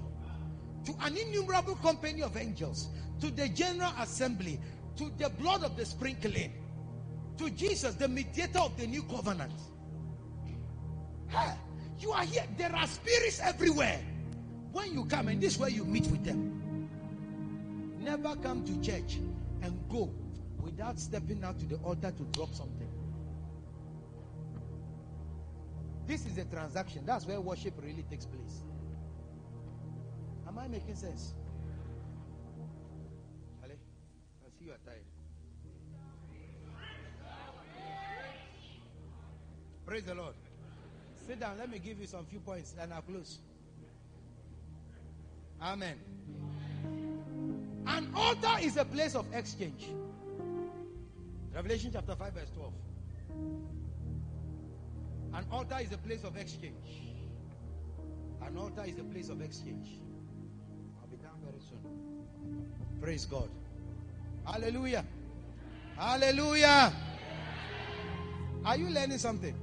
to 0.85 0.95
an 1.03 1.17
innumerable 1.17 1.77
company 1.77 2.23
of 2.23 2.37
angels, 2.37 2.89
to 3.23 3.31
the 3.31 3.49
general 3.51 3.93
assembly, 4.01 4.59
to 4.97 5.09
the 5.17 5.29
blood 5.31 5.63
of 5.63 5.77
the 5.77 5.85
sprinkling, 5.85 6.53
to 7.39 7.49
Jesus, 7.51 7.95
the 7.95 8.09
mediator 8.09 8.59
of 8.59 8.77
the 8.77 8.85
new 8.85 9.05
covenant. 9.05 9.53
Hey, 11.29 11.53
you 12.01 12.11
are 12.11 12.25
here. 12.25 12.43
There 12.59 12.75
are 12.75 12.87
spirits 12.89 13.39
everywhere. 13.41 14.01
When 14.73 14.93
you 14.93 15.05
come, 15.05 15.29
and 15.29 15.41
this 15.41 15.55
is 15.55 15.61
where 15.61 15.71
you 15.71 15.85
meet 15.85 16.09
with 16.09 16.25
them. 16.25 16.89
Never 18.01 18.35
come 18.37 18.65
to 18.65 18.81
church 18.81 19.19
and 19.63 19.79
go 19.89 20.11
without 20.61 20.99
stepping 20.99 21.45
out 21.45 21.61
to 21.61 21.67
the 21.67 21.77
altar 21.77 22.11
to 22.11 22.23
drop 22.33 22.53
something. 22.53 22.89
This 26.09 26.27
is 26.27 26.39
a 26.39 26.45
transaction. 26.47 27.05
That's 27.07 27.25
where 27.25 27.41
worship 27.41 27.75
really 27.81 28.03
takes 28.11 28.27
place. 28.27 28.65
Am 30.49 30.59
I 30.59 30.67
making 30.67 30.97
sense? 30.97 31.35
Praise 39.87 40.05
the 40.05 40.15
Lord. 40.15 40.35
Sit 41.27 41.41
down. 41.41 41.59
Let 41.59 41.71
me 41.71 41.79
give 41.79 42.01
you 42.01 42.07
some 42.07 42.25
few 42.27 42.41
points 42.41 42.75
and 42.81 42.93
I'll 42.93 43.03
close. 43.03 43.39
Amen. 45.61 45.97
An 47.87 48.09
altar 48.15 48.57
is 48.61 48.77
a 48.77 48.85
place 48.85 49.15
of 49.15 49.27
exchange. 49.33 49.87
Revelation 51.55 51.91
chapter 51.93 52.15
5, 52.15 52.33
verse 52.33 52.51
12. 52.55 52.73
An 55.35 55.45
altar 55.51 55.79
is 55.81 55.93
a 55.93 55.99
place 55.99 56.25
of 56.25 56.37
exchange. 56.37 56.75
An 58.47 58.57
altar 58.57 58.85
is 58.87 58.99
a 58.99 59.05
place 59.05 59.29
of 59.29 59.41
exchange. 59.41 60.01
I'll 61.01 61.09
be 61.09 61.17
done 61.17 61.33
very 61.45 61.61
soon. 61.61 62.63
Praise 63.01 63.25
God. 63.25 63.49
Hallelujah. 64.45 65.05
Hallelujah. 65.97 66.93
Are 68.65 68.77
you 68.77 68.89
learning 68.91 69.19
something? 69.19 69.55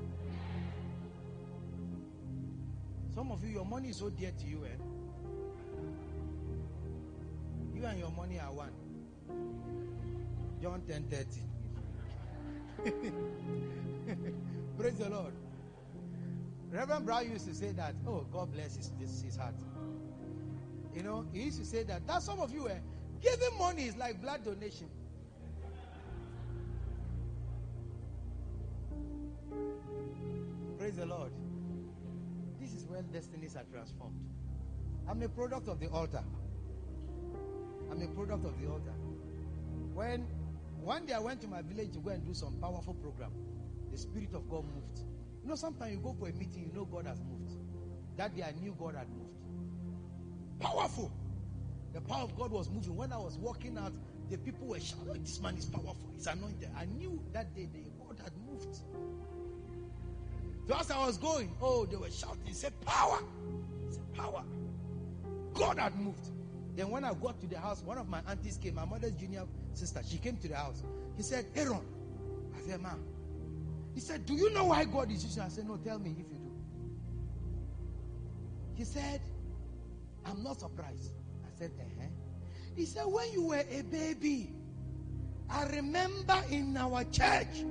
Some 3.19 3.33
of 3.33 3.43
you, 3.43 3.49
your 3.49 3.65
money 3.65 3.89
is 3.89 3.97
so 3.97 4.09
dear 4.09 4.31
to 4.31 4.45
you, 4.45 4.63
eh? 4.63 4.69
You 7.75 7.85
and 7.85 7.99
your 7.99 8.11
money 8.11 8.39
are 8.39 8.49
one. 8.53 8.71
John 10.61 10.81
10 10.87 11.03
30. 11.03 11.27
Praise 14.77 14.93
the 14.93 15.09
Lord. 15.09 15.33
Reverend 16.71 17.05
Brown 17.05 17.29
used 17.29 17.45
to 17.49 17.53
say 17.53 17.73
that, 17.73 17.93
oh, 18.07 18.25
God 18.31 18.53
bless 18.53 18.77
his, 18.77 18.93
his, 18.97 19.21
his 19.21 19.35
heart. 19.35 19.55
You 20.95 21.03
know, 21.03 21.25
he 21.33 21.41
used 21.41 21.59
to 21.59 21.65
say 21.65 21.83
that. 21.83 22.07
That 22.07 22.23
some 22.23 22.39
of 22.39 22.53
you, 22.53 22.69
eh, 22.69 22.77
giving 23.21 23.57
money 23.57 23.83
is 23.83 23.97
like 23.97 24.21
blood 24.21 24.45
donation. 24.45 24.87
Praise 30.77 30.95
the 30.95 31.05
Lord. 31.05 31.33
Where 32.99 33.07
destinies 33.13 33.55
are 33.55 33.63
transformed. 33.71 34.19
I'm 35.07 35.21
a 35.21 35.29
product 35.29 35.69
of 35.69 35.79
the 35.79 35.87
altar. 35.87 36.21
I'm 37.89 38.01
a 38.01 38.07
product 38.07 38.45
of 38.45 38.61
the 38.61 38.67
altar. 38.67 38.93
When 39.93 40.27
one 40.81 41.05
day 41.05 41.13
I 41.13 41.19
went 41.19 41.39
to 41.43 41.47
my 41.47 41.61
village 41.61 41.93
to 41.93 41.99
go 41.99 42.09
and 42.09 42.27
do 42.27 42.33
some 42.33 42.57
powerful 42.59 42.95
program, 42.95 43.31
the 43.89 43.97
Spirit 43.97 44.33
of 44.33 44.49
God 44.49 44.65
moved. 44.65 44.99
You 45.41 45.47
know, 45.47 45.55
sometimes 45.55 45.93
you 45.93 45.99
go 45.99 46.11
for 46.11 46.27
a 46.27 46.33
meeting, 46.33 46.69
you 46.69 46.77
know 46.77 46.83
God 46.83 47.05
has 47.05 47.21
moved. 47.21 47.53
That 48.17 48.35
day 48.35 48.43
I 48.43 48.51
knew 48.59 48.75
God 48.77 48.95
had 48.95 49.07
moved. 49.07 50.59
Powerful. 50.59 51.09
The 51.93 52.01
power 52.01 52.23
of 52.23 52.37
God 52.37 52.51
was 52.51 52.69
moving. 52.69 52.97
When 52.97 53.13
I 53.13 53.17
was 53.17 53.37
walking 53.37 53.77
out, 53.77 53.93
the 54.29 54.37
people 54.37 54.67
were 54.67 54.79
shouting, 54.81 55.23
This 55.23 55.39
man 55.39 55.55
is 55.55 55.67
powerful. 55.67 56.11
He's 56.17 56.27
anointed. 56.27 56.69
I 56.77 56.83
knew 56.83 57.23
that 57.31 57.55
day 57.55 57.69
the 57.71 57.79
God 57.97 58.19
had 58.21 58.33
moved. 58.45 58.81
As 60.77 60.91
I 60.91 61.05
was 61.05 61.17
going, 61.17 61.55
oh, 61.61 61.85
they 61.85 61.95
were 61.95 62.11
shouting, 62.11 62.53
say 62.53 62.69
power. 62.85 63.19
Say 63.89 64.01
power. 64.15 64.43
God 65.53 65.79
had 65.79 65.95
moved. 65.99 66.29
Then 66.75 66.89
when 66.89 67.03
I 67.03 67.13
got 67.13 67.39
to 67.41 67.47
the 67.47 67.59
house, 67.59 67.81
one 67.83 67.97
of 67.97 68.07
my 68.07 68.21
aunties 68.29 68.57
came, 68.57 68.75
my 68.75 68.85
mother's 68.85 69.13
junior 69.13 69.43
sister. 69.73 70.01
She 70.07 70.17
came 70.17 70.37
to 70.37 70.47
the 70.47 70.55
house. 70.55 70.83
He 71.17 71.23
said, 71.23 71.45
Aaron. 71.55 71.81
I 72.55 72.61
said, 72.61 72.81
Ma. 72.81 72.91
He 73.93 73.99
said, 73.99 74.25
Do 74.25 74.33
you 74.33 74.53
know 74.53 74.65
why 74.65 74.85
God 74.85 75.11
is 75.11 75.23
using? 75.23 75.43
I 75.43 75.49
said, 75.49 75.67
No, 75.67 75.77
tell 75.77 75.99
me 75.99 76.11
if 76.11 76.17
you 76.19 76.23
do. 76.23 76.51
He 78.75 78.85
said, 78.85 79.19
I'm 80.25 80.43
not 80.43 80.59
surprised. 80.59 81.11
I 81.43 81.57
said, 81.57 81.71
uh-huh. 81.77 82.07
He 82.75 82.85
said, 82.85 83.03
When 83.05 83.31
you 83.33 83.47
were 83.47 83.63
a 83.69 83.81
baby, 83.81 84.53
I 85.49 85.65
remember 85.65 86.41
in 86.49 86.77
our 86.77 87.03
church, 87.05 87.65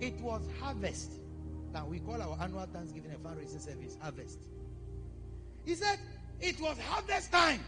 it 0.00 0.18
was 0.20 0.48
harvest. 0.60 1.12
We 1.84 1.98
call 1.98 2.20
our 2.20 2.38
annual 2.40 2.66
Thanksgiving 2.72 3.10
and 3.10 3.22
fundraising 3.22 3.60
service 3.60 3.96
harvest. 4.00 4.38
He 5.64 5.74
said, 5.74 5.98
It 6.40 6.60
was 6.60 6.78
harvest 6.78 7.32
time. 7.32 7.60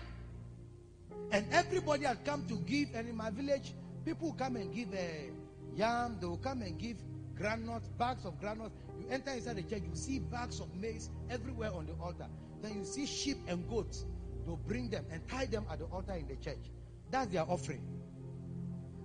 And 1.33 1.47
everybody 1.53 2.05
had 2.05 2.25
come 2.25 2.47
to 2.49 2.55
give. 2.61 2.89
And 2.95 3.09
in 3.09 3.17
my 3.17 3.31
village, 3.31 3.75
people 4.05 4.33
come 4.39 4.57
and 4.57 4.75
give 4.75 4.93
a 4.95 4.97
uh, 4.97 5.77
yam. 5.77 6.17
They 6.21 6.27
will 6.27 6.39
come 6.39 6.63
and 6.63 6.79
give 6.79 6.97
granite, 7.37 7.99
bags 7.99 8.25
of 8.25 8.41
granite. 8.41 8.73
You 8.99 9.07
enter 9.11 9.31
inside 9.33 9.57
the 9.57 9.63
church, 9.63 9.83
you 9.89 9.95
see 9.95 10.19
bags 10.19 10.61
of 10.61 10.75
maize 10.75 11.11
everywhere 11.31 11.73
on 11.73 11.87
the 11.87 11.93
altar. 12.03 12.27
Then 12.63 12.75
you 12.75 12.85
see 12.85 13.07
sheep 13.07 13.39
and 13.47 13.69
goats. 13.69 14.05
They'll 14.45 14.57
bring 14.57 14.89
them 14.89 15.05
and 15.11 15.27
tie 15.29 15.47
them 15.47 15.65
at 15.71 15.79
the 15.79 15.85
altar 15.87 16.15
in 16.15 16.27
the 16.27 16.37
church. 16.37 16.71
That's 17.11 17.29
their 17.29 17.43
offering. 17.43 17.83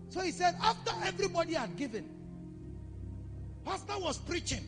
So 0.09 0.21
he 0.21 0.31
said, 0.31 0.55
after 0.61 0.91
everybody 1.05 1.53
had 1.53 1.75
given, 1.75 2.09
Pastor 3.65 3.99
was 3.99 4.17
preaching. 4.17 4.63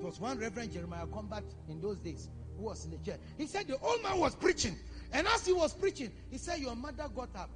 It 0.00 0.04
was 0.04 0.20
one 0.20 0.38
Reverend 0.38 0.72
Jeremiah 0.72 1.06
Combat 1.06 1.42
in 1.68 1.80
those 1.80 1.96
days 1.98 2.28
who 2.56 2.64
was 2.64 2.84
in 2.84 2.92
the 2.92 2.98
church. 2.98 3.18
He 3.36 3.46
said 3.46 3.66
the 3.66 3.78
old 3.78 4.02
man 4.02 4.18
was 4.18 4.34
preaching. 4.34 4.76
And 5.12 5.26
as 5.26 5.44
he 5.44 5.52
was 5.52 5.72
preaching, 5.72 6.12
he 6.30 6.38
said, 6.38 6.60
Your 6.60 6.76
mother 6.76 7.06
got 7.14 7.30
up 7.34 7.50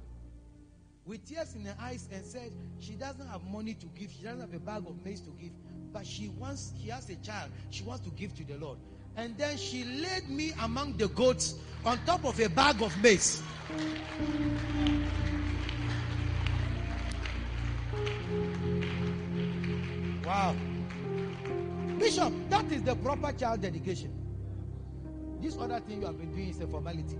with 1.05 1.25
tears 1.25 1.55
in 1.55 1.65
her 1.65 1.75
eyes 1.79 2.09
and 2.11 2.25
said, 2.25 2.51
She 2.79 2.93
doesn't 2.93 3.27
have 3.27 3.43
money 3.43 3.75
to 3.75 3.85
give, 3.97 4.11
she 4.11 4.23
doesn't 4.23 4.41
have 4.41 4.53
a 4.53 4.59
bag 4.59 4.83
of 4.87 5.05
maize 5.05 5.21
to 5.21 5.29
give, 5.39 5.51
but 5.93 6.05
she 6.05 6.29
wants, 6.29 6.73
she 6.81 6.89
has 6.89 7.09
a 7.09 7.15
child, 7.17 7.49
she 7.69 7.83
wants 7.83 8.03
to 8.05 8.11
give 8.11 8.35
to 8.35 8.43
the 8.43 8.57
Lord. 8.57 8.77
And 9.15 9.37
then 9.37 9.57
she 9.57 9.85
laid 9.85 10.29
me 10.29 10.53
among 10.61 10.97
the 10.97 11.07
goats 11.09 11.55
on 11.85 11.99
top 12.05 12.25
of 12.25 12.39
a 12.39 12.49
bag 12.49 12.81
of 12.81 12.95
maize. 13.01 13.41
Wow. 20.25 20.55
Bishop, 22.03 22.33
that 22.49 22.69
is 22.69 22.83
the 22.83 22.95
proper 22.97 23.31
child 23.31 23.61
dedication. 23.61 24.11
This 25.41 25.57
other 25.57 25.79
thing 25.79 26.01
you 26.01 26.05
have 26.07 26.17
been 26.19 26.35
doing 26.35 26.49
is 26.49 26.59
a 26.59 26.67
formality. 26.67 27.17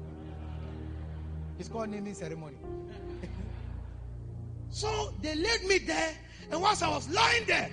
It's 1.57 1.69
called 1.69 1.89
naming 1.89 2.13
ceremony. 2.13 2.57
So 4.69 5.13
they 5.21 5.35
laid 5.35 5.67
me 5.67 5.77
there, 5.77 6.13
and 6.51 6.59
once 6.59 6.81
I 6.81 6.89
was 6.89 7.07
lying 7.09 7.45
there, 7.45 7.69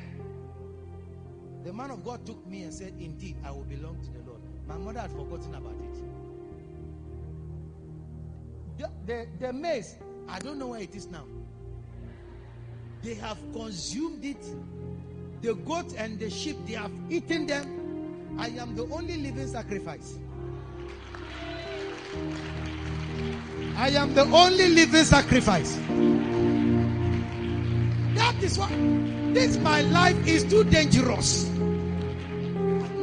the 1.65 1.73
man 1.73 1.91
of 1.91 2.05
God 2.05 2.27
took 2.27 2.47
me 2.47 2.63
and 2.63 2.75
said, 2.75 2.93
Indeed, 3.01 3.37
I 3.43 3.51
will 3.53 3.65
belong 3.65 3.99
to 4.03 4.11
the 4.11 4.19
Lord. 4.29 4.43
My 4.69 4.77
mother 4.77 5.01
had 5.01 5.11
forgotten 5.11 5.55
about 5.55 5.73
it. 5.81 5.97
The, 8.77 8.91
the, 9.07 9.27
the 9.47 9.53
maize, 9.55 9.97
I 10.29 10.39
don't 10.41 10.59
know 10.59 10.69
where 10.69 10.81
it 10.81 10.95
is 10.95 11.09
now. 11.09 11.25
They 13.03 13.15
have 13.15 13.39
consumed 13.55 14.23
it. 14.23 14.45
The 15.43 15.55
goat 15.55 15.95
and 15.97 16.19
the 16.19 16.29
sheep, 16.29 16.57
they 16.67 16.75
have 16.75 16.91
eaten 17.09 17.47
them. 17.47 18.37
I 18.39 18.49
am 18.49 18.77
the 18.77 18.85
only 18.85 19.17
living 19.17 19.47
sacrifice. 19.47 20.19
I 23.77 23.89
am 23.91 24.13
the 24.15 24.23
only 24.23 24.69
living 24.69 25.05
sacrifice. 25.05 25.77
That 28.15 28.37
is 28.43 28.59
why 28.59 28.69
this 29.33 29.57
my 29.59 29.81
life 29.83 30.27
is 30.27 30.45
too 30.45 30.65
dangerous. 30.65 31.49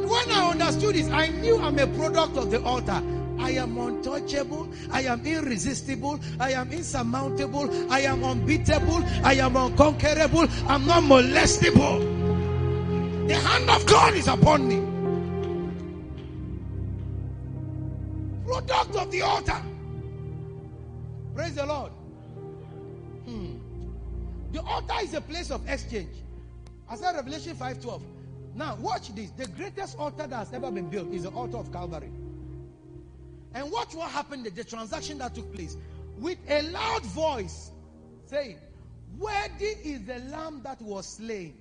When 0.06 0.30
I 0.30 0.50
understood 0.50 0.94
this, 0.94 1.10
I 1.10 1.28
knew 1.28 1.58
I'm 1.58 1.78
a 1.78 1.86
product 1.88 2.36
of 2.36 2.50
the 2.50 2.62
altar. 2.62 3.02
I 3.40 3.50
am 3.52 3.76
untouchable. 3.78 4.68
I 4.90 5.02
am 5.02 5.26
irresistible. 5.26 6.20
I 6.38 6.52
am 6.52 6.70
insurmountable. 6.72 7.68
I 7.90 8.00
am 8.00 8.22
unbeatable. 8.22 9.04
I 9.24 9.34
am 9.34 9.56
unconquerable. 9.56 10.46
I'm 10.68 10.86
not 10.86 11.02
molestable. 11.02 12.17
The 13.28 13.34
hand 13.34 13.68
of 13.68 13.84
God 13.84 14.14
is 14.14 14.26
upon 14.26 14.66
me. 14.66 14.80
Product 18.46 18.96
of 18.96 19.10
the 19.10 19.20
altar. 19.20 19.62
Praise 21.34 21.54
the 21.54 21.66
Lord. 21.66 21.92
Hmm. 23.26 23.58
The 24.52 24.62
altar 24.62 24.94
is 25.02 25.12
a 25.12 25.20
place 25.20 25.50
of 25.50 25.68
exchange. 25.68 26.08
I 26.88 26.96
said 26.96 27.16
Revelation 27.16 27.54
5:12. 27.54 28.00
Now 28.54 28.76
watch 28.76 29.14
this. 29.14 29.30
The 29.32 29.46
greatest 29.48 29.98
altar 29.98 30.26
that 30.26 30.34
has 30.34 30.54
ever 30.54 30.70
been 30.70 30.88
built 30.88 31.12
is 31.12 31.24
the 31.24 31.30
altar 31.30 31.58
of 31.58 31.70
Calvary. 31.70 32.10
And 33.52 33.70
watch 33.70 33.94
what 33.94 34.10
happened, 34.10 34.46
the 34.46 34.64
transaction 34.64 35.18
that 35.18 35.34
took 35.34 35.52
place. 35.52 35.76
With 36.16 36.38
a 36.48 36.62
loud 36.62 37.02
voice 37.02 37.72
saying, 38.24 38.56
Worthy 39.18 39.76
is 39.84 40.06
the 40.06 40.18
lamb 40.30 40.62
that 40.64 40.80
was 40.80 41.06
slain 41.06 41.58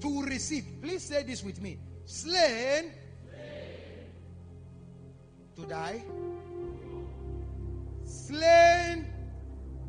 to 0.00 0.22
receive. 0.22 0.64
Please 0.80 1.02
say 1.02 1.22
this 1.22 1.42
with 1.42 1.60
me. 1.60 1.78
Slain, 2.04 2.34
slain. 2.34 2.92
to 5.56 5.62
die, 5.66 6.02
slain 8.04 9.06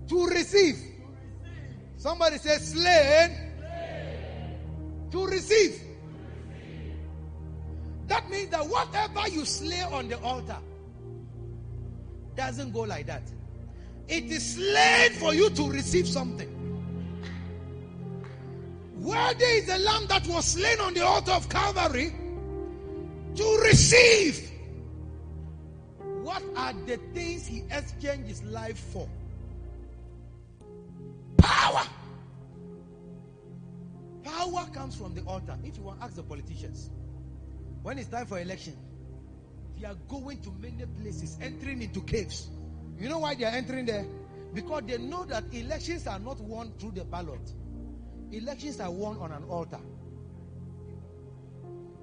to 0.08 0.26
receive. 0.28 0.76
Somebody 1.98 2.38
says 2.38 2.72
slain, 2.72 3.38
slain. 3.58 5.10
to 5.12 5.26
receive. 5.28 5.82
That 8.08 8.30
means 8.30 8.50
that 8.50 8.68
whatever 8.68 9.28
you 9.30 9.46
slay 9.46 9.82
on 9.82 10.08
the 10.10 10.20
altar 10.22 10.58
doesn't 12.36 12.72
go 12.72 12.82
like 12.82 13.06
that. 13.06 13.24
It 14.08 14.26
is 14.26 14.56
slain 14.56 15.12
for 15.14 15.34
you 15.36 15.52
to 15.52 15.70
receive 15.70 16.08
something. 16.08 16.59
Worthy 19.00 19.46
is 19.46 19.66
the 19.68 19.80
lamb 19.80 20.08
that 20.08 20.28
was 20.28 20.46
slain 20.46 20.80
on 20.82 20.94
the 20.94 21.06
altar 21.06 21.32
of 21.32 21.48
Calvary 21.48 22.14
to 23.36 23.62
receive. 23.64 24.52
What 26.22 26.44
are 26.58 26.74
the 26.86 26.98
things 27.14 27.48
he 27.48 27.64
exchanged 27.72 28.28
his 28.28 28.44
life 28.44 28.78
for? 28.78 29.08
Power. 31.38 31.84
Power 34.24 34.68
comes 34.74 34.96
from 34.96 35.16
the 35.16 35.22
altar. 35.22 35.58
If 35.64 35.78
you 35.78 35.84
want, 35.84 36.02
ask 36.02 36.16
the 36.16 36.24
politicians. 36.24 36.90
When 37.82 37.98
it's 37.98 38.10
time 38.10 38.26
for 38.26 38.38
election, 38.38 38.76
they 39.80 39.88
are 39.88 39.96
going 40.10 40.42
to 40.42 40.52
many 40.60 40.86
places, 41.02 41.38
entering 41.42 41.82
into 41.82 42.02
caves. 42.02 42.50
You 43.00 43.08
know 43.08 43.20
why 43.20 43.36
they 43.36 43.46
are 43.46 43.54
entering 43.54 43.86
there? 43.86 44.06
Because 44.54 44.84
they 44.88 44.98
know 44.98 45.24
that 45.26 45.46
elections 45.54 46.06
are 46.06 46.20
not 46.20 46.42
won 46.42 46.74
through 46.78 46.92
the 46.92 47.06
ballot. 47.06 47.40
Elections 48.32 48.80
are 48.80 48.92
won 48.92 49.18
on 49.18 49.32
an 49.32 49.44
altar. 49.50 49.80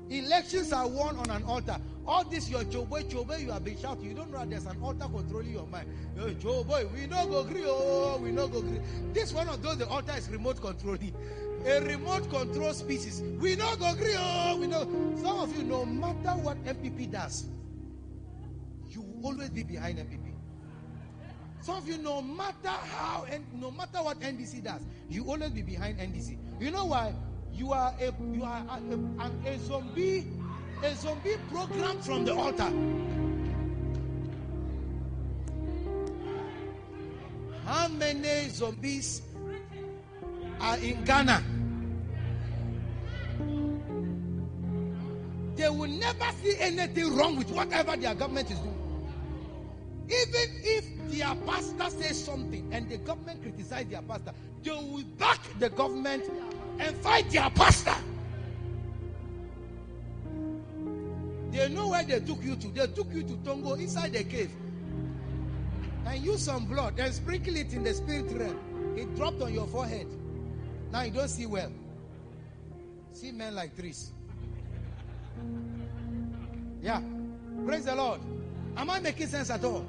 Elections 0.09 0.73
are 0.73 0.87
won 0.87 1.17
on 1.17 1.31
an 1.31 1.43
altar. 1.45 1.77
All 2.07 2.25
this 2.25 2.49
your 2.49 2.63
choboy 2.65 3.05
choboy 3.11 3.41
you 3.43 3.51
have 3.51 3.65
been 3.65 3.79
shouting. 3.79 4.05
You 4.05 4.15
don't 4.15 4.31
know 4.31 4.39
that 4.39 4.51
there's 4.51 4.67
an 4.67 4.81
altar 4.81 5.07
controlling 5.07 5.51
your 5.51 5.67
mind. 5.67 5.89
Hey, 6.17 6.35
choboy, 6.35 6.93
we 6.93 7.07
no 7.07 7.27
go 7.27 7.41
agree. 7.41 7.65
Oh, 7.65 8.15
oh, 8.17 8.21
we 8.21 8.31
no 8.31 8.47
go 8.47 8.59
agree. 8.59 8.81
This 9.13 9.33
one 9.33 9.49
of 9.49 9.63
those 9.63 9.79
the 9.79 9.89
altar 9.89 10.15
is 10.17 10.29
remote 10.31 10.61
controlling. 10.61 11.15
A 11.65 11.81
remote 11.81 12.31
control 12.31 12.73
species. 12.73 13.23
We 13.41 13.57
no 13.57 13.75
go 13.77 13.91
agree. 13.91 14.15
Oh, 14.17 14.53
oh, 14.53 14.61
we 14.61 14.69
know. 14.69 14.83
Some 15.17 15.39
of 15.41 15.57
you, 15.57 15.65
no 15.65 15.85
matter 15.85 16.39
what 16.41 16.63
NPP 16.65 17.11
does, 17.11 17.47
you 18.89 19.03
will 19.03 19.33
always 19.33 19.51
be 19.51 19.65
behind 19.65 19.99
NPP. 19.99 20.36
Some 21.67 21.79
of 21.79 21.89
you, 21.89 21.99
no 21.99 22.23
matter 22.23 22.69
how 22.69 23.27
and 23.29 23.45
no 23.61 23.73
matter 23.73 23.99
what 23.99 24.21
NDC 24.21 24.63
does, 24.63 24.83
you 25.09 25.25
always 25.25 25.51
be 25.51 25.63
behind 25.63 25.99
NDC. 25.99 26.39
You 26.61 26.71
know 26.71 26.85
why? 26.85 27.13
You 27.53 27.73
are 27.73 27.93
a 27.99 28.15
you 28.33 28.45
are 28.45 28.65
a, 28.71 29.25
a, 29.25 29.51
a 29.53 29.59
zombie, 29.59 30.29
a 30.85 30.95
zombie 30.95 31.35
program 31.51 32.01
from 32.03 32.25
the 32.25 32.33
altar. 32.37 32.71
How 37.65 37.89
many 37.89 38.49
zombies 38.51 39.23
are 40.61 40.79
in 40.79 41.03
Ghana? 41.03 41.43
They 45.57 45.69
will 45.69 45.89
never 45.91 46.27
see 46.45 46.55
anything 46.61 47.17
wrong 47.17 47.35
with 47.35 47.51
whatever 47.51 47.97
their 47.97 48.15
government 48.15 48.53
is 48.53 48.59
doing. 48.61 48.73
Even 50.09 50.51
if 50.63 50.96
their 51.19 51.35
pastor 51.47 51.91
says 51.91 52.25
something 52.25 52.69
and 52.73 52.89
the 52.89 52.99
government 52.99 53.43
criticize 53.43 53.87
their 53.87 54.03
pastor, 54.03 54.33
they 54.63 54.71
will 54.71 55.03
back 55.19 55.41
the 55.59 55.69
government 55.71 56.25
and 56.79 56.97
fight 56.99 57.31
their 57.31 57.49
pastor. 57.51 57.95
They 61.51 61.69
know 61.71 61.89
where 61.89 62.05
they 62.05 62.21
took 62.21 62.43
you 62.45 62.57
to. 62.57 62.69
They 62.69 62.87
took 62.89 63.13
you 63.15 63.23
to 63.23 63.33
Tongo 63.37 63.79
inside 63.79 64.13
the 64.13 64.25
cave 64.25 64.51
and 66.07 66.23
use 66.23 66.43
some 66.43 66.67
blood 66.67 66.99
and 66.99 67.13
sprinkle 67.13 67.57
it 67.57 67.73
in 67.73 67.83
the 67.83 67.95
spirit 67.95 68.31
realm. 68.33 68.95
It 68.97 69.15
dropped 69.17 69.41
on 69.41 69.55
your 69.55 69.67
forehead. 69.67 70.07
Now 70.93 71.03
you 71.03 71.11
don't 71.11 71.29
see 71.29 71.47
well. 71.47 71.73
See 73.13 73.33
men 73.33 73.55
like 73.55 73.77
trees. 73.77 74.13
Yeah. 76.83 77.01
Praise 77.65 77.87
the 77.87 77.95
Lord. 77.95 78.21
Am 78.77 78.91
I 78.91 79.01
making 79.01 79.29
sense 79.29 79.49
at 79.49 79.65
all? 79.65 79.87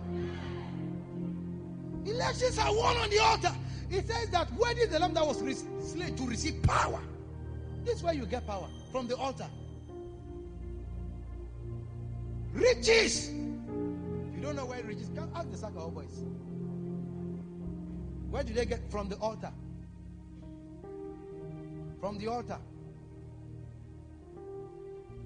Elections 2.08 2.58
are 2.58 2.74
won 2.74 2.96
on 2.98 3.10
the 3.10 3.20
altar. 3.20 3.52
It 3.90 4.08
says 4.08 4.30
that 4.30 4.52
where 4.54 4.74
did 4.74 4.92
the 4.92 5.00
lamb 5.00 5.14
that 5.14 5.26
was 5.26 5.38
slain 5.82 6.16
to 6.16 6.24
receive 6.26 6.62
power? 6.64 7.00
This 7.84 7.98
is 7.98 8.04
where 8.04 8.14
you 8.14 8.26
get 8.26 8.46
power 8.48 8.68
from 8.92 9.08
the 9.08 9.16
altar. 9.16 9.48
Riches. 12.54 13.30
You 13.30 14.40
don't 14.42 14.56
know 14.56 14.66
where 14.66 14.82
riches 14.84 15.10
come. 15.16 15.30
Ask 15.36 15.52
the 15.52 15.58
Sakawa 15.58 15.94
boys. 15.94 16.24
Where 18.30 18.44
do 18.44 18.54
they 18.54 18.66
get 18.66 18.90
from 18.92 19.10
the 19.10 19.16
altar? 19.18 19.52
From 22.00 22.18
the 22.18 22.28
altar. 22.28 22.58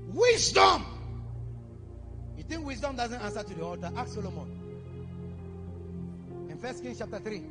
Wisdom. 0.07 0.85
You 2.37 2.43
think 2.43 2.65
wisdom 2.65 2.95
doesn't 2.95 3.21
answer 3.21 3.43
to 3.43 3.53
the 3.53 3.63
altar? 3.63 3.91
Ask 3.95 4.13
Solomon. 4.13 4.60
First 6.61 6.83
Kings 6.83 6.99
chapter 6.99 7.19
3, 7.19 7.43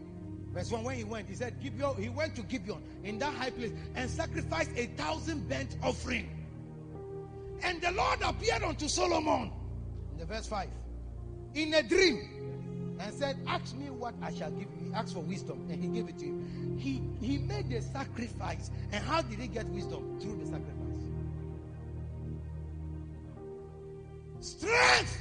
verse 0.53 0.71
1, 0.71 0.85
when 0.85 0.97
he 0.97 1.05
went, 1.05 1.29
he 1.29 1.35
said, 1.35 1.61
Gibeon, 1.61 2.01
he 2.01 2.09
went 2.09 2.37
to 2.37 2.43
Gibeon 2.43 2.83
in 3.03 3.19
that 3.19 3.35
high 3.35 3.51
place 3.51 3.73
and 3.97 4.09
sacrificed 4.09 4.71
a 4.77 4.87
thousand 4.87 5.49
burnt 5.49 5.77
offering. 5.83 6.31
And 7.63 7.81
the 7.83 7.91
Lord 7.91 8.21
appeared 8.23 8.63
unto 8.63 8.89
Solomon 8.89 9.51
in 10.13 10.19
the 10.19 10.25
verse 10.25 10.47
5 10.47 10.69
in 11.55 11.75
a 11.75 11.83
dream 11.83 12.97
and 13.01 13.15
said, 13.15 13.37
Ask 13.47 13.75
me 13.77 13.91
what 13.91 14.15
I 14.23 14.33
shall 14.33 14.51
give 14.51 14.69
you. 14.81 14.89
He 14.89 14.95
asked 14.95 15.15
for 15.15 15.21
wisdom 15.21 15.67
and 15.71 15.83
he 15.83 15.89
gave 15.89 16.09
it 16.09 16.19
to 16.19 16.25
him. 16.27 16.79
He, 16.79 17.03
he 17.25 17.39
made 17.39 17.69
the 17.71 17.83
sacrifice. 17.83 18.71
And 18.93 19.05
how 19.05 19.23
did 19.23 19.39
he 19.39 19.49
get 19.49 19.67
wisdom? 19.67 20.19
Through 20.21 20.37
the 20.37 20.47
sacrifice. 20.47 20.77
Strength. 24.41 25.19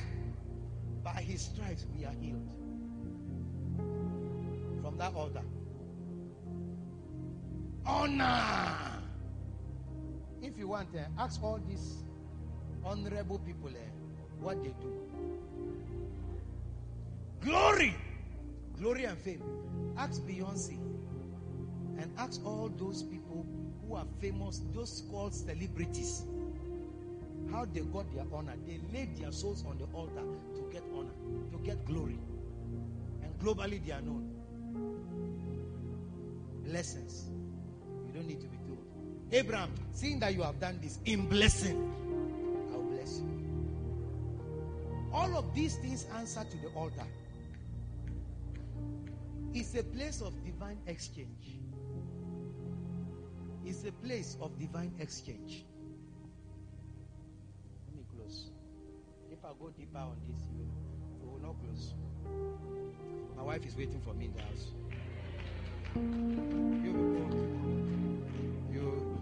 By 1.04 1.22
his 1.22 1.42
stripes 1.42 1.86
we 1.98 2.06
are 2.06 2.14
healed. 2.22 2.59
That 5.00 5.16
altar. 5.16 5.44
Honor. 7.86 8.76
If 10.42 10.58
you 10.58 10.70
want, 10.70 10.90
uh, 10.96 11.00
ask 11.22 11.44
all 11.44 11.60
these 11.68 12.04
honorable 12.86 13.40
people 13.40 13.70
uh, 13.70 13.80
what 14.42 14.62
they 14.64 14.70
do. 14.82 14.94
Glory. 17.42 17.96
Glory 18.78 19.06
and 19.06 19.18
fame. 19.18 19.44
Ask 19.98 20.22
Beyonce. 20.24 20.80
and 22.00 22.12
ask 22.18 22.46
all 22.46 22.72
those 22.78 23.04
people 23.04 23.46
who 23.88 23.96
are 23.96 24.06
famous, 24.22 24.62
those 24.74 25.04
called 25.12 25.34
celebrities, 25.34 26.24
how 27.52 27.66
they 27.66 27.82
got 27.82 28.12
their 28.14 28.26
honor. 28.34 28.54
They 28.68 28.80
laid 28.94 29.18
their 29.18 29.32
souls 29.32 29.66
on 29.68 29.78
the 29.78 29.86
altar 29.94 30.24
to 30.56 30.70
get 30.72 30.84
honor, 30.96 31.14
to 31.52 31.58
get 31.66 31.86
glory. 31.86 32.20
And 33.24 33.38
globally 33.40 33.86
they 33.86 33.94
are 33.94 34.02
known. 34.02 34.39
Lessons. 36.70 37.30
You 38.08 38.14
don't 38.14 38.28
need 38.28 38.42
to 38.42 38.48
be 38.48 38.58
told. 38.58 38.78
Abraham, 39.32 39.74
seeing 39.92 40.20
that 40.20 40.34
you 40.34 40.44
have 40.44 40.60
done 40.60 40.80
this 40.82 41.00
in 41.06 41.28
blessing, 41.28 41.78
I 42.72 42.76
will 42.76 42.84
bless 42.84 43.20
you. 43.20 43.30
All 45.14 45.38
of 45.38 45.54
these 45.54 45.76
things 45.78 46.06
answer 46.16 46.44
to 46.50 46.58
the 46.58 46.68
altar. 46.70 47.06
It's 49.54 49.74
a 49.76 49.84
place 49.84 50.22
of 50.22 50.34
divine 50.46 50.78
exchange. 50.88 51.58
It's 53.66 53.84
a 53.86 53.92
place 53.92 54.38
of 54.42 54.58
divine 54.60 54.94
exchange. 55.00 55.66
Let 57.88 57.98
me 57.98 58.04
close. 58.16 58.52
If 59.32 59.44
I 59.44 59.50
go 59.60 59.70
deeper 59.70 59.98
on 59.98 60.18
this, 60.28 60.42
you 61.22 61.30
will 61.30 61.40
not 61.40 61.56
close. 61.64 61.94
My 63.36 63.44
wife 63.44 63.66
is 63.66 63.76
waiting 63.76 64.02
for 64.02 64.14
me 64.14 64.26
in 64.26 64.34
the 64.34 64.42
house. 64.42 64.72
You 65.96 66.82
you, 68.72 69.18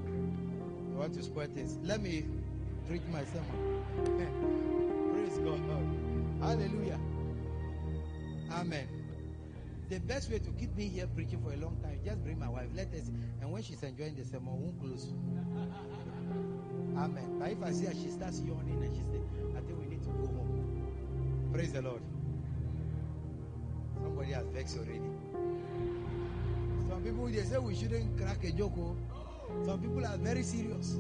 you 0.92 0.98
want 0.98 1.14
to 1.14 1.24
spoil 1.24 1.48
things. 1.48 1.78
Let 1.84 2.02
me 2.02 2.26
preach 2.88 3.04
my 3.12 3.24
sermon. 3.26 3.84
Praise 5.14 5.38
God. 5.40 5.62
Hallelujah. 6.42 7.00
Amen. 8.52 8.88
The 9.90 10.00
best 10.00 10.30
way 10.30 10.40
to 10.40 10.52
keep 10.52 10.76
me 10.76 10.88
here 10.90 11.08
preaching 11.16 11.42
for 11.42 11.54
a 11.54 11.58
long 11.58 11.78
time, 11.82 12.00
just 12.04 12.22
bring 12.24 12.40
my 12.40 12.50
wife. 12.50 12.68
Let 12.76 12.94
us, 12.94 13.10
and 13.42 13.52
when 13.52 13.64
she's 13.64 13.82
enjoying 13.84 14.16
the 14.16 14.26
sermon, 14.26 14.62
won't 14.62 14.80
close. 14.82 15.08
Amen. 16.98 17.38
But 17.40 17.52
if 17.52 17.64
I 17.64 17.72
see 17.72 17.86
her, 17.86 17.94
she 17.94 18.10
starts 18.10 18.42
yawning 18.42 18.84
and 18.84 18.92
she 18.94 19.04
says, 19.04 19.24
I 19.56 19.62
think 19.62 19.80
we 19.80 19.86
need 19.86 20.04
to 20.04 20.10
go 20.10 20.28
home. 20.28 20.84
Praise 21.54 21.72
the 21.74 21.82
Lord. 21.82 22.02
Somebody 24.04 24.32
has 24.34 24.46
vexed 24.48 24.78
already. 24.78 25.02
People 27.08 27.28
they 27.28 27.42
say 27.44 27.58
we 27.58 27.74
shouldn't 27.74 28.18
crack 28.20 28.44
a 28.44 28.52
joke. 28.52 28.74
Oh. 28.78 28.94
Some 29.66 29.80
people 29.80 30.06
are 30.06 30.18
very 30.18 30.44
serious. 30.44 30.98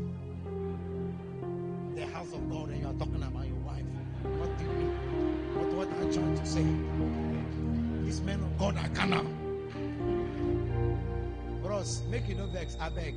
The 1.96 2.06
house 2.08 2.32
of 2.32 2.50
God, 2.50 2.70
and 2.70 2.80
you 2.80 2.88
are 2.88 2.94
talking 2.94 3.22
about 3.22 3.46
your 3.46 3.58
wife. 3.58 3.84
What 4.24 4.58
do 4.58 4.64
you 4.64 4.72
mean? 4.72 4.92
What 5.54 5.68
what 5.74 5.88
are 5.92 6.06
you 6.08 6.14
trying 6.14 6.38
to 6.38 6.46
say? 6.46 6.64
These 8.06 8.22
men 8.22 8.40
of 8.40 8.58
God 8.58 8.78
are 8.78 8.88
carnal. 8.96 9.26
Bros, 11.62 12.04
make 12.10 12.30
you 12.30 12.36
no 12.36 12.48
vex. 12.48 12.78
I 12.80 12.88
beg. 12.88 13.16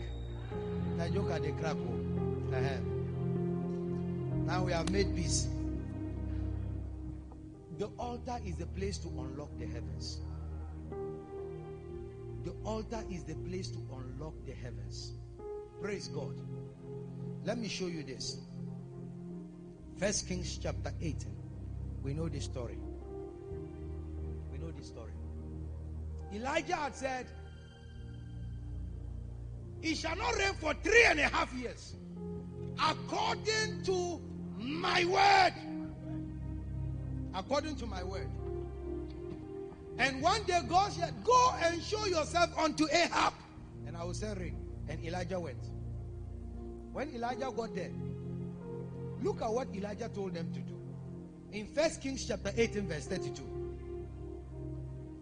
That 0.96 1.14
joke 1.14 1.30
at 1.30 1.42
the 1.44 1.52
crack. 1.52 1.76
oh. 1.78 2.56
Uh-huh. 2.56 2.80
Now 4.46 4.64
we 4.64 4.72
have 4.72 4.90
made 4.90 5.14
peace. 5.14 5.46
The 7.78 7.86
altar 8.00 8.40
is 8.44 8.56
the 8.56 8.66
place 8.66 8.98
to 8.98 9.08
unlock 9.10 9.56
the 9.60 9.66
heavens. 9.66 10.22
The 12.44 12.52
altar 12.64 13.02
is 13.10 13.24
the 13.24 13.34
place 13.34 13.68
to 13.70 13.78
unlock 13.92 14.34
the 14.46 14.52
heavens. 14.52 15.12
Praise 15.80 16.08
God. 16.08 16.34
Let 17.44 17.58
me 17.58 17.68
show 17.68 17.86
you 17.86 18.02
this. 18.02 18.38
First 19.98 20.26
Kings 20.28 20.58
chapter 20.62 20.92
18. 21.00 21.30
We 22.02 22.14
know 22.14 22.28
this 22.28 22.44
story. 22.44 22.78
We 24.50 24.58
know 24.58 24.70
this 24.70 24.86
story. 24.86 25.12
Elijah 26.32 26.76
had 26.76 26.94
said, 26.94 27.26
It 29.82 29.96
shall 29.96 30.16
not 30.16 30.36
rain 30.36 30.54
for 30.54 30.74
three 30.74 31.04
and 31.04 31.20
a 31.20 31.28
half 31.28 31.52
years, 31.52 31.96
according 32.82 33.82
to 33.84 34.20
my 34.58 35.04
word. 35.04 35.54
According 37.34 37.76
to 37.76 37.86
my 37.86 38.02
word. 38.02 38.28
And 40.00 40.22
one 40.22 40.42
day 40.44 40.58
God 40.66 40.92
said, 40.92 41.12
Go 41.22 41.54
and 41.62 41.82
show 41.82 42.06
yourself 42.06 42.56
unto 42.58 42.86
Ahab, 42.90 43.34
and 43.86 43.94
I 43.94 44.02
will 44.02 44.14
send 44.14 44.40
rain. 44.40 44.56
And 44.88 45.04
Elijah 45.04 45.38
went. 45.38 45.62
When 46.92 47.14
Elijah 47.14 47.52
got 47.54 47.74
there, 47.74 47.90
look 49.22 49.42
at 49.42 49.52
what 49.52 49.68
Elijah 49.74 50.08
told 50.08 50.32
them 50.32 50.50
to 50.54 50.60
do. 50.60 50.74
In 51.52 51.66
First 51.66 52.00
Kings 52.00 52.26
chapter 52.26 52.50
18, 52.56 52.88
verse 52.88 53.06
32. 53.08 53.42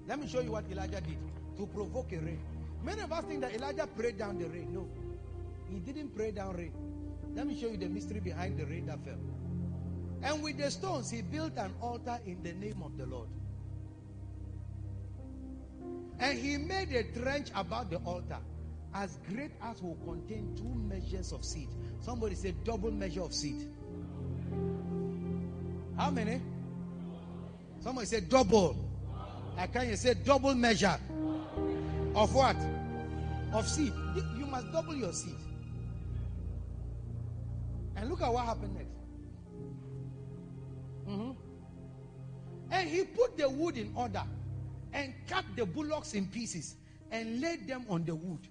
Let 0.06 0.20
me 0.20 0.28
show 0.28 0.40
you 0.40 0.52
what 0.52 0.64
Elijah 0.70 1.00
did 1.00 1.18
to 1.56 1.66
provoke 1.66 2.12
a 2.12 2.18
rain. 2.18 2.38
Many 2.84 3.02
of 3.02 3.10
us 3.10 3.24
think 3.24 3.40
that 3.40 3.54
Elijah 3.54 3.88
prayed 3.88 4.16
down 4.16 4.38
the 4.38 4.46
rain. 4.46 4.72
No, 4.72 4.88
he 5.68 5.80
didn't 5.80 6.14
pray 6.14 6.30
down 6.30 6.56
rain. 6.56 6.72
Let 7.34 7.48
me 7.48 7.60
show 7.60 7.68
you 7.68 7.78
the 7.78 7.88
mystery 7.88 8.20
behind 8.20 8.56
the 8.56 8.64
rain 8.64 8.86
that 8.86 9.04
fell. 9.04 9.18
And 10.22 10.40
with 10.40 10.56
the 10.56 10.70
stones, 10.70 11.10
he 11.10 11.22
built 11.22 11.58
an 11.58 11.72
altar 11.82 12.20
in 12.24 12.44
the 12.44 12.52
name 12.52 12.80
of 12.84 12.96
the 12.96 13.06
Lord. 13.06 13.28
And 16.20 16.38
he 16.38 16.56
made 16.56 16.92
a 16.92 17.04
trench 17.18 17.48
about 17.54 17.90
the 17.90 17.96
altar 17.98 18.38
as 18.94 19.18
great 19.28 19.52
as 19.62 19.82
will 19.82 19.96
contain 20.04 20.54
two 20.56 20.74
measures 20.88 21.32
of 21.32 21.44
seed. 21.44 21.68
Somebody 22.00 22.34
said 22.34 22.64
double 22.64 22.90
measure 22.90 23.22
of 23.22 23.34
seed. 23.34 23.68
How 25.96 26.10
many? 26.10 26.40
Somebody 27.80 28.06
said 28.06 28.28
double. 28.28 28.76
I 29.56 29.66
can 29.66 29.88
you 29.88 29.96
say 29.96 30.14
double 30.14 30.54
measure 30.54 30.98
of 32.14 32.34
what? 32.34 32.56
Of 33.52 33.68
seed. 33.68 33.92
You 34.36 34.46
must 34.46 34.72
double 34.72 34.94
your 34.94 35.12
seed. 35.12 35.34
And 37.96 38.08
look 38.08 38.22
at 38.22 38.32
what 38.32 38.44
happened 38.44 38.74
next. 38.74 38.88
Mhm. 41.08 41.36
And 42.70 42.88
he 42.88 43.04
put 43.04 43.36
the 43.36 43.48
wood 43.48 43.76
in 43.76 43.92
order 43.96 44.22
and 44.92 45.14
cut 45.28 45.44
the 45.56 45.66
bullocks 45.66 46.14
in 46.14 46.26
pieces 46.26 46.76
and 47.10 47.40
laid 47.40 47.66
them 47.66 47.84
on 47.88 48.04
the 48.04 48.14
wood 48.14 48.46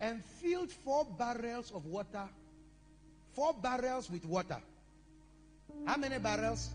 and 0.00 0.24
filled 0.24 0.70
four 0.70 1.06
barrels 1.18 1.70
of 1.72 1.86
water, 1.86 2.28
four 3.32 3.54
barrels 3.54 4.10
with 4.10 4.24
water. 4.24 4.58
How 5.86 5.96
many 5.96 6.18
barrels? 6.18 6.70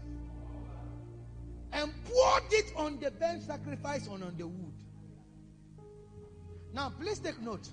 And 1.73 1.91
poured 2.05 2.43
it 2.51 2.71
on 2.75 2.99
the 2.99 3.11
burnt 3.11 3.43
sacrifice 3.43 4.07
and 4.07 4.23
on 4.23 4.35
the 4.37 4.47
wood. 4.47 4.73
Now, 6.73 6.93
please 6.99 7.19
take 7.19 7.39
note. 7.41 7.67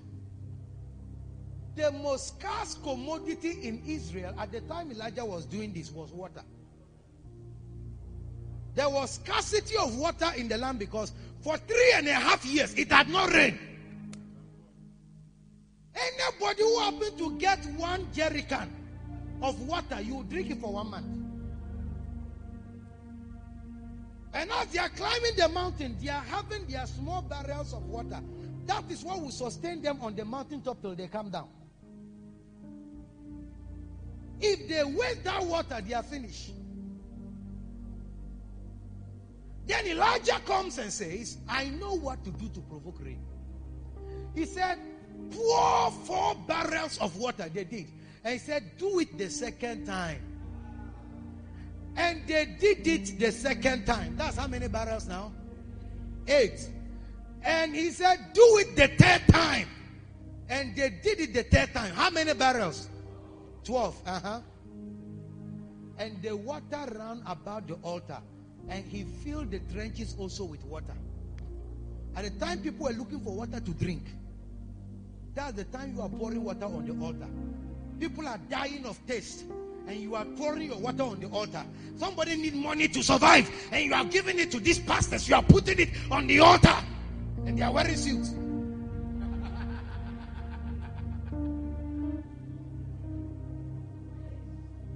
The 1.76 1.90
most 1.90 2.38
scarce 2.38 2.74
commodity 2.82 3.66
in 3.66 3.82
Israel 3.86 4.34
at 4.38 4.52
the 4.52 4.60
time 4.62 4.90
Elijah 4.90 5.24
was 5.24 5.44
doing 5.44 5.72
this 5.72 5.90
was 5.90 6.10
water. 6.12 6.42
There 8.74 8.88
was 8.88 9.12
scarcity 9.12 9.76
of 9.76 9.96
water 9.96 10.30
in 10.36 10.48
the 10.48 10.58
land 10.58 10.78
because 10.78 11.12
for 11.40 11.56
three 11.58 11.92
and 11.94 12.08
a 12.08 12.14
half 12.14 12.44
years 12.44 12.74
it 12.74 12.90
had 12.90 13.08
not 13.08 13.30
rained. 13.32 13.58
Anybody 15.94 16.62
who 16.62 16.78
happened 16.80 17.18
to 17.18 17.38
get 17.38 17.64
one 17.76 18.06
jerrycan 18.06 18.68
of 19.42 19.60
water, 19.62 20.00
you 20.00 20.24
drink 20.28 20.50
it 20.50 20.60
for 20.60 20.72
one 20.72 20.90
month. 20.90 21.06
And 24.32 24.50
as 24.50 24.66
they 24.68 24.80
are 24.80 24.88
climbing 24.88 25.36
the 25.36 25.48
mountain, 25.48 25.96
they 26.02 26.08
are 26.08 26.22
having 26.22 26.66
their 26.66 26.84
small 26.86 27.22
barrels 27.22 27.72
of 27.72 27.84
water. 27.86 28.20
That 28.66 28.90
is 28.90 29.04
what 29.04 29.20
will 29.20 29.30
sustain 29.30 29.80
them 29.80 29.98
on 30.00 30.16
the 30.16 30.24
mountaintop 30.24 30.82
till 30.82 30.96
they 30.96 31.06
come 31.06 31.30
down. 31.30 31.48
If 34.40 34.68
they 34.68 34.82
waste 34.82 35.22
that 35.22 35.44
water, 35.44 35.80
they 35.86 35.94
are 35.94 36.02
finished. 36.02 36.50
Then 39.66 39.86
Elijah 39.86 40.40
comes 40.44 40.78
and 40.78 40.92
says, 40.92 41.38
I 41.48 41.70
know 41.70 41.94
what 41.94 42.24
to 42.24 42.30
do 42.30 42.48
to 42.48 42.60
provoke 42.60 43.00
rain. 43.00 43.20
He 44.34 44.44
said, 44.44 44.78
Pour 45.30 45.90
four 45.90 46.34
barrels 46.46 46.98
of 46.98 47.16
water. 47.16 47.48
They 47.52 47.64
did. 47.64 47.86
And 48.22 48.34
he 48.34 48.38
said, 48.38 48.76
Do 48.78 48.98
it 49.00 49.16
the 49.16 49.30
second 49.30 49.86
time. 49.86 50.20
And 51.96 52.26
they 52.26 52.56
did 52.58 52.86
it 52.86 53.18
the 53.18 53.30
second 53.32 53.86
time. 53.86 54.16
That's 54.16 54.36
how 54.36 54.48
many 54.48 54.68
barrels 54.68 55.06
now? 55.06 55.32
Eight. 56.26 56.68
And 57.42 57.74
he 57.74 57.90
said, 57.90 58.18
Do 58.32 58.42
it 58.58 58.76
the 58.76 58.88
third 58.88 59.22
time. 59.30 59.68
And 60.48 60.76
they 60.76 60.90
did 60.90 61.20
it 61.20 61.34
the 61.34 61.44
third 61.44 61.72
time. 61.72 61.94
How 61.94 62.10
many 62.10 62.34
barrels? 62.34 62.88
Twelve. 63.62 64.00
Uh 64.04 64.20
huh. 64.20 64.40
And 65.98 66.20
the 66.22 66.36
water 66.36 66.86
ran 66.98 67.22
about 67.26 67.68
the 67.68 67.74
altar 67.74 68.18
and 68.68 68.84
he 68.84 69.04
filled 69.04 69.50
the 69.50 69.60
trenches 69.72 70.14
also 70.18 70.44
with 70.44 70.64
water. 70.64 70.94
At 72.16 72.24
the 72.24 72.30
time 72.44 72.60
people 72.60 72.86
were 72.86 72.92
looking 72.92 73.20
for 73.20 73.34
water 73.34 73.60
to 73.60 73.70
drink, 73.72 74.02
that's 75.34 75.54
the 75.54 75.64
time 75.64 75.94
you 75.96 76.02
are 76.02 76.08
pouring 76.08 76.44
water 76.44 76.64
on 76.66 76.86
the 76.86 76.92
altar. 77.04 77.26
People 77.98 78.28
are 78.28 78.38
dying 78.48 78.86
of 78.86 78.96
thirst, 78.98 79.44
and 79.86 79.96
you 79.96 80.14
are 80.14 80.24
pouring 80.24 80.68
your 80.68 80.78
water 80.78 81.02
on 81.02 81.18
the 81.20 81.26
altar. 81.28 81.64
Somebody 81.96 82.36
need 82.36 82.54
money 82.54 82.86
to 82.88 83.02
survive, 83.02 83.50
and 83.72 83.84
you 83.84 83.92
are 83.94 84.04
giving 84.04 84.38
it 84.38 84.52
to 84.52 84.60
these 84.60 84.78
pastors. 84.78 85.28
You 85.28 85.34
are 85.36 85.42
putting 85.42 85.80
it 85.80 85.90
on 86.10 86.26
the 86.28 86.38
altar, 86.40 86.76
and 87.46 87.58
they 87.58 87.62
are 87.62 87.72
wearing 87.72 87.96
suits. 87.96 88.30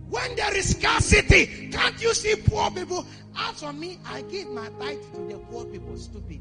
when 0.08 0.36
there 0.36 0.56
is 0.56 0.70
scarcity, 0.76 1.68
can't 1.72 2.00
you 2.00 2.14
see 2.14 2.36
poor 2.36 2.70
people 2.70 3.04
as 3.38 3.60
for 3.60 3.72
me, 3.72 3.98
I 4.04 4.22
give 4.22 4.48
my 4.48 4.68
tithe 4.80 4.98
to 5.14 5.20
the 5.28 5.38
poor 5.50 5.64
people. 5.64 5.96
Stupid. 5.96 6.40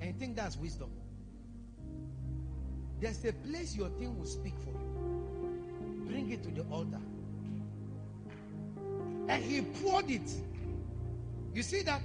And 0.00 0.14
you 0.14 0.14
think 0.18 0.36
that's 0.36 0.56
wisdom? 0.56 0.90
There's 3.00 3.24
a 3.24 3.32
place 3.32 3.76
your 3.76 3.88
thing 3.90 4.16
will 4.16 4.26
speak 4.26 4.54
for 4.64 4.70
you. 4.70 6.06
Bring 6.06 6.30
it 6.30 6.42
to 6.44 6.50
the 6.50 6.62
altar. 6.70 7.00
And 9.28 9.42
he 9.44 9.62
poured 9.62 10.08
it. 10.10 10.30
You 11.52 11.62
see 11.62 11.82
that? 11.82 12.00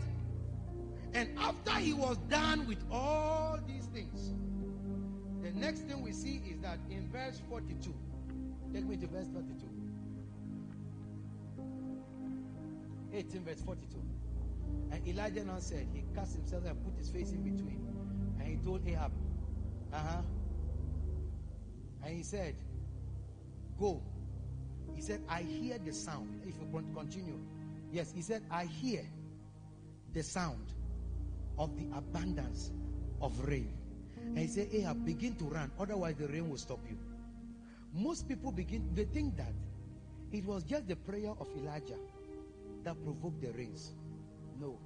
And 1.14 1.30
after 1.38 1.72
he 1.72 1.94
was 1.94 2.18
done 2.30 2.66
with 2.68 2.84
all 2.90 3.60
these 3.68 3.86
things, 3.88 4.34
the 5.44 5.52
next 5.52 5.82
thing 5.82 6.02
we 6.02 6.14
see 6.14 6.42
is 6.50 6.60
that 6.62 6.80
in 6.90 7.08
verse 7.12 7.42
42, 7.50 7.94
take 8.74 8.86
me 8.86 8.98
to 8.98 9.08
verse 9.08 9.28
42. 9.34 9.71
18 13.14 13.44
verse 13.44 13.62
42. 13.62 14.02
And 14.92 15.08
Elijah 15.08 15.44
now 15.44 15.60
said, 15.60 15.88
he 15.94 16.04
cast 16.16 16.36
himself 16.36 16.66
and 16.66 16.84
put 16.84 16.98
his 16.98 17.10
face 17.10 17.32
in 17.32 17.44
between. 17.44 17.82
And 18.40 18.48
he 18.48 18.56
told 18.58 18.88
Ahab, 18.88 19.12
uh 19.94 19.98
huh. 19.98 20.22
And 22.04 22.18
he 22.18 22.24
said, 22.24 22.56
Go. 23.80 24.02
He 24.96 25.02
said, 25.02 25.22
I 25.30 25.42
hear 25.42 25.78
the 25.78 25.94
sound. 25.94 26.42
If 26.46 26.56
you 26.56 26.84
continue. 26.96 27.40
Yes, 27.92 28.12
he 28.14 28.22
said, 28.22 28.44
I 28.50 28.66
hear 28.66 29.04
the 30.14 30.24
sound 30.24 30.74
of 31.58 31.76
the 31.78 31.86
abundance 31.96 32.72
of 33.22 33.38
rain. 33.48 33.74
And 34.18 34.38
he 34.38 34.48
said, 34.48 34.70
Ahab, 34.72 35.06
begin 35.06 35.36
to 35.36 35.46
run, 35.46 35.72
otherwise 35.80 36.16
the 36.16 36.28
rain 36.28 36.50
will 36.50 36.58
stop 36.58 36.80
you. 36.90 36.98
Most 37.94 38.28
people 38.28 38.52
begin, 38.52 38.90
they 38.94 39.06
think 39.06 39.36
that 39.38 39.54
it 40.32 40.46
was 40.46 40.64
just 40.64 40.88
the 40.88 40.96
prayer 40.96 41.32
of 41.40 41.48
Elijah 41.58 41.98
that 42.84 43.02
provoke 43.04 43.40
the 43.42 43.52
rains. 43.52 43.92
No. 44.60 44.78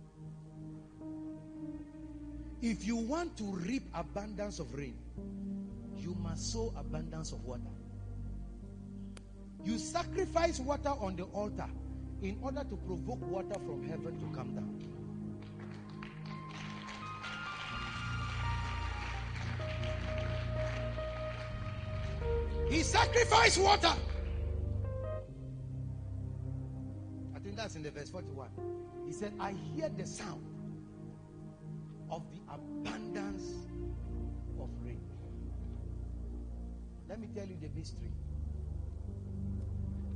If 2.62 2.86
you 2.86 2.96
want 2.96 3.38
to 3.38 3.44
reap 3.44 3.84
abundance 3.94 4.60
of 4.60 4.74
rain, 4.74 4.96
you 5.98 6.16
must 6.22 6.52
sow 6.52 6.74
abundance 6.78 7.32
of 7.32 7.44
water. 7.44 7.62
You 9.64 9.78
sacrifice 9.78 10.60
water 10.60 10.90
on 10.90 11.16
the 11.16 11.24
altar 11.24 11.70
in 12.22 12.38
order 12.42 12.64
to 12.64 12.76
provoke 12.76 13.22
water 13.30 13.60
from 13.66 13.88
heaven 13.88 14.20
to 14.20 14.36
come 14.36 14.56
down. 14.56 14.86
He 22.70 22.82
sacrificed 22.82 23.60
water. 23.60 23.94
That's 27.54 27.76
in 27.76 27.84
the 27.84 27.92
verse 27.92 28.10
41. 28.10 28.50
He 29.06 29.12
said, 29.14 29.34
I 29.40 29.54
hear 29.76 29.90
the 29.90 30.06
sound 30.06 30.44
of 32.10 32.24
the 32.32 32.40
abundance 32.54 33.44
of 34.60 34.70
rain. 34.84 35.02
Let 37.08 37.20
me 37.20 37.28
tell 37.36 37.46
you 37.46 37.58
the 37.62 37.70
mystery. 37.78 38.12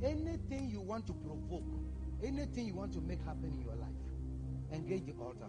Anything 0.02 0.70
you 0.70 0.80
want 0.80 1.06
to 1.06 1.12
provoke, 1.12 1.70
anything 2.24 2.66
you 2.66 2.74
want 2.74 2.92
to 2.94 3.00
make 3.00 3.22
happen 3.24 3.52
in 3.56 3.60
your 3.60 3.76
life, 3.76 3.90
engage 4.72 5.06
the 5.06 5.12
altar. 5.22 5.46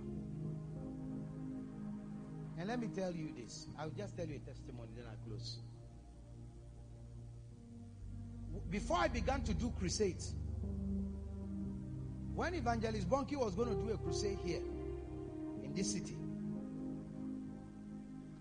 And 2.59 2.67
let 2.67 2.79
me 2.79 2.89
tell 2.93 3.11
you 3.11 3.33
this. 3.35 3.67
I'll 3.79 3.89
just 3.89 4.15
tell 4.15 4.27
you 4.27 4.35
a 4.35 4.39
testimony, 4.39 4.89
then 4.95 5.05
I 5.07 5.27
close. 5.27 5.57
Before 8.69 8.97
I 8.97 9.07
began 9.07 9.41
to 9.43 9.53
do 9.53 9.73
crusades, 9.79 10.35
when 12.41 12.55
Evangelist 12.55 13.07
Bonnke 13.07 13.35
was 13.37 13.53
going 13.53 13.69
to 13.69 13.75
do 13.75 13.93
a 13.93 13.97
crusade 13.97 14.39
here 14.43 14.63
in 15.63 15.75
this 15.75 15.91
city, 15.91 16.17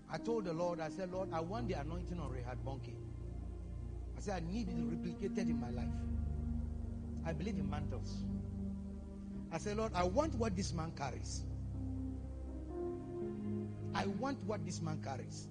I 0.09 0.17
told 0.17 0.45
the 0.45 0.53
Lord, 0.53 0.79
I 0.79 0.89
said, 0.89 1.11
Lord, 1.11 1.29
I 1.31 1.39
want 1.39 1.67
the 1.67 1.75
anointing 1.75 2.19
on 2.19 2.31
Reinhard 2.31 2.57
Bonnke. 2.65 2.95
I 4.17 4.19
said, 4.19 4.41
I 4.41 4.51
need 4.51 4.69
it 4.69 4.75
replicated 4.75 5.47
in 5.47 5.61
my 5.61 5.69
life. 5.69 5.85
I 7.27 7.33
believe 7.33 7.59
in 7.59 7.69
mantles. 7.69 8.23
I 9.51 9.59
said, 9.59 9.77
Lord, 9.77 9.91
I 9.93 10.03
want 10.03 10.33
what 10.33 10.55
this 10.55 10.73
man 10.73 10.93
carries. 10.97 11.43
I 13.93 14.07
want 14.07 14.43
what 14.45 14.65
this 14.65 14.81
man 14.81 14.99
carries. 15.03 15.47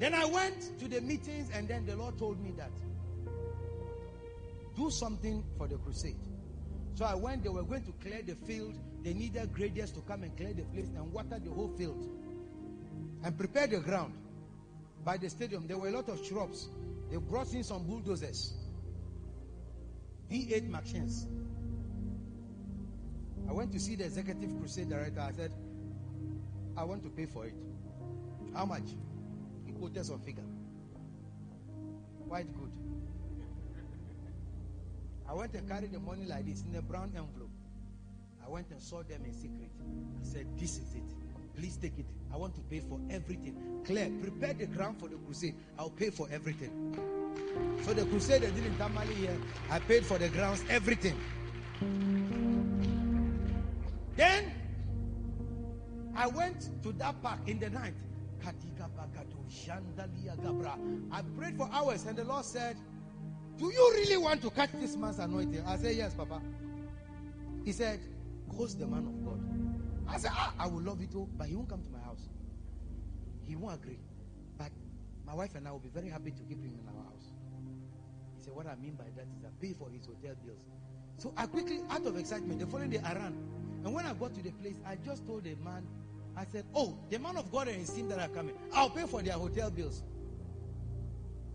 Then 0.00 0.12
I 0.12 0.24
went 0.24 0.76
to 0.80 0.88
the 0.88 1.00
meetings, 1.02 1.50
and 1.54 1.68
then 1.68 1.86
the 1.86 1.94
Lord 1.94 2.18
told 2.18 2.42
me 2.42 2.52
that 2.56 2.72
do 4.76 4.90
something 4.90 5.44
for 5.56 5.68
the 5.68 5.76
crusade. 5.76 6.27
So 6.98 7.04
uh, 7.04 7.10
I 7.10 7.14
went, 7.14 7.44
they 7.44 7.48
were 7.48 7.62
going 7.62 7.84
to 7.84 7.92
clear 8.02 8.22
the 8.26 8.34
field. 8.34 8.74
They 9.04 9.14
needed 9.14 9.54
graders 9.54 9.92
to 9.92 10.00
come 10.00 10.24
and 10.24 10.36
clear 10.36 10.52
the 10.52 10.64
place 10.64 10.88
and 10.96 11.12
water 11.12 11.38
the 11.38 11.48
whole 11.48 11.68
field 11.68 12.08
and 13.22 13.38
prepare 13.38 13.68
the 13.68 13.78
ground. 13.78 14.14
By 15.04 15.16
the 15.16 15.30
stadium, 15.30 15.68
there 15.68 15.78
were 15.78 15.86
a 15.86 15.92
lot 15.92 16.08
of 16.08 16.26
shrubs. 16.26 16.68
They 17.08 17.16
brought 17.18 17.54
in 17.54 17.62
some 17.62 17.84
bulldozers, 17.86 18.52
V8 20.28 20.68
machines. 20.68 21.28
I 23.48 23.52
went 23.52 23.70
to 23.74 23.78
see 23.78 23.94
the 23.94 24.04
executive 24.04 24.58
crusade 24.58 24.88
director. 24.88 25.20
I 25.20 25.30
said, 25.30 25.52
I 26.76 26.82
want 26.82 27.04
to 27.04 27.10
pay 27.10 27.26
for 27.26 27.46
it. 27.46 27.54
How 28.54 28.64
much? 28.64 28.88
He 29.66 29.72
quoted 29.72 30.04
some 30.04 30.18
figure. 30.18 30.42
Quite 32.28 32.52
good. 32.58 32.67
I 35.28 35.34
went 35.34 35.54
and 35.54 35.68
carried 35.68 35.92
the 35.92 36.00
money 36.00 36.24
like 36.24 36.46
this 36.46 36.64
in 36.68 36.74
a 36.76 36.82
brown 36.82 37.12
envelope. 37.14 37.50
I 38.44 38.48
went 38.48 38.70
and 38.70 38.80
saw 38.80 39.02
them 39.02 39.22
in 39.26 39.32
secret. 39.34 39.70
I 40.20 40.24
said, 40.24 40.46
This 40.56 40.78
is 40.78 40.94
it. 40.94 41.02
Please 41.54 41.76
take 41.76 41.98
it. 41.98 42.06
I 42.32 42.36
want 42.36 42.54
to 42.54 42.60
pay 42.62 42.80
for 42.80 42.98
everything. 43.10 43.82
Claire, 43.84 44.10
prepare 44.22 44.54
the 44.54 44.66
ground 44.66 44.98
for 44.98 45.08
the 45.08 45.16
crusade. 45.16 45.54
I'll 45.78 45.90
pay 45.90 46.10
for 46.10 46.28
everything. 46.30 46.96
So 47.82 47.92
the 47.92 48.04
crusade 48.06 48.42
they 48.42 48.50
did 48.50 48.64
in 48.64 48.76
Tamale 48.76 49.12
here, 49.14 49.36
I 49.70 49.80
paid 49.80 50.06
for 50.06 50.18
the 50.18 50.28
grounds, 50.28 50.64
everything. 50.70 51.18
Then 54.16 54.52
I 56.16 56.26
went 56.26 56.70
to 56.82 56.92
that 56.92 57.20
park 57.22 57.40
in 57.46 57.58
the 57.58 57.70
night. 57.70 57.94
I 61.12 61.22
prayed 61.36 61.56
for 61.56 61.68
hours, 61.72 62.06
and 62.06 62.16
the 62.16 62.24
Lord 62.24 62.44
said, 62.44 62.76
Do 63.58 63.64
you 63.66 63.92
really 63.96 64.16
want 64.16 64.40
to 64.42 64.50
catch 64.50 64.70
this 64.72 64.96
man's 64.96 65.18
anointing? 65.18 65.64
I 65.66 65.76
said, 65.76 65.96
Yes, 65.96 66.14
Papa. 66.14 66.40
He 67.64 67.72
said, 67.72 68.00
Host 68.56 68.78
the 68.78 68.86
man 68.86 69.06
of 69.06 69.24
God. 69.24 69.58
I 70.10 70.16
said, 70.18 70.30
ah, 70.34 70.52
I 70.58 70.66
will 70.66 70.80
love 70.80 71.02
it 71.02 71.12
too, 71.12 71.28
but 71.36 71.48
he 71.48 71.54
won't 71.54 71.68
come 71.68 71.82
to 71.82 71.90
my 71.90 72.00
house. 72.00 72.28
He 73.46 73.56
won't 73.56 73.74
agree. 73.74 73.98
But 74.56 74.70
my 75.26 75.34
wife 75.34 75.54
and 75.54 75.68
I 75.68 75.72
will 75.72 75.78
be 75.78 75.90
very 75.90 76.08
happy 76.08 76.30
to 76.30 76.42
keep 76.44 76.62
him 76.62 76.72
in 76.80 76.88
our 76.88 77.04
house. 77.04 77.26
He 78.36 78.42
said, 78.42 78.54
What 78.54 78.66
I 78.66 78.74
mean 78.76 78.94
by 78.94 79.04
that 79.16 79.26
is 79.36 79.44
I 79.44 79.48
pay 79.60 79.74
for 79.74 79.90
his 79.90 80.06
hotel 80.06 80.34
bills. 80.44 80.64
So 81.18 81.32
I 81.36 81.46
quickly, 81.46 81.80
out 81.90 82.06
of 82.06 82.16
excitement, 82.16 82.60
the 82.60 82.66
following 82.66 82.90
day 82.90 83.00
I 83.04 83.12
ran. 83.14 83.36
And 83.84 83.92
when 83.92 84.06
I 84.06 84.14
got 84.14 84.34
to 84.34 84.42
the 84.42 84.50
place, 84.52 84.76
I 84.86 84.96
just 85.04 85.26
told 85.26 85.44
the 85.44 85.54
man, 85.64 85.86
I 86.36 86.44
said, 86.46 86.64
Oh, 86.74 86.96
the 87.10 87.18
man 87.18 87.36
of 87.36 87.50
God 87.52 87.68
and 87.68 87.76
his 87.76 87.90
team 87.90 88.08
that 88.08 88.18
are 88.18 88.28
coming, 88.28 88.54
I'll 88.72 88.90
pay 88.90 89.06
for 89.06 89.22
their 89.22 89.34
hotel 89.34 89.70
bills. 89.70 90.02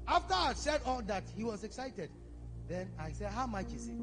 After 0.07 0.33
I 0.33 0.53
said 0.53 0.81
all 0.85 1.01
that, 1.03 1.23
he 1.35 1.43
was 1.43 1.63
excited. 1.63 2.09
Then 2.67 2.89
I 2.99 3.11
said, 3.11 3.31
How 3.31 3.47
much 3.47 3.67
is 3.73 3.87
it? 3.87 3.95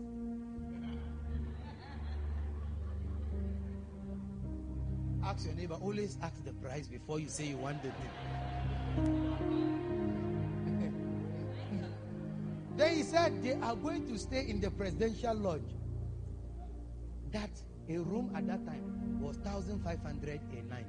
Ask 5.22 5.44
your 5.44 5.54
neighbor, 5.54 5.74
always 5.74 6.16
ask 6.22 6.42
the 6.44 6.52
price 6.54 6.86
before 6.88 7.20
you 7.20 7.28
say 7.28 7.46
you 7.48 7.58
want 7.58 7.82
the 7.82 7.90
thing. 7.90 8.10
then 12.76 12.96
he 12.96 13.02
said 13.02 13.42
they 13.42 13.52
are 13.52 13.76
going 13.76 14.06
to 14.08 14.18
stay 14.18 14.46
in 14.48 14.60
the 14.60 14.70
presidential 14.70 15.34
lodge. 15.34 15.60
That 17.32 17.50
a 17.88 17.98
room 17.98 18.30
at 18.34 18.46
that 18.46 18.64
time 18.66 19.20
was 19.20 19.36
1500 19.38 20.40
a 20.52 20.62
night. 20.70 20.86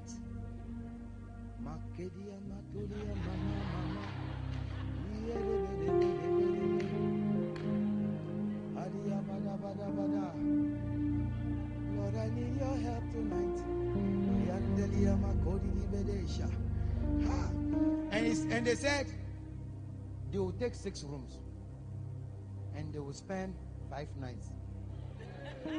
And, 18.12 18.54
and 18.54 18.68
they 18.68 18.76
said 18.76 19.08
they 20.32 20.38
will 20.38 20.52
take 20.54 20.76
six 20.76 21.04
rooms 21.04 21.38
and 22.76 22.94
they 22.94 23.00
will 23.00 23.14
spend 23.14 23.56
five 23.90 24.08
nights. 24.20 24.50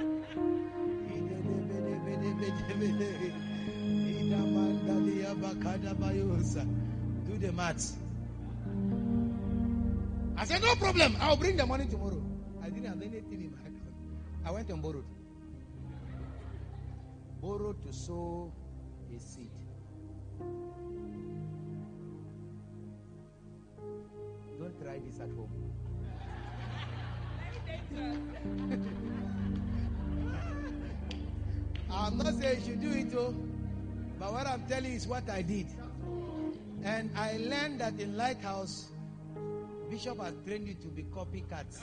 Do 7.26 7.38
the 7.38 7.52
maths. 7.52 7.96
I 10.42 10.44
said, 10.44 10.60
no 10.60 10.74
problem. 10.74 11.16
I'll 11.20 11.36
bring 11.36 11.56
the 11.56 11.64
money 11.64 11.86
tomorrow. 11.86 12.20
I 12.64 12.68
didn't 12.68 12.86
have 12.86 13.00
anything 13.00 13.44
in 13.44 13.52
my 13.52 13.60
account. 13.60 13.94
I 14.44 14.50
went 14.50 14.68
and 14.70 14.82
borrowed. 14.82 15.04
Borrowed 17.40 17.80
to 17.86 17.92
sow 17.92 18.52
a 19.14 19.20
seed. 19.20 19.52
Don't 24.58 24.82
try 24.82 24.98
this 25.06 25.20
at 25.20 25.30
home. 25.30 25.48
I'm 31.88 32.18
not 32.18 32.34
saying 32.34 32.62
you 32.62 32.66
should 32.66 32.80
do 32.80 32.90
it, 32.90 33.12
though, 33.12 33.32
but 34.18 34.32
what 34.32 34.48
I'm 34.48 34.66
telling 34.66 34.90
you 34.90 34.96
is 34.96 35.06
what 35.06 35.30
I 35.30 35.42
did. 35.42 35.68
And 36.82 37.12
I 37.16 37.36
learned 37.36 37.80
that 37.80 38.00
in 38.00 38.16
Lighthouse, 38.16 38.88
Bishop 39.92 40.18
has 40.22 40.32
trained 40.46 40.66
you 40.66 40.72
to 40.72 40.88
be 40.88 41.02
copycats. 41.02 41.80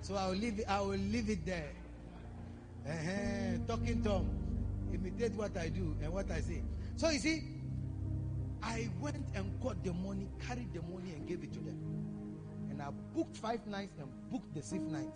So 0.00 0.14
I 0.14 0.28
will 0.28 0.36
leave 0.36 0.58
it, 0.58 0.64
I 0.66 0.80
will 0.80 0.96
leave 0.96 1.28
it 1.28 1.44
there. 1.44 1.68
Uh-huh. 2.88 3.58
Talking 3.68 4.02
Tom. 4.02 4.26
Imitate 4.90 5.34
what 5.34 5.54
I 5.54 5.68
do 5.68 5.94
and 6.02 6.14
what 6.14 6.30
I 6.30 6.40
say. 6.40 6.62
So 6.96 7.10
you 7.10 7.18
see, 7.18 7.42
I 8.62 8.88
went 9.02 9.22
and 9.34 9.60
got 9.60 9.84
the 9.84 9.92
money, 9.92 10.28
carried 10.46 10.72
the 10.72 10.80
money 10.80 11.12
and 11.14 11.28
gave 11.28 11.44
it 11.44 11.52
to 11.52 11.58
them. 11.58 11.76
And 12.70 12.80
I 12.80 12.88
booked 13.14 13.36
five 13.36 13.66
nights 13.66 13.98
and 13.98 14.08
booked 14.30 14.54
the 14.54 14.62
sixth 14.62 14.86
night. 14.86 15.14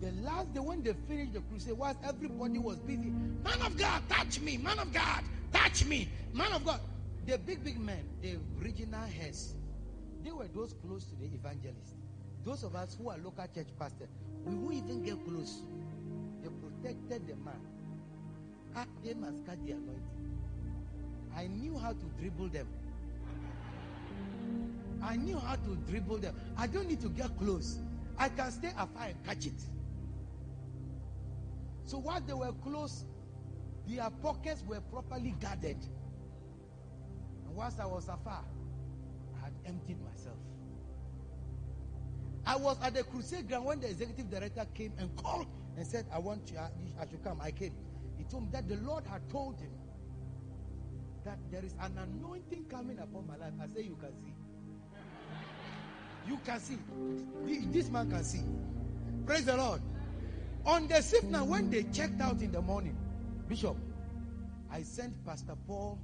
The 0.00 0.10
last 0.22 0.54
day 0.54 0.60
when 0.60 0.82
they 0.82 0.94
finished 1.06 1.34
the 1.34 1.40
crusade, 1.40 1.76
was 1.76 1.96
everybody 2.02 2.58
was 2.58 2.78
busy. 2.78 3.12
Man 3.44 3.60
of 3.60 3.76
God, 3.76 4.02
touch 4.08 4.40
me. 4.40 4.56
Man 4.56 4.78
of 4.78 4.90
God, 4.90 5.22
touch 5.52 5.84
me. 5.84 6.08
Man 6.32 6.50
of 6.54 6.64
God. 6.64 6.80
The 7.26 7.36
big, 7.36 7.62
big 7.62 7.78
men, 7.78 8.08
the 8.22 8.38
regional 8.58 9.00
heads, 9.00 9.54
they 10.26 10.32
were 10.32 10.48
those 10.48 10.74
close 10.84 11.04
to 11.04 11.14
the 11.14 11.26
evangelist. 11.26 11.94
Those 12.44 12.64
of 12.64 12.74
us 12.74 12.96
who 13.00 13.10
are 13.10 13.16
local 13.18 13.46
church 13.54 13.68
pastors, 13.78 14.08
we 14.44 14.56
won't 14.56 14.74
even 14.74 15.04
get 15.04 15.24
close. 15.24 15.62
They 16.42 16.48
protected 16.48 17.28
the 17.28 17.36
man. 17.36 17.60
Ah, 18.74 18.86
they 19.04 19.14
must 19.14 19.46
catch 19.46 19.58
the 19.64 19.72
anointing. 19.72 20.02
I 21.36 21.46
knew 21.46 21.78
how 21.78 21.90
to 21.92 22.04
dribble 22.18 22.48
them. 22.48 22.66
I 25.00 25.14
knew 25.14 25.38
how 25.38 25.54
to 25.54 25.76
dribble 25.88 26.18
them. 26.18 26.34
I 26.58 26.66
don't 26.66 26.88
need 26.88 27.00
to 27.02 27.08
get 27.08 27.36
close. 27.38 27.78
I 28.18 28.28
can 28.28 28.50
stay 28.50 28.70
afar 28.76 29.06
and 29.08 29.24
catch 29.24 29.46
it. 29.46 29.62
So 31.84 31.98
while 31.98 32.20
they 32.20 32.32
were 32.32 32.52
close, 32.64 33.04
their 33.86 34.10
pockets 34.22 34.64
were 34.66 34.80
properly 34.80 35.36
guarded. 35.40 35.76
And 37.46 37.54
whilst 37.54 37.78
I 37.78 37.86
was 37.86 38.08
afar, 38.08 38.42
had 39.46 39.54
emptied 39.64 40.02
myself. 40.02 40.36
I 42.44 42.56
was 42.56 42.76
at 42.82 42.94
the 42.94 43.04
crusade 43.04 43.48
ground 43.48 43.64
when 43.64 43.80
the 43.80 43.88
executive 43.88 44.28
director 44.28 44.66
came 44.74 44.92
and 44.98 45.14
called 45.16 45.46
and 45.76 45.86
said, 45.86 46.04
I 46.12 46.18
want 46.18 46.50
you, 46.50 46.58
I 46.58 47.06
should 47.08 47.22
come. 47.22 47.40
I 47.40 47.52
came. 47.52 47.72
He 48.18 48.24
told 48.24 48.44
me 48.44 48.48
that 48.52 48.68
the 48.68 48.76
Lord 48.76 49.06
had 49.06 49.28
told 49.30 49.60
him 49.60 49.70
that 51.24 51.38
there 51.50 51.64
is 51.64 51.74
an 51.80 51.96
anointing 51.96 52.66
coming 52.68 52.98
upon 52.98 53.26
my 53.28 53.36
life. 53.36 53.52
I 53.60 53.66
say, 53.74 53.82
You 53.82 53.96
can 54.00 54.12
see. 54.24 54.34
You 56.28 56.38
can 56.44 56.60
see. 56.60 57.66
This 57.70 57.88
man 57.88 58.10
can 58.10 58.24
see. 58.24 58.42
Praise 59.26 59.44
the 59.44 59.56
Lord. 59.56 59.80
On 60.64 60.88
the 60.88 61.00
sixth 61.02 61.28
night, 61.28 61.46
when 61.46 61.70
they 61.70 61.84
checked 61.84 62.20
out 62.20 62.40
in 62.40 62.50
the 62.50 62.62
morning, 62.62 62.96
Bishop, 63.48 63.76
I 64.72 64.82
sent 64.82 65.24
Pastor 65.24 65.54
Paul, 65.68 65.98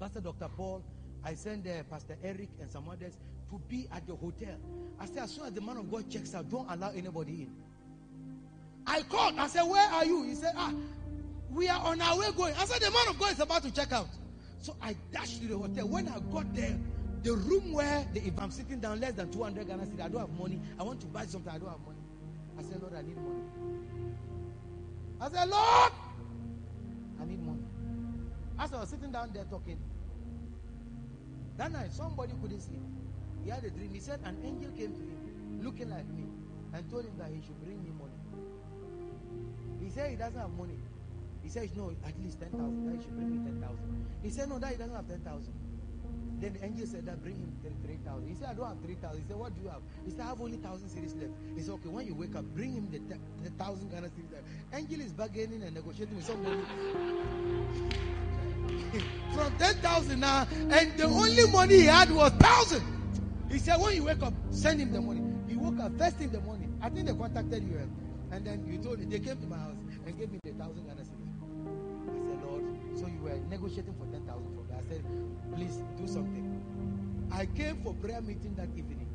Pastor 0.00 0.20
Dr. 0.20 0.48
Paul, 0.56 0.82
I 1.24 1.34
sent 1.34 1.66
uh, 1.66 1.82
Pastor 1.90 2.16
Eric 2.22 2.50
and 2.60 2.70
some 2.70 2.88
others 2.88 3.18
to 3.50 3.60
be 3.68 3.88
at 3.92 4.06
the 4.06 4.14
hotel. 4.14 4.56
I 5.00 5.06
said, 5.06 5.18
as 5.24 5.30
soon 5.32 5.46
as 5.46 5.52
the 5.52 5.60
man 5.60 5.76
of 5.76 5.90
God 5.90 6.08
checks 6.10 6.34
out, 6.34 6.50
don't 6.50 6.68
allow 6.70 6.90
anybody 6.90 7.42
in. 7.42 7.52
I 8.86 9.02
called. 9.02 9.34
I 9.38 9.46
said, 9.48 9.62
Where 9.62 9.86
are 9.86 10.04
you? 10.04 10.22
He 10.22 10.34
said, 10.34 10.54
Ah, 10.56 10.72
we 11.50 11.68
are 11.68 11.84
on 11.84 12.00
our 12.00 12.18
way 12.18 12.32
going. 12.36 12.54
I 12.58 12.64
said, 12.64 12.80
The 12.80 12.90
man 12.90 13.08
of 13.08 13.18
God 13.18 13.32
is 13.32 13.40
about 13.40 13.62
to 13.64 13.70
check 13.70 13.92
out. 13.92 14.08
So 14.60 14.74
I 14.82 14.96
dashed 15.12 15.42
to 15.42 15.48
the 15.48 15.58
hotel. 15.58 15.86
When 15.86 16.08
I 16.08 16.18
got 16.32 16.54
there, 16.54 16.78
the 17.22 17.34
room 17.34 17.72
where 17.72 18.06
the, 18.14 18.26
if 18.26 18.38
I'm 18.38 18.50
sitting 18.50 18.80
down 18.80 19.00
less 19.00 19.12
than 19.12 19.30
200 19.30 19.66
Ghana 19.66 19.84
cedis, 19.84 20.04
I 20.04 20.08
don't 20.08 20.20
have 20.20 20.38
money. 20.38 20.60
I 20.78 20.82
want 20.82 21.00
to 21.00 21.06
buy 21.06 21.26
something, 21.26 21.52
I 21.52 21.58
don't 21.58 21.68
have 21.68 21.80
money. 21.80 21.98
I 22.58 22.62
said, 22.62 22.80
Lord, 22.80 22.94
I 22.94 23.02
need 23.02 23.16
money. 23.16 23.42
I 25.20 25.30
said, 25.30 25.48
Lord, 25.48 25.92
I 27.20 27.24
need 27.24 27.44
money. 27.44 27.62
As 28.58 28.72
I 28.72 28.80
was 28.80 28.88
sitting 28.88 29.12
down 29.12 29.30
there 29.32 29.44
talking, 29.44 29.78
that 31.58 31.72
night 31.72 31.92
somebody 31.92 32.32
couldn't 32.40 32.60
sleep. 32.60 32.80
He 33.44 33.50
had 33.50 33.64
a 33.64 33.70
dream. 33.70 33.92
He 33.92 34.00
said 34.00 34.20
an 34.24 34.38
angel 34.44 34.70
came 34.72 34.92
to 34.94 35.02
him, 35.02 35.60
looking 35.62 35.90
like 35.90 36.06
me, 36.08 36.24
and 36.72 36.90
told 36.90 37.04
him 37.04 37.18
that 37.18 37.28
he 37.28 37.42
should 37.42 37.60
bring 37.62 37.82
me 37.82 37.90
money. 37.90 38.14
He 39.82 39.90
said 39.90 40.10
he 40.10 40.16
doesn't 40.16 40.38
have 40.38 40.50
money. 40.50 40.78
He 41.42 41.48
said, 41.48 41.70
no, 41.76 41.90
at 42.04 42.12
least 42.22 42.40
10,000. 42.40 42.86
That 42.86 42.96
he 42.96 43.02
should 43.02 43.14
bring 43.14 43.30
me 43.30 43.38
10,000. 43.50 44.06
He 44.22 44.30
said, 44.30 44.48
no, 44.48 44.58
that 44.58 44.70
he 44.72 44.76
doesn't 44.76 44.94
have 44.94 45.08
10,000. 45.08 45.54
Then 46.40 46.52
the 46.52 46.64
angel 46.64 46.86
said 46.86 47.06
that 47.06 47.22
bring 47.22 47.36
him 47.36 47.52
3,000. 47.62 48.28
He 48.28 48.34
said, 48.34 48.48
I 48.50 48.54
don't 48.54 48.68
have 48.68 48.80
3,000. 48.84 49.22
He 49.22 49.26
said, 49.26 49.36
what 49.36 49.54
do 49.54 49.62
you 49.62 49.68
have? 49.68 49.82
He 50.04 50.10
said, 50.10 50.20
I 50.20 50.28
have 50.28 50.40
only 50.40 50.58
1,000 50.58 50.88
cedis 50.88 51.20
left. 51.20 51.32
He 51.56 51.62
said, 51.62 51.74
okay, 51.74 51.88
when 51.88 52.06
you 52.06 52.14
wake 52.14 52.36
up, 52.36 52.44
bring 52.54 52.74
him 52.74 52.88
the, 52.92 52.98
the 53.42 53.50
1,000 53.56 53.90
Ghana 53.90 54.08
cedis 54.08 54.32
left. 54.32 54.44
Angel 54.74 55.00
is 55.00 55.12
bargaining 55.12 55.62
and 55.62 55.74
negotiating 55.74 56.16
with 56.16 56.26
somebody. 56.26 56.62
From 59.34 59.56
10,000 59.56 60.18
now, 60.20 60.46
and 60.50 60.98
the 60.98 61.04
only 61.04 61.46
money 61.52 61.74
he 61.80 61.84
had 61.86 62.10
was 62.10 62.32
1,000. 62.32 62.82
He 63.50 63.58
said, 63.58 63.76
when 63.76 63.94
you 63.94 64.04
wake 64.04 64.22
up, 64.22 64.34
send 64.50 64.80
him 64.80 64.92
the 64.92 65.00
money. 65.00 65.22
He 65.48 65.56
woke 65.56 65.78
up, 65.80 65.96
first 65.98 66.16
thing 66.16 66.30
the 66.30 66.40
morning. 66.40 66.76
I 66.82 66.88
think 66.90 67.06
they 67.06 67.14
contacted 67.14 67.62
you. 67.62 67.78
Um, 67.78 67.90
and 68.30 68.46
then 68.46 68.66
you 68.66 68.78
told 68.78 68.98
me, 68.98 69.06
they 69.06 69.20
came 69.20 69.36
to 69.38 69.46
my 69.46 69.56
house 69.56 69.76
and 70.06 70.18
gave 70.18 70.30
me 70.30 70.38
the 70.44 70.50
1,000 70.52 70.86
Ghana. 70.86 71.00
I 71.00 71.04
said, 71.04 72.42
Lord, 72.44 72.64
so 72.98 73.06
you 73.06 73.20
were 73.22 73.38
negotiating 73.48 73.94
for 73.94 74.06
10,000 74.06 74.26
for 74.26 74.64
me. 74.64 74.74
I 74.76 74.82
said, 74.88 75.04
please 75.54 75.82
do 75.96 76.06
something. 76.06 76.44
I 77.32 77.46
came 77.46 77.76
for 77.82 77.94
prayer 77.94 78.20
meeting 78.20 78.54
that 78.56 78.68
evening. 78.76 79.06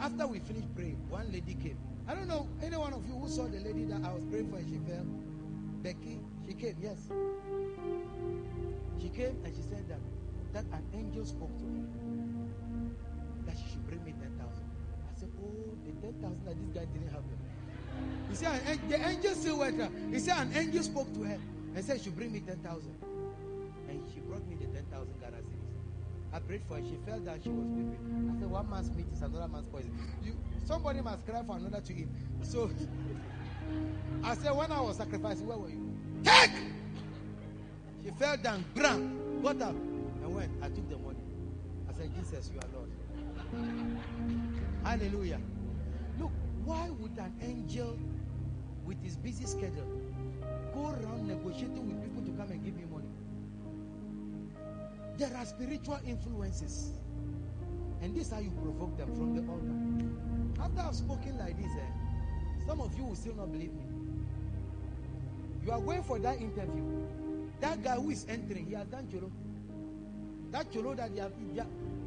After 0.00 0.26
we 0.26 0.40
finished 0.40 0.74
praying, 0.74 0.98
one 1.08 1.30
lady 1.32 1.54
came. 1.54 1.78
I 2.08 2.14
don't 2.14 2.28
know 2.28 2.48
any 2.62 2.76
one 2.76 2.92
of 2.92 3.06
you 3.06 3.14
who 3.14 3.28
saw 3.28 3.44
the 3.46 3.60
lady 3.60 3.84
that 3.84 4.04
I 4.04 4.12
was 4.12 4.24
praying 4.24 4.50
for 4.50 4.56
and 4.56 4.68
she 4.68 4.78
fell. 4.90 5.06
Becky, 5.82 6.20
she 6.46 6.54
came, 6.54 6.76
yes. 6.80 7.08
She 9.02 9.08
came 9.08 9.34
and 9.44 9.50
she 9.50 9.62
said 9.62 9.88
that 9.88 9.98
that 10.52 10.64
an 10.70 10.86
angel 10.94 11.24
spoke 11.24 11.50
to 11.58 11.64
her 11.66 11.82
that 13.46 13.56
she 13.58 13.72
should 13.72 13.84
bring 13.88 14.04
me 14.04 14.12
10,000. 14.12 14.38
I 14.38 15.18
said, 15.18 15.28
Oh, 15.42 15.74
the 15.84 15.90
10,000 16.06 16.44
that 16.46 16.54
this 16.54 16.70
guy 16.70 16.86
didn't 16.86 17.10
have. 17.10 17.24
He 18.28 18.36
said, 18.36 18.62
the 18.88 19.08
angel 19.08 19.34
still 19.34 19.58
went 19.58 19.80
her. 19.80 19.90
He 20.10 20.20
said, 20.20 20.38
an 20.38 20.56
angel 20.56 20.82
spoke 20.84 21.12
to 21.14 21.22
her 21.24 21.38
and 21.74 21.84
said, 21.84 21.98
she 21.98 22.04
should 22.04 22.16
bring 22.16 22.32
me 22.32 22.40
10,000. 22.40 22.94
And 23.88 24.00
she 24.14 24.20
brought 24.20 24.46
me 24.48 24.54
the 24.54 24.66
10,000 24.66 25.20
Ghana 25.20 25.36
cedis. 25.36 25.72
I 26.32 26.38
prayed 26.38 26.62
for 26.66 26.76
her. 26.76 26.82
She 26.82 26.96
felt 27.04 27.24
that 27.24 27.42
she 27.42 27.50
was 27.50 27.66
weeping. 27.66 28.32
I 28.34 28.40
said, 28.40 28.48
one 28.48 28.70
man's 28.70 28.90
meat 28.90 29.06
is 29.12 29.20
another 29.20 29.48
man's 29.48 29.66
poison. 29.66 29.92
You, 30.22 30.38
somebody 30.64 31.00
must 31.02 31.26
cry 31.26 31.42
for 31.42 31.56
another 31.56 31.80
to 31.80 31.92
eat. 31.92 32.08
So 32.42 32.70
I 34.24 34.34
said, 34.36 34.52
when 34.52 34.70
I 34.70 34.80
was 34.80 34.96
sacrificing, 34.96 35.46
where 35.46 35.58
were 35.58 35.68
you? 35.68 35.92
Take! 36.22 36.71
She 38.04 38.10
fell 38.10 38.36
down, 38.36 38.64
bram, 38.74 39.40
got 39.42 39.62
up, 39.62 39.74
and 39.74 40.34
went. 40.34 40.50
I 40.60 40.68
took 40.68 40.88
the 40.88 40.98
money. 40.98 41.20
I 41.88 41.92
said, 41.92 42.10
Jesus, 42.18 42.50
you 42.52 42.58
are 42.58 42.68
Lord. 42.74 42.90
Hallelujah. 44.84 45.40
Look, 46.18 46.32
why 46.64 46.90
would 46.90 47.16
an 47.18 47.34
angel 47.40 47.96
with 48.84 49.00
his 49.02 49.16
busy 49.16 49.46
schedule 49.46 49.86
go 50.74 50.90
around 50.90 51.28
negotiating 51.28 51.86
with 51.86 52.02
people 52.02 52.22
to 52.22 52.30
come 52.32 52.50
and 52.50 52.64
give 52.64 52.78
you 52.78 52.86
money? 52.86 53.08
There 55.16 55.36
are 55.36 55.44
spiritual 55.44 56.00
influences. 56.04 56.90
And 58.00 58.16
this 58.16 58.26
is 58.26 58.32
how 58.32 58.40
you 58.40 58.50
provoke 58.50 58.96
them 58.96 59.14
from 59.14 59.36
the 59.36 59.42
altar. 59.48 60.64
After 60.64 60.88
I've 60.88 60.96
spoken 60.96 61.38
like 61.38 61.56
this, 61.56 61.70
eh, 61.76 62.66
some 62.66 62.80
of 62.80 62.96
you 62.98 63.04
will 63.04 63.14
still 63.14 63.34
not 63.36 63.52
believe 63.52 63.72
me. 63.72 63.84
You 65.64 65.70
are 65.70 65.80
going 65.80 66.02
for 66.02 66.18
that 66.18 66.40
interview. 66.40 66.82
That 67.62 67.80
guy 67.80 67.94
who 67.94 68.10
is 68.10 68.26
entering, 68.28 68.66
he 68.66 68.74
has 68.74 68.86
done 68.88 69.06
cholo. 69.08 69.30
That 70.50 70.72
cholo 70.72 70.94
that 70.94 71.14
they 71.14 71.20
have, 71.22 71.32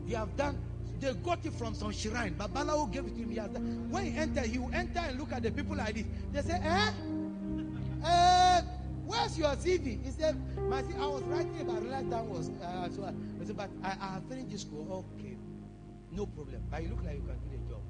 they 0.05 0.13
have 0.13 0.35
done, 0.35 0.59
they 0.99 1.13
got 1.13 1.45
it 1.45 1.53
from 1.53 1.73
some 1.73 1.93
shrine. 1.93 2.35
But 2.37 2.53
Babalawo 2.53 2.91
gave 2.91 3.05
it 3.07 3.15
to 3.15 3.21
him. 3.21 3.29
He 3.29 3.37
has 3.37 3.49
done. 3.49 3.87
When 3.89 4.03
he 4.03 4.17
enter, 4.17 4.41
he 4.41 4.59
will 4.59 4.75
enter 4.75 4.99
and 4.99 5.17
look 5.17 5.31
at 5.31 5.43
the 5.43 5.51
people 5.51 5.77
like 5.77 5.95
this. 5.95 6.05
They 6.33 6.41
say, 6.41 6.59
eh? 6.61 6.91
Uh, 8.03 8.61
where's 9.05 9.37
your 9.39 9.55
CV? 9.55 10.03
He 10.03 10.11
said, 10.11 10.35
my 10.57 10.83
CV, 10.83 10.99
I 10.99 11.07
was 11.07 11.23
writing 11.23 11.61
about 11.61 11.81
realized 11.81 12.11
that 12.11 12.25
was, 12.25 12.49
uh, 12.61 12.89
so 12.89 13.05
I 13.05 13.45
said, 13.45 13.55
but 13.55 13.69
I, 13.81 13.91
I 13.91 14.13
have 14.15 14.23
finished 14.25 14.59
school. 14.59 15.05
Okay, 15.17 15.37
no 16.11 16.25
problem. 16.25 16.63
But 16.69 16.83
you 16.83 16.89
look 16.89 17.03
like 17.05 17.15
you 17.15 17.21
can 17.21 17.39
do 17.39 17.57
the 17.57 17.69
job. 17.69 17.81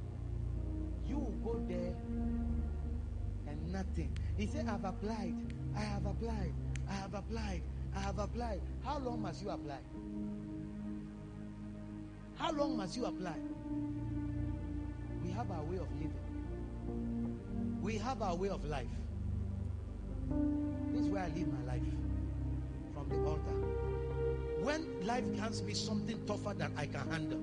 You 1.08 1.34
go 1.44 1.60
there 1.68 1.96
and 3.48 3.74
nothing. 3.74 4.16
He 4.38 4.46
said, 4.46 4.68
I've 4.70 4.86
applied. 4.86 5.34
I 5.76 5.80
have 5.80 6.06
applied. 6.06 6.54
I 6.90 6.94
have 6.94 7.14
applied. 7.14 7.62
I 7.96 8.00
have 8.00 8.20
applied. 8.20 8.62
How 8.84 9.00
long 9.00 9.22
must 9.22 9.42
you 9.44 9.50
apply? 9.50 9.80
How 12.36 12.52
long 12.52 12.78
must 12.78 12.98
you 12.98 13.06
apply? 13.06 13.36
We 15.24 15.32
have 15.32 15.50
our 15.52 15.64
way 15.64 15.78
of 15.78 15.88
living. 15.96 17.40
We 17.82 17.98
have 17.98 18.22
our 18.22 18.36
way 18.36 18.50
of 18.50 18.66
life. 18.66 18.88
This 20.92 21.02
is 21.02 21.08
where 21.08 21.24
I 21.24 21.28
live 21.28 21.48
my 21.48 21.74
life. 21.74 21.82
From 22.94 23.10
the 23.10 23.18
altar. 23.30 23.56
When 24.62 25.06
life 25.06 25.24
hands 25.40 25.62
me 25.62 25.74
something 25.74 26.20
tougher 26.26 26.54
than 26.54 26.72
I 26.78 26.88
can 26.88 27.10
handle, 27.10 27.42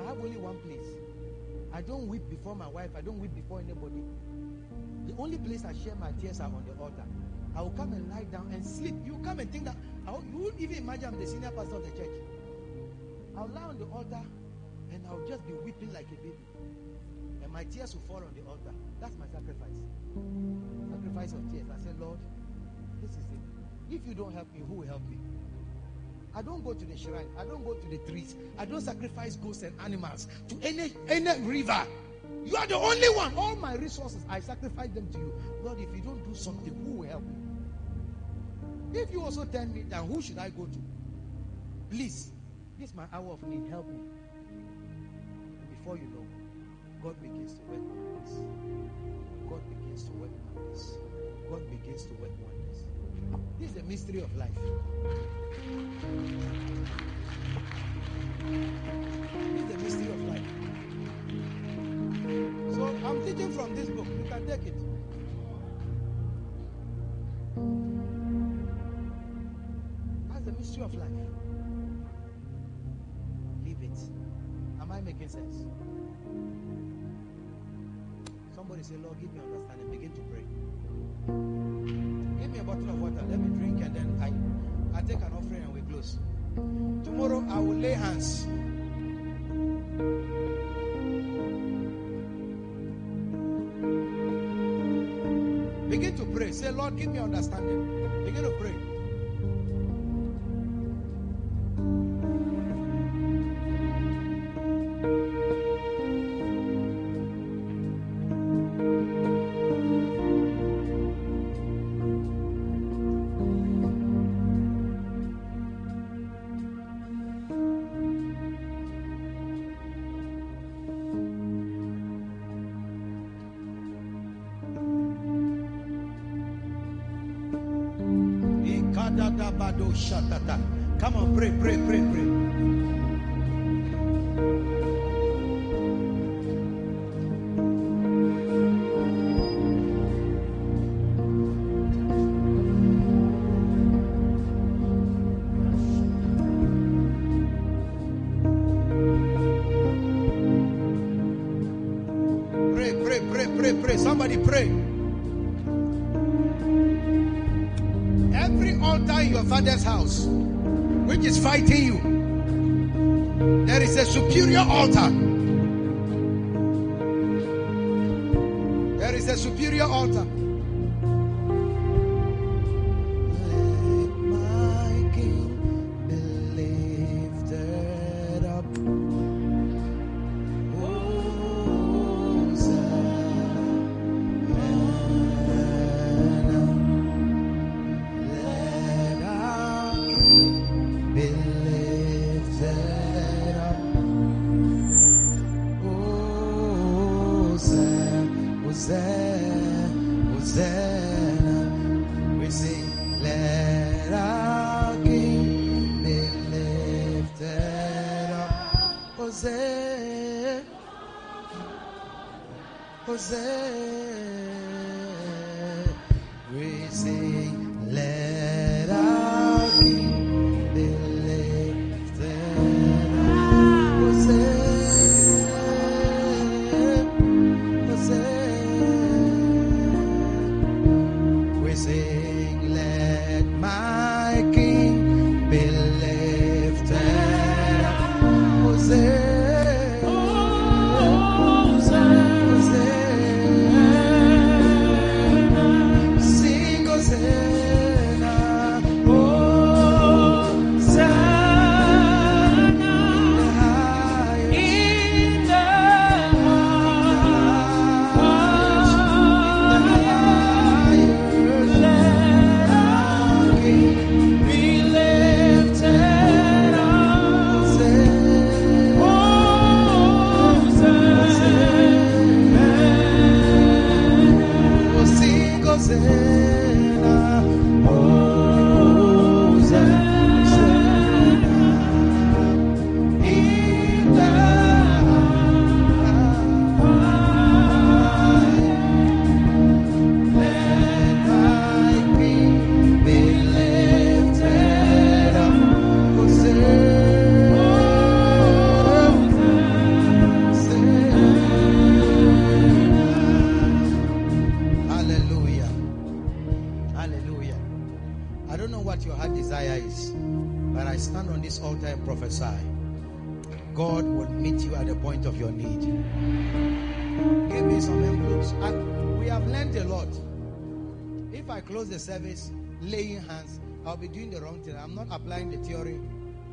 I 0.00 0.08
have 0.08 0.18
only 0.18 0.38
one 0.38 0.58
place. 0.58 0.86
I 1.72 1.82
don't 1.82 2.08
weep 2.08 2.28
before 2.28 2.56
my 2.56 2.66
wife. 2.66 2.90
I 2.96 3.00
don't 3.00 3.20
weep 3.20 3.34
before 3.34 3.60
anybody. 3.60 4.02
The 5.06 5.14
only 5.18 5.38
place 5.38 5.64
I 5.64 5.72
share 5.84 5.94
my 5.96 6.12
tears 6.20 6.40
are 6.40 6.46
on 6.46 6.64
the 6.66 6.82
altar. 6.82 7.04
I 7.56 7.62
will 7.62 7.70
come 7.70 7.92
and 7.92 8.08
lie 8.10 8.24
down 8.24 8.50
and 8.52 8.64
sleep. 8.64 8.94
You 9.04 9.18
come 9.24 9.40
and 9.40 9.50
think 9.50 9.64
that 9.64 9.76
you 10.06 10.38
wouldn't 10.38 10.60
even 10.60 10.76
imagine 10.78 11.06
I'm 11.06 11.20
the 11.20 11.26
senior 11.26 11.50
pastor 11.50 11.76
of 11.76 11.84
the 11.84 11.90
church. 11.98 12.10
I'll 13.36 13.48
lie 13.48 13.62
on 13.62 13.78
the 13.78 13.86
altar 13.86 14.20
and 14.92 15.04
I'll 15.08 15.26
just 15.28 15.46
be 15.46 15.54
weeping 15.64 15.92
like 15.92 16.06
a 16.06 16.16
baby. 16.16 16.36
And 17.42 17.52
my 17.52 17.64
tears 17.64 17.94
will 17.94 18.02
fall 18.02 18.16
on 18.16 18.34
the 18.34 18.48
altar. 18.48 18.74
That's 19.00 19.16
my 19.18 19.26
sacrifice. 19.26 19.80
Sacrifice 20.90 21.32
of 21.32 21.50
tears. 21.50 21.66
I 21.70 21.82
said, 21.82 21.98
Lord, 22.00 22.18
this 23.02 23.12
is 23.12 23.26
it. 23.26 23.94
If 23.94 24.06
you 24.06 24.14
don't 24.14 24.32
help 24.32 24.52
me, 24.52 24.62
who 24.68 24.74
will 24.74 24.86
help 24.86 25.02
me? 25.08 25.16
I 26.34 26.42
don't 26.42 26.64
go 26.64 26.72
to 26.72 26.84
the 26.84 26.96
shrine. 26.96 27.26
I 27.38 27.44
don't 27.44 27.64
go 27.64 27.74
to 27.74 27.88
the 27.88 27.98
trees. 28.10 28.36
I 28.58 28.64
don't 28.64 28.80
sacrifice 28.80 29.36
ghosts 29.36 29.64
and 29.64 29.74
animals 29.80 30.28
to 30.48 30.56
any 30.62 30.92
any 31.08 31.40
river. 31.40 31.86
You 32.44 32.56
are 32.56 32.66
the 32.66 32.76
only 32.76 33.08
one. 33.08 33.34
All 33.36 33.56
my 33.56 33.74
resources, 33.76 34.24
I 34.28 34.40
sacrifice 34.40 34.90
them 34.90 35.08
to 35.12 35.18
you. 35.18 35.32
Lord, 35.62 35.78
if 35.78 35.94
you 35.94 36.02
don't 36.02 36.24
do 36.26 36.34
something, 36.34 36.74
who 36.84 36.92
will 36.98 37.08
help 37.08 37.22
me? 37.22 37.34
If 38.92 39.12
you 39.12 39.22
also 39.22 39.44
tell 39.44 39.66
me 39.66 39.82
down, 39.82 40.08
who 40.08 40.20
should 40.20 40.38
I 40.38 40.50
go 40.50 40.64
to? 40.64 40.78
Please, 41.90 42.30
this 42.78 42.90
is 42.90 42.96
my 42.96 43.04
hour 43.12 43.32
of 43.32 43.42
need. 43.44 43.70
Help 43.70 43.88
me. 43.88 44.00
Before 45.78 45.96
you 45.96 46.08
know, 46.08 46.26
God 47.02 47.20
begins 47.22 47.54
to 47.54 47.60
work 47.62 47.80
wonders. 47.80 48.30
God 49.48 49.60
begins 49.68 50.04
to 50.04 50.12
work 50.12 50.30
wonders. 50.54 50.94
God 51.48 51.70
begins 51.70 52.04
to 52.04 52.12
work 52.14 52.32
wonders. 52.42 52.84
This 53.58 53.68
is 53.70 53.74
the 53.74 53.82
mystery 53.84 54.20
of 54.22 54.34
life. 54.36 54.50
This 59.52 59.62
is 59.62 59.68
the 59.68 59.78
mystery 59.78 60.10
of 60.10 60.20
life. 60.28 60.59
I'm 63.04 63.24
teaching 63.24 63.52
from 63.52 63.74
this 63.74 63.88
book. 63.88 64.06
You 64.06 64.24
can 64.28 64.46
take 64.46 64.66
it. 64.66 64.76
That's 70.28 70.44
the 70.44 70.52
mystery 70.52 70.84
of 70.84 70.94
life. 70.94 71.08
Leave 73.64 73.82
it. 73.82 73.98
Am 74.80 74.92
I 74.92 75.00
making 75.00 75.28
sense? 75.28 75.66
Somebody 78.54 78.82
say, 78.82 78.96
Lord, 79.02 79.18
give 79.20 79.32
me 79.32 79.40
understanding. 79.40 79.90
Begin 79.90 80.12
to 80.12 80.20
pray. 80.32 80.44
Give 82.40 82.50
me 82.52 82.58
a 82.58 82.62
bottle 82.64 82.88
of 82.90 83.00
water. 83.00 83.24
Let 83.28 83.38
me 83.38 83.48
drink 83.58 83.82
and 83.82 83.94
then 83.96 84.18
I, 84.94 84.98
I 84.98 85.02
take 85.02 85.18
an 85.18 85.32
offering 85.36 85.62
and 85.62 85.74
we 85.74 85.80
close. 85.82 86.18
Tomorrow 87.04 87.46
I 87.50 87.58
will 87.58 87.76
lay 87.76 87.92
hands. 87.92 88.46
Pray. 96.40 96.52
Say, 96.52 96.70
Lord, 96.70 96.96
give 96.96 97.12
me 97.12 97.18
understanding. 97.18 98.24
Begin 98.24 98.44
to 98.44 98.50
pray. 98.58 98.89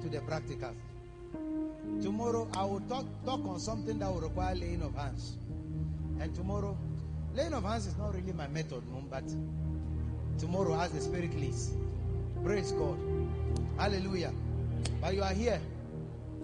To 0.01 0.09
the 0.09 0.19
practical. 0.21 0.73
Tomorrow 2.01 2.47
I 2.53 2.65
will 2.65 2.81
talk 2.81 3.05
talk 3.25 3.45
on 3.45 3.59
something 3.59 3.99
that 3.99 4.11
will 4.11 4.21
require 4.21 4.55
laying 4.55 4.81
of 4.81 4.95
hands. 4.95 5.37
And 6.19 6.33
tomorrow, 6.35 6.77
laying 7.35 7.53
of 7.53 7.63
hands 7.63 7.87
is 7.87 7.97
not 7.97 8.13
really 8.13 8.33
my 8.33 8.47
method, 8.47 8.83
but 9.09 9.23
tomorrow 10.39 10.79
as 10.79 10.91
the 10.91 11.01
Spirit 11.01 11.35
leads. 11.39 11.71
Praise 12.43 12.71
God. 12.71 12.97
Hallelujah. 13.77 14.33
But 15.01 15.13
you 15.15 15.23
are 15.23 15.33
here. 15.33 15.59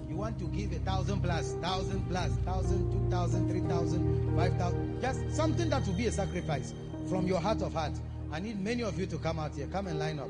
You 0.09 0.15
want 0.15 0.37
to 0.39 0.45
give 0.45 0.71
a 0.73 0.79
thousand 0.79 1.21
plus, 1.21 1.53
thousand 1.53 2.07
plus, 2.09 2.31
thousand, 2.45 2.91
two 2.91 3.09
thousand, 3.09 3.49
three 3.49 3.61
thousand, 3.61 4.35
five 4.37 4.55
thousand. 4.57 5.01
Just 5.01 5.35
something 5.35 5.69
that 5.69 5.85
will 5.87 5.93
be 5.93 6.07
a 6.07 6.11
sacrifice 6.11 6.73
from 7.09 7.27
your 7.27 7.39
heart 7.39 7.61
of 7.61 7.73
heart. 7.73 7.93
I 8.31 8.39
need 8.39 8.59
many 8.61 8.83
of 8.83 8.99
you 8.99 9.05
to 9.07 9.17
come 9.17 9.39
out 9.39 9.55
here. 9.55 9.67
Come 9.67 9.87
and 9.87 9.99
line 9.99 10.19
up. 10.19 10.29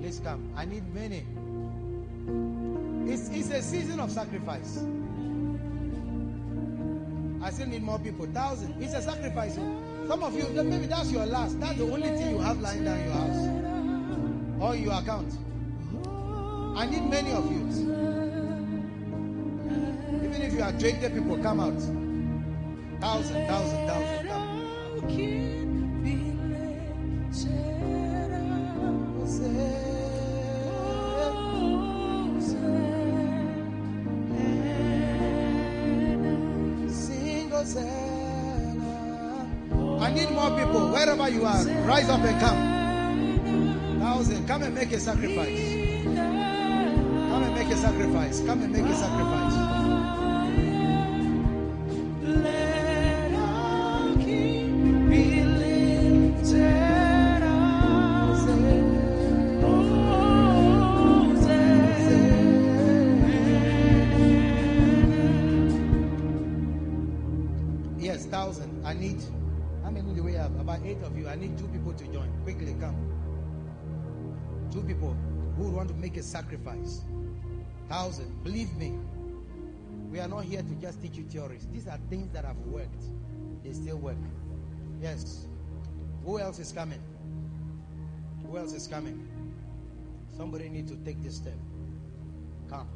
Please 0.00 0.20
come. 0.22 0.52
I 0.56 0.64
need 0.64 0.82
many. 0.94 1.24
It's, 2.28 3.28
it's 3.28 3.50
a 3.50 3.62
season 3.62 4.00
of 4.00 4.10
sacrifice. 4.10 4.78
I 7.42 7.50
still 7.50 7.68
need 7.68 7.82
more 7.82 7.98
people. 7.98 8.26
Thousand. 8.26 8.74
It's 8.82 8.94
a 8.94 9.02
sacrifice. 9.02 9.54
Some 9.54 10.22
of 10.22 10.34
you, 10.34 10.48
maybe 10.64 10.86
that's 10.86 11.10
your 11.12 11.26
last. 11.26 11.60
That's 11.60 11.78
the 11.78 11.84
only 11.84 12.08
thing 12.08 12.30
you 12.30 12.38
have 12.38 12.60
lying 12.60 12.84
down 12.84 13.04
your 13.04 13.12
house 13.12 14.60
or 14.60 14.76
your 14.76 14.94
account. 14.94 15.32
I 16.76 16.86
need 16.86 17.08
many 17.08 17.32
of 17.32 17.50
you. 17.50 17.66
Even 20.24 20.42
if 20.42 20.52
you 20.52 20.62
are 20.62 20.72
20 20.72 21.08
people, 21.08 21.38
come 21.38 21.60
out. 21.60 21.80
Thousand, 23.00 23.46
thousand, 23.46 23.86
thousand. 23.86 24.28
Come. 24.28 24.56
I 37.74 37.80
need 40.14 40.30
more 40.30 40.50
people. 40.56 40.90
Wherever 40.92 41.28
you 41.28 41.44
are, 41.44 41.64
rise 41.84 42.08
up 42.08 42.20
and 42.20 42.40
come. 42.40 43.98
Thousand, 43.98 44.46
come 44.46 44.62
and 44.62 44.72
make 44.72 44.92
a 44.92 45.00
sacrifice. 45.00 45.58
Come 46.14 47.42
and 47.42 47.54
make 47.56 47.68
a 47.68 47.76
sacrifice. 47.76 48.40
Come 48.46 48.62
and 48.62 48.72
make 48.72 48.84
a 48.84 48.94
sacrifice. 48.94 49.65
Eight 70.86 71.02
of 71.02 71.18
you. 71.18 71.28
I 71.28 71.34
need 71.34 71.58
two 71.58 71.68
people 71.68 71.92
to 71.92 72.04
join. 72.08 72.30
Quickly 72.44 72.74
come. 72.78 72.96
Two 74.70 74.82
people 74.82 75.16
who 75.56 75.70
want 75.70 75.88
to 75.88 75.94
make 75.94 76.16
a 76.16 76.22
sacrifice. 76.22 77.02
Thousand. 77.88 78.42
Believe 78.44 78.74
me. 78.76 78.94
We 80.10 80.20
are 80.20 80.28
not 80.28 80.44
here 80.44 80.62
to 80.62 80.74
just 80.80 81.02
teach 81.02 81.16
you 81.16 81.24
theories. 81.24 81.66
These 81.72 81.88
are 81.88 81.98
things 82.08 82.32
that 82.32 82.44
have 82.44 82.58
worked. 82.58 83.04
They 83.64 83.72
still 83.72 83.98
work. 83.98 84.16
Yes. 85.02 85.46
Who 86.24 86.38
else 86.38 86.58
is 86.58 86.72
coming? 86.72 87.02
Who 88.46 88.56
else 88.58 88.72
is 88.72 88.86
coming? 88.86 89.28
Somebody 90.36 90.68
need 90.68 90.88
to 90.88 90.96
take 90.96 91.22
this 91.22 91.36
step. 91.36 91.58
Come. 92.68 92.88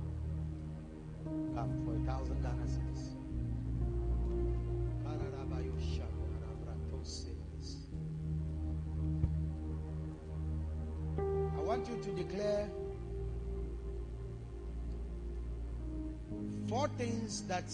Come 1.54 1.84
for 1.84 1.96
a 1.96 2.12
thousand 2.12 2.42
Ghana 2.42 2.66
I 11.56 11.62
want 11.62 11.88
you 11.88 11.96
to 12.02 12.10
declare 12.12 12.68
four 16.68 16.88
things 16.98 17.42
that 17.42 17.64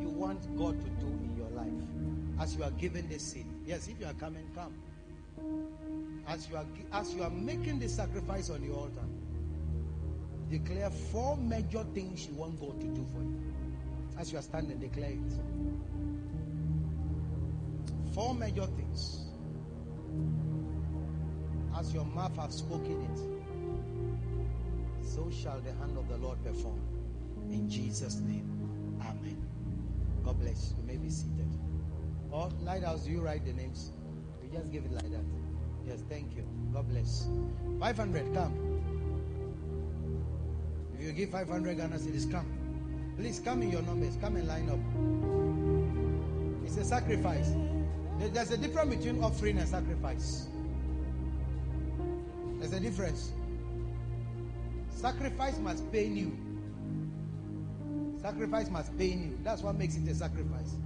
you 0.00 0.08
want 0.08 0.40
God 0.56 0.80
to 0.80 0.90
do 1.04 1.06
in 1.06 1.36
your 1.36 1.48
life 1.50 1.72
as 2.40 2.56
you 2.56 2.64
are 2.64 2.70
giving 2.72 3.08
this 3.08 3.22
seed. 3.22 3.46
Yes, 3.66 3.88
if 3.88 4.00
you 4.00 4.06
are 4.06 4.14
coming, 4.14 4.48
come. 4.54 4.74
As 6.28 6.48
you 6.48 6.56
are 6.56 6.66
as 6.92 7.14
you 7.14 7.22
are 7.22 7.30
making 7.30 7.78
the 7.78 7.88
sacrifice 7.88 8.50
on 8.50 8.60
the 8.66 8.72
altar, 8.72 9.06
declare 10.50 10.90
four 10.90 11.36
major 11.36 11.84
things 11.94 12.26
you 12.26 12.34
want 12.34 12.60
God 12.60 12.80
to 12.80 12.86
do 12.86 13.06
for 13.12 13.22
you. 13.22 13.54
As 14.18 14.30
you 14.32 14.38
are 14.38 14.42
standing, 14.42 14.78
declare 14.78 15.10
it. 15.10 15.32
Four 18.14 18.34
major 18.34 18.66
things. 18.66 19.21
As 21.82 21.92
your 21.92 22.04
mouth 22.04 22.36
have 22.36 22.52
spoken 22.52 23.02
it, 23.02 23.18
so 25.04 25.28
shall 25.32 25.58
the 25.58 25.72
hand 25.72 25.98
of 25.98 26.08
the 26.08 26.16
Lord 26.18 26.38
perform. 26.44 26.80
In 27.50 27.68
Jesus' 27.68 28.20
name. 28.20 28.48
Amen. 29.00 29.36
God 30.24 30.38
bless. 30.38 30.74
You 30.78 30.84
may 30.86 30.96
be 30.96 31.10
seated. 31.10 31.48
Or 32.30 32.50
Lighthouse, 32.62 33.02
do 33.04 33.10
you 33.10 33.20
write 33.20 33.44
the 33.44 33.52
names? 33.54 33.90
You 34.44 34.56
just 34.56 34.70
give 34.70 34.84
it 34.84 34.92
like 34.92 35.10
that. 35.10 35.24
Yes, 35.84 36.04
thank 36.08 36.36
you. 36.36 36.46
God 36.72 36.88
bless. 36.88 37.26
500, 37.80 38.32
come. 38.32 38.80
If 40.94 41.04
you 41.04 41.10
give 41.10 41.30
500 41.30 41.78
Ghana 41.78 41.96
cedis, 41.96 42.30
come. 42.30 42.46
Please 43.16 43.40
come 43.40 43.60
in 43.62 43.72
your 43.72 43.82
numbers. 43.82 44.16
Come 44.20 44.36
and 44.36 44.46
line 44.46 44.70
up. 44.70 44.78
It's 46.64 46.76
a 46.76 46.84
sacrifice. 46.84 47.50
There's 48.20 48.52
a 48.52 48.56
difference 48.56 48.94
between 48.94 49.20
offering 49.24 49.58
and 49.58 49.68
sacrifice. 49.68 50.46
There's 52.62 52.74
a 52.74 52.78
difference. 52.80 53.32
Sacrifice 54.88 55.58
must 55.58 55.90
pain 55.90 56.16
you. 56.16 56.38
Sacrifice 58.20 58.70
must 58.70 58.96
pain 58.96 59.20
you. 59.20 59.38
That's 59.42 59.62
what 59.62 59.74
makes 59.74 59.96
it 59.96 60.06
a 60.08 60.14
sacrifice. 60.14 60.76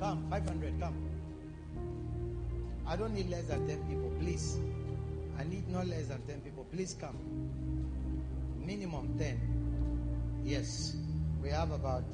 Come, 0.00 0.26
500, 0.30 0.80
come. 0.80 0.94
I 2.86 2.96
don't 2.96 3.12
need 3.12 3.28
less 3.28 3.44
than 3.44 3.68
10 3.68 3.84
people, 3.86 4.10
please. 4.18 4.56
I 5.38 5.44
need 5.44 5.68
no 5.68 5.82
less 5.82 6.06
than 6.06 6.22
10 6.22 6.40
people. 6.40 6.64
Please 6.72 6.96
come. 6.98 7.18
Minimum 8.64 9.18
10. 9.18 10.40
Yes. 10.42 10.96
We 11.42 11.50
have 11.50 11.70
about 11.70 12.04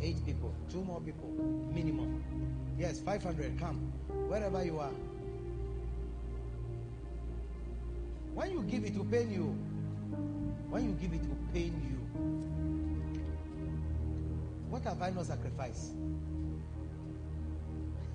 eight 0.00 0.24
people, 0.24 0.54
two 0.70 0.84
more 0.84 1.00
people, 1.00 1.28
minimum. 1.74 2.22
Yes, 2.78 3.00
500, 3.00 3.58
come. 3.58 3.92
Wherever 4.28 4.64
you 4.64 4.78
are. 4.78 4.92
When 8.36 8.52
you 8.52 8.62
give, 8.64 8.84
it 8.84 8.94
will 8.94 9.06
pain 9.06 9.32
you. 9.32 9.44
When 10.68 10.84
you 10.84 10.92
give, 11.00 11.14
it 11.14 11.22
will 11.22 11.38
pain 11.54 11.72
you. 11.88 11.96
What 14.68 14.82
have 14.82 15.00
I 15.00 15.08
not 15.08 15.24
sacrificed? 15.24 15.92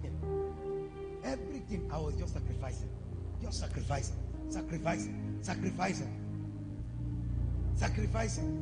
Everything 1.23 1.89
I 1.91 1.98
was 1.98 2.14
just 2.18 2.34
sacrificing. 2.34 2.89
Just 3.41 3.61
sacrificing. 3.61 4.15
Sacrificing. 4.49 5.39
Sacrificing. 5.41 6.14
Sacrificing. 7.73 8.61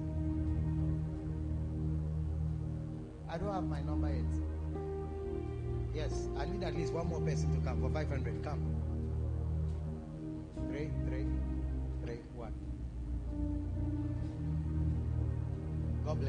I 3.29 3.37
don't 3.37 3.53
have 3.53 3.65
my 3.65 3.81
number 3.81 4.07
yet. 4.07 4.23
Yes, 5.93 6.29
I 6.37 6.45
need 6.45 6.63
at 6.63 6.73
least 6.73 6.93
one 6.93 7.07
more 7.07 7.19
person 7.19 7.53
to 7.53 7.67
come 7.67 7.81
for 7.81 7.89
500. 7.89 8.43
Come. 8.45 8.88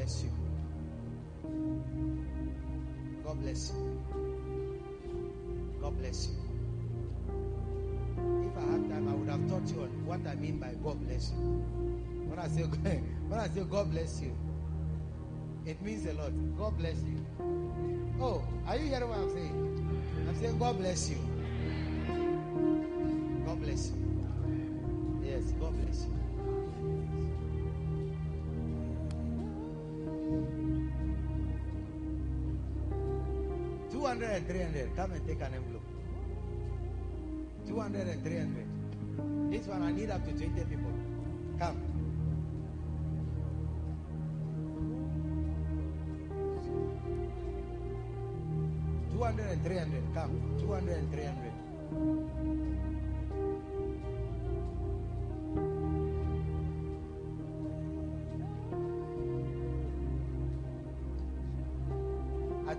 Bless 0.01 0.23
you. 0.23 0.31
God 3.23 3.39
bless 3.39 3.71
you. 3.71 4.01
God 5.79 5.97
bless 5.99 6.27
you. 6.27 6.33
If 8.47 8.57
I 8.57 8.61
had 8.61 8.89
time, 8.89 9.07
I 9.07 9.13
would 9.13 9.29
have 9.29 9.47
taught 9.47 9.67
you 9.69 9.83
on 9.83 10.05
what 10.07 10.25
I 10.25 10.33
mean 10.35 10.57
by 10.57 10.73
God 10.83 10.99
bless 11.05 11.29
you. 11.29 11.37
When 11.37 12.39
I 12.39 12.47
say 12.47 12.63
when 13.27 13.39
I 13.39 13.47
say 13.49 13.63
God 13.63 13.91
bless 13.91 14.21
you, 14.21 14.35
it 15.67 15.79
means 15.83 16.07
a 16.07 16.13
lot. 16.13 16.31
God 16.57 16.79
bless 16.79 16.95
you. 17.03 17.23
Oh, 18.19 18.43
are 18.65 18.77
you 18.77 18.87
hearing 18.87 19.07
what 19.07 19.19
I'm 19.19 19.29
saying? 19.29 20.25
I'm 20.27 20.41
saying 20.41 20.57
God 20.57 20.79
bless 20.79 21.11
you. 21.11 21.30
200 34.21 34.37
and 34.37 34.47
300. 34.47 34.95
Come 34.95 35.11
and 35.13 35.27
take 35.27 35.41
an 35.41 35.53
envelope. 35.55 35.81
200 37.67 38.07
and 38.07 38.23
300. 38.23 39.51
This 39.51 39.65
one 39.65 39.81
I 39.81 39.91
need 39.91 40.11
up 40.11 40.23
to 40.25 40.31
20 40.31 40.63
people. 40.65 40.91
Come. 41.57 41.81
Two 49.11 49.23
hundred 49.23 49.51
and 49.51 49.63
three 49.63 49.77
hundred. 49.77 50.03
Come. 50.13 50.57
Two 50.59 50.71
hundred 50.71 50.97
and 50.97 51.11
three 51.11 51.23
hundred. 51.25 51.50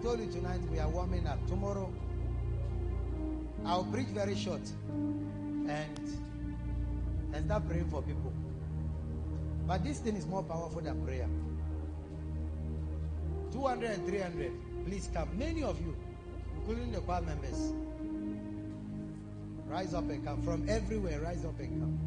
Told 0.03 0.19
you 0.19 0.27
tonight 0.27 0.61
we 0.71 0.81
are 0.81 0.89
warming 0.89 1.27
up. 1.29 1.39
Tomorrow 1.47 1.89
I'll 3.65 3.85
preach 3.85 4.09
very 4.09 4.35
short 4.35 4.61
and 4.91 6.01
and 7.33 7.45
start 7.47 7.69
praying 7.69 7.89
for 7.89 8.03
people. 8.03 8.33
But 9.67 9.85
this 9.85 10.01
thing 10.01 10.17
is 10.17 10.27
more 10.27 10.43
powerful 10.43 10.81
than 10.81 11.07
prayer. 11.07 11.29
200 13.53 13.91
and 13.91 14.07
300. 14.09 14.53
Please 14.87 15.09
come. 15.15 15.29
Many 15.39 15.63
of 15.63 15.81
you, 15.81 15.97
including 16.57 16.91
the 16.91 17.01
choir 17.01 17.23
members, 17.23 17.73
rise 19.69 19.95
up 19.95 20.11
and 20.11 20.25
come. 20.25 20.43
From 20.43 20.69
everywhere, 20.69 21.21
rise 21.21 21.45
up 21.45 21.61
and 21.61 21.81
come. 21.81 21.99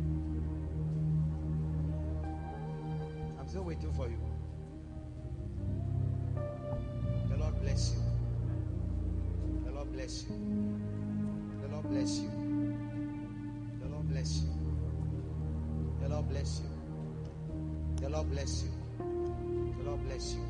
I'm 3.39 3.47
still 3.47 3.63
waiting 3.63 3.93
for 3.93 4.09
you. 4.09 4.24
Lord 18.25 18.37
bless 18.37 18.63
you. 18.63 18.71
The 19.77 19.83
Lord 19.87 20.03
bless 20.07 20.33
you. 20.33 20.41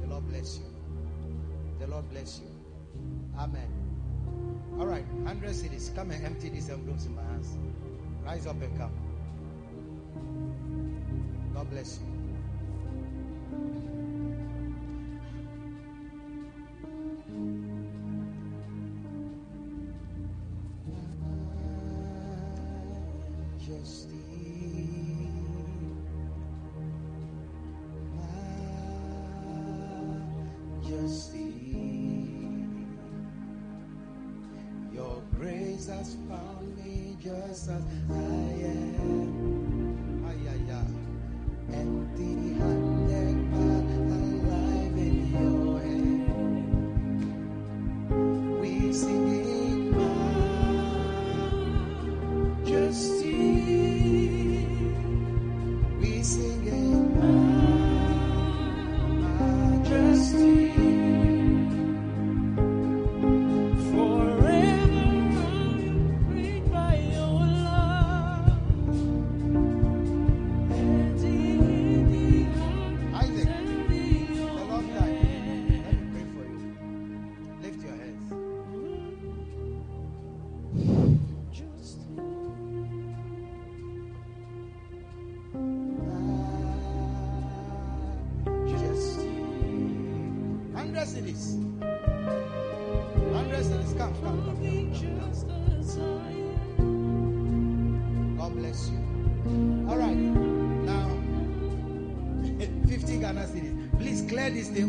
The 0.00 0.06
Lord 0.06 0.28
bless 0.28 0.58
you. 0.58 0.64
The 1.80 1.86
Lord 1.88 2.08
bless 2.10 2.40
you. 2.40 2.46
Amen. 3.36 3.68
All 4.78 4.86
right, 4.86 5.04
100 5.24 5.50
cedis. 5.50 5.92
Come 5.96 6.12
and 6.12 6.24
empty 6.24 6.48
these 6.48 6.70
envelopes 6.70 7.06
in 7.06 7.16
my 7.16 7.22
hands. 7.22 7.58
Rise 8.24 8.46
up 8.46 8.62
and 8.62 8.78
come. 8.78 8.92
God 11.52 11.68
bless 11.68 11.98
you. 11.98 12.25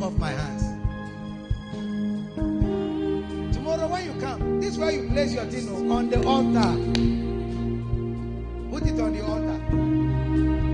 Off 0.07 0.17
my 0.17 0.31
hands. 0.31 0.63
Tomorrow 3.53 3.87
when 3.89 4.05
you 4.05 4.13
come, 4.21 4.61
this 4.61 4.71
is 4.71 4.77
where 4.77 4.91
you 4.91 5.09
place 5.09 5.33
your 5.33 5.43
oh, 5.43 5.91
on 5.91 6.09
the 6.09 6.25
altar. 6.25 6.71
Put 8.71 8.87
it 8.87 8.99
on 9.01 9.13
the 9.13 9.25
altar. 9.25 10.66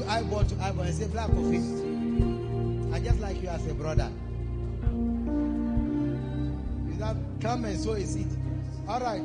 You 0.00 0.06
eyeball 0.08 0.44
to 0.44 0.62
eyeball 0.62 0.84
and 0.84 0.94
say, 0.94 1.06
Black 1.08 1.26
coffee. 1.26 1.60
I 2.94 3.00
just 3.00 3.20
like 3.20 3.42
you 3.42 3.48
as 3.50 3.66
a 3.66 3.74
brother. 3.74 4.10
You 6.88 7.16
come 7.42 7.66
and 7.66 7.78
sow 7.78 7.92
a 7.92 8.06
seed. 8.06 8.28
All 8.88 8.98
right. 8.98 9.20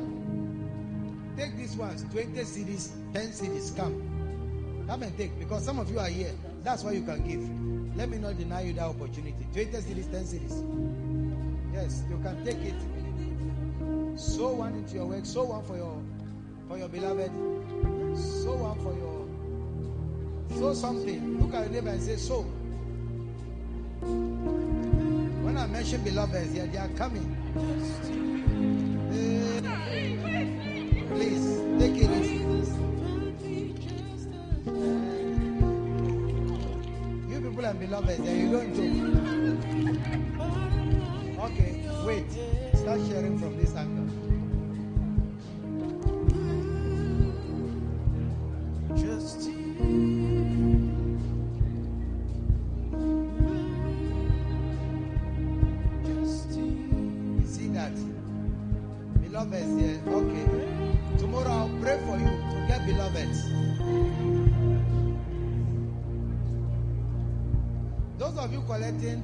Take 1.38 1.56
these 1.56 1.74
ones, 1.76 2.04
20 2.12 2.28
cedis, 2.40 2.90
10 3.14 3.28
cedis. 3.28 3.74
Come. 3.74 4.84
Come 4.86 5.02
and 5.02 5.16
take. 5.16 5.38
Because 5.38 5.64
some 5.64 5.78
of 5.78 5.90
you 5.90 5.98
are 5.98 6.08
here. 6.08 6.34
That's 6.62 6.84
why 6.84 6.92
you 6.92 7.04
can 7.04 7.26
give. 7.26 7.96
Let 7.96 8.10
me 8.10 8.18
not 8.18 8.36
deny 8.36 8.60
you 8.64 8.74
that 8.74 8.84
opportunity. 8.84 9.46
20 9.54 9.70
cedis, 9.78 10.10
10 10.10 10.24
cedis. 10.24 11.72
Yes, 11.72 12.02
you 12.10 12.18
can 12.18 12.44
take 12.44 12.58
it. 12.58 12.74
Sow 14.20 14.52
one 14.52 14.74
into 14.74 14.96
your 14.96 15.06
work. 15.06 15.24
Sow 15.24 15.44
one 15.44 15.64
for 15.64 15.78
your 15.78 16.02
for 16.68 16.76
your 16.76 16.88
beloved. 16.88 17.30
Sow 18.14 18.56
one 18.56 18.78
for 18.80 18.94
your 18.94 19.15
sow 20.54 20.74
something. 20.74 21.40
Look 21.40 21.54
at 21.54 21.64
your 21.64 21.70
neighbor 21.70 21.90
and 21.90 22.02
say, 22.02 22.16
sow. 22.16 22.44
When 25.42 25.56
I 25.56 25.66
mention 25.66 26.02
beloveds 26.02 26.52
here, 26.52 26.66
they 26.66 26.78
are 26.78 26.88
coming. 26.88 27.36
Eh, 29.12 29.60
please 31.08 31.46
take 31.78 31.96
it 32.02 32.10
easy. 32.10 32.36
You 37.28 37.40
people 37.40 37.66
are 37.66 37.74
beloveds, 37.74 38.20
and 38.20 38.38
you 38.40 38.50
don't 38.52 38.74
joke. 38.74 38.96
Okay, 41.50 41.72
wait. 42.04 42.30
Start 42.74 43.00
sharing 43.08 43.38
from 43.38 43.56
this 43.56 43.74
angle. 43.74 44.25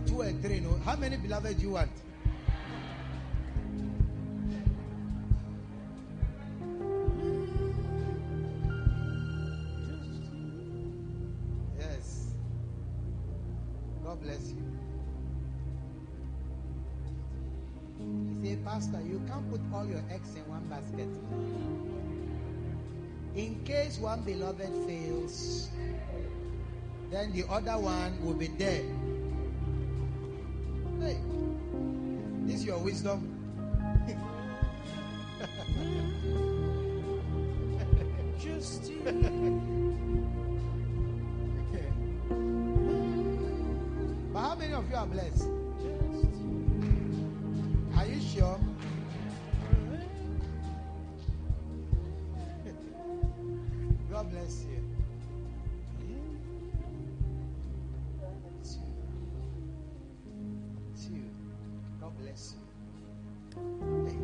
Two 0.07 0.23
and 0.23 0.43
three, 0.43 0.61
no, 0.61 0.79
how 0.85 0.97
many 0.97 1.17
beloved 1.17 1.57
do 1.57 1.63
you 1.63 1.71
want? 1.71 1.91
Yes. 11.79 12.27
God 14.05 14.21
bless 14.23 14.51
you. 14.51 14.63
He 18.43 18.49
say, 18.49 18.57
Pastor, 18.65 19.01
you 19.07 19.23
can't 19.29 19.49
put 19.51 19.61
all 19.73 19.87
your 19.87 20.03
eggs 20.11 20.35
in 20.35 20.43
one 20.51 20.65
basket. 20.69 21.09
In 23.35 23.65
case 23.65 23.99
one 23.99 24.23
beloved 24.23 24.69
fails, 24.87 25.71
then 27.11 27.33
the 27.33 27.45
other 27.49 27.79
one 27.79 28.23
will 28.25 28.35
be 28.35 28.49
dead. 28.49 28.85
Hey, 31.03 31.19
this 32.47 32.61
is 32.61 32.65
your 32.65 32.79
wisdom. 32.79 33.29
just 38.39 38.93
But 44.33 44.41
how 44.41 44.55
many 44.55 44.73
of 44.75 44.89
you 44.89 44.97
are 44.97 45.07
blessed? 45.07 45.49
Are 47.97 48.07
you 48.07 48.21
sure? 48.21 48.61
God 54.13 54.31
bless 54.31 54.65
you. 54.67 54.82
God 62.33 62.39
bless 62.39 62.55
you. 62.55 62.61
Hey. 64.07 64.17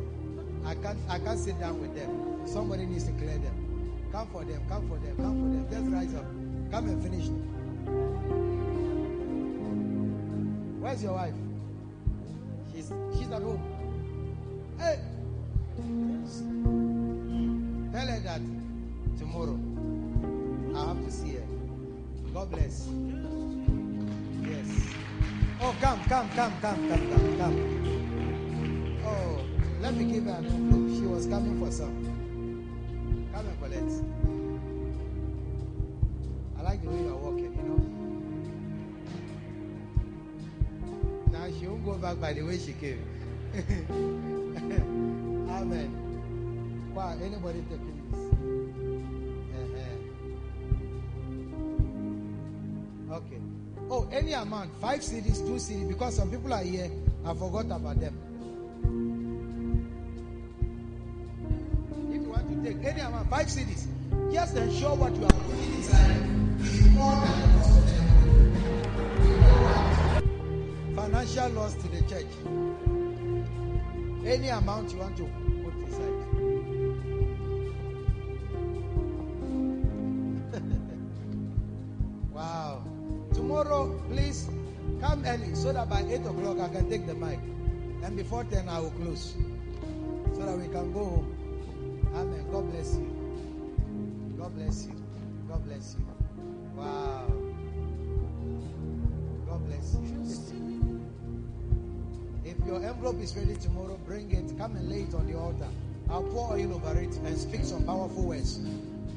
I 0.67 0.75
can't 0.75 0.99
I 1.09 1.19
can't 1.19 1.39
sit 1.39 1.59
down 1.61 1.81
with 1.81 1.95
them. 1.95 2.47
Somebody 2.47 2.87
needs 2.87 3.05
to 3.05 3.13
clear 3.13 3.39
them. 3.39 4.01
Come 4.13 4.29
for 4.29 4.45
them, 4.45 4.63
come 4.69 4.89
for 4.89 4.99
them, 4.99 5.17
come 5.17 5.41
for 5.41 5.49
them. 5.49 5.67
Just 5.71 5.91
rise 5.91 6.15
up. 6.15 6.27
Come 6.71 6.89
and 6.91 7.03
finish 7.03 7.27
them. 7.27 7.43
Where's 10.81 11.03
your 11.03 11.15
wife? 11.15 11.35
At 13.35 13.43
home. 13.43 13.63
Hey! 14.79 14.99
Tell 17.91 18.07
her 18.07 18.21
that 18.21 18.41
tomorrow 19.19 19.59
I 20.77 20.87
have 20.87 21.05
to 21.05 21.11
see 21.11 21.33
her. 21.35 21.43
God 22.33 22.51
bless. 22.53 22.89
Yes. 24.41 24.95
Oh, 25.61 25.75
come, 25.81 26.05
come, 26.05 26.29
come, 26.31 26.53
come, 26.61 26.89
come, 26.89 27.11
come, 27.11 27.39
come. 27.39 29.03
Oh, 29.05 29.45
let 29.81 29.95
me 29.97 30.05
give 30.05 30.27
her 30.27 30.35
an 30.35 30.47
envelope. 30.47 30.97
She 30.97 31.07
was 31.07 31.27
coming 31.27 31.59
for 31.59 31.73
some. 31.73 32.05
Come 33.35 33.47
and 33.49 33.59
collect. 33.61 33.93
I 36.57 36.63
like 36.63 36.83
the 36.85 36.89
way 36.89 37.03
you're 37.03 37.17
walking, 37.17 37.53
you 37.57 37.63
know. 37.65 37.81
Now 41.33 41.47
she 41.59 41.67
won't 41.67 41.85
go 41.85 41.95
back 41.95 42.21
by 42.21 42.33
the 42.33 42.43
way 42.43 42.59
she 42.59 42.75
came. 42.75 43.05
Amen. 45.55 45.87
Wow, 46.93 47.15
anybody 47.23 47.63
taking 47.71 48.03
this? 48.11 48.19
Uh-huh. 53.09 53.15
Okay. 53.15 53.39
Oh, 53.89 54.09
any 54.11 54.33
amount, 54.33 54.75
five 54.81 55.01
cedis, 55.01 55.39
two 55.47 55.55
cedis, 55.55 55.87
because 55.87 56.17
some 56.17 56.33
people 56.33 56.53
are 56.53 56.65
here. 56.65 56.91
I 57.25 57.33
forgot 57.35 57.67
about 57.67 58.01
them. 58.01 58.19
If 62.11 62.23
you 62.23 62.29
want 62.29 62.49
to 62.51 62.57
take 62.69 62.85
any 62.85 63.03
amount, 63.03 63.31
five 63.31 63.47
cedis, 63.47 63.87
just 64.33 64.57
ensure 64.57 64.97
what 64.97 65.15
you 65.15 65.27
are 65.27 65.31
putting 65.31 65.75
inside 65.75 66.27
is 66.61 66.87
more 66.89 67.15
than. 67.15 67.55
Financial 70.97 71.51
loss 71.51 71.75
to 71.75 71.87
the 71.87 72.03
church. 72.11 72.27
Any 74.25 74.49
amount 74.49 74.91
you 74.93 74.99
want 74.99 75.17
to 75.19 75.25
put 75.63 75.75
inside. 75.85 76.15
wow. 82.33 82.83
Tomorrow, 83.35 84.01
please 84.09 84.49
come 85.01 85.25
early 85.27 85.55
so 85.55 85.73
that 85.73 85.91
by 85.91 86.03
8 86.03 86.21
o'clock 86.27 86.59
I 86.59 86.69
can 86.69 86.89
take 86.89 87.07
the 87.07 87.15
mic. 87.15 87.39
And 88.03 88.17
before 88.17 88.45
10, 88.45 88.69
I 88.69 88.81
will 88.81 88.91
close. 88.93 89.35
So 90.35 90.41
that 90.41 90.57
we 90.57 90.69
can 90.69 90.93
go 90.93 91.05
home. 91.05 91.35
Amen. 92.15 92.47
God 92.51 92.71
bless 92.73 92.95
you. 92.95 93.11
God 94.39 94.55
bless 94.55 94.87
you. 94.87 94.95
God 95.49 95.65
bless 95.67 95.97
you. 95.99 96.05
Wow. 96.77 96.94
Envelope 103.05 103.23
is 103.23 103.37
ready 103.37 103.55
tomorrow, 103.57 103.99
bring 104.07 104.31
it. 104.33 104.57
Come 104.57 104.77
and 104.77 104.89
lay 104.89 105.03
it 105.03 105.13
on 105.13 105.27
the 105.27 105.37
altar. 105.37 105.69
I'll 106.09 106.23
pour 106.23 106.55
oil 106.55 106.73
over 106.73 106.99
it 106.99 107.15
and 107.17 107.37
speak 107.37 107.63
some 107.63 107.85
powerful 107.85 108.23
words. 108.23 108.61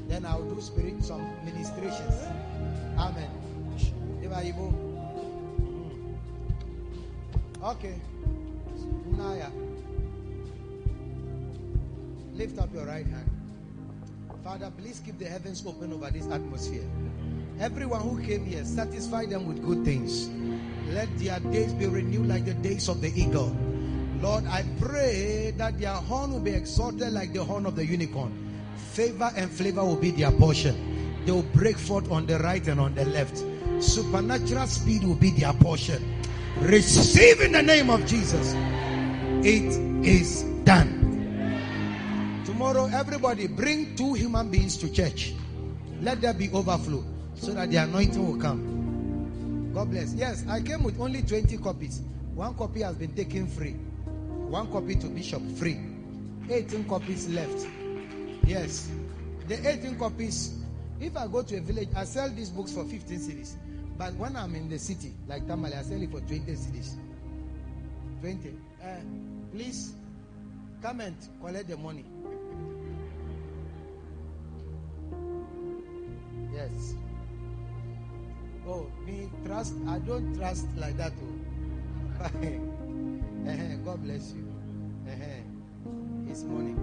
Then 0.08 0.26
I'll 0.26 0.42
do 0.42 0.60
spirit 0.60 1.02
some 1.02 1.24
ministrations. 1.42 2.14
Amen. 2.98 3.30
Eba 4.20 4.44
Ibo. 4.44 4.74
Mm. 5.64 6.18
Okay. 7.64 7.94
Naya. 9.16 9.48
Lift 12.34 12.58
up 12.58 12.68
your 12.74 12.84
right 12.84 13.06
hand. 13.06 13.30
Father, 14.44 14.70
please 14.76 15.00
keep 15.00 15.18
the 15.18 15.24
heavens 15.24 15.64
open 15.66 15.94
over 15.94 16.10
this 16.10 16.28
atmosphere. 16.28 16.84
Everyone 17.58 18.02
who 18.02 18.20
came 18.20 18.44
here, 18.44 18.66
satisfy 18.66 19.24
them 19.24 19.48
with 19.48 19.64
good 19.64 19.82
things. 19.86 20.28
Let 20.92 21.08
their 21.18 21.40
days 21.40 21.72
be 21.72 21.86
renewed 21.86 22.28
like 22.28 22.44
the 22.44 22.52
days 22.54 22.90
of 22.90 23.00
the 23.00 23.08
eagle. 23.16 23.56
Lord, 24.20 24.46
I 24.46 24.64
pray 24.80 25.54
that 25.56 25.78
their 25.78 25.94
horn 25.94 26.32
will 26.32 26.40
be 26.40 26.50
exalted 26.50 27.12
like 27.12 27.32
the 27.32 27.44
horn 27.44 27.66
of 27.66 27.76
the 27.76 27.86
unicorn. 27.86 28.32
Favor 28.92 29.30
and 29.36 29.50
flavor 29.50 29.84
will 29.84 29.96
be 29.96 30.10
their 30.10 30.32
portion. 30.32 31.22
They 31.24 31.30
will 31.30 31.42
break 31.42 31.78
forth 31.78 32.10
on 32.10 32.26
the 32.26 32.38
right 32.40 32.66
and 32.66 32.80
on 32.80 32.94
the 32.94 33.04
left. 33.04 33.44
Supernatural 33.80 34.66
speed 34.66 35.04
will 35.04 35.14
be 35.14 35.30
their 35.30 35.52
portion. 35.52 36.02
Receive 36.60 37.40
in 37.40 37.52
the 37.52 37.62
name 37.62 37.90
of 37.90 38.04
Jesus. 38.06 38.54
It 39.46 39.78
is 40.04 40.42
done. 40.64 42.42
Tomorrow, 42.44 42.86
everybody 42.92 43.46
bring 43.46 43.94
two 43.94 44.14
human 44.14 44.50
beings 44.50 44.76
to 44.78 44.90
church. 44.90 45.34
Let 46.02 46.20
there 46.20 46.34
be 46.34 46.50
overflow 46.50 47.04
so 47.34 47.52
that 47.52 47.70
the 47.70 47.76
anointing 47.76 48.26
will 48.26 48.40
come. 48.40 49.70
God 49.72 49.90
bless. 49.92 50.12
Yes, 50.14 50.44
I 50.48 50.60
came 50.60 50.82
with 50.82 50.98
only 50.98 51.22
20 51.22 51.56
copies. 51.58 52.00
One 52.34 52.54
copy 52.54 52.80
has 52.80 52.96
been 52.96 53.14
taken 53.14 53.46
free. 53.46 53.76
One 54.48 54.66
copy 54.72 54.94
to 54.96 55.08
Bishop 55.08 55.42
free. 55.56 55.78
18 56.50 56.84
copies 56.88 57.28
left. 57.28 57.66
Yes. 58.46 58.88
The 59.46 59.56
18 59.68 59.98
copies, 59.98 60.58
if 61.00 61.14
I 61.18 61.26
go 61.26 61.42
to 61.42 61.56
a 61.58 61.60
village, 61.60 61.88
I 61.94 62.04
sell 62.04 62.30
these 62.30 62.48
books 62.48 62.72
for 62.72 62.84
15 62.84 63.18
cedis. 63.18 63.54
But 63.98 64.14
when 64.14 64.36
I'm 64.36 64.54
in 64.54 64.70
the 64.70 64.78
city, 64.78 65.12
like 65.26 65.46
Tamale, 65.46 65.74
I 65.74 65.82
sell 65.82 66.00
it 66.00 66.10
for 66.10 66.20
20 66.20 66.40
cedis. 66.52 66.94
20. 68.22 68.54
Uh, 68.82 68.86
please 69.52 69.92
come 70.80 71.00
and 71.00 71.16
collect 71.42 71.68
the 71.68 71.76
money. 71.76 72.06
Yes. 76.54 76.94
Oh, 78.66 78.86
me 79.04 79.28
trust. 79.44 79.74
I 79.86 79.98
don't 79.98 80.34
trust 80.36 80.66
like 80.78 80.96
that. 80.96 81.12
Oh. 82.20 82.74
Eh, 83.48 83.76
God 83.84 84.02
bless 84.02 84.34
you. 84.34 84.44
Eh, 85.08 85.42
It's 86.30 86.42
money. 86.44 86.74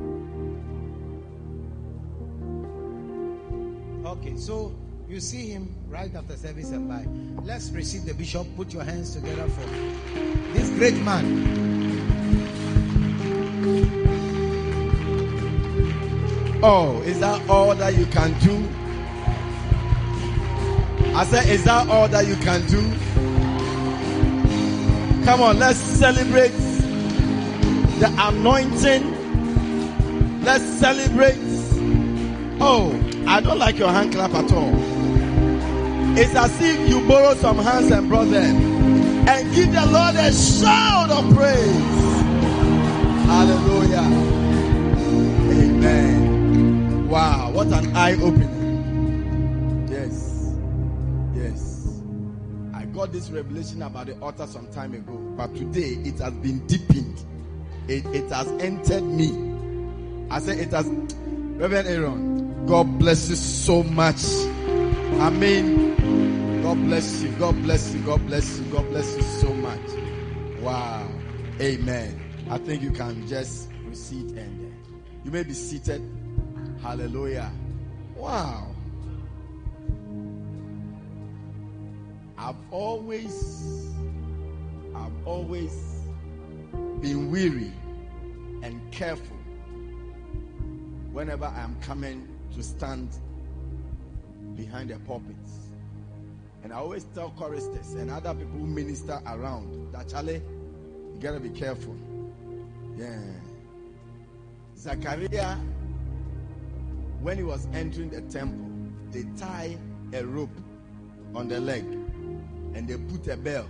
Okay, 4.05 4.35
so 4.37 4.73
you 5.07 5.19
see 5.19 5.47
him 5.47 5.69
right 5.87 6.13
after 6.15 6.35
service 6.35 6.71
and 6.71 6.89
by. 6.89 7.05
Let's 7.43 7.69
receive 7.71 8.05
the 8.05 8.13
bishop. 8.13 8.47
Put 8.55 8.73
your 8.73 8.83
hands 8.83 9.13
together 9.13 9.47
for 9.47 9.67
this 10.53 10.69
great 10.71 10.95
man. 10.97 11.53
Oh, 16.63 17.01
is 17.05 17.19
that 17.19 17.47
all 17.47 17.75
that 17.75 17.95
you 17.95 18.05
can 18.07 18.33
do? 18.39 18.55
I 21.15 21.23
said, 21.25 21.47
is 21.47 21.63
that 21.65 21.87
all 21.89 22.07
that 22.07 22.25
you 22.27 22.35
can 22.37 22.65
do? 22.67 22.81
Come 25.25 25.41
on, 25.41 25.57
let's 25.57 25.79
celebrate 25.79 26.51
the 27.99 28.13
anointing. 28.15 30.43
Let's 30.43 30.63
celebrate. 30.63 31.39
Oh, 32.61 32.93
I 33.27 33.41
don't 33.41 33.57
like 33.57 33.79
your 33.79 33.89
hand 33.89 34.13
clap 34.13 34.35
at 34.35 34.53
all. 34.53 34.71
It's 36.15 36.35
as 36.35 36.61
if 36.61 36.87
you 36.87 37.05
borrow 37.07 37.33
some 37.33 37.57
hands 37.57 37.89
and 37.91 38.07
brought 38.07 38.29
them 38.29 38.55
and 39.27 39.55
give 39.55 39.73
the 39.73 39.85
Lord 39.87 40.15
a 40.15 40.31
shout 40.31 41.09
of 41.09 41.35
praise. 41.35 42.21
Hallelujah. 43.25 44.05
Amen. 45.51 47.09
Wow, 47.09 47.49
what 47.51 47.67
an 47.67 47.95
eye 47.95 48.13
opening. 48.13 48.54
Got 53.05 53.13
this 53.13 53.29
revelation 53.29 53.83
about 53.83 54.07
the 54.07 54.17
altar 54.19 54.47
some 54.47 54.67
time 54.71 54.91
ago, 54.95 55.15
but 55.37 55.53
today 55.55 55.99
it 56.03 56.17
has 56.17 56.33
been 56.33 56.57
deepened. 56.65 57.23
It, 57.87 58.03
it 58.07 58.31
has 58.31 58.47
entered 58.59 59.03
me. 59.03 59.29
I 60.31 60.39
said 60.39 60.57
it 60.57 60.71
has. 60.71 60.87
Reverend 60.87 61.87
Aaron, 61.87 62.65
God 62.65 62.97
bless 62.97 63.29
you 63.29 63.35
so 63.35 63.83
much. 63.83 64.25
I 65.21 65.29
mean, 65.29 66.63
God 66.63 66.77
bless 66.85 67.21
you. 67.21 67.29
God 67.33 67.53
bless 67.61 67.93
you. 67.93 68.01
God 68.01 68.25
bless 68.25 68.57
you. 68.57 68.65
God 68.71 68.89
bless 68.89 69.15
you 69.15 69.21
so 69.21 69.53
much. 69.53 70.61
Wow. 70.61 71.07
Amen. 71.61 72.19
I 72.49 72.57
think 72.57 72.81
you 72.81 72.89
can 72.89 73.27
just 73.27 73.69
receive 73.85 74.35
and 74.35 74.73
uh, 74.73 74.97
you 75.23 75.29
may 75.29 75.43
be 75.43 75.53
seated. 75.53 76.01
Hallelujah. 76.81 77.51
Wow. 78.15 78.74
I've 82.45 82.55
always, 82.69 83.91
I've 84.93 85.25
always 85.25 86.03
been 87.01 87.31
weary 87.31 87.71
and 88.61 88.79
careful 88.91 89.35
whenever 91.11 91.45
I'm 91.45 91.75
coming 91.81 92.27
to 92.53 92.61
stand 92.61 93.09
behind 94.55 94.91
the 94.91 94.99
pulpits. 94.99 95.71
And 96.63 96.71
I 96.71 96.75
always 96.75 97.05
tell 97.15 97.31
choristers 97.31 97.93
and 97.93 98.11
other 98.11 98.35
people 98.35 98.59
who 98.59 98.67
minister 98.67 99.19
around 99.25 99.91
that 99.91 100.07
Charlie, 100.07 100.43
you 101.15 101.19
gotta 101.19 101.39
be 101.39 101.49
careful. 101.49 101.95
Yeah. 102.95 103.23
Zachariah, 104.77 105.55
when 107.21 107.37
he 107.37 107.43
was 107.43 107.67
entering 107.73 108.11
the 108.11 108.21
temple, 108.21 108.69
they 109.09 109.23
tie 109.35 109.79
a 110.13 110.23
rope 110.23 110.55
on 111.33 111.47
the 111.47 111.59
leg 111.59 112.04
and 112.75 112.87
they 112.87 112.97
put 112.97 113.27
a 113.27 113.37
bell 113.37 113.67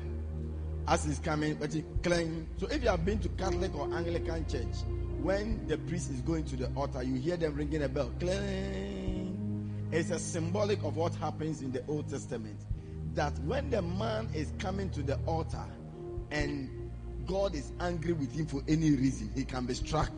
as 0.87 1.05
he's 1.05 1.19
coming, 1.19 1.55
but 1.55 1.73
he 1.73 1.83
clang. 2.03 2.47
So 2.57 2.67
if 2.67 2.83
you 2.83 2.89
have 2.89 3.05
been 3.05 3.19
to 3.19 3.29
Catholic 3.29 3.75
or 3.75 3.93
Anglican 3.93 4.47
church, 4.47 4.83
when 5.21 5.65
the 5.67 5.77
priest 5.77 6.11
is 6.11 6.21
going 6.21 6.43
to 6.45 6.55
the 6.55 6.69
altar, 6.75 7.01
you 7.01 7.15
hear 7.15 7.37
them 7.37 7.55
ringing 7.55 7.83
a 7.83 7.89
bell. 7.89 8.11
Clang. 8.19 9.89
It's 9.91 10.11
a 10.11 10.19
symbolic 10.19 10.83
of 10.83 10.97
what 10.97 11.15
happens 11.15 11.61
in 11.61 11.71
the 11.71 11.83
Old 11.87 12.09
Testament. 12.09 12.59
That 13.13 13.37
when 13.39 13.69
the 13.69 13.81
man 13.81 14.29
is 14.33 14.51
coming 14.59 14.89
to 14.91 15.01
the 15.01 15.17
altar 15.25 15.65
and 16.31 16.91
God 17.25 17.55
is 17.55 17.71
angry 17.79 18.13
with 18.13 18.33
him 18.33 18.45
for 18.45 18.61
any 18.67 18.91
reason, 18.91 19.31
he 19.33 19.45
can 19.45 19.65
be 19.65 19.73
struck. 19.73 20.11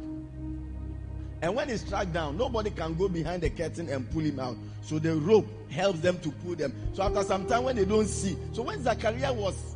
And 1.41 1.55
when 1.55 1.69
he's 1.69 1.81
struck 1.81 2.11
down, 2.11 2.38
nobody 2.38 2.72
can 2.72 2.95
go 2.95 3.07
behind 3.07 3.43
the 3.43 3.49
curtain 3.49 3.89
and 3.89 4.09
pull 4.09 4.22
him 4.22 4.39
out. 4.39 4.57
So 4.81 4.97
the 4.97 5.15
rope 5.15 5.47
helps 5.69 5.99
them 5.99 6.19
to 6.19 6.31
pull 6.31 6.55
them. 6.55 6.73
So 6.93 7.03
after 7.03 7.23
some 7.23 7.45
time, 7.45 7.64
when 7.64 7.76
they 7.76 7.85
don't 7.85 8.07
see, 8.07 8.35
so 8.53 8.64
when 8.64 8.81
Zachariah 8.81 9.34
was 9.34 9.76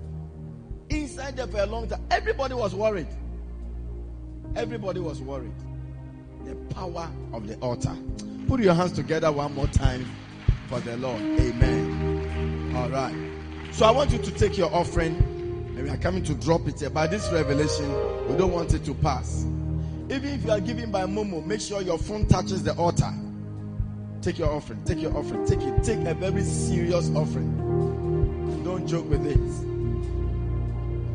inside 0.90 1.38
there 1.38 1.48
for 1.48 1.60
a 1.60 1.66
long 1.66 1.88
time, 1.88 2.02
everybody 2.10 2.56
was 2.56 2.74
worried. 2.74 3.08
Everybody 4.56 5.00
was 5.00 5.22
worried. 5.22 5.54
The 6.46 6.56
power 6.74 7.10
of 7.32 7.48
the 7.48 7.56
altar. 7.58 7.96
Put 8.48 8.62
your 8.62 8.74
hands 8.74 8.94
together 8.94 9.32
one 9.32 9.54
more 9.54 9.68
time 9.68 10.06
for 10.68 10.80
the 10.80 10.98
Lord. 10.98 11.22
Amen. 11.22 12.74
All 12.76 12.90
right. 12.90 13.16
So 13.72 13.86
I 13.86 13.92
want 13.92 14.12
you 14.12 14.18
to 14.18 14.32
take 14.32 14.58
your 14.58 14.74
offering, 14.74 15.16
and 15.78 15.84
we 15.84 15.90
are 15.90 15.98
coming 15.98 16.24
to 16.24 16.34
drop 16.34 16.68
it 16.68 16.80
here. 16.80 16.90
By 16.90 17.08
this 17.08 17.32
revelation, 17.32 17.88
we 18.28 18.36
don't 18.36 18.52
want 18.52 18.74
it 18.74 18.84
to 18.86 18.94
pass. 18.96 19.46
Even 20.12 20.30
if 20.34 20.44
you 20.44 20.52
are 20.52 20.60
giving 20.60 20.92
by 20.92 21.04
Momo, 21.04 21.46
make 21.46 21.62
sure 21.62 21.82
your 21.82 21.98
phone 21.98 22.28
touches 22.28 22.62
the 22.64 22.74
altar. 22.76 23.14
Take 24.22 24.40
your 24.40 24.50
offering. 24.50 24.84
Take 24.84 25.02
your 25.02 25.16
offering. 25.16 25.46
Take 25.46 25.62
it. 25.62 25.82
Take 25.86 26.06
a 26.06 26.14
very 26.14 26.44
serious 26.44 27.10
offering. 27.16 27.56
Don't 28.66 28.86
joke 28.86 29.10
with 29.10 29.26
it. 29.26 29.38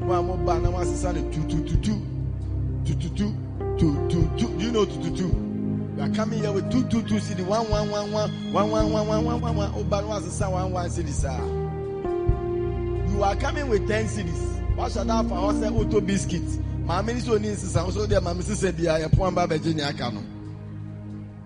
You 0.01 0.07
know? 4.73 4.87
We 5.95 6.03
are 6.03 6.09
coming 6.15 6.39
here 6.39 6.53
with 6.53 6.71
two, 6.73 6.85
two, 6.85 7.03
two 7.03 7.17
cedi, 7.17 7.45
one, 7.45 7.69
one, 7.69 7.91
one, 7.91 8.11
one, 8.13 8.31
one, 8.53 8.71
one, 8.71 8.91
one, 8.93 9.07
one, 9.07 9.25
one, 9.25 9.41
one, 9.43 9.57
one. 9.57 9.73
Oh, 9.75 9.83
one 10.07 10.23
sister, 10.23 10.49
one, 10.49 10.73
one 10.73 10.89
cedi, 10.89 11.11
sir. 11.11 11.39
You 13.13 13.23
are 13.23 13.37
coming 13.37 13.69
with 13.69 13.87
ten 13.87 14.07
cedis. 14.07 14.57
What 14.75 14.93
shall 14.93 15.11
I 15.11 15.23
for 15.23 15.51
us? 15.51 15.63
Auto 15.63 16.01
biscuits. 16.01 16.59
Maame 16.87 17.15
ni 17.15 17.21
sɛ 17.21 17.31
oni 17.35 17.49
nsesa 17.49 17.81
nso 17.87 18.07
deɛ 18.07 18.21
maame 18.23 18.43
sisa 18.43 18.73
bia 18.73 18.99
yɛpo 19.01 19.27
amba 19.27 19.47
bɛgye 19.47 19.75
ne 19.75 19.83
aka 19.83 20.11
no. 20.11 20.23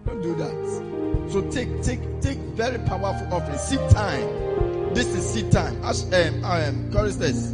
Don't 0.07 0.23
do 0.23 0.35
that. 0.35 1.31
So 1.33 1.41
take 1.51 1.83
take 1.83 2.01
take 2.21 2.39
very 2.57 2.79
powerful 2.81 3.33
offering 3.35 3.59
seed 3.59 3.81
time. 3.91 4.95
This 4.95 5.07
is 5.07 5.25
seed 5.25 5.51
time. 5.51 5.83
As 5.85 6.05
um 6.13 6.45
um 6.45 6.93
choristers. 6.93 7.53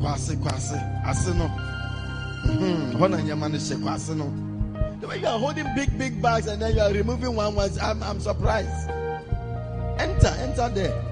Kwase 0.00 0.36
kwase 0.42 0.76
ase 1.06 1.34
no. 1.34 1.46
Mhm 2.46 2.92
hɔ 2.98 3.10
na 3.10 3.16
nyɛma 3.18 3.50
no 3.50 3.56
hyɛ 3.58 3.82
kwase 3.82 4.14
no. 4.16 4.32
The 5.00 5.08
way 5.08 5.18
you 5.20 5.26
are 5.26 5.38
holding 5.38 5.66
big 5.74 5.98
big 5.98 6.20
bags 6.20 6.46
and 6.48 6.60
then 6.60 6.74
you 6.74 6.80
are 6.80 6.92
removing 6.92 7.34
one 7.34 7.54
one 7.54 7.70
i'm 7.80 8.02
i'm 8.02 8.20
surprised. 8.20 8.90
Enter 9.98 10.34
enter 10.40 10.68
there. 10.68 11.02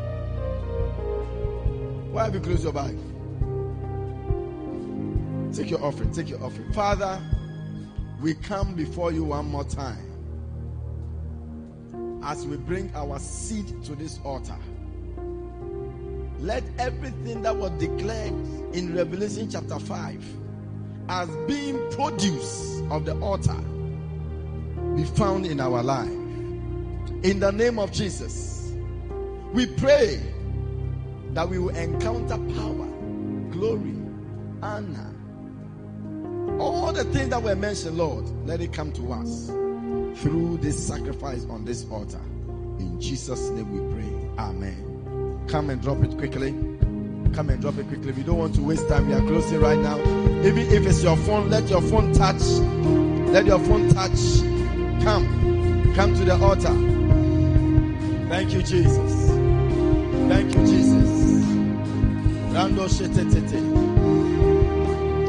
Why 2.13 2.25
have 2.25 2.35
you 2.35 2.41
closed 2.41 2.63
your 2.63 2.73
bag. 2.73 2.97
Take 5.55 5.71
your 5.71 5.83
offering. 5.85 6.11
Take 6.13 6.29
your 6.29 6.43
offering. 6.43 6.73
Father, 6.73 7.23
we 8.21 8.35
come 8.35 8.75
before 8.75 9.13
you 9.13 9.23
one 9.23 9.47
more 9.47 9.63
time 9.63 10.11
as 12.25 12.45
we 12.45 12.57
bring 12.57 12.91
our 12.95 13.19
seed 13.21 13.85
to 13.85 13.95
this 13.95 14.19
altar. 14.25 14.57
Let 16.41 16.65
everything 16.79 17.43
that 17.43 17.55
was 17.55 17.71
declared 17.73 18.33
in 18.75 18.97
Revelation 18.97 19.49
chapter 19.49 19.79
5 19.79 20.25
as 21.09 21.29
being 21.47 21.79
produce 21.93 22.81
of 22.91 23.05
the 23.05 23.17
altar 23.21 23.55
be 24.97 25.05
found 25.05 25.47
in 25.47 25.61
our 25.61 25.83
life. 25.83 26.11
In 27.23 27.39
the 27.39 27.53
name 27.53 27.79
of 27.79 27.93
Jesus, 27.93 28.73
we 29.53 29.67
pray 29.67 30.21
that 31.31 31.49
we 31.49 31.59
will 31.59 31.77
encounter 31.77 32.39
power, 32.55 32.89
glory, 33.53 33.95
honor. 34.63 35.14
All 36.59 36.93
the 36.93 37.05
things 37.05 37.31
that 37.31 37.43
were 37.43 37.57
mentioned, 37.57 37.99
Lord, 37.99 38.25
let 38.47 38.61
it 38.61 38.73
come 38.73 38.93
to 38.93 39.13
us 39.13 39.47
through 40.21 40.59
this 40.59 40.87
sacrifice 40.87 41.45
on 41.51 41.65
this 41.65 41.85
altar. 41.91 42.21
In 42.79 43.01
Jesus' 43.01 43.51
name 43.51 43.71
we 43.73 43.95
pray. 43.95 44.31
Amen. 44.39 45.45
Come 45.49 45.71
and 45.71 45.83
drop 45.83 46.03
it 46.03 46.17
quickly. 46.17 46.53
Come 47.35 47.51
and 47.51 47.61
drop 47.61 47.77
it 47.79 47.89
quickly. 47.89 48.13
We 48.13 48.23
don't 48.23 48.39
want 48.39 48.55
to 48.55 48.63
waste 48.63 48.89
time. 48.89 49.09
We 49.09 49.15
are 49.15 49.21
closing 49.21 49.61
right 49.61 49.79
now. 49.79 49.99
Even 49.99 50.59
if 50.59 50.87
it's 50.87 51.03
your 51.03 51.17
phone, 51.19 51.51
let 51.51 51.69
your 51.69 51.83
phone 51.83 52.13
touch. 52.13 52.41
Let 53.33 53.47
your 53.47 53.59
phone 53.59 53.89
touch. 53.91 54.41
Come. 55.03 55.93
Come 55.97 56.15
to 56.15 56.25
the 56.25 56.37
altar. 56.41 56.73
Thank 58.29 58.53
you, 58.53 58.63
Jesus. 58.63 59.29
Thank 60.29 60.55
you, 60.55 60.67
Jesus. 60.67 61.45
Rando. 62.55 62.89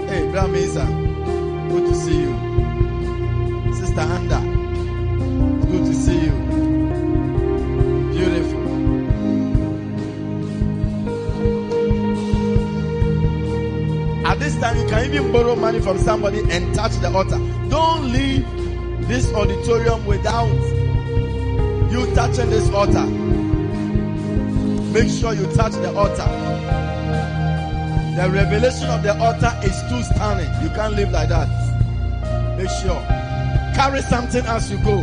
Hey, 0.08 0.22
Bramisa. 0.28 1.05
Good 1.70 1.86
to 1.88 1.96
see 1.96 2.20
you. 2.22 2.34
Sister 3.76 4.02
Anda. 4.02 4.40
Good 5.68 5.86
to 5.86 5.94
see 5.94 6.20
you. 6.26 6.32
Beautiful. 8.14 8.66
At 14.26 14.40
this 14.40 14.56
time, 14.60 14.78
you 14.78 14.88
can 14.88 15.06
even 15.14 15.32
borrow 15.32 15.56
money 15.56 15.80
from 15.82 15.98
somebody 16.00 16.40
and 16.50 16.74
touch 16.74 16.94
the 16.98 17.12
altar. 17.12 17.40
Don't 17.70 18.12
leave 18.12 18.46
this 19.08 19.32
auditorium 19.34 20.06
without 20.06 20.48
you 21.92 22.06
touching 22.16 22.50
this 22.50 22.70
altar. 22.70 23.06
Make 24.94 25.10
sure 25.10 25.34
you 25.34 25.46
touch 25.54 25.74
the 25.74 25.94
altar. 25.96 26.45
The 28.16 28.30
revelation 28.30 28.88
of 28.90 29.04
the 29.04 29.14
altar 29.20 29.52
is 29.62 29.82
too 29.90 30.02
stunning. 30.04 30.50
You 30.64 30.70
can't 30.70 30.94
live 30.96 31.12
like 31.12 31.28
that. 31.28 31.50
Make 32.58 32.70
sure. 32.82 33.02
Carry 33.76 34.02
something 34.04 34.46
as 34.46 34.72
you 34.72 34.78
go. 34.78 34.96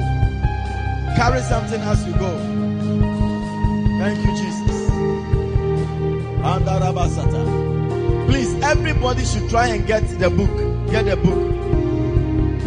Carry 1.15 1.43
something 1.43 1.81
as 1.83 2.07
you 2.07 2.15
go. 2.15 2.39
Thank 3.99 4.19
you, 4.25 4.33
Jesus. 4.35 4.91
Andarabasata. 6.41 8.27
Please, 8.29 8.55
everybody 8.63 9.25
should 9.27 9.47
try 9.51 9.67
and 9.67 9.87
get 9.87 10.01
the 10.19 10.31
book. 10.31 10.91
Get 10.91 11.05
the 11.05 11.17
book. 11.17 11.53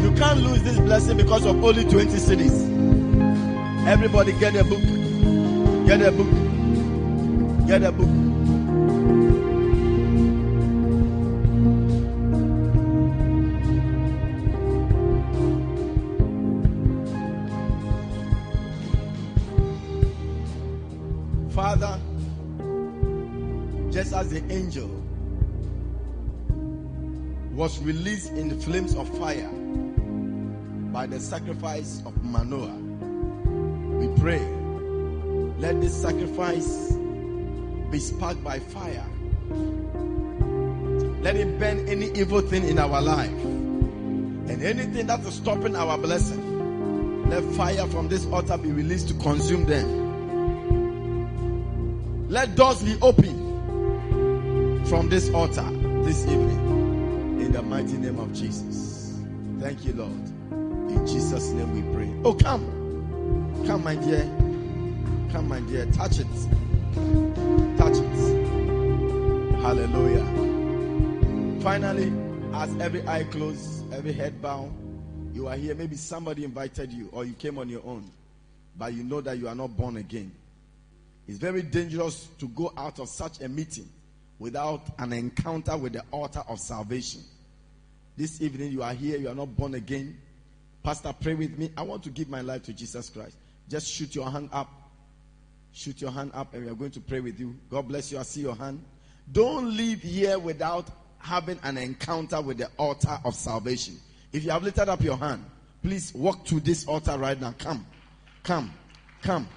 You 0.03 0.11
can't 0.13 0.41
lose 0.41 0.61
this 0.61 0.77
blessing 0.77 1.17
because 1.17 1.43
of 1.47 1.63
only 1.63 1.85
20 1.85 2.05
cedis. 2.17 3.87
Everybody 3.87 4.31
get 4.33 4.55
a 4.55 4.63
book. 4.63 4.83
Get 5.87 6.01
a 6.01 6.11
book. 6.11 6.29
Get 7.67 7.81
a 7.81 7.91
book. 7.91 8.25
Angel 24.49 24.89
was 27.51 27.79
released 27.79 28.31
in 28.33 28.49
the 28.49 28.55
flames 28.55 28.95
of 28.95 29.07
fire 29.17 29.49
by 30.91 31.05
the 31.05 31.19
sacrifice 31.19 32.01
of 32.05 32.23
Manoah, 32.23 32.77
we 33.99 34.07
pray, 34.21 34.39
let 35.57 35.81
this 35.81 35.93
sacrifice 35.93 36.93
be 37.91 37.99
sparked 37.99 38.43
by 38.43 38.59
fire. 38.59 39.05
Let 41.21 41.35
it 41.35 41.59
burn 41.59 41.87
any 41.89 42.11
evil 42.11 42.39
thing 42.41 42.67
in 42.67 42.79
our 42.79 43.01
life 43.01 43.29
and 43.29 44.63
anything 44.63 45.07
that 45.07 45.19
is 45.21 45.33
stopping 45.33 45.75
our 45.75 45.97
blessing. 45.97 47.29
Let 47.29 47.43
fire 47.55 47.87
from 47.87 48.07
this 48.07 48.25
altar 48.27 48.57
be 48.57 48.71
released 48.71 49.07
to 49.09 49.15
consume 49.15 49.65
them. 49.65 50.05
Let 52.29 52.55
doors 52.55 52.81
be 52.83 52.95
open 53.01 53.34
from 54.87 55.09
this 55.09 55.29
altar 55.31 55.67
this 56.03 56.21
evening 56.27 57.41
in 57.41 57.51
the 57.51 57.61
mighty 57.61 57.97
name 57.97 58.19
of 58.19 58.31
Jesus. 58.33 59.19
Thank 59.59 59.83
you, 59.83 59.93
Lord. 59.93 60.11
In 60.11 61.07
Jesus' 61.07 61.49
name 61.49 61.73
we 61.73 61.81
pray. 61.95 62.13
Oh, 62.23 62.35
come. 62.35 62.63
Come, 63.65 63.83
my 63.83 63.95
dear. 63.95 64.23
Come, 65.31 65.47
my 65.47 65.59
dear. 65.61 65.87
Touch 65.87 66.19
it. 66.19 66.27
Touch 67.77 67.97
it. 67.97 68.15
Hallelujah. 69.61 70.23
Finally, 71.61 72.13
as 72.53 72.75
every 72.79 73.07
eye 73.07 73.23
closed, 73.23 73.91
every 73.91 74.13
head 74.13 74.39
bowed, 74.39 74.71
you 75.33 75.47
are 75.47 75.55
here. 75.55 75.73
Maybe 75.73 75.95
somebody 75.95 76.43
invited 76.43 76.93
you 76.93 77.09
or 77.11 77.25
you 77.25 77.33
came 77.33 77.57
on 77.57 77.69
your 77.69 77.81
own, 77.85 78.07
but 78.77 78.93
you 78.93 79.03
know 79.03 79.19
that 79.21 79.39
you 79.39 79.47
are 79.47 79.55
not 79.55 79.75
born 79.75 79.97
again. 79.97 80.31
It's 81.27 81.39
very 81.39 81.63
dangerous 81.63 82.27
to 82.37 82.47
go 82.49 82.71
out 82.77 82.99
of 82.99 83.09
such 83.09 83.41
a 83.41 83.49
meeting 83.49 83.89
without 84.39 84.81
an 84.99 85.13
encounter 85.13 85.77
with 85.77 85.93
the 85.93 86.03
altar 86.11 86.43
of 86.47 86.59
salvation. 86.59 87.21
This 88.17 88.41
evening, 88.41 88.71
you 88.71 88.83
are 88.83 88.93
here, 88.93 89.17
you 89.17 89.29
are 89.29 89.35
not 89.35 89.55
born 89.55 89.75
again. 89.75 90.17
Pastor, 90.83 91.13
pray 91.19 91.33
with 91.33 91.57
me. 91.57 91.71
I 91.75 91.81
want 91.81 92.03
to 92.03 92.09
give 92.09 92.29
my 92.29 92.41
life 92.41 92.63
to 92.63 92.73
Jesus 92.73 93.09
Christ. 93.09 93.35
Just 93.69 93.87
shoot 93.91 94.15
your 94.15 94.29
hand 94.29 94.49
up. 94.53 94.69
Shoot 95.73 96.01
your 96.01 96.11
hand 96.11 96.31
up, 96.33 96.53
and 96.53 96.65
we 96.65 96.71
are 96.71 96.75
going 96.75 96.91
to 96.91 97.01
pray 97.01 97.19
with 97.19 97.39
you. 97.39 97.55
God 97.69 97.87
bless 97.87 98.11
you. 98.11 98.19
I 98.19 98.23
see 98.23 98.41
your 98.41 98.55
hand. 98.55 98.83
Don't 99.31 99.75
leave 99.75 100.01
here 100.01 100.39
without 100.39 100.87
having 101.17 101.59
an 101.63 101.77
encounter 101.77 102.39
with 102.39 102.59
the 102.59 102.69
altar 102.77 103.17
of 103.25 103.35
salvation. 103.35 103.99
If 104.31 104.43
you 104.43 104.51
have 104.51 104.63
lifted 104.63 104.87
up 104.87 105.01
your 105.01 105.17
hand, 105.17 105.43
please 105.81 106.13
walk 106.13 106.45
to 106.45 106.59
this 106.59 106.87
altar 106.87 107.17
right 107.17 107.39
now. 107.39 107.53
Come, 107.57 107.85
come, 108.43 108.71
come, 109.21 109.47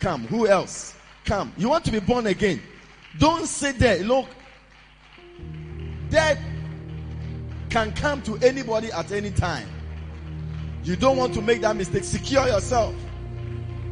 come. 0.00 0.26
Who 0.26 0.48
else? 0.48 0.94
Come. 1.24 1.52
You 1.56 1.68
want 1.68 1.84
to 1.84 1.92
be 1.92 2.00
born 2.00 2.26
again. 2.26 2.62
Don't 3.18 3.46
sit 3.46 3.78
there. 3.78 3.98
Look, 4.04 4.28
death 6.08 6.38
can 7.70 7.92
come 7.92 8.22
to 8.22 8.36
anybody 8.38 8.90
at 8.92 9.12
any 9.12 9.30
time. 9.30 9.68
You 10.84 10.96
don't 10.96 11.16
want 11.16 11.34
to 11.34 11.42
make 11.42 11.60
that 11.62 11.76
mistake. 11.76 12.04
Secure 12.04 12.46
yourself 12.46 12.94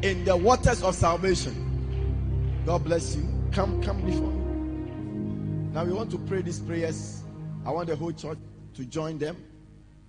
in 0.03 0.25
the 0.25 0.37
waters 0.37 0.83
of 0.83 0.95
salvation. 0.95 2.63
God 2.65 2.85
bless 2.85 3.17
you. 3.17 3.29
Come, 3.53 3.83
come 3.83 4.01
before 4.03 4.31
me. 4.31 5.73
Now 5.73 5.85
we 5.85 5.93
want 5.93 6.11
to 6.13 6.19
pray 6.19 6.43
these 6.43 6.61
prayers. 6.61 7.23
I 7.65 7.71
want 7.71 7.89
the 7.89 7.97
whole 7.97 8.13
church 8.13 8.39
to 8.75 8.85
join 8.85 9.19
them. 9.19 9.37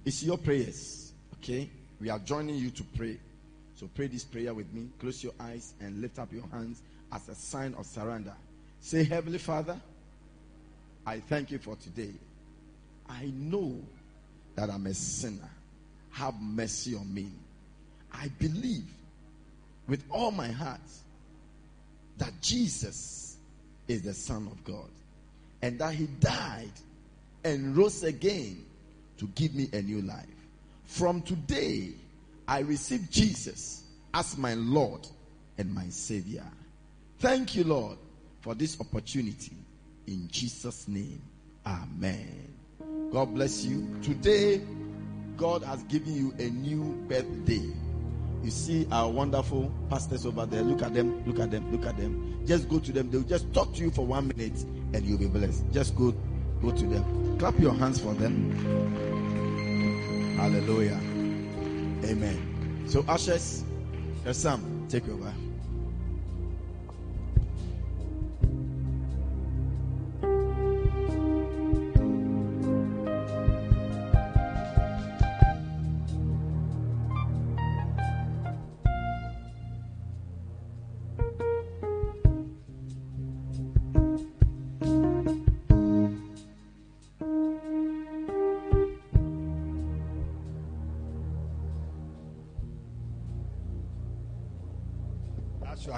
It's 0.05 0.23
your 0.23 0.37
prayers. 0.37 1.11
Okay? 1.35 1.69
We 1.99 2.09
are 2.09 2.19
joining 2.19 2.55
you 2.55 2.69
to 2.69 2.83
pray. 2.95 3.19
So 3.75 3.89
pray 3.93 4.07
this 4.07 4.23
prayer 4.23 4.53
with 4.53 4.71
me. 4.73 4.89
Close 4.99 5.23
your 5.23 5.33
eyes 5.39 5.73
and 5.81 6.01
lift 6.01 6.19
up 6.19 6.31
your 6.31 6.47
hands 6.51 6.81
as 7.11 7.27
a 7.29 7.35
sign 7.35 7.73
of 7.77 7.85
surrender. 7.85 8.33
Say, 8.79 9.03
Heavenly 9.03 9.39
Father, 9.39 9.79
I 11.05 11.19
thank 11.19 11.51
you 11.51 11.59
for 11.59 11.75
today. 11.75 12.13
I 13.09 13.31
know 13.35 13.79
that 14.55 14.69
I'm 14.69 14.85
a 14.87 14.93
sinner. 14.93 15.49
Have 16.11 16.39
mercy 16.41 16.95
on 16.95 17.13
me. 17.13 17.29
I 18.11 18.29
believe 18.39 18.85
with 19.87 20.03
all 20.09 20.31
my 20.31 20.49
heart 20.49 20.81
that 22.17 22.33
Jesus 22.41 23.37
is 23.87 24.01
the 24.01 24.13
Son 24.13 24.47
of 24.47 24.63
God 24.63 24.89
and 25.61 25.79
that 25.79 25.93
He 25.93 26.07
died 26.19 26.71
and 27.43 27.77
rose 27.77 28.03
again 28.03 28.65
to 29.17 29.27
give 29.27 29.55
me 29.55 29.69
a 29.73 29.81
new 29.81 30.01
life. 30.01 30.25
From 30.85 31.21
today, 31.21 31.91
I 32.47 32.59
receive 32.59 33.09
Jesus 33.09 33.83
as 34.13 34.37
my 34.37 34.53
Lord 34.55 35.07
and 35.57 35.73
my 35.73 35.87
Savior. 35.89 36.45
Thank 37.19 37.55
you, 37.55 37.63
Lord, 37.63 37.97
for 38.41 38.55
this 38.55 38.79
opportunity. 38.79 39.55
In 40.07 40.27
Jesus' 40.31 40.87
name, 40.87 41.21
Amen. 41.65 42.53
God 43.11 43.33
bless 43.33 43.65
you. 43.65 43.87
Today, 44.01 44.61
God 45.35 45.63
has 45.63 45.83
given 45.83 46.15
you 46.15 46.33
a 46.39 46.49
new 46.49 46.83
birthday. 47.07 47.71
You 48.43 48.51
see 48.51 48.87
our 48.91 49.09
wonderful 49.09 49.71
pastors 49.89 50.25
over 50.25 50.45
there. 50.45 50.61
Look 50.61 50.81
at 50.81 50.93
them, 50.93 51.23
look 51.25 51.39
at 51.39 51.51
them, 51.51 51.71
look 51.71 51.85
at 51.85 51.97
them. 51.97 52.41
Just 52.45 52.69
go 52.69 52.79
to 52.79 52.91
them. 52.91 53.11
They'll 53.11 53.21
just 53.23 53.51
talk 53.53 53.73
to 53.73 53.81
you 53.81 53.91
for 53.91 54.05
one 54.05 54.29
minute 54.29 54.63
and 54.93 55.03
you'll 55.03 55.17
be 55.17 55.27
blessed. 55.27 55.63
Just 55.71 55.95
go, 55.95 56.13
go 56.61 56.71
to 56.71 56.85
them. 56.85 57.37
Clap 57.39 57.59
your 57.59 57.73
hands 57.73 57.99
for 57.99 58.13
them. 58.13 58.51
Hallelujah. 60.37 60.99
Amen. 62.09 62.85
So, 62.87 63.03
ushers, 63.07 63.63
some. 64.31 64.85
Take 64.87 65.09
over. 65.09 65.33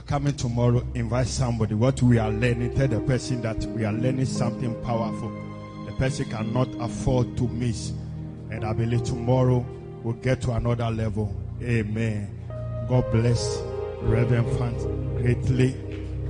Coming 0.10 0.36
tomorrow, 0.36 0.84
invite 0.96 1.28
somebody. 1.28 1.76
What 1.76 2.02
we 2.02 2.18
are 2.18 2.32
learning, 2.32 2.74
tell 2.74 2.88
the 2.88 3.00
person 3.02 3.44
that 3.44 3.64
we 3.68 3.86
are 3.86 3.94
learning 3.94 4.26
something 4.26 4.74
powerful. 4.82 5.32
The 5.86 5.92
person 6.00 6.28
cannot 6.32 6.68
afford 6.82 7.38
to 7.38 7.48
miss. 7.50 7.92
And 8.50 8.66
I 8.66 8.74
believe 8.74 9.04
tomorrow 9.04 9.64
we'll 10.02 10.16
get 10.16 10.42
to 10.42 10.54
another 10.54 10.90
level. 10.90 11.32
Amen. 11.62 12.28
God 12.90 13.06
bless 13.12 13.62
Reverend 14.02 14.48
Fant 14.58 15.22
greatly 15.22 15.76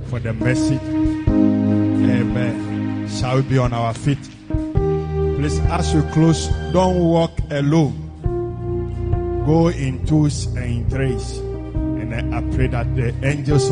for 0.08 0.18
the 0.18 0.34
message. 0.34 0.82
Amen. 1.26 3.08
Shall 3.08 3.36
we 3.36 3.42
be 3.42 3.56
on 3.56 3.72
our 3.72 3.94
feet? 3.94 4.20
Please, 4.48 5.58
as 5.58 5.94
you 5.94 6.02
close, 6.12 6.48
don't 6.74 6.98
walk 6.98 7.32
alone. 7.50 7.96
Go 9.46 9.68
in 9.68 10.04
twos 10.04 10.48
and 10.48 10.64
in 10.64 10.90
threes. 10.90 11.40
And 12.10 12.34
I 12.34 12.40
pray 12.56 12.66
that 12.66 12.96
the 12.96 13.14
angels 13.22 13.68